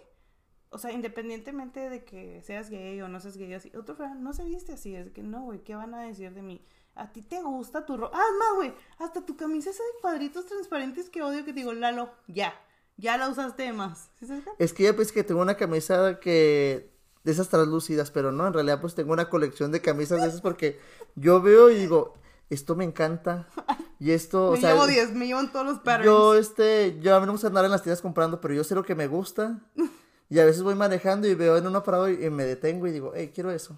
O 0.69 0.77
sea, 0.77 0.91
independientemente 0.91 1.89
de 1.89 2.03
que 2.03 2.41
seas 2.41 2.69
gay 2.69 3.01
o 3.01 3.07
no 3.07 3.19
seas 3.19 3.37
gay, 3.37 3.53
así, 3.53 3.71
otro 3.75 3.95
fuera 3.95 4.13
no 4.13 4.33
se 4.33 4.43
viste 4.45 4.73
así. 4.73 4.95
Es 4.95 5.11
que 5.11 5.23
no, 5.23 5.41
güey, 5.43 5.63
¿qué 5.63 5.75
van 5.75 5.93
a 5.93 6.01
decir 6.01 6.33
de 6.33 6.41
mí? 6.41 6.65
¿A 6.95 7.11
ti 7.11 7.21
te 7.21 7.41
gusta 7.41 7.85
tu 7.85 7.97
ropa? 7.97 8.17
Ah, 8.17 8.31
más, 8.39 8.55
güey, 8.55 8.73
hasta 8.99 9.25
tu 9.25 9.35
camisa 9.35 9.69
esa 9.69 9.83
de 9.83 10.01
cuadritos 10.01 10.45
transparentes 10.45 11.09
que 11.09 11.21
odio 11.21 11.43
que 11.43 11.51
te 11.51 11.59
digo, 11.59 11.73
Lalo, 11.73 12.09
ya, 12.27 12.53
ya 12.97 13.17
la 13.17 13.29
usaste 13.29 13.71
más. 13.73 14.09
¿Sí? 14.19 14.27
Es 14.59 14.73
que 14.73 14.83
ya 14.83 14.95
pues 14.95 15.11
que 15.11 15.23
tengo 15.23 15.41
una 15.41 15.57
camisa 15.57 16.19
que 16.19 16.94
de 17.25 17.31
esas 17.31 17.49
translúcidas, 17.49 18.11
pero 18.11 18.31
no, 18.31 18.47
en 18.47 18.53
realidad 18.53 18.79
pues 18.79 18.95
tengo 18.95 19.11
una 19.11 19.29
colección 19.29 19.71
de 19.71 19.81
camisas 19.81 20.21
de 20.21 20.27
esas 20.29 20.39
porque 20.41 20.79
yo 21.15 21.41
veo 21.41 21.69
y 21.71 21.75
digo, 21.75 22.13
esto 22.49 22.75
me 22.75 22.85
encanta. 22.85 23.47
Y 23.99 24.11
esto, 24.11 24.47
o 24.49 24.51
me 24.53 24.61
sea, 24.61 24.71
llevo 24.73 24.87
10, 24.87 25.13
me 25.13 25.27
llevo 25.27 25.39
en 25.41 25.51
todos 25.51 25.65
los 25.65 25.79
patterns. 25.79 26.05
yo 26.05 26.35
este, 26.35 26.97
yo 27.01 27.15
a 27.15 27.19
mí 27.19 27.25
no 27.25 27.27
me 27.27 27.31
gusta 27.33 27.47
andar 27.47 27.65
en 27.65 27.71
las 27.71 27.83
tiendas 27.83 28.01
comprando, 28.01 28.39
pero 28.39 28.53
yo 28.53 28.63
sé 28.63 28.75
lo 28.75 28.85
que 28.85 28.95
me 28.95 29.07
gusta. 29.07 29.59
Y 30.27 30.39
a 30.39 30.45
veces 30.45 30.63
voy 30.63 30.73
manejando 30.73 31.27
y 31.27 31.35
veo 31.35 31.55
en 31.55 31.67
una 31.67 31.83
parada 31.83 32.09
y, 32.09 32.25
y 32.25 32.29
me 32.31 32.45
detengo 32.45 32.87
y 32.87 32.91
digo, 32.91 33.11
hey, 33.15 33.31
quiero 33.31 33.51
eso. 33.51 33.77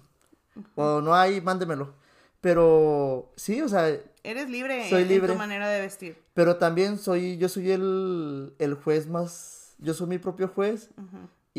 O 0.76 1.02
no 1.02 1.14
hay, 1.14 1.42
mándemelo. 1.42 1.92
Pero 2.40 3.30
sí, 3.36 3.60
o 3.60 3.68
sea, 3.68 3.86
Eres 4.22 4.48
libre 4.48 4.88
Soy 4.88 5.02
en 5.02 5.08
libre. 5.08 5.32
tu 5.34 5.38
manera 5.38 5.68
de 5.68 5.80
vestir. 5.82 6.16
pero 6.32 6.56
también 6.56 6.96
soy, 6.98 7.36
yo 7.36 7.50
soy 7.50 7.70
el, 7.70 8.54
el 8.58 8.74
juez 8.76 9.08
más, 9.08 9.74
yo 9.78 9.92
soy 9.92 10.06
mi 10.06 10.16
propio 10.18 10.48
juez 10.48 10.88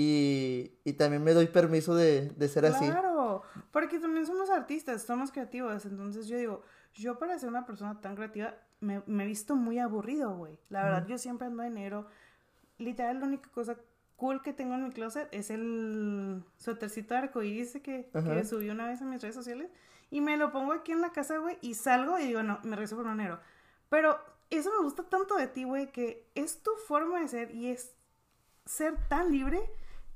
y, 0.02 0.80
y 0.86 0.94
también 0.94 1.22
me 1.26 1.34
doy 1.34 1.48
permiso 1.48 1.94
de, 1.94 2.30
de 2.30 2.48
ser 2.48 2.66
así. 2.66 2.86
Claro, 2.86 3.44
porque 3.70 4.00
también 4.00 4.26
somos 4.26 4.50
artistas, 4.50 5.02
somos 5.04 5.30
creativos. 5.30 5.86
Entonces 5.86 6.28
yo 6.28 6.38
digo, 6.38 6.64
yo 6.94 7.20
para 7.20 7.38
ser 7.38 7.50
una 7.50 7.66
persona 7.66 8.00
tan 8.00 8.16
creativa 8.16 8.56
me, 8.80 9.04
me 9.08 9.26
he 9.26 9.28
visto 9.28 9.58
muy 9.58 9.78
aburrido, 9.78 10.38
güey. 10.38 10.58
La 10.70 10.86
verdad, 10.86 11.06
yo 11.06 11.18
siempre 11.18 11.48
ando 11.48 11.64
de 11.64 11.70
negro. 11.70 12.08
Literal, 12.78 13.20
la 13.20 13.26
única 13.26 13.50
cosa 13.52 13.76
cool 14.16 14.42
que 14.42 14.54
tengo 14.54 14.76
en 14.76 14.86
mi 14.86 14.92
closet 14.92 15.28
es 15.34 15.50
el 15.50 16.46
suétercito 16.58 17.14
de 17.14 17.20
arcoíris 17.20 17.74
que, 17.74 18.10
que 18.10 18.10
Ajá. 18.14 18.46
subí 18.46 18.70
una 18.70 18.88
vez 18.88 19.02
en 19.02 19.10
mis 19.10 19.22
redes 19.22 19.36
sociales. 19.36 19.70
Y 20.12 20.22
me 20.22 20.38
lo 20.38 20.54
pongo 20.54 20.72
aquí 20.72 20.94
en 20.94 21.02
la 21.02 21.12
casa, 21.12 21.40
güey, 21.40 21.58
y 21.60 21.74
salgo 21.74 22.18
y 22.20 22.28
digo, 22.28 22.42
no, 22.42 22.62
me 22.64 22.78
regreso 22.78 22.96
con 22.96 23.08
un 23.08 23.18
negro. 23.18 23.42
Pero 23.90 24.18
eso 24.50 24.72
me 24.78 24.82
gusta 24.82 25.04
tanto 25.04 25.36
de 25.36 25.48
ti, 25.48 25.66
güey, 25.66 25.92
que 25.92 26.26
es 26.36 26.64
tu 26.64 26.72
forma 26.88 27.20
de 27.20 27.28
ser 27.28 27.54
y 27.54 27.68
es 27.68 27.94
ser 28.66 28.96
tan 29.10 29.30
libre 29.32 29.60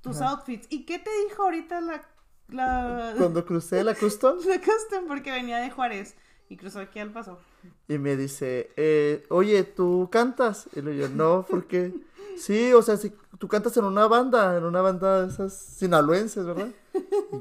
tus 0.04 0.22
Ajá. 0.22 0.32
outfits. 0.34 0.68
¿Y 0.70 0.86
qué 0.86 1.00
te 1.00 1.10
dijo 1.28 1.42
ahorita 1.44 1.82
la, 1.82 2.04
la, 2.50 3.14
Cuando 3.18 3.44
crucé 3.46 3.84
la 3.84 3.96
custom 3.96 4.38
la 4.48 4.60
custom? 4.60 5.06
Porque 5.08 5.32
venía 5.32 5.58
de 5.58 5.72
Juárez 5.72 6.16
y 6.50 6.58
cruzó 6.58 6.80
aquí 6.82 7.00
al 7.00 7.12
paso. 7.12 7.40
y 7.88 7.98
me 7.98 8.16
dice, 8.16 8.70
eh, 8.78 9.26
oye, 9.30 9.64
¿tú 9.64 10.10
cantas? 10.12 10.68
Y 10.76 10.82
le 10.82 10.92
digo, 10.92 11.08
no, 11.08 11.46
porque 11.50 11.94
sí, 12.38 12.72
o 12.74 12.82
sea, 12.84 12.98
si 12.98 13.12
tú 13.40 13.48
cantas 13.48 13.76
en 13.78 13.86
una 13.86 14.08
banda, 14.08 14.56
en 14.58 14.64
una 14.66 14.82
banda 14.82 15.24
de 15.24 15.30
esas 15.34 15.54
sinaloenses, 15.58 16.46
¿verdad? 16.46 16.68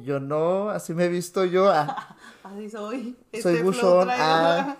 Y 0.00 0.04
yo 0.04 0.18
no, 0.20 0.70
así 0.70 0.94
me 0.94 1.04
he 1.06 1.08
visto 1.08 1.44
yo. 1.44 1.68
ah, 1.70 2.16
Así 2.44 2.70
soy. 2.70 3.16
Soy 3.42 3.56
flow 3.56 3.64
buchón, 3.64 4.08
trae- 4.08 4.16
ah. 4.18 4.76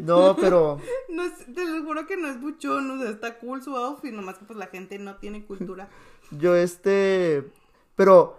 no, 0.00 0.36
pero 0.36 0.78
No 1.08 1.22
es, 1.24 1.32
te 1.52 1.64
lo 1.64 1.82
juro 1.84 2.06
que 2.06 2.16
no 2.16 2.28
es 2.28 2.40
buchón, 2.40 2.90
o 2.90 2.98
sea, 3.02 3.10
está 3.10 3.38
cool 3.38 3.62
su 3.62 3.74
outfit, 3.76 4.12
nomás 4.12 4.38
que 4.38 4.44
pues 4.44 4.58
la 4.58 4.66
gente 4.68 4.98
no 4.98 5.16
tiene 5.16 5.44
cultura. 5.44 5.88
Yo 6.30 6.54
este, 6.56 7.50
pero 7.94 8.36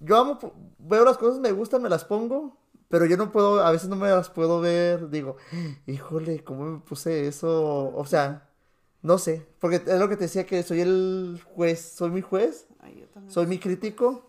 yo 0.00 0.16
amo, 0.16 0.38
veo 0.78 1.04
las 1.04 1.18
cosas, 1.18 1.40
me 1.40 1.52
gustan, 1.52 1.82
me 1.82 1.88
las 1.88 2.04
pongo, 2.04 2.56
pero 2.88 3.04
yo 3.06 3.16
no 3.16 3.32
puedo, 3.32 3.60
a 3.64 3.70
veces 3.70 3.88
no 3.88 3.96
me 3.96 4.08
las 4.08 4.30
puedo 4.30 4.60
ver, 4.60 5.10
digo, 5.10 5.36
híjole, 5.86 6.42
¿cómo 6.44 6.64
me 6.64 6.78
puse 6.80 7.26
eso? 7.26 7.92
O 7.94 8.06
sea, 8.06 8.48
no 9.02 9.18
sé, 9.18 9.46
porque 9.60 9.76
es 9.76 9.98
lo 9.98 10.08
que 10.08 10.16
te 10.16 10.24
decía 10.24 10.46
que 10.46 10.62
soy 10.62 10.80
el 10.80 11.40
juez, 11.54 11.92
soy 11.96 12.10
mi 12.10 12.20
juez, 12.20 12.66
Ay, 12.80 13.00
yo 13.00 13.06
también. 13.08 13.32
soy 13.32 13.46
mi 13.46 13.58
crítico. 13.58 14.24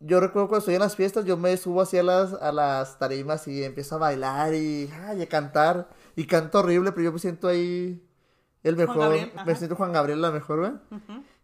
Yo 0.00 0.20
recuerdo 0.20 0.48
cuando 0.48 0.58
estoy 0.58 0.74
en 0.74 0.80
las 0.82 0.96
fiestas, 0.96 1.24
yo 1.24 1.38
me 1.38 1.56
subo 1.56 1.80
así 1.80 1.96
a 1.96 2.02
las, 2.02 2.34
a 2.34 2.52
las 2.52 2.98
tarimas 2.98 3.48
y 3.48 3.64
empiezo 3.64 3.94
a 3.94 3.98
bailar 3.98 4.52
y, 4.52 4.90
ay, 5.06 5.22
a 5.22 5.26
cantar. 5.28 5.88
Y 6.14 6.26
canto 6.26 6.58
horrible, 6.58 6.92
pero 6.92 7.04
yo 7.04 7.12
me 7.12 7.18
siento 7.18 7.48
ahí 7.48 8.06
el 8.62 8.76
mejor. 8.76 9.14
Me 9.46 9.56
siento 9.56 9.76
Juan 9.76 9.92
Gabriel 9.92 10.20
la 10.20 10.30
mejor, 10.30 10.60
¿verdad? 10.60 10.82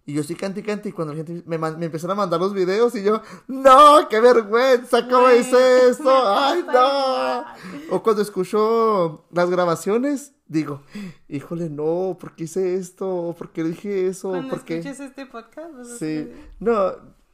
Y 0.06 0.14
yo 0.14 0.22
sí 0.22 0.34
canto 0.34 0.58
y 0.58 0.62
canto 0.62 0.88
y 0.88 0.92
cuando 0.92 1.12
la 1.14 1.18
gente 1.24 1.42
me, 1.46 1.56
me 1.58 1.86
empezaron 1.86 2.12
a 2.16 2.20
mandar 2.22 2.40
los 2.40 2.52
videos 2.54 2.94
y 2.96 3.02
yo, 3.02 3.22
no, 3.46 4.08
qué 4.08 4.18
vergüenza, 4.20 5.06
¿cómo 5.06 5.22
Güey, 5.22 5.40
hice 5.40 5.88
esto? 5.90 6.10
¡Ay, 6.10 6.64
no! 6.72 7.44
O 7.90 8.02
cuando 8.02 8.22
escucho 8.22 9.24
las 9.30 9.50
grabaciones, 9.50 10.32
digo, 10.48 10.82
híjole, 11.28 11.68
no, 11.70 12.16
¿por 12.18 12.34
qué 12.34 12.44
hice 12.44 12.74
esto? 12.74 13.08
¿O 13.08 13.34
¿Por 13.34 13.50
qué 13.50 13.62
dije 13.62 14.08
eso? 14.08 14.30
Cuando 14.30 14.48
¿Por 14.50 14.64
qué? 14.64 14.78
escuches 14.78 15.00
este 15.00 15.26
podcast, 15.26 15.74
vas 15.76 15.90
a 15.92 15.96
Sí, 15.98 16.32
no, 16.58 16.92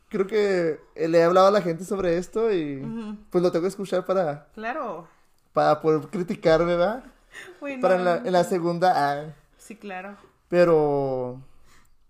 creo 0.08 0.26
que 0.26 0.80
eh, 0.96 1.08
le 1.08 1.18
he 1.18 1.22
hablado 1.22 1.46
a 1.46 1.50
la 1.52 1.62
gente 1.62 1.84
sobre 1.84 2.18
esto 2.18 2.52
y 2.52 2.82
pues 3.30 3.42
lo 3.42 3.52
tengo 3.52 3.62
que 3.62 3.68
escuchar 3.68 4.04
para, 4.04 4.48
Claro. 4.54 5.06
para 5.54 5.80
poder 5.80 6.00
criticar, 6.08 6.64
¿verdad? 6.66 7.04
Para 7.80 7.94
en 7.96 8.04
la, 8.04 8.16
en 8.18 8.32
la 8.32 8.42
no. 8.42 8.48
segunda, 8.48 8.92
ah, 8.96 9.34
Sí, 9.56 9.76
claro. 9.76 10.16
pero, 10.48 11.40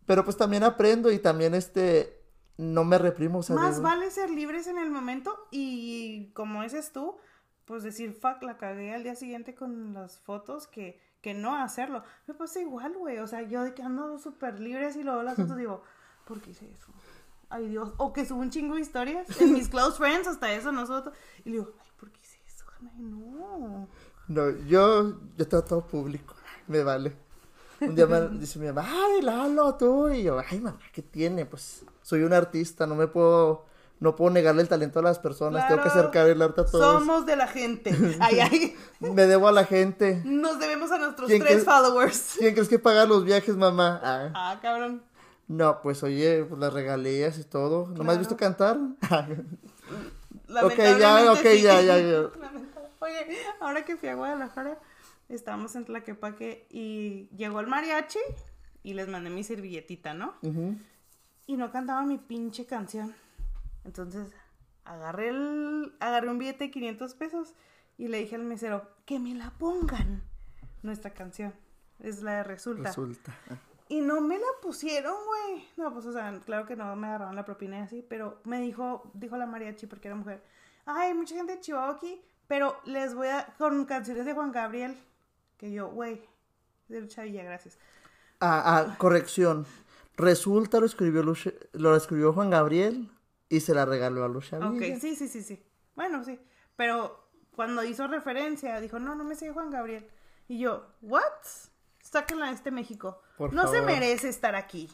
pero 0.07 0.25
pues 0.25 0.37
también 0.37 0.63
aprendo 0.63 1.11
y 1.11 1.19
también 1.19 1.55
este, 1.55 2.23
no 2.57 2.85
me 2.85 2.99
reprimo, 2.99 3.41
o 3.41 3.43
sea, 3.43 3.57
Más 3.57 3.83
vale 3.83 4.11
ser 4.11 4.31
libres 4.31 4.67
en 4.67 4.79
el 4.79 4.91
momento 4.91 5.37
y 5.51 6.31
como 6.33 6.63
dices 6.63 6.93
tú, 6.93 7.17
pues 7.67 7.83
decir, 7.83 8.15
fuck, 8.15 8.43
la 8.43 8.57
cagué 8.57 8.95
al 8.95 9.03
día 9.03 9.17
siguiente 9.17 9.55
con 9.55 9.93
las 9.93 10.19
fotos 10.21 10.67
que, 10.67 11.01
que 11.21 11.35
no 11.35 11.57
hacerlo. 11.57 12.05
Me 12.27 12.35
pasa 12.35 12.61
igual, 12.61 12.95
güey. 12.97 13.19
O 13.19 13.27
sea, 13.27 13.43
yo 13.43 13.65
de 13.65 13.75
que 13.75 13.83
ando 13.83 14.19
súper 14.19 14.61
libre 14.61 14.87
así 14.87 15.03
luego 15.03 15.23
las 15.23 15.37
fotos 15.37 15.57
digo, 15.59 15.83
¿por 16.25 16.41
qué 16.41 16.51
hice 16.51 16.71
eso? 16.71 16.93
Ay, 17.49 17.69
Dios. 17.69 17.93
O 17.99 18.13
que 18.13 18.25
subo 18.25 18.41
un 18.41 18.51
chingo 18.51 18.77
de 18.77 18.81
historias 18.81 19.41
en 19.41 19.53
mis 19.53 19.69
close 19.71 19.99
friends, 19.99 20.29
hasta 20.29 20.53
eso 20.53 20.71
nosotros. 20.73 21.15
Y 21.45 21.53
digo, 21.53 21.73
ay, 21.83 21.89
¿por 21.99 22.11
qué 22.11 22.21
hice 22.21 22.39
eso? 22.47 22.65
Hanna? 22.71 22.93
No. 22.97 23.89
no, 24.29 24.51
yo, 24.67 25.21
yo 25.37 25.49
todo 25.49 25.87
público, 25.87 26.35
me 26.69 26.83
vale. 26.83 27.26
Un 27.81 27.95
día 27.95 28.07
me 28.07 28.29
dice 28.39 28.59
mi 28.59 28.67
mamá, 28.67 28.87
ay, 28.89 29.23
Lalo, 29.23 29.75
tú, 29.75 30.09
y 30.09 30.23
yo, 30.23 30.39
ay, 30.51 30.61
mamá, 30.61 30.79
¿qué 30.93 31.03
tiene? 31.03 31.45
Pues 31.47 31.85
soy 32.03 32.23
un 32.23 32.33
artista, 32.33 32.87
no 32.87 32.95
me 32.95 33.07
puedo, 33.07 33.65
no 34.01 34.17
puedo 34.17 34.31
negarle 34.31 34.63
el 34.63 34.69
talento 34.69 34.99
a 35.01 35.03
las 35.03 35.19
personas, 35.19 35.67
tengo 35.69 35.83
que 35.83 35.89
Claro. 35.91 36.01
acercar 36.01 36.27
el 36.29 36.41
arte 36.43 36.61
a 36.63 36.65
todos. 36.65 37.01
Somos 37.01 37.27
de 37.27 37.37
la 37.37 37.47
gente. 37.49 37.91
Ay, 38.21 38.41
ay. 38.41 38.77
Me 39.01 39.27
debo 39.27 39.49
a 39.49 39.53
la 39.53 39.65
gente. 39.65 40.23
Nos 40.25 40.59
debemos 40.59 40.91
a 40.93 40.99
nuestros 40.99 41.29
¿Quién 41.29 41.41
tres 41.41 41.53
crees? 41.53 41.65
followers. 41.65 42.35
¿Quién 42.39 42.55
crees 42.55 42.69
que 42.69 42.79
paga 42.79 43.05
los 43.05 43.25
viajes, 43.25 43.57
mamá? 43.57 44.01
Ah. 44.03 44.31
Ah, 44.35 44.59
cabrón. 44.63 45.03
No, 45.49 45.81
pues 45.83 46.03
oye, 46.03 46.45
pues 46.45 46.59
las 46.61 46.73
regalías 46.73 47.39
y 47.39 47.45
todo. 47.45 47.87
¿No 47.89 48.03
me 48.05 48.13
has 48.13 48.17
Claro. 48.17 48.19
visto 48.19 48.37
cantar? 48.37 48.79
Ok, 50.63 50.77
ya, 50.99 51.33
ok, 51.33 51.39
sí. 51.43 51.63
ya, 51.63 51.81
ya, 51.83 51.99
ya. 51.99 52.21
Oye, 53.01 53.27
ahora 53.61 53.85
que 53.85 53.97
fui 53.97 54.09
a 54.09 54.15
Guadalajara, 54.15 54.79
estábamos 55.29 55.75
en 55.77 55.85
Tlaquepaque 55.85 56.67
y 56.71 57.29
llegó 57.37 57.61
el 57.61 57.67
mariachi 57.67 58.19
y 58.83 58.95
les 58.95 59.09
mandé 59.09 59.31
mi 59.31 59.45
servilletita, 59.45 60.15
¿no? 60.15 60.35
Y 61.47 61.57
no 61.57 61.71
cantaba 61.71 62.03
mi 62.03 62.19
pinche 62.19 62.67
canción. 62.67 63.15
Entonces, 63.85 64.29
agarré, 64.85 65.29
el, 65.29 65.95
agarré 66.01 66.29
un 66.29 66.39
billete 66.39 66.65
de 66.65 66.71
500 66.71 67.15
pesos 67.15 67.55
y 67.99 68.09
le 68.09 68.19
dije 68.19 68.37
al 68.37 68.45
mesero, 68.45 68.91
que 69.05 69.19
me 69.19 69.35
la 69.35 69.51
pongan. 69.51 70.23
Nuestra 70.83 71.13
canción. 71.13 71.55
Es 72.01 72.23
la 72.23 72.37
de 72.37 72.45
Resulta. 72.45 72.89
Resulta. 72.91 73.35
Y 73.89 74.01
no 74.01 74.21
me 74.21 74.39
la 74.39 74.47
pusieron, 74.61 75.15
güey. 75.27 75.65
No, 75.77 75.93
pues, 75.93 76.07
o 76.07 76.13
sea, 76.13 76.41
claro 76.45 76.67
que 76.67 76.77
no 76.77 76.95
me 76.97 77.07
agarraron 77.07 77.37
la 77.37 77.45
propina 77.45 77.79
y 77.79 77.83
así, 77.83 78.07
pero 78.09 78.41
me 78.45 78.61
dijo, 78.61 79.11
dijo 79.15 79.37
la 79.37 79.47
mariachi 79.47 79.87
porque 79.87 80.09
era 80.09 80.17
mujer. 80.17 80.43
Ay, 80.85 81.15
mucha 81.15 81.35
gente 81.37 81.55
de 81.55 81.61
Chihuahua 81.61 81.95
aquí, 81.95 82.21
pero 82.49 82.77
les 82.85 83.15
voy 83.15 83.29
a, 83.29 83.55
con 83.59 83.85
canciones 83.85 84.25
de 84.25 84.35
Juan 84.35 84.53
Gabriel. 84.53 84.97
Que 85.59 85.73
yo, 85.73 85.89
güey, 85.89 86.23
de 86.89 87.01
Lucha 87.01 87.23
Villa, 87.23 87.43
gracias. 87.45 87.79
Ah, 88.41 88.63
ah, 88.91 88.97
corrección. 88.99 89.67
Resulta 90.17 90.81
lo 90.81 90.87
escribió, 90.87 91.23
Lucha- 91.23 91.53
lo 91.73 91.95
escribió 91.97 92.33
Juan 92.33 92.51
Gabriel 92.51 93.11
y 93.49 93.61
se 93.61 93.75
la 93.75 93.85
regaló 93.85 94.25
a 94.25 94.29
Lucha 94.29 94.59
Ok, 94.59 94.73
Villa. 94.79 94.99
sí, 95.01 95.15
sí, 95.17 95.29
sí, 95.29 95.43
sí. 95.43 95.63
Bueno, 95.95 96.25
sí. 96.25 96.39
Pero 96.77 97.29
cuando 97.55 97.83
hizo 97.85 98.07
referencia, 98.07 98.81
dijo, 98.81 98.99
no, 98.99 99.15
no 99.15 99.25
me 99.25 99.35
sé 99.35 99.51
Juan 99.53 99.71
Gabriel. 99.71 100.07
Y 100.49 100.59
yo, 100.59 100.87
¿what? 101.01 101.23
Sáquenla 102.03 102.47
de 102.49 102.53
este 102.53 102.71
México. 102.71 103.21
Por 103.37 103.53
no 103.53 103.67
se 103.69 103.83
merece 103.83 104.29
estar 104.29 104.55
aquí. 104.55 104.91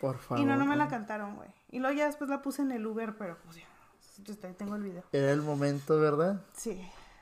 Por 0.00 0.18
favor. 0.18 0.42
Y 0.42 0.46
no, 0.46 0.56
no 0.56 0.64
me 0.66 0.76
la 0.76 0.88
cantaron, 0.88 1.36
güey. 1.36 1.50
Y 1.70 1.78
luego 1.78 1.94
ya 1.96 2.06
después 2.06 2.28
la 2.30 2.42
puse 2.42 2.62
en 2.62 2.72
el 2.72 2.86
Uber, 2.86 3.16
pero 3.16 3.36
pues 3.44 3.56
ya. 3.56 3.66
Tengo 4.58 4.76
el 4.76 4.82
video. 4.82 5.02
Era 5.12 5.30
el 5.32 5.40
momento, 5.42 5.98
¿verdad? 5.98 6.42
Sí, 6.56 6.80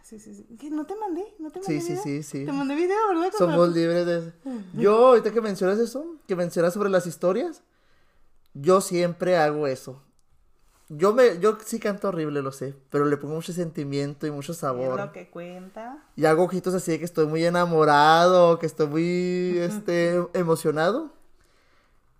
sí, 0.08 0.18
sí. 0.20 0.34
sí. 0.34 0.56
¿Qué? 0.58 0.70
¿No 0.70 0.86
te 0.86 0.94
mandé? 0.96 1.24
¿No 1.38 1.50
te 1.50 1.62
Sí, 1.62 1.72
mandé 1.74 1.80
sí, 1.80 1.88
video? 1.92 2.02
sí, 2.02 2.22
sí. 2.22 2.44
Te 2.46 2.52
mandé 2.52 2.74
video, 2.74 2.96
¿verdad? 3.08 3.30
Somos 3.36 3.68
libres 3.74 4.06
de... 4.06 4.32
Yo, 4.74 5.08
ahorita 5.08 5.30
que 5.32 5.40
mencionas 5.40 5.78
eso, 5.78 6.16
que 6.26 6.36
mencionas 6.36 6.74
sobre 6.74 6.90
las 6.90 7.06
historias, 7.06 7.62
yo 8.54 8.80
siempre 8.80 9.36
hago 9.36 9.66
eso. 9.66 10.02
Yo 10.90 11.12
me, 11.12 11.38
yo 11.38 11.58
sí 11.64 11.78
canto 11.78 12.08
horrible, 12.08 12.40
lo 12.40 12.50
sé, 12.50 12.74
pero 12.88 13.04
le 13.04 13.18
pongo 13.18 13.34
mucho 13.34 13.52
sentimiento 13.52 14.26
y 14.26 14.30
mucho 14.30 14.52
Es 14.52 14.58
sabor. 14.58 14.98
lo 14.98 15.12
que 15.12 15.28
cuenta. 15.28 16.02
Y 16.16 16.24
hago 16.24 16.44
ojitos 16.44 16.72
así 16.72 16.92
de 16.92 16.98
que 16.98 17.04
estoy 17.04 17.26
muy 17.26 17.44
enamorado, 17.44 18.58
que 18.58 18.64
estoy 18.64 18.86
muy, 18.86 19.58
este, 19.58 20.14
emocionado. 20.32 21.10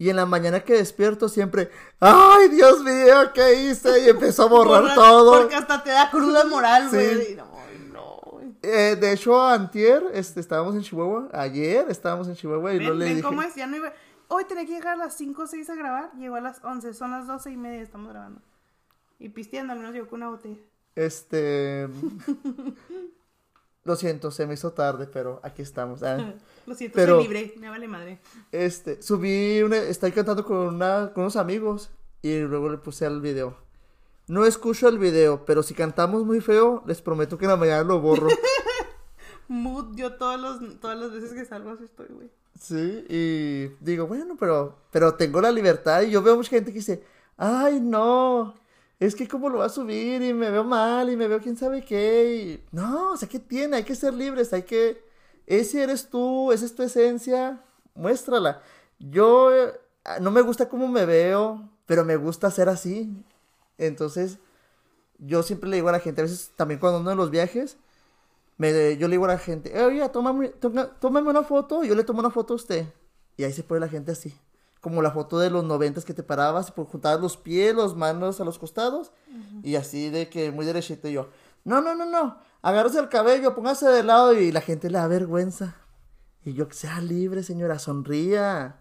Y 0.01 0.11
en 0.11 0.17
la 0.17 0.27
mañana 0.27 0.61
que 0.61 0.75
despierto 0.75 1.29
siempre, 1.31 1.71
¡ay, 1.99 2.49
Dios 2.51 2.81
mío, 2.85 3.33
qué 3.35 3.55
hice! 3.71 4.05
Y 4.05 4.09
empezó 4.11 4.43
a 4.45 4.47
borrar 4.47 4.83
Borra- 4.83 4.95
todo. 4.95 5.41
Porque 5.41 5.55
hasta 5.57 5.83
te 5.83 5.91
da 5.91 6.11
cruda 6.11 6.45
moral, 6.45 6.89
Sí. 6.91 6.97
güey. 6.97 7.35
No, 7.37 7.47
güey. 7.47 7.48
Eh, 8.63 8.97
de 9.01 9.13
hecho, 9.13 9.41
antier, 9.41 10.03
este, 10.13 10.41
estábamos 10.41 10.75
en 10.75 10.83
Chihuahua, 10.83 11.29
ayer 11.33 11.87
estábamos 11.89 12.27
en 12.29 12.35
Chihuahua 12.35 12.75
y 12.75 12.79
no 12.79 12.91
Ven, 12.91 12.99
le 12.99 13.05
ven 13.05 13.15
dije... 13.17 13.27
cómo 13.29 13.43
es, 13.43 13.55
ya 13.55 13.67
no 13.67 13.77
iba. 13.77 13.93
Hoy 14.29 14.45
tenía 14.45 14.67
que 14.67 14.73
llegar 14.73 14.95
a 14.95 14.97
las 14.97 15.17
5 15.17 15.43
o 15.43 15.47
6 15.47 15.71
a 15.71 15.75
grabar. 15.75 16.13
Llegó 16.19 16.35
a 16.37 16.41
las 16.41 16.63
11, 16.65 16.93
son 16.95 17.13
las 17.13 17.27
12 17.27 17.51
y 17.53 17.57
media, 17.57 17.81
estamos 17.83 18.11
grabando. 18.11 18.41
Y 19.19 19.29
pisteando, 19.31 19.73
al 19.73 19.79
menos 19.79 19.95
llegó 19.95 20.09
con 20.09 20.19
una 20.23 20.31
botella. 20.31 20.59
Este. 20.95 21.89
Lo 23.85 23.97
siento, 23.97 24.31
se 24.31 24.47
me 24.47 24.55
hizo 24.55 24.73
tarde, 24.73 25.07
pero 25.07 25.41
aquí 25.43 25.63
estamos. 25.63 26.03
ah. 26.03 26.35
Lo 26.67 26.75
siento, 26.75 26.97
Pero- 26.97 27.17
soy 27.17 27.25
libre, 27.29 27.55
me 27.59 27.71
vale 27.71 27.89
madre. 27.89 28.21
Este, 28.53 29.01
subí, 29.01 29.63
una, 29.63 29.77
estoy 29.79 30.13
cantando 30.13 30.45
con, 30.45 30.57
una, 30.75 31.11
con 31.15 31.23
unos 31.23 31.37
amigos 31.37 31.91
y 32.21 32.41
luego 32.41 32.69
le 32.69 32.77
puse 32.79 33.07
al 33.07 33.21
video. 33.23 33.57
No 34.29 34.45
escucho 34.45 34.89
el 34.89 34.99
video, 34.99 35.45
pero 35.47 35.63
si 35.63 35.73
cantamos 35.75 36.25
muy 36.25 36.41
feo, 36.41 36.83
les 36.87 37.01
prometo 37.01 37.39
que 37.39 37.47
en 37.47 37.51
la 37.51 37.57
mañana 37.57 37.83
lo 37.83 38.01
borro. 38.01 38.29
Mood, 39.49 39.97
yo 39.97 40.17
todos 40.17 40.39
los, 40.39 40.81
todas 40.81 40.99
las 40.99 41.13
veces 41.13 41.33
que 41.33 41.47
salgo 41.47 41.71
así 41.71 41.85
estoy, 41.85 42.09
güey. 42.11 42.31
sí, 42.61 43.07
y 43.09 43.69
digo, 43.83 44.07
bueno, 44.07 44.37
pero, 44.39 44.77
pero 44.91 45.15
tengo 45.15 45.41
la 45.41 45.51
libertad 45.51 46.03
y 46.03 46.11
yo 46.11 46.23
veo 46.23 46.37
mucha 46.37 46.51
gente 46.51 46.71
que 46.73 46.81
dice, 46.81 47.03
ay, 47.39 47.81
no, 47.81 48.55
es 49.01 49.15
que 49.15 49.27
cómo 49.27 49.49
lo 49.49 49.59
va 49.59 49.67
a 49.67 49.71
subir 49.71 50.21
y 50.21 50.35
me 50.35 50.51
veo 50.51 50.65
mal 50.65 51.11
y 51.11 51.17
me 51.17 51.29
veo 51.29 51.41
quién 51.41 51.57
sabe 51.57 51.83
qué. 51.83 52.35
Y... 52.37 52.77
No, 52.77 53.13
o 53.13 53.17
sea, 53.17 53.29
¿qué 53.29 53.39
tiene? 53.39 53.77
Hay 53.77 53.85
que 53.85 53.95
ser 53.95 54.13
libres, 54.13 54.53
hay 54.53 54.65
que... 54.65 55.03
Ese 55.47 55.83
eres 55.83 56.11
tú, 56.11 56.53
esa 56.53 56.67
es 56.67 56.75
tu 56.75 56.83
esencia, 56.83 57.65
muéstrala. 57.95 58.61
Yo 58.99 59.55
eh, 59.55 59.73
no 60.21 60.31
me 60.31 60.43
gusta 60.43 60.69
cómo 60.69 60.89
me 60.89 61.07
veo, 61.07 61.71
pero 61.87 62.05
me 62.05 62.17
gusta 62.17 62.51
ser 62.51 62.69
así. 62.69 63.11
Entonces, 63.79 64.39
yo 65.19 65.43
siempre 65.43 65.69
le 65.71 65.77
digo 65.77 65.89
a 65.89 65.93
la 65.93 66.01
gente, 66.01 66.21
a 66.21 66.25
veces 66.25 66.51
también 66.57 66.79
cuando 66.81 66.99
ando 66.99 67.11
en 67.13 67.17
los 67.17 67.31
viajes, 67.31 67.77
me, 68.57 68.97
yo 68.97 69.09
le 69.09 69.13
digo 69.13 69.25
a 69.25 69.29
la 69.29 69.39
gente, 69.39 69.77
"Eh, 69.77 69.85
oye, 69.85 70.09
tómame, 70.09 70.49
tóma- 70.49 70.91
tómame 71.01 71.31
una 71.31 71.43
foto, 71.45 71.85
yo 71.85 71.95
le 71.95 72.05
tomo 72.05 72.21
una 72.21 72.31
foto 72.31 72.53
a 72.55 72.57
usted. 72.57 72.87
Y 73.37 73.45
ahí 73.45 73.53
se 73.53 73.63
pone 73.63 73.81
la 73.81 73.89
gente 73.89 74.13
así. 74.13 74.35
Como 74.81 75.01
la 75.03 75.11
foto 75.13 75.39
de 75.39 75.51
los 75.51 75.65
noventas 75.65 76.05
que 76.05 76.15
te 76.15 76.23
parabas 76.23 76.69
y 76.69 76.73
pues, 76.73 76.89
juntabas 76.89 77.21
los 77.21 77.37
pies, 77.37 77.75
las 77.75 77.95
manos 77.95 78.41
a 78.41 78.45
los 78.45 78.59
costados. 78.59 79.13
Y 79.63 79.77
así 79.77 80.11
de 80.11 80.29
que 80.29 80.51
muy 80.51 80.65
derechito 80.67 81.09
y 81.09 81.13
yo. 81.13 81.29
No, 81.65 81.81
no, 81.81 81.95
no, 81.95 82.05
no. 82.07 82.39
Agárrese 82.63 82.99
el 82.99 83.09
cabello, 83.09 83.55
póngase 83.55 83.87
de 83.89 84.03
lado 84.03 84.33
y 84.35 84.51
la 84.53 84.61
gente 84.61 84.91
le 84.91 84.99
da 84.99 85.07
vergüenza. 85.09 85.77
Y 86.45 86.55
yo, 86.55 86.67
sea 86.71 87.01
libre, 87.01 87.43
señora, 87.43 87.79
sonría. 87.79 88.77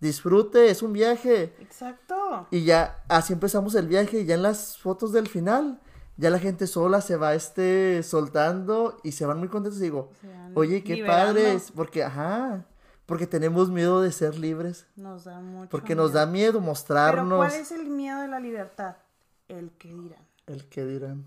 Disfrute, 0.00 0.70
es 0.70 0.82
un 0.82 0.92
viaje. 0.92 1.54
Exacto. 1.60 2.46
Y 2.50 2.64
ya 2.64 3.02
así 3.08 3.32
empezamos 3.32 3.74
el 3.74 3.88
viaje 3.88 4.20
y 4.20 4.26
ya 4.26 4.34
en 4.34 4.42
las 4.42 4.76
fotos 4.78 5.12
del 5.12 5.28
final, 5.28 5.80
ya 6.16 6.30
la 6.30 6.38
gente 6.38 6.66
sola 6.66 7.00
se 7.00 7.16
va 7.16 7.34
este 7.34 8.02
soltando 8.02 8.98
y 9.02 9.12
se 9.12 9.24
van 9.26 9.38
muy 9.38 9.48
contentos 9.48 9.80
y 9.80 9.84
digo, 9.84 10.10
oye, 10.54 10.82
qué 10.84 10.96
liberando. 10.96 11.26
padres, 11.34 11.72
porque 11.74 12.04
ajá, 12.04 12.66
porque 13.06 13.26
tenemos 13.26 13.70
miedo 13.70 14.02
de 14.02 14.12
ser 14.12 14.38
libres, 14.38 14.86
Nos 14.96 15.24
da 15.24 15.40
mucho. 15.40 15.70
porque 15.70 15.94
nos 15.94 16.12
da 16.12 16.26
miedo 16.26 16.54
Pero 16.54 16.60
mostrarnos 16.64 17.38
¿cuál 17.38 17.54
es 17.60 17.72
el 17.72 17.86
miedo 17.88 18.20
de 18.20 18.28
la 18.28 18.40
libertad? 18.40 18.96
El 19.48 19.70
que 19.78 19.88
dirán. 19.94 20.26
el 20.46 20.68
que 20.68 20.84
dirán. 20.84 21.24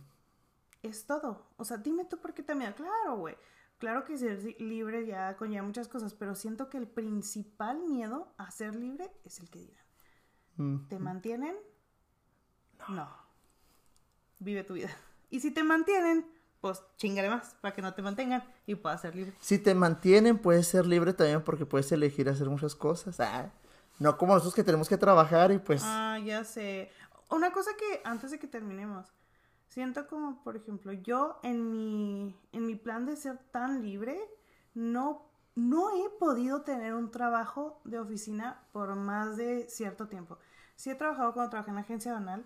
Es 0.83 1.05
todo. 1.05 1.45
O 1.57 1.65
sea, 1.65 1.77
dime 1.77 2.05
tú 2.05 2.17
por 2.19 2.33
qué 2.33 2.41
te 2.43 2.53
miedo. 2.55 2.73
Claro, 2.75 3.17
güey. 3.17 3.35
Claro 3.79 4.03
que 4.03 4.17
ser 4.17 4.43
libre 4.59 5.05
ya 5.05 5.37
conlleva 5.37 5.65
muchas 5.65 5.87
cosas, 5.87 6.13
pero 6.13 6.35
siento 6.35 6.69
que 6.69 6.77
el 6.77 6.87
principal 6.87 7.79
miedo 7.79 8.33
a 8.37 8.51
ser 8.51 8.75
libre 8.75 9.09
es 9.23 9.39
el 9.39 9.49
que 9.49 9.59
dirán. 9.59 9.85
Mm. 10.57 10.87
¿Te 10.89 10.99
mantienen? 10.99 11.55
No. 12.89 13.09
Vive 14.39 14.65
tu 14.65 14.73
vida. 14.73 14.89
Y 15.29 15.39
si 15.39 15.51
te 15.51 15.63
mantienen, 15.63 16.25
pues 16.59 16.83
chingale 16.97 17.29
más 17.29 17.55
para 17.61 17.73
que 17.73 17.81
no 17.81 17.93
te 17.93 18.01
mantengan 18.01 18.43
y 18.65 18.75
puedas 18.75 18.99
ser 18.99 19.15
libre. 19.15 19.33
Si 19.39 19.59
te 19.59 19.73
mantienen, 19.73 20.37
puedes 20.37 20.67
ser 20.67 20.85
libre 20.85 21.13
también 21.13 21.41
porque 21.41 21.65
puedes 21.65 21.89
elegir 21.93 22.27
hacer 22.29 22.49
muchas 22.49 22.75
cosas. 22.75 23.19
Ah, 23.21 23.49
no 23.99 24.17
como 24.17 24.33
nosotros 24.33 24.55
que 24.55 24.63
tenemos 24.63 24.89
que 24.89 24.97
trabajar 24.97 25.51
y 25.51 25.59
pues... 25.59 25.83
Ah, 25.85 26.19
ya 26.23 26.43
sé. 26.43 26.91
Una 27.29 27.51
cosa 27.51 27.71
que 27.77 28.01
antes 28.03 28.31
de 28.31 28.39
que 28.39 28.47
terminemos, 28.47 29.07
siento 29.69 30.07
como, 30.07 30.43
por 30.43 30.57
ejemplo, 30.57 30.91
yo 30.91 31.39
en 31.43 31.71
mi, 31.71 32.35
en 32.51 32.65
mi 32.65 32.75
plan 32.75 33.05
de 33.05 33.15
ser 33.15 33.37
tan 33.51 33.81
libre, 33.81 34.19
no, 34.73 35.25
no 35.55 35.91
he 35.91 36.09
podido 36.19 36.63
tener 36.63 36.93
un 36.93 37.11
trabajo 37.11 37.79
de 37.85 37.99
oficina 37.99 38.61
por 38.73 38.95
más 38.95 39.37
de 39.37 39.69
cierto 39.69 40.07
tiempo. 40.07 40.37
Sí 40.75 40.89
he 40.89 40.95
trabajado 40.95 41.33
cuando 41.33 41.51
trabajé 41.51 41.69
en 41.69 41.75
la 41.75 41.81
agencia 41.81 42.13
banal. 42.13 42.45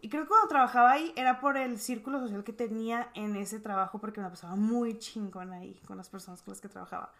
Y 0.00 0.08
creo 0.08 0.24
que 0.24 0.30
cuando 0.30 0.48
trabajaba 0.48 0.90
ahí 0.90 1.12
era 1.16 1.40
por 1.40 1.56
el 1.56 1.78
círculo 1.78 2.18
social 2.18 2.42
que 2.42 2.52
tenía 2.52 3.10
en 3.14 3.36
ese 3.36 3.60
trabajo, 3.60 4.00
porque 4.00 4.20
me 4.20 4.28
pasaba 4.28 4.56
muy 4.56 4.98
chingón 4.98 5.52
ahí 5.52 5.80
con 5.86 5.96
las 5.96 6.10
personas 6.10 6.42
con 6.42 6.52
las 6.52 6.60
que 6.60 6.68
trabajaba. 6.68 7.12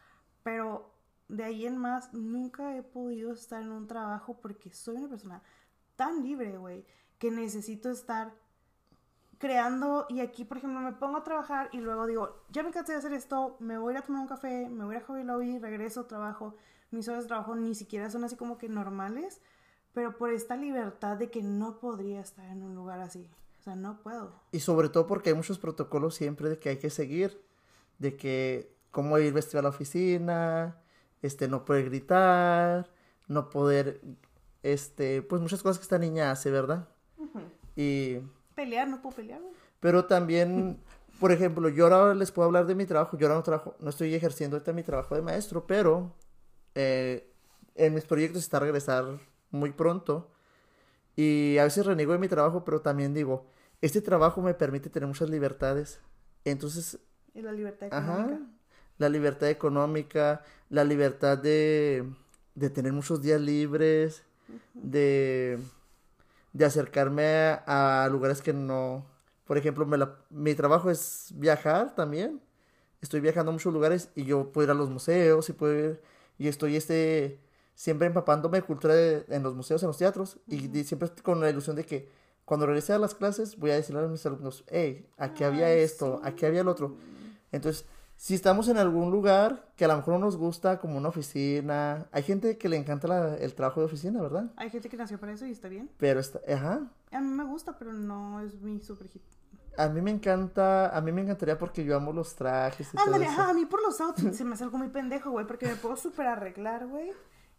Pero 0.43 0.93
de 1.29 1.45
ahí 1.45 1.65
en 1.65 1.79
más, 1.79 2.13
nunca 2.13 2.77
he 2.77 2.83
podido 2.83 3.33
estar 3.33 3.63
en 3.63 3.71
un 3.71 3.87
trabajo 3.87 4.41
porque 4.41 4.73
soy 4.73 4.97
una 4.97 5.09
persona 5.09 5.43
tan 5.95 6.25
libre, 6.25 6.59
güey, 6.59 6.85
que 7.19 7.31
necesito 7.31 7.89
estar 7.89 8.35
creando 9.43 10.07
y 10.09 10.21
aquí, 10.21 10.45
por 10.45 10.59
ejemplo, 10.59 10.79
me 10.79 10.93
pongo 10.93 11.19
a 11.19 11.25
trabajar 11.25 11.69
y 11.73 11.79
luego 11.79 12.07
digo, 12.07 12.45
ya 12.51 12.63
me 12.63 12.71
cansé 12.71 12.93
de 12.93 12.99
hacer 12.99 13.13
esto, 13.13 13.57
me 13.59 13.77
voy 13.77 13.91
a 13.91 13.97
ir 13.97 14.03
a 14.05 14.07
tomar 14.07 14.23
un 14.23 14.29
café, 14.29 14.69
me 14.69 14.85
voy 14.85 14.95
a 14.95 15.01
Hobby 15.01 15.25
Lobby, 15.25 15.59
regreso, 15.59 16.05
trabajo. 16.07 16.55
Mis 16.93 17.09
horas 17.09 17.25
de 17.25 17.29
trabajo 17.29 17.57
ni 17.57 17.75
siquiera 17.75 18.09
son 18.09 18.23
así 18.23 18.37
como 18.37 18.57
que 18.57 18.69
normales, 18.69 19.41
pero 19.95 20.17
por 20.17 20.31
esta 20.31 20.55
libertad 20.55 21.17
de 21.17 21.29
que 21.29 21.43
no 21.43 21.81
podría 21.81 22.21
estar 22.21 22.49
en 22.51 22.63
un 22.63 22.77
lugar 22.77 23.01
así. 23.01 23.29
O 23.59 23.63
sea, 23.65 23.75
no 23.75 24.01
puedo. 24.01 24.33
Y 24.53 24.61
sobre 24.61 24.89
todo 24.91 25.09
porque 25.09 25.31
hay 25.31 25.35
muchos 25.35 25.59
protocolos 25.59 26.15
siempre 26.15 26.49
de 26.49 26.61
que 26.61 26.69
hay 26.69 26.77
que 26.77 26.91
seguir, 26.91 27.43
de 27.99 28.17
que 28.17 28.73
cómo 28.93 29.19
ir 29.19 29.33
vestido 29.33 29.59
a 29.59 29.63
la 29.65 29.71
oficina, 29.71 30.77
este, 31.21 31.49
no 31.49 31.65
poder 31.65 31.87
gritar, 31.87 32.93
no 33.27 33.51
poder, 33.51 34.03
este, 34.63 35.21
pues 35.21 35.43
muchas 35.43 35.65
cosas 35.65 35.79
que 35.79 35.83
esta 35.83 35.99
niña 35.99 36.31
hace, 36.31 36.53
¿verdad? 36.53 36.89
Y, 37.75 38.19
Pelear, 38.55 38.89
no 38.89 39.01
puedo 39.03 39.17
pelear, 39.17 39.41
güey. 39.41 39.55
pero 39.81 40.05
también, 40.07 40.79
por 41.21 41.33
ejemplo, 41.33 41.69
yo 41.69 41.85
ahora 41.87 42.15
les 42.15 42.31
puedo 42.33 42.47
hablar 42.47 42.67
de 42.67 42.75
mi 42.75 42.87
trabajo, 42.87 43.17
yo 43.19 43.27
ahora 43.27 43.37
no 43.39 43.43
trabajo, 43.43 43.77
no 43.81 43.91
estoy 43.91 44.15
ejerciendo 44.15 44.57
ahorita 44.57 44.73
mi 44.73 44.83
trabajo 44.83 45.15
de 45.15 45.23
maestro, 45.23 45.67
pero 45.67 46.15
eh, 46.75 47.33
en 47.75 47.95
mis 47.95 48.05
proyectos 48.05 48.43
está 48.43 48.59
regresar 48.61 49.05
muy 49.51 49.73
pronto. 49.73 50.31
Y 51.17 51.59
a 51.59 51.65
veces 51.65 51.85
reniego 51.87 52.13
de 52.13 52.19
mi 52.19 52.29
trabajo, 52.29 52.65
pero 52.65 52.81
también 52.81 53.13
digo, 53.15 53.47
este 53.83 54.01
trabajo 54.01 54.41
me 54.43 54.55
permite 54.55 54.89
tener 54.91 55.07
muchas 55.07 55.29
libertades. 55.29 56.01
Entonces, 56.45 56.99
Y 57.35 57.43
la 57.43 57.53
libertad 57.53 57.89
ajá, 57.93 58.21
económica. 58.23 58.47
la 58.99 59.09
libertad 59.09 59.49
económica, 59.51 60.43
la 60.71 60.85
libertad 60.85 61.37
de, 61.39 62.05
de 62.55 62.71
tener 62.71 62.93
muchos 62.93 63.21
días 63.21 63.41
libres, 63.41 64.25
de, 64.75 65.59
de 66.53 66.65
acercarme 66.65 67.25
a, 67.67 68.09
lugares 68.11 68.43
que 68.43 68.53
no... 68.53 69.07
Por 69.45 69.59
ejemplo, 69.59 69.85
me 69.87 69.99
la- 69.99 70.17
mi 70.31 70.55
trabajo 70.55 70.91
es 70.91 71.33
viajar 71.35 71.95
también. 71.95 72.41
Estoy 73.01 73.21
viajando 73.21 73.51
a 73.51 73.53
muchos 73.53 73.73
lugares 73.73 74.11
y 74.15 74.25
yo 74.25 74.53
puedo 74.53 74.67
ir 74.67 74.71
a 74.71 74.75
los 74.75 74.91
museos 74.91 75.49
y 75.49 75.53
puedo 75.53 75.75
ir- 75.75 76.01
y 76.39 76.49
estoy 76.49 76.77
este 76.77 77.41
siempre 77.75 78.07
empapándome 78.07 78.59
de 78.59 78.63
cultura 78.67 78.95
de- 78.95 79.25
en 79.29 79.43
los 79.43 79.55
museos, 79.55 79.83
en 79.83 79.89
los 79.89 79.99
teatros 79.99 80.39
y 80.47 80.69
siempre 80.85 81.11
con 81.23 81.41
la 81.41 81.51
ilusión 81.51 81.75
de 81.77 81.85
que 81.85 82.09
cuando 82.45 82.67
regrese 82.67 82.93
a 82.93 82.99
las 82.99 83.15
clases 83.15 83.57
voy 83.59 83.71
a 83.71 83.75
decirle 83.77 84.03
a 84.03 84.09
mis 84.09 84.25
alumnos, 84.27 84.65
hey, 84.69 85.07
aquí 85.17 85.43
había 85.45 85.73
esto, 85.73 86.21
sí. 86.23 86.29
aquí 86.29 86.47
había 86.47 86.61
el 86.61 86.69
otro. 86.69 86.97
Entonces, 87.51 87.87
si 88.25 88.35
estamos 88.37 88.69
en 88.69 88.79
algún 88.79 89.11
lugar 89.11 89.73
que 89.75 89.85
a 89.85 89.89
lo 89.89 89.97
mejor 89.97 90.15
no 90.15 90.21
nos 90.21 90.37
gusta, 90.37 90.79
como 90.79 90.97
una 90.97 91.09
oficina, 91.09 92.07
hay 92.13 92.23
gente 92.23 92.57
que 92.57 92.69
le 92.69 92.77
encanta 92.77 93.09
la- 93.09 93.35
el 93.37 93.53
trabajo 93.53 93.81
de 93.81 93.87
oficina, 93.87 94.23
¿verdad? 94.23 94.53
Hay 94.55 94.71
gente 94.71 94.89
que 94.89 94.97
nació 94.97 95.19
para 95.19 95.33
eso 95.33 95.45
y 95.45 95.51
está 95.51 95.67
bien. 95.69 95.91
Pero 95.99 96.21
está, 96.21 96.39
ajá, 96.49 96.89
A 97.11 97.21
mí 97.21 97.27
me 97.29 97.43
gusta, 97.45 97.77
pero 97.77 97.93
no 97.93 98.41
es 98.41 98.55
mi 98.61 98.79
super 98.81 99.09
hit. 99.09 99.23
a 99.77 99.89
mí 99.89 100.01
me 100.03 100.13
encanta, 100.13 100.97
a 100.97 101.01
mí 101.01 101.11
me 101.11 101.23
encantaría 101.23 101.59
porque 101.59 101.85
yo 101.85 101.97
amo 101.97 102.13
los 102.13 102.37
trajes 102.37 102.89
y 102.95 102.97
todo 102.97 103.07
Ándale, 103.07 103.25
eso. 103.25 103.33
ajá, 103.41 103.51
a 103.51 103.55
mí 103.55 103.67
por 103.67 103.83
los 103.83 104.01
outfits 104.01 104.37
se 104.37 104.45
me 104.45 104.55
hace 104.55 104.63
algo 104.63 104.79
muy 104.79 104.89
pendejo, 104.91 105.33
güey, 105.33 105.45
porque 105.47 105.67
me 105.67 105.75
puedo 105.75 105.97
súper 105.97 106.27
arreglar, 106.29 106.87
güey. 106.87 107.11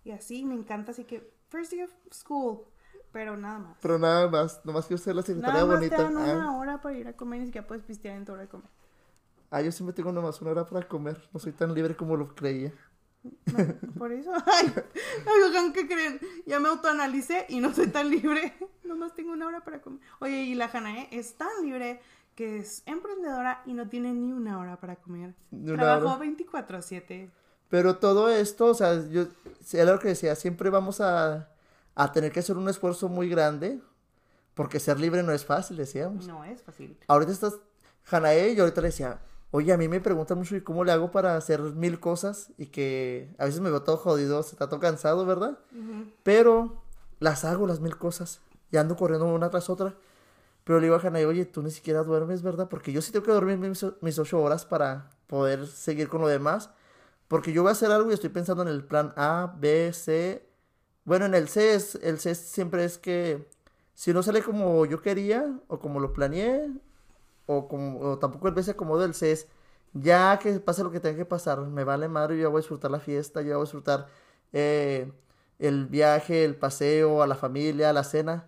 Y 0.06 0.12
así 0.12 0.46
me 0.46 0.54
encanta, 0.56 0.92
así 0.92 1.04
que, 1.04 1.30
first 1.50 1.72
day 1.74 1.82
of 1.82 1.92
school, 2.10 2.60
Pero 3.12 3.36
nada 3.38 3.60
más. 3.60 3.78
Pero 3.82 4.00
nada 4.00 4.28
más, 4.30 4.62
nomás 4.66 4.88
quiero 4.88 5.04
ser 5.04 5.14
la 5.16 5.22
secretaria 5.24 5.54
Nada 5.56 5.66
más 5.68 5.76
bonita. 5.76 5.98
te 5.98 6.04
dan 6.04 6.18
Ah. 6.18 6.34
una 6.36 6.58
hora 6.58 6.82
para 6.82 6.98
ir 6.98 7.08
a 7.08 7.14
comer 7.14 7.38
y 7.38 7.40
ni 7.42 7.46
siquiera 7.48 7.68
puedes 7.68 7.84
pistear 7.84 8.16
en 8.18 8.26
tu 8.26 8.32
hora 8.32 8.42
de 8.44 8.48
comer. 8.48 8.70
Ah, 9.54 9.62
yo 9.62 9.72
siempre 9.72 9.94
tengo 9.94 10.12
nomás 10.12 10.42
una 10.42 10.50
hora 10.50 10.66
para 10.66 10.88
comer. 10.88 11.30
No 11.32 11.40
soy 11.40 11.52
tan 11.52 11.76
libre 11.76 11.96
como 11.96 12.18
lo 12.18 12.34
creía. 12.34 12.74
No, 13.22 13.92
por 14.00 14.12
eso. 14.12 14.32
Ay, 14.48 14.74
oigan, 15.46 15.72
¿qué 15.74 15.86
creen? 15.86 16.20
Ya 16.48 16.60
me 16.60 16.70
autoanalicé 16.70 17.46
y 17.50 17.60
no 17.60 17.72
soy 17.72 17.86
tan 17.86 18.10
libre. 18.10 18.56
Nomás 18.84 19.14
tengo 19.14 19.32
una 19.32 19.46
hora 19.46 19.64
para 19.64 19.80
comer. 19.80 20.00
Oye, 20.22 20.42
y 20.42 20.56
la 20.56 20.72
Hanae 20.74 21.08
es 21.12 21.36
tan 21.36 21.50
libre 21.62 22.02
que 22.34 22.58
es 22.58 22.82
emprendedora 22.88 23.62
y 23.68 23.74
no 23.74 23.88
tiene 23.90 24.12
ni 24.12 24.32
una 24.32 24.58
hora 24.58 24.78
para 24.78 24.96
comer. 24.96 25.36
Trabajó 25.64 26.16
hora. 26.16 26.26
24-7. 26.26 27.30
Pero 27.70 27.98
todo 27.98 28.30
esto, 28.30 28.66
o 28.66 28.74
sea, 28.74 29.08
yo, 29.08 29.28
era 29.72 29.92
lo 29.92 30.00
que 30.00 30.08
decía, 30.08 30.34
siempre 30.34 30.72
vamos 30.72 31.00
a, 31.00 31.52
a 31.94 32.12
tener 32.12 32.32
que 32.32 32.40
hacer 32.40 32.58
un 32.58 32.70
esfuerzo 32.70 33.08
muy 33.08 33.30
grande, 33.30 33.80
porque 34.56 34.80
ser 34.80 35.00
libre 35.00 35.22
no 35.22 35.32
es 35.32 35.46
fácil, 35.46 35.78
decíamos. 35.78 36.28
No 36.28 36.44
es 36.44 36.64
fácil. 36.64 36.98
Ahorita 37.08 37.32
estás, 37.32 37.60
Hanae, 38.10 38.56
yo 38.56 38.64
ahorita 38.64 38.82
le 38.82 38.88
decía, 38.88 39.22
oye, 39.56 39.72
a 39.72 39.78
mí 39.78 39.88
me 39.88 40.02
preguntan 40.02 40.40
mucho, 40.40 40.56
¿y 40.56 40.62
cómo 40.62 40.84
le 40.84 40.92
hago 40.92 41.12
para 41.12 41.38
hacer 41.38 41.62
mil 41.62 42.00
cosas? 42.00 42.50
Y 42.58 42.66
que 42.66 43.30
a 43.38 43.46
veces 43.46 43.62
me 43.62 43.70
veo 43.70 43.84
todo 43.84 43.98
jodido, 43.98 44.42
se 44.42 44.56
está 44.56 44.68
todo 44.68 44.80
cansado, 44.80 45.28
¿verdad? 45.28 45.60
Pero 46.24 46.82
las 47.20 47.46
hago 47.46 47.68
las 47.68 47.80
mil 47.80 47.96
cosas, 47.96 48.42
y 48.72 48.78
ando 48.78 48.96
corriendo 48.96 49.28
una 49.28 49.52
tras 49.52 49.70
otra. 49.70 49.96
Pero 50.64 50.80
le 50.80 50.88
digo 50.88 50.96
a 50.96 51.00
Hanae, 51.00 51.28
oye, 51.28 51.46
tú 51.46 51.62
ni 51.62 51.70
siquiera 51.70 52.02
duermes, 52.02 52.42
¿verdad? 52.42 52.68
Porque 52.68 52.92
yo 52.92 53.04
sí 53.04 53.12
tengo 53.12 53.28
que 53.28 53.32
dormir 53.32 53.60
mis, 53.60 53.86
mis 54.02 54.18
ocho 54.18 54.42
horas 54.42 54.66
para 54.66 55.12
poder 55.28 55.68
seguir 55.68 56.08
con 56.08 56.22
lo 56.22 56.28
demás. 56.28 56.72
Porque 57.28 57.54
yo 57.54 57.62
voy 57.62 57.70
a 57.70 57.74
hacer 57.74 57.92
algo 57.92 58.10
y 58.10 58.16
estoy 58.16 58.32
pensando 58.32 58.64
en 58.64 58.70
el 58.70 58.84
plan 58.84 59.14
A, 59.16 59.56
B, 59.60 59.94
C. 59.94 60.50
Bueno, 61.06 61.26
en 61.26 61.36
el 61.36 61.48
C 61.48 61.76
es, 61.76 61.94
el 62.02 62.18
C 62.18 62.34
siempre 62.34 62.86
es 62.86 62.98
que 62.98 63.48
si 63.94 64.14
no 64.14 64.24
sale 64.24 64.42
como 64.42 64.84
yo 64.88 65.00
quería 65.00 65.60
o 65.68 65.78
como 65.78 66.00
lo 66.00 66.12
planeé 66.12 66.72
o 67.46 67.68
como 67.68 68.00
o 68.00 68.20
tampoco 68.20 68.48
el 68.48 68.54
B 68.54 68.64
se 68.64 68.72
acomoda 68.72 69.06
el 69.06 69.14
C 69.14 69.32
es 69.32 69.48
ya 69.94 70.40
que 70.40 70.60
pase 70.60 70.84
lo 70.84 70.92
que 70.92 71.00
tenga 71.00 71.18
que 71.18 71.26
pasar, 71.26 71.60
me 71.62 71.84
vale 71.84 72.08
madre, 72.08 72.36
yo 72.36 72.44
ya 72.44 72.48
voy 72.50 72.58
a 72.58 72.62
disfrutar 72.62 72.92
la 72.92 73.00
fiesta, 73.00 73.42
yo 73.42 73.50
ya 73.50 73.56
voy 73.56 73.62
a 73.62 73.66
disfrutar 73.66 74.08
eh, 74.52 75.12
el 75.60 75.86
viaje, 75.86 76.44
el 76.44 76.56
paseo, 76.56 77.22
a 77.22 77.28
la 77.28 77.36
familia, 77.36 77.94
la 77.94 78.04
cena. 78.04 78.48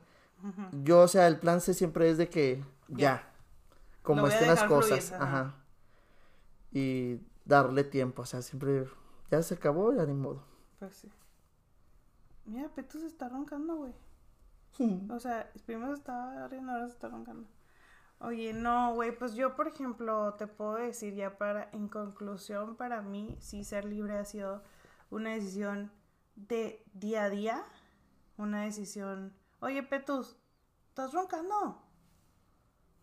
Yo, 0.83 1.01
o 1.01 1.07
sea, 1.07 1.27
el 1.27 1.39
plan 1.39 1.59
C 1.59 1.73
siempre 1.73 2.09
es 2.09 2.17
de 2.19 2.29
que 2.29 2.63
ya, 2.87 3.31
como 4.03 4.27
a 4.27 4.29
estén 4.29 4.47
las 4.47 4.59
fluir, 4.59 4.81
cosas, 4.81 5.11
ajá. 5.13 5.23
ajá. 5.23 5.55
Y 6.71 7.19
darle 7.45 7.83
tiempo, 7.83 8.23
o 8.23 8.25
sea, 8.25 8.43
siempre 8.43 8.85
ya 9.31 9.41
se 9.41 9.55
acabó, 9.55 9.93
ya 9.93 10.05
ni 10.05 10.13
modo. 10.13 10.43
Pues 10.77 10.95
sí. 10.95 11.11
Mira, 12.45 12.69
Peto 12.69 12.99
se 12.99 13.07
está 13.07 13.29
roncando, 13.29 13.75
güey. 13.75 13.93
O 15.09 15.19
sea, 15.19 15.51
primero 15.65 15.93
estaba 15.93 16.47
riendo, 16.47 16.73
ahora 16.73 16.87
se 16.87 16.93
está 16.93 17.07
roncando. 17.07 17.47
Oye, 18.19 18.53
no, 18.53 18.93
güey, 18.93 19.17
pues 19.17 19.35
yo, 19.35 19.55
por 19.55 19.67
ejemplo, 19.67 20.33
te 20.35 20.47
puedo 20.47 20.75
decir 20.75 21.13
ya 21.15 21.37
para, 21.37 21.69
en 21.73 21.89
conclusión, 21.89 22.75
para 22.75 23.01
mí, 23.01 23.35
sí 23.39 23.63
ser 23.63 23.85
libre 23.85 24.17
ha 24.17 24.25
sido 24.25 24.63
una 25.09 25.33
decisión 25.33 25.91
de 26.35 26.83
día 26.93 27.25
a 27.25 27.29
día, 27.29 27.63
una 28.37 28.63
decisión, 28.63 29.33
oye, 29.59 29.83
Petus, 29.83 30.37
¿estás 30.89 31.13
roncando? 31.13 31.81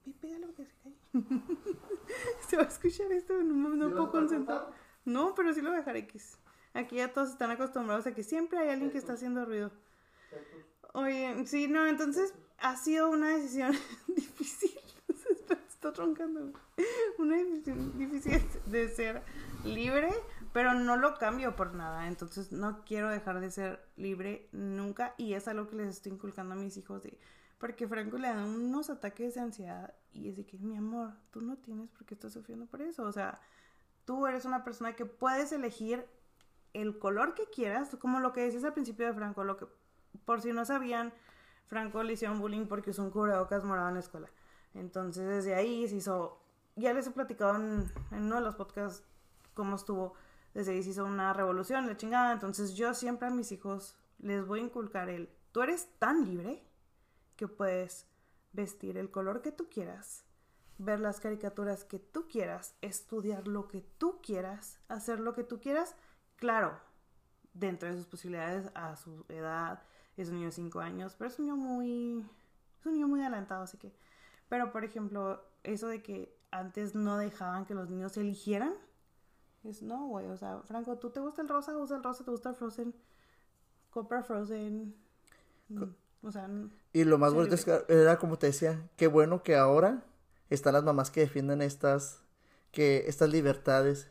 Ve, 0.04 0.12
pégale 0.14 0.46
porque 0.46 0.64
se 0.64 0.74
cae. 0.82 0.94
se 2.48 2.56
va 2.56 2.62
a 2.62 2.66
escuchar 2.66 3.12
esto, 3.12 3.34
no, 3.42 3.68
no 3.68 3.88
¿Sí 3.88 3.92
puedo 3.92 4.10
concentrar. 4.10 4.70
No, 5.04 5.34
pero 5.34 5.52
sí 5.52 5.60
lo 5.60 5.70
voy 5.70 5.76
a 5.76 5.80
dejar 5.80 5.96
X. 5.96 6.38
Aquí 6.74 6.96
ya 6.96 7.12
todos 7.12 7.30
están 7.30 7.50
acostumbrados 7.50 8.06
a 8.06 8.14
que 8.14 8.22
siempre 8.22 8.58
hay 8.58 8.70
alguien 8.70 8.90
que 8.90 8.98
está 8.98 9.12
haciendo 9.12 9.44
ruido. 9.44 9.70
Oye, 10.94 11.46
sí, 11.46 11.68
no, 11.68 11.86
entonces 11.86 12.34
ha 12.58 12.76
sido 12.76 13.10
una 13.10 13.28
decisión 13.28 13.72
difícil. 14.08 14.81
Está 15.82 16.00
roncando. 16.00 16.40
güey. 16.40 16.54
Una 17.18 17.36
decisión 17.36 17.98
difícil 17.98 18.40
de 18.66 18.88
ser 18.88 19.22
libre, 19.64 20.10
pero 20.52 20.74
no 20.74 20.96
lo 20.96 21.14
cambio 21.14 21.56
por 21.56 21.74
nada. 21.74 22.06
Entonces 22.06 22.52
no 22.52 22.84
quiero 22.84 23.10
dejar 23.10 23.40
de 23.40 23.50
ser 23.50 23.84
libre 23.96 24.48
nunca. 24.52 25.14
Y 25.18 25.34
es 25.34 25.48
algo 25.48 25.68
que 25.68 25.74
les 25.74 25.88
estoy 25.88 26.12
inculcando 26.12 26.54
a 26.54 26.56
mis 26.56 26.76
hijos. 26.76 27.02
De, 27.02 27.18
porque 27.58 27.88
Franco 27.88 28.16
le 28.16 28.28
dan 28.28 28.44
unos 28.44 28.90
ataques 28.90 29.34
de 29.34 29.40
ansiedad 29.40 29.92
y 30.12 30.28
es 30.28 30.36
de 30.36 30.46
que, 30.46 30.56
mi 30.56 30.76
amor, 30.76 31.14
tú 31.32 31.40
no 31.40 31.56
tienes 31.56 31.90
por 31.90 32.06
qué 32.06 32.14
estás 32.14 32.32
sufriendo 32.32 32.66
por 32.66 32.80
eso. 32.80 33.02
O 33.02 33.12
sea, 33.12 33.40
tú 34.04 34.28
eres 34.28 34.44
una 34.44 34.62
persona 34.62 34.94
que 34.94 35.04
puedes 35.04 35.50
elegir 35.50 36.06
el 36.74 36.96
color 36.96 37.34
que 37.34 37.46
quieras, 37.46 37.96
como 38.00 38.20
lo 38.20 38.32
que 38.32 38.42
decías 38.42 38.62
al 38.62 38.72
principio 38.72 39.06
de 39.06 39.14
Franco, 39.14 39.42
lo 39.42 39.56
que 39.56 39.66
por 40.24 40.40
si 40.42 40.52
no 40.52 40.64
sabían, 40.64 41.12
Franco 41.66 42.04
le 42.04 42.12
hicieron 42.12 42.38
bullying 42.38 42.66
porque 42.66 42.90
usó 42.90 43.02
un 43.02 43.10
cubrebocas 43.10 43.64
morado 43.64 43.88
en 43.88 43.94
la 43.94 44.00
escuela. 44.00 44.28
Entonces 44.74 45.26
desde 45.28 45.54
ahí 45.54 45.88
se 45.88 45.96
hizo, 45.96 46.40
ya 46.76 46.92
les 46.92 47.06
he 47.06 47.10
platicado 47.10 47.56
en, 47.56 47.92
uno 48.10 48.36
de 48.36 48.40
los 48.42 48.54
podcasts 48.56 49.04
cómo 49.54 49.76
estuvo, 49.76 50.14
desde 50.54 50.72
ahí 50.72 50.82
se 50.82 50.90
hizo 50.90 51.04
una 51.04 51.32
revolución, 51.32 51.86
la 51.86 51.96
chingada. 51.96 52.32
Entonces 52.32 52.74
yo 52.74 52.94
siempre 52.94 53.28
a 53.28 53.30
mis 53.30 53.52
hijos 53.52 53.96
les 54.18 54.46
voy 54.46 54.60
a 54.60 54.64
inculcar 54.64 55.08
el, 55.08 55.28
tú 55.52 55.62
eres 55.62 55.88
tan 55.98 56.24
libre 56.24 56.62
que 57.36 57.48
puedes 57.48 58.06
vestir 58.52 58.98
el 58.98 59.10
color 59.10 59.42
que 59.42 59.52
tú 59.52 59.68
quieras, 59.68 60.24
ver 60.78 61.00
las 61.00 61.20
caricaturas 61.20 61.84
que 61.84 61.98
tú 61.98 62.28
quieras, 62.28 62.74
estudiar 62.80 63.48
lo 63.48 63.68
que 63.68 63.82
tú 63.98 64.20
quieras, 64.22 64.78
hacer 64.88 65.20
lo 65.20 65.34
que 65.34 65.44
tú 65.44 65.60
quieras, 65.60 65.96
claro, 66.36 66.78
dentro 67.54 67.88
de 67.88 67.96
sus 67.96 68.06
posibilidades 68.06 68.70
a 68.74 68.96
su 68.96 69.24
edad, 69.28 69.82
es 70.16 70.28
un 70.28 70.36
niño 70.36 70.46
de 70.46 70.52
5 70.52 70.80
años, 70.80 71.14
pero 71.16 71.30
es 71.30 71.38
un 71.38 71.46
niño 71.46 71.56
muy, 71.56 72.26
es 72.78 72.86
un 72.86 72.92
niño 72.94 73.08
muy 73.08 73.20
adelantado, 73.20 73.64
así 73.64 73.78
que, 73.78 73.92
pero 74.52 74.70
por 74.70 74.84
ejemplo, 74.84 75.42
eso 75.62 75.88
de 75.88 76.02
que 76.02 76.36
antes 76.50 76.94
no 76.94 77.16
dejaban 77.16 77.64
que 77.64 77.72
los 77.72 77.88
niños 77.88 78.14
eligieran, 78.18 78.74
es 79.64 79.80
no, 79.80 80.08
güey, 80.08 80.26
o 80.26 80.36
sea, 80.36 80.60
Franco, 80.64 80.98
¿tú 80.98 81.08
te 81.08 81.20
gusta 81.20 81.40
el 81.40 81.48
rosa? 81.48 81.74
Usa 81.78 81.96
el 81.96 82.02
rosa, 82.02 82.22
¿te 82.22 82.30
gusta 82.30 82.50
el 82.50 82.56
Frozen? 82.56 82.94
Compra 83.88 84.22
Frozen. 84.22 84.94
Mm, 85.68 85.84
O 86.22 86.30
sea, 86.30 86.50
Y 86.92 87.04
lo 87.04 87.16
más 87.16 87.32
bonito 87.32 87.54
es 87.54 87.64
que 87.64 87.82
era 87.88 88.18
como 88.18 88.36
te 88.36 88.48
decía, 88.48 88.90
qué 88.98 89.06
bueno 89.06 89.42
que 89.42 89.56
ahora 89.56 90.04
están 90.50 90.74
las 90.74 90.84
mamás 90.84 91.10
que 91.10 91.20
defienden 91.20 91.62
estas, 91.62 92.20
que 92.72 93.04
estas 93.06 93.30
libertades, 93.30 94.10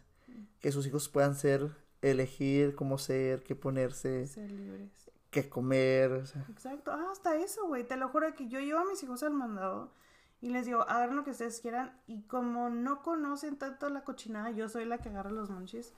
que 0.60 0.72
sus 0.72 0.88
hijos 0.88 1.08
puedan 1.08 1.36
ser, 1.36 1.70
elegir 2.02 2.74
cómo 2.74 2.98
ser, 2.98 3.44
qué 3.44 3.54
ponerse, 3.54 4.26
ser 4.26 4.50
libres. 4.50 5.12
qué 5.30 5.48
comer, 5.48 6.14
o 6.14 6.26
sea, 6.26 6.44
Exacto. 6.50 6.90
Ah, 6.92 7.10
hasta 7.12 7.36
eso, 7.36 7.68
güey. 7.68 7.84
Te 7.84 7.96
lo 7.96 8.10
juro 8.10 8.34
que 8.34 8.48
yo 8.48 8.60
llevo 8.60 8.80
a 8.80 8.86
mis 8.86 9.04
hijos 9.04 9.22
al 9.22 9.34
mandado 9.34 10.02
y 10.42 10.50
les 10.50 10.66
digo, 10.66 10.82
hagan 10.90 11.16
lo 11.16 11.24
que 11.24 11.32
ustedes 11.32 11.62
quieran. 11.62 11.96
Y 12.08 12.24
como 12.24 12.70
no 12.70 13.04
conocen 13.04 13.58
tanto 13.58 13.90
la 13.90 14.04
cochinada, 14.04 14.50
yo 14.50 14.68
soy 14.68 14.86
la 14.86 14.98
que 14.98 15.10
agarra 15.10 15.30
los 15.30 15.52
monchis. 15.52 15.94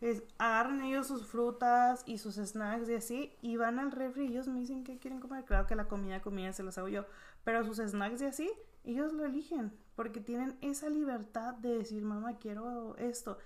Es, 0.00 0.24
agarran 0.36 0.82
ellos 0.82 1.06
sus 1.06 1.24
frutas 1.24 2.02
y 2.04 2.18
sus 2.18 2.34
snacks 2.34 2.88
y 2.88 2.94
así, 2.94 3.32
y 3.40 3.56
van 3.56 3.78
al 3.78 3.92
refri 3.92 4.24
y 4.24 4.32
ellos 4.32 4.48
me 4.48 4.58
dicen 4.58 4.82
que 4.82 4.98
quieren 4.98 5.20
comer. 5.20 5.44
Claro 5.44 5.66
que 5.66 5.76
la 5.76 5.86
comida, 5.86 6.20
comida 6.20 6.52
se 6.52 6.64
las 6.64 6.76
hago 6.76 6.88
yo, 6.88 7.06
pero 7.44 7.64
sus 7.64 7.78
snacks 7.78 8.20
y 8.20 8.26
así, 8.26 8.52
ellos 8.82 9.12
lo 9.12 9.24
eligen, 9.24 9.72
porque 9.94 10.20
tienen 10.20 10.58
esa 10.60 10.90
libertad 10.90 11.54
de 11.54 11.78
decir, 11.78 12.02
mamá, 12.02 12.38
quiero 12.38 12.96
esto. 12.98 13.38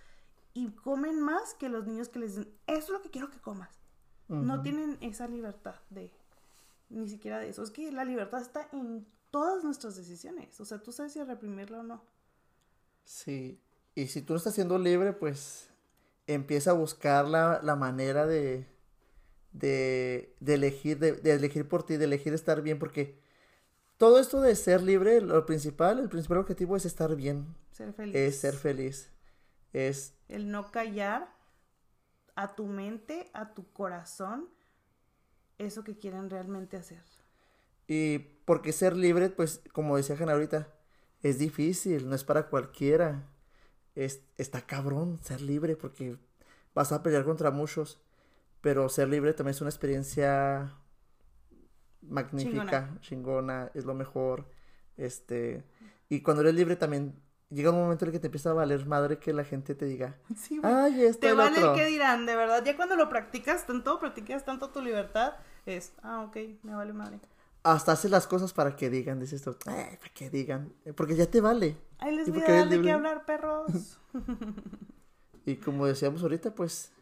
Y 0.55 0.71
comen 0.71 1.21
más 1.21 1.55
que 1.55 1.69
los 1.69 1.87
niños 1.87 2.09
que 2.09 2.19
les 2.21 2.35
dicen, 2.35 2.53
eso 2.67 2.79
es 2.79 2.89
lo 2.89 3.03
que 3.03 3.11
quiero 3.11 3.31
que 3.31 3.39
comas. 3.39 3.79
No 4.29 4.55
ujú. 4.55 4.63
tienen 4.63 4.99
esa 5.01 5.29
libertad 5.29 5.77
de, 5.91 6.11
ni 6.89 7.09
siquiera 7.09 7.39
de 7.39 7.51
eso. 7.51 7.63
Es 7.63 7.71
que 7.71 7.93
la 7.93 8.05
libertad 8.05 8.41
está 8.41 8.69
en 8.73 9.07
todas 9.31 9.65
nuestras 9.65 9.97
decisiones. 9.97 10.61
O 10.61 10.65
sea, 10.65 10.79
tú 10.83 10.93
sabes 10.93 11.13
si 11.13 11.23
reprimirla 11.23 11.81
o 11.81 11.83
no. 11.83 12.03
Sí, 13.05 13.61
y 13.95 14.07
si 14.09 14.23
tú 14.23 14.33
no 14.35 14.37
estás 14.39 14.55
siendo 14.55 14.79
libre, 14.79 15.13
pues 15.13 15.69
empieza 16.27 16.71
a 16.71 16.75
buscar 16.75 17.27
la, 17.27 17.61
la 17.63 17.77
manera 17.77 18.27
de, 18.27 18.67
de, 19.53 20.37
de 20.41 20.55
elegir, 20.55 20.99
de, 20.99 21.13
de 21.15 21.33
elegir 21.35 21.69
por 21.69 21.85
ti, 21.85 21.97
de 21.97 22.05
elegir 22.07 22.35
estar 22.35 22.63
bien, 22.63 22.79
porque 22.79 23.19
todo 23.99 24.21
esto 24.21 24.41
de 24.43 24.57
ser 24.57 24.83
libre, 24.83 25.21
lo 25.23 25.47
principal, 25.47 26.01
el 26.01 26.09
principal 26.11 26.39
objetivo 26.39 26.77
es 26.77 26.87
estar 26.87 27.15
bien, 27.17 27.57
Ser 27.71 27.93
feliz. 27.95 28.15
es 28.17 28.41
ser 28.41 28.55
feliz, 28.55 29.11
es, 29.73 30.15
El 30.29 30.51
no 30.53 30.71
callar 30.71 31.29
a 32.37 32.55
tu 32.55 32.67
mente, 32.67 33.31
a 33.35 33.53
tu 33.55 33.71
corazón, 33.73 34.49
eso 35.59 35.85
que 35.85 35.99
quieren 35.99 36.31
realmente 36.31 36.77
hacer. 36.79 37.03
y 37.87 38.38
porque 38.49 38.73
ser 38.73 38.97
libre, 38.97 39.29
pues 39.29 39.61
como 39.73 39.99
decía 39.99 40.17
Jana 40.17 40.33
ahorita, 40.33 40.69
es 41.23 41.39
difícil, 41.39 42.09
no 42.09 42.15
es 42.15 42.25
para 42.25 42.47
cualquiera, 42.47 43.29
es, 43.95 44.23
está 44.39 44.63
cabrón 44.63 45.19
ser 45.23 45.43
libre 45.43 45.77
porque 45.77 46.17
vas 46.75 46.91
a 46.93 47.03
pelear 47.03 47.27
contra 47.27 47.51
muchos, 47.51 48.01
pero 48.63 48.89
ser 48.89 49.11
libre 49.11 49.35
también 49.35 49.51
es 49.51 49.61
una 49.61 49.69
experiencia 49.69 50.73
magnífica, 52.01 52.97
chingona, 53.01 53.71
es 53.75 53.85
lo 53.85 53.93
mejor, 53.93 54.49
este, 54.97 55.63
y 56.09 56.23
cuando 56.23 56.41
eres 56.41 56.55
libre 56.55 56.77
también 56.77 57.21
llega 57.51 57.69
un 57.69 57.77
momento 57.77 58.07
en 58.07 58.09
el 58.09 58.13
que 58.15 58.21
te 58.21 58.29
empieza 58.29 58.49
a 58.49 58.55
valer 58.55 58.87
madre 58.87 59.19
que 59.19 59.35
la 59.35 59.45
gente 59.45 59.75
te 59.75 59.85
diga, 59.85 60.17
Sí, 60.35 60.59
ay, 60.63 61.03
esto, 61.05 61.21
Te 61.21 61.29
el 61.29 61.37
vale 61.37 61.61
el 61.61 61.75
que 61.75 61.85
dirán, 61.85 62.25
de 62.25 62.35
verdad. 62.35 62.65
Ya 62.65 62.77
cuando 62.77 62.97
lo 62.97 63.11
practicas 63.11 63.67
tanto, 63.67 64.01
practicas 64.01 64.47
tanto 64.47 64.71
tu 64.71 64.81
libertad, 64.81 65.35
es, 65.67 65.93
ah, 66.03 66.23
ok, 66.23 66.39
me 66.63 66.75
vale 66.75 66.95
madre. 66.95 67.21
Hasta 67.63 67.93
haces 67.93 68.11
las 68.11 68.27
cosas 68.27 68.53
para 68.53 68.77
que 68.77 68.89
digan, 68.91 69.21
dices 69.21 69.43
tú, 69.43 69.57
"Ay, 69.67 69.97
para 69.99 70.13
que 70.15 70.31
digan, 70.31 70.73
porque 70.97 71.17
ya 71.17 71.27
te 71.31 71.41
vale. 71.41 71.77
Ahí 71.99 72.15
les 72.15 72.29
¿Y 72.29 72.31
voy 72.31 72.43
a 72.43 72.53
dar 72.53 72.69
de 72.69 72.81
qué 72.83 72.91
hablar, 72.93 73.25
perros. 73.27 73.99
Y 75.47 75.57
como 75.57 75.87
decíamos 75.87 76.23
ahorita, 76.23 76.55
pues 76.55 76.93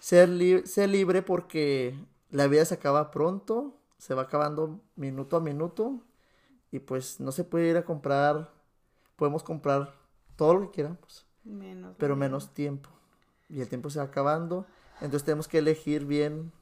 ser, 0.00 0.28
li- 0.28 0.66
ser 0.66 0.90
libre 0.90 1.22
porque 1.22 1.94
la 2.30 2.46
vida 2.46 2.64
se 2.66 2.74
acaba 2.74 3.10
pronto, 3.10 3.78
se 3.96 4.14
va 4.14 4.22
acabando 4.22 4.82
minuto 4.96 5.36
a 5.36 5.40
minuto 5.40 6.02
y 6.70 6.80
pues 6.80 7.20
no 7.20 7.32
se 7.32 7.42
puede 7.44 7.68
ir 7.70 7.76
a 7.78 7.84
comprar, 7.84 8.52
podemos 9.16 9.42
comprar 9.42 9.94
todo 10.36 10.54
lo 10.54 10.60
que 10.70 10.76
queramos, 10.82 11.26
Menos. 11.42 11.96
pero 11.98 12.16
menos 12.16 12.52
tiempo. 12.52 12.90
Y 13.48 13.60
el 13.62 13.68
tiempo 13.68 13.88
se 13.88 13.98
va 13.98 14.04
acabando, 14.06 14.66
entonces 15.00 15.24
tenemos 15.24 15.48
que 15.48 15.58
elegir 15.58 16.04
bien 16.04 16.52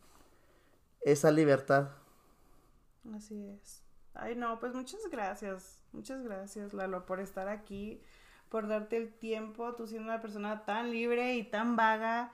esa 1.00 1.30
libertad. 1.32 1.90
Así 3.14 3.44
es. 3.46 3.84
Ay, 4.14 4.36
no, 4.36 4.58
pues 4.58 4.74
muchas 4.74 5.00
gracias. 5.10 5.82
Muchas 5.92 6.22
gracias, 6.22 6.74
Lalo, 6.74 7.06
por 7.06 7.20
estar 7.20 7.48
aquí, 7.48 8.02
por 8.48 8.68
darte 8.68 8.96
el 8.96 9.12
tiempo, 9.12 9.74
tú 9.74 9.86
siendo 9.86 10.08
una 10.08 10.20
persona 10.20 10.64
tan 10.64 10.90
libre 10.90 11.36
y 11.36 11.44
tan 11.44 11.76
vaga 11.76 12.32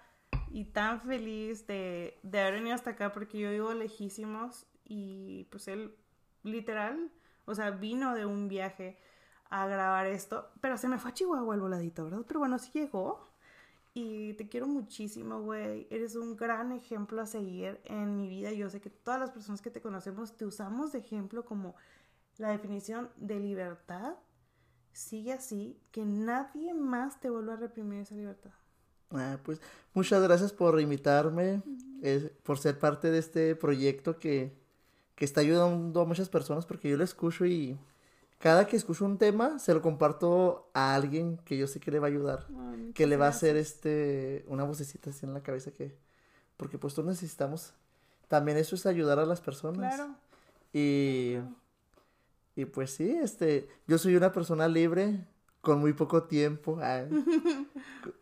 y 0.51 0.67
tan 0.67 1.01
feliz 1.01 1.67
de, 1.67 2.19
de 2.23 2.41
haber 2.41 2.55
venido 2.55 2.75
hasta 2.75 2.91
acá, 2.91 3.13
porque 3.13 3.39
yo 3.39 3.51
vivo 3.51 3.73
lejísimos 3.75 4.67
y 4.85 5.45
pues 5.51 5.69
él, 5.69 5.97
literal, 6.43 7.11
o 7.45 7.55
sea, 7.55 7.71
vino 7.71 8.15
de 8.15 8.27
un 8.27 8.49
viaje 8.49 8.99
a 9.51 9.67
grabar 9.67 10.07
esto, 10.07 10.51
pero 10.61 10.77
se 10.79 10.89
me 10.89 10.99
fue 10.99 11.11
a 11.11 11.15
Chihuahua 11.15 11.55
el 11.55 11.61
voladito, 11.61 12.05
¿verdad? 12.05 12.25
Pero 12.27 12.41
bueno, 12.41 12.59
sí 12.59 12.71
llegó. 12.73 13.34
Y 13.97 14.35
te 14.35 14.49
quiero 14.49 14.67
muchísimo, 14.67 15.41
güey. 15.41 15.87
Eres 15.89 16.17
un 16.17 16.37
gran 16.37 16.73
ejemplo 16.73 17.23
a 17.23 17.27
seguir 17.27 17.81
en 17.85 18.17
mi 18.17 18.29
vida. 18.29 18.53
Yo 18.53 18.69
sé 18.69 18.81
que 18.81 18.91
todas 18.91 19.21
las 19.21 19.31
personas 19.31 19.63
que 19.63 19.71
te 19.71 19.81
conocemos 19.81 20.37
te 20.37 20.45
usamos 20.45 20.91
de 20.91 20.99
ejemplo 20.99 21.45
como 21.45 21.77
la 22.39 22.51
definición 22.51 23.09
de 23.17 23.39
libertad. 23.39 24.17
Sigue 24.93 25.33
así, 25.33 25.79
que 25.93 26.05
nadie 26.05 26.75
más 26.75 27.21
te 27.21 27.31
vuelva 27.31 27.55
a 27.55 27.57
reprimir 27.57 28.01
esa 28.01 28.17
libertad. 28.17 28.51
Ah, 29.11 29.39
pues 29.45 29.61
muchas 29.93 30.21
gracias 30.23 30.53
por 30.53 30.81
invitarme, 30.81 31.63
eh, 32.03 32.37
por 32.43 32.59
ser 32.59 32.79
parte 32.81 33.13
de 33.13 33.19
este 33.19 33.55
proyecto 33.55 34.19
que, 34.19 34.53
que 35.15 35.25
está 35.25 35.41
ayudando 35.41 36.01
a 36.01 36.05
muchas 36.05 36.29
personas 36.29 36.67
porque 36.67 36.91
yo 36.91 36.97
lo 36.97 37.05
escucho 37.05 37.47
y 37.47 37.79
cada 38.39 38.67
que 38.67 38.77
escucho 38.77 39.05
un 39.05 39.19
tema 39.19 39.59
se 39.59 39.73
lo 39.73 39.83
comparto 39.83 40.71
a 40.75 40.95
alguien 40.95 41.39
que 41.39 41.57
yo 41.57 41.67
sé 41.67 41.81
que 41.81 41.91
le 41.91 41.99
va 41.99 42.09
a 42.09 42.11
ayudar, 42.11 42.47
Ay, 42.71 42.93
que 42.95 43.07
le 43.07 43.17
va 43.17 43.27
a 43.27 43.31
hacer 43.31 43.57
este 43.57 44.45
una 44.49 44.65
vocecita 44.65 45.11
así 45.11 45.25
en 45.27 45.35
la 45.35 45.43
cabeza 45.43 45.71
que 45.71 45.97
porque 46.57 46.79
pues 46.79 46.95
todos 46.95 47.09
necesitamos 47.09 47.73
también 48.29 48.59
eso 48.59 48.75
es 48.77 48.87
ayudar 48.87 49.19
a 49.19 49.27
las 49.27 49.41
personas. 49.41 49.95
Claro. 49.95 50.15
y 50.73 51.37
y 52.57 52.67
pues 52.67 52.91
sí, 52.93 53.11
este 53.11 53.69
yo 53.87 53.99
soy 53.99 54.17
una 54.17 54.33
persona 54.33 54.69
libre 54.69 55.27
con 55.65 55.81
muy 55.81 55.93
poco 55.93 56.25
tiempo. 56.25 56.79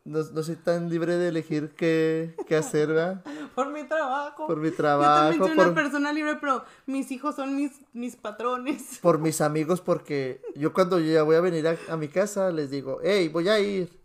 No, 0.05 0.19
no 0.33 0.43
soy 0.43 0.57
tan 0.57 0.89
libre 0.89 1.17
de 1.17 1.29
elegir 1.29 1.75
qué, 1.77 2.35
qué 2.47 2.57
hacer, 2.57 2.89
¿verdad? 2.89 3.23
Por 3.55 3.73
mi 3.73 3.85
trabajo. 3.85 4.47
Por 4.47 4.59
mi 4.59 4.71
Yo 4.71 4.77
trabajo, 4.77 5.31
también 5.31 5.43
soy 5.43 5.57
por, 5.57 5.67
una 5.67 5.75
persona 5.75 6.13
libre, 6.13 6.37
pero 6.41 6.65
mis 6.87 7.11
hijos 7.13 7.37
son 7.37 7.55
mis, 7.55 7.73
mis 7.93 8.17
patrones. 8.17 8.99
por 9.03 9.19
mis 9.19 9.41
amigos, 9.41 9.81
porque 9.81 10.41
yo 10.57 10.73
cuando 10.73 10.99
yo 10.99 11.13
ya 11.13 11.23
voy 11.23 11.37
a 11.37 11.41
venir 11.41 11.69
a, 11.69 11.77
a 11.89 11.97
mi 11.97 12.09
casa 12.09 12.51
les 12.51 12.71
digo, 12.71 12.99
hey, 13.03 13.29
voy 13.29 13.49
a 13.49 13.61
ir. 13.61 14.01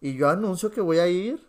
Y 0.00 0.14
yo 0.14 0.28
anuncio 0.28 0.70
que 0.70 0.80
voy 0.80 0.98
a 0.98 1.08
ir. 1.08 1.44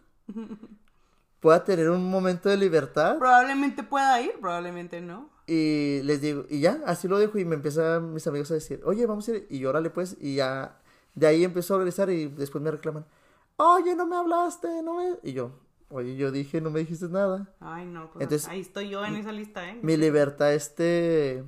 Pueda 1.40 1.64
tener 1.64 1.90
un 1.90 2.10
momento 2.10 2.50
de 2.50 2.58
libertad. 2.58 3.18
Probablemente 3.18 3.84
pueda 3.84 4.20
ir, 4.22 4.34
probablemente 4.40 5.02
no. 5.02 5.30
Y 5.46 6.02
les 6.04 6.20
digo, 6.20 6.46
y 6.50 6.60
ya, 6.60 6.82
así 6.86 7.08
lo 7.08 7.18
dejo. 7.18 7.38
Y 7.38 7.46
me 7.46 7.56
empiezan 7.56 8.14
mis 8.14 8.28
amigos 8.28 8.52
a 8.52 8.56
decir, 8.56 8.82
oye, 8.84 9.06
vamos 9.06 9.28
a 9.30 9.32
ir. 9.32 9.48
Y 9.50 9.60
yo, 9.60 9.70
órale, 9.70 9.90
pues. 9.90 10.18
Y 10.20 10.36
ya, 10.36 10.78
de 11.18 11.26
ahí 11.26 11.44
empiezo 11.44 11.74
a 11.74 11.78
regresar 11.78 12.12
y 12.12 12.28
después 12.28 12.64
me 12.64 12.70
reclaman, 12.70 13.06
oye, 13.56 13.96
no 13.96 14.06
me 14.06 14.16
hablaste, 14.16 14.84
no 14.84 14.96
me. 14.98 15.18
Y 15.24 15.34
yo, 15.34 15.52
oye, 15.90 16.16
yo 16.16 16.32
dije, 16.32 16.62
no 16.62 16.70
me 16.70 16.80
dijiste 16.82 17.10
nada. 17.10 17.52
Ay, 17.60 17.88
no, 17.88 18.12
pues 18.12 18.22
Entonces, 18.22 18.48
ahí 18.48 18.62
estoy 18.62 18.90
yo 18.90 19.04
en 19.04 19.16
esa 19.16 19.32
lista, 19.32 19.68
¿eh? 19.68 19.80
Mi 19.82 19.98
libertad, 19.98 20.54
este. 20.54 21.44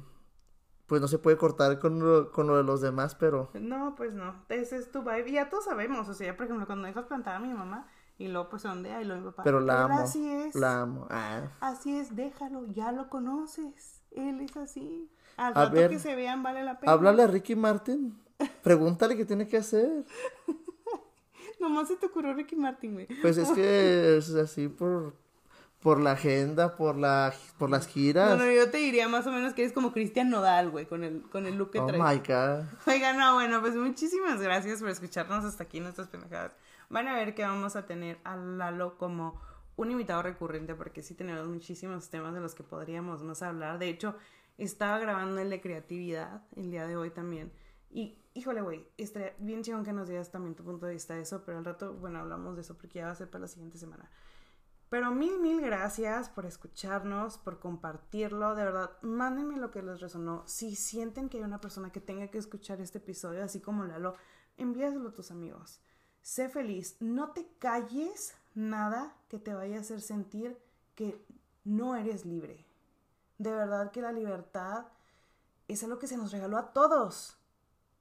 Pues 0.87 1.01
no 1.01 1.07
se 1.07 1.19
puede 1.19 1.37
cortar 1.37 1.77
con 1.77 1.99
lo, 1.99 2.31
con 2.31 2.47
lo 2.47 2.57
de 2.57 2.63
los 2.63 2.81
demás, 2.81 3.13
pero. 3.13 3.51
No, 3.53 3.93
pues 3.95 4.11
no. 4.11 4.43
Ese 4.49 4.77
es 4.77 4.91
tu 4.91 5.03
vibe. 5.03 5.29
Y 5.29 5.33
ya 5.33 5.47
todos 5.47 5.65
sabemos. 5.65 6.09
O 6.09 6.15
sea, 6.15 6.25
ya, 6.25 6.35
por 6.35 6.47
ejemplo, 6.47 6.65
cuando 6.65 6.87
dejas 6.87 7.05
plantada 7.05 7.37
a 7.37 7.39
mi 7.39 7.53
mamá 7.53 7.87
y 8.17 8.27
luego 8.27 8.49
pues 8.49 8.63
se 8.63 8.69
ondea 8.69 8.99
y 9.03 9.05
luego 9.05 9.21
mi 9.21 9.27
papá. 9.29 9.43
Pero 9.43 9.59
la 9.59 9.73
"Él 9.75 9.79
amo. 9.81 9.99
Así 9.99 10.27
es. 10.27 10.55
La 10.55 10.81
amo. 10.81 11.05
Ah. 11.11 11.43
Así 11.59 11.95
es, 11.95 12.15
déjalo. 12.15 12.65
Ya 12.71 12.91
lo 12.91 13.07
conoces. 13.07 14.01
Él 14.09 14.41
es 14.41 14.57
así. 14.57 15.11
Al 15.37 15.53
A 15.55 15.65
rato 15.65 15.75
ver, 15.75 15.91
que 15.91 15.99
se 15.99 16.15
vean 16.15 16.41
vale 16.41 16.63
la 16.63 16.79
pena. 16.79 16.91
Háblale 16.91 17.21
a 17.21 17.27
Ricky 17.27 17.55
Martin. 17.55 18.19
Pregúntale 18.63 19.15
qué 19.17 19.25
tiene 19.25 19.47
que 19.47 19.57
hacer. 19.57 20.05
Nomás 21.59 21.89
se 21.89 21.97
te 21.97 22.05
ocurrió 22.05 22.33
Ricky 22.33 22.55
Martin, 22.55 22.93
güey. 22.93 23.07
Pues 23.21 23.37
es 23.37 23.49
que 23.51 24.17
es 24.17 24.33
así 24.33 24.69
por, 24.69 25.13
por 25.81 25.99
la 25.99 26.11
agenda, 26.11 26.75
por, 26.75 26.97
la, 26.97 27.33
por 27.57 27.69
las 27.69 27.87
giras. 27.87 28.37
Bueno, 28.37 28.51
yo 28.51 28.69
te 28.69 28.77
diría 28.77 29.07
más 29.09 29.27
o 29.27 29.31
menos 29.31 29.53
que 29.53 29.63
eres 29.63 29.73
como 29.73 29.91
Cristian 29.91 30.29
Nodal, 30.29 30.69
güey, 30.69 30.85
con 30.85 31.03
el, 31.03 31.21
con 31.23 31.45
el 31.45 31.55
look 31.55 31.71
que 31.71 31.79
oh 31.79 31.85
traes. 31.85 32.01
my 32.01 32.19
god. 32.19 32.65
Oigan, 32.87 33.17
no, 33.17 33.33
bueno, 33.33 33.59
pues 33.61 33.75
muchísimas 33.75 34.41
gracias 34.41 34.79
por 34.79 34.89
escucharnos 34.89 35.43
hasta 35.43 35.63
aquí 35.63 35.77
en 35.77 35.83
nuestras 35.83 36.07
pendejadas. 36.07 36.53
Van 36.89 37.07
a 37.07 37.15
ver 37.15 37.35
que 37.35 37.43
vamos 37.43 37.75
a 37.75 37.85
tener 37.85 38.19
a 38.23 38.35
Lalo 38.35 38.97
como 38.97 39.39
un 39.75 39.91
invitado 39.91 40.21
recurrente 40.21 40.75
porque 40.75 41.01
sí 41.01 41.13
tenemos 41.13 41.47
muchísimos 41.47 42.09
temas 42.09 42.33
de 42.33 42.41
los 42.41 42.55
que 42.55 42.63
podríamos 42.63 43.23
más 43.23 43.41
hablar. 43.41 43.79
De 43.79 43.89
hecho, 43.89 44.15
estaba 44.57 44.99
grabando 44.99 45.39
el 45.39 45.49
de 45.49 45.61
creatividad 45.61 46.41
el 46.55 46.71
día 46.71 46.85
de 46.85 46.97
hoy 46.97 47.11
también. 47.11 47.51
Y, 47.89 48.18
híjole, 48.33 48.61
güey, 48.61 48.87
estaría 48.97 49.35
bien 49.39 49.63
chingón 49.63 49.83
que 49.83 49.93
nos 49.93 50.07
digas 50.07 50.31
también 50.31 50.55
tu 50.55 50.63
punto 50.63 50.85
de 50.85 50.93
vista 50.93 51.15
de 51.15 51.21
eso, 51.21 51.43
pero 51.45 51.57
al 51.57 51.65
rato, 51.65 51.93
bueno, 51.93 52.19
hablamos 52.19 52.55
de 52.55 52.61
eso 52.61 52.77
porque 52.77 52.99
ya 52.99 53.05
va 53.05 53.11
a 53.11 53.15
ser 53.15 53.29
para 53.29 53.43
la 53.43 53.47
siguiente 53.47 53.77
semana. 53.77 54.09
Pero 54.89 55.11
mil, 55.11 55.39
mil 55.39 55.61
gracias 55.61 56.29
por 56.29 56.47
escucharnos, 56.47 57.37
por 57.37 57.59
compartirlo. 57.59 58.55
De 58.55 58.63
verdad, 58.63 58.91
mándenme 59.03 59.57
lo 59.57 59.69
que 59.69 59.83
les 59.83 60.01
resonó. 60.01 60.43
Si 60.47 60.75
sienten 60.75 61.29
que 61.29 61.37
hay 61.37 61.43
una 61.43 61.61
persona 61.61 61.91
que 61.91 62.01
tenga 62.01 62.27
que 62.29 62.39
escuchar 62.39 62.81
este 62.81 62.97
episodio, 62.97 63.43
así 63.43 63.59
como 63.59 63.83
Lalo, 63.83 64.15
envíaselo 64.57 65.09
a 65.09 65.13
tus 65.13 65.29
amigos. 65.29 65.79
Sé 66.21 66.49
feliz. 66.49 66.97
No 66.99 67.31
te 67.31 67.47
calles 67.59 68.33
nada 68.55 69.15
que 69.29 69.37
te 69.37 69.53
vaya 69.53 69.77
a 69.77 69.81
hacer 69.81 70.01
sentir 70.01 70.57
que 70.95 71.23
no 71.63 71.95
eres 71.95 72.25
libre. 72.25 72.65
De 73.37 73.53
verdad 73.53 73.91
que 73.91 74.01
la 74.01 74.11
libertad 74.11 74.87
es 75.67 75.83
algo 75.83 75.99
que 75.99 76.07
se 76.07 76.17
nos 76.17 76.31
regaló 76.31 76.57
a 76.57 76.73
todos 76.73 77.38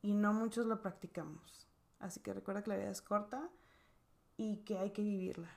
y 0.03 0.15
no 0.15 0.33
muchos 0.33 0.66
lo 0.66 0.81
practicamos. 0.83 1.66
Así 2.01 2.20
que 2.20 2.33
recuerda 2.33 2.62
que 2.62 2.70
la 2.70 2.77
vida 2.77 2.91
es 2.91 3.03
corta 3.03 3.49
y 4.37 4.59
que 4.59 4.79
hay 4.79 4.91
que 4.91 5.03
vivirla. 5.03 5.51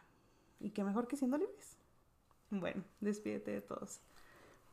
Y 0.60 0.72
que 0.72 0.84
mejor 0.84 1.08
que 1.08 1.18
siendo 1.18 1.38
libres. 1.38 1.78
Bueno, 2.50 2.84
despídete 3.00 3.52
de 3.52 3.62
todos. 3.62 4.00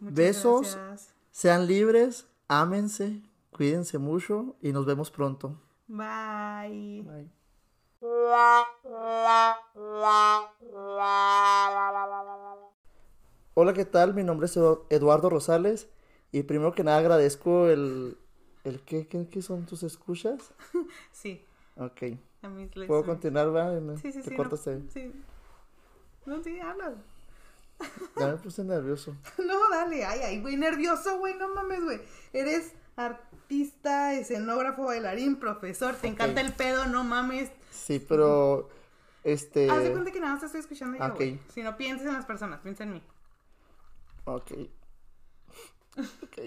Muchas 0.00 0.16
Besos. 0.16 0.74
gracias. 0.76 1.14
Sean 1.30 1.66
libres, 1.66 2.26
ámense, 2.48 3.22
cuídense 3.52 3.98
mucho 3.98 4.56
y 4.60 4.72
nos 4.72 4.86
vemos 4.86 5.10
pronto. 5.10 5.60
Bye. 5.86 7.02
Bye. 7.02 7.30
Hola, 13.54 13.72
¿qué 13.74 13.84
tal? 13.84 14.14
Mi 14.14 14.22
nombre 14.24 14.46
es 14.46 14.56
Edu- 14.56 14.84
Eduardo 14.90 15.30
Rosales 15.30 15.88
y 16.30 16.44
primero 16.44 16.72
que 16.72 16.84
nada 16.84 16.98
agradezco 16.98 17.66
el... 17.68 18.16
¿El 18.68 18.80
qué, 18.82 19.06
qué, 19.06 19.26
qué 19.28 19.40
son 19.42 19.64
tus 19.64 19.82
escuchas? 19.82 20.52
Sí, 21.12 21.44
Ok. 21.76 22.02
a 22.42 22.48
mis 22.48 22.70
¿Puedo 22.86 23.04
continuar, 23.04 23.54
va? 23.54 23.96
Sí, 23.96 24.12
sí, 24.12 24.22
Te 24.22 24.30
sí. 24.30 24.36
cortas 24.36 24.66
no, 24.66 24.90
sí. 24.92 25.12
No, 26.26 26.42
sí, 26.42 26.60
habla. 26.60 26.94
Ya 28.18 28.26
me 28.28 28.36
puse 28.36 28.62
nervioso. 28.64 29.16
No, 29.38 29.70
dale, 29.70 30.04
ay, 30.04 30.20
ay, 30.20 30.40
güey, 30.42 30.56
nervioso, 30.56 31.18
güey, 31.18 31.36
no 31.38 31.54
mames, 31.54 31.82
güey. 31.82 32.00
Eres 32.32 32.74
artista, 32.96 34.12
escenógrafo, 34.14 34.84
bailarín, 34.84 35.36
profesor, 35.36 35.94
te 35.94 36.08
encanta 36.08 36.40
Ok. 36.42 36.46
el 36.48 36.52
pedo, 36.52 36.86
no 36.86 37.04
mames. 37.04 37.50
Sí, 37.70 37.98
pero... 38.00 38.68
Este... 39.24 39.70
Haz 39.70 39.82
de 39.82 39.92
cuenta 39.92 40.10
que 40.10 40.20
nada 40.20 40.32
más 40.32 40.40
te 40.40 40.46
estoy 40.46 40.60
escuchando 40.60 40.98
yo, 40.98 41.04
Ok. 41.06 41.14
güey. 41.16 41.40
Si 41.54 41.62
no 41.62 41.76
pienses 41.76 42.06
en 42.06 42.14
las 42.14 42.26
personas, 42.26 42.60
piensa 42.60 42.84
en 42.84 42.92
mí. 42.94 43.02
Ok. 44.24 44.52
Ok. 46.22 46.38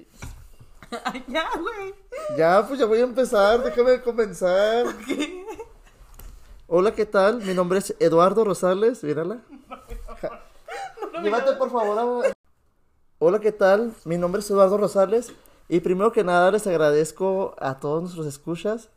Ay, 1.05 1.23
ya, 1.27 1.49
güey. 1.59 1.93
Ya, 2.37 2.65
pues 2.67 2.79
ya 2.79 2.85
voy 2.85 2.99
a 2.99 3.03
empezar, 3.03 3.63
déjame 3.63 4.01
comenzar. 4.01 4.85
Hola, 6.67 6.93
¿qué 6.93 7.05
tal? 7.05 7.41
Mi 7.43 7.53
nombre 7.53 7.79
es 7.79 7.95
Eduardo 7.99 8.43
Rosales, 8.43 9.03
mírala. 9.03 9.41
Llévate 11.21 11.53
por 11.53 11.71
favor 11.71 11.99
a... 12.27 12.33
Hola, 13.19 13.39
¿qué 13.39 13.51
tal? 13.51 13.93
Mi 14.05 14.17
nombre 14.17 14.41
es 14.41 14.49
Eduardo 14.49 14.77
Rosales 14.77 15.31
y 15.69 15.79
primero 15.79 16.11
que 16.11 16.23
nada 16.23 16.51
les 16.51 16.65
agradezco 16.67 17.55
a 17.59 17.79
todos 17.79 18.01
nuestros 18.01 18.25
escuchas. 18.25 18.89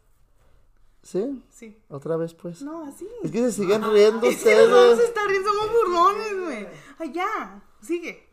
¿Sí? 1.03 1.45
Sí. 1.51 1.79
Otra 1.91 2.17
vez, 2.17 2.33
pues. 2.33 2.63
No, 2.63 2.87
así. 2.87 3.07
Es 3.23 3.31
que 3.31 3.39
se 3.41 3.53
siguen 3.53 3.83
riendo 3.93 4.27
Es 4.27 4.43
que 4.43 4.55
a 4.55 4.63
ustedes. 4.65 4.99
estar 5.01 5.27
riendo, 5.27 5.51
somos 5.51 5.71
burlones, 5.73 6.41
güey. 6.41 7.13
Ya, 7.13 7.63
sigue. 7.83 8.24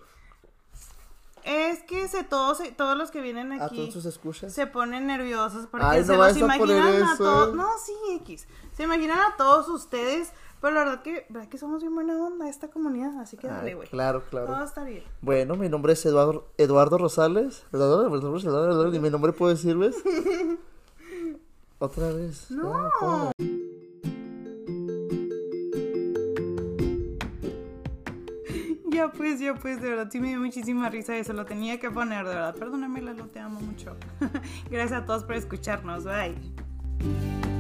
Es 1.44 1.84
que 1.84 2.08
se 2.08 2.24
todos, 2.24 2.58
se- 2.60 2.72
todos 2.72 2.98
los 2.98 3.12
que 3.12 3.22
vienen 3.22 3.52
A 3.54 3.66
aquí 3.66 3.78
todos 3.78 3.94
sus 3.94 4.06
escuchas. 4.06 4.54
se 4.54 4.68
ponen 4.68 5.08
nerviosos 5.08 5.68
porque 5.68 5.86
Ay, 5.86 6.04
se 6.04 6.14
no 6.14 6.20
los 6.20 6.36
a 6.36 6.40
imaginan 6.40 7.04
a 7.04 7.14
eso. 7.14 7.24
todos. 7.24 7.56
No, 7.56 7.68
sí, 7.84 7.94
X. 8.22 8.48
Se 8.74 8.84
imaginan 8.84 9.20
a 9.20 9.36
todos 9.38 9.68
ustedes, 9.70 10.32
pero 10.62 10.74
la 10.76 10.84
verdad 10.86 11.02
que, 11.02 11.26
verdad 11.30 11.50
que 11.50 11.58
somos 11.58 11.82
bien 11.82 11.94
buena 11.96 12.16
onda 12.24 12.48
esta 12.48 12.70
comunidad, 12.70 13.20
así 13.20 13.38
que 13.38 13.48
dale, 13.48 13.74
güey. 13.76 13.88
claro, 13.90 14.22
Todo 14.30 14.46
claro. 14.46 14.64
está 14.64 14.84
bien. 14.84 15.04
Bueno, 15.22 15.56
mi 15.56 15.70
nombre 15.70 15.94
es 15.94 16.06
Eduardo, 16.06 16.48
Eduardo 16.58 16.98
Rosales. 16.98 17.64
Ni 18.92 19.00
mi 19.00 19.10
nombre 19.10 19.34
puedo 19.34 19.52
decirles. 19.52 19.96
Otra 21.80 22.12
vez. 22.12 22.52
No. 22.52 22.74
Ah, 23.02 23.32
Ya 28.96 29.10
pues, 29.10 29.40
ya 29.40 29.56
pues, 29.56 29.82
de 29.82 29.90
verdad 29.90 30.10
sí 30.12 30.20
me 30.20 30.30
dio 30.30 30.40
muchísima 30.40 30.90
risa 30.90 31.16
eso, 31.16 31.32
lo 31.34 31.46
tenía 31.46 31.80
que 31.80 31.90
poner, 31.90 32.28
de 32.28 32.36
verdad. 32.36 32.56
Perdóname, 32.56 33.02
Lalo, 33.02 33.28
te 33.28 33.40
amo 33.40 33.62
mucho. 33.62 33.96
Gracias 34.70 35.02
a 35.02 35.06
todos 35.06 35.24
por 35.24 35.36
escucharnos, 35.36 36.04
bye. 36.04 37.51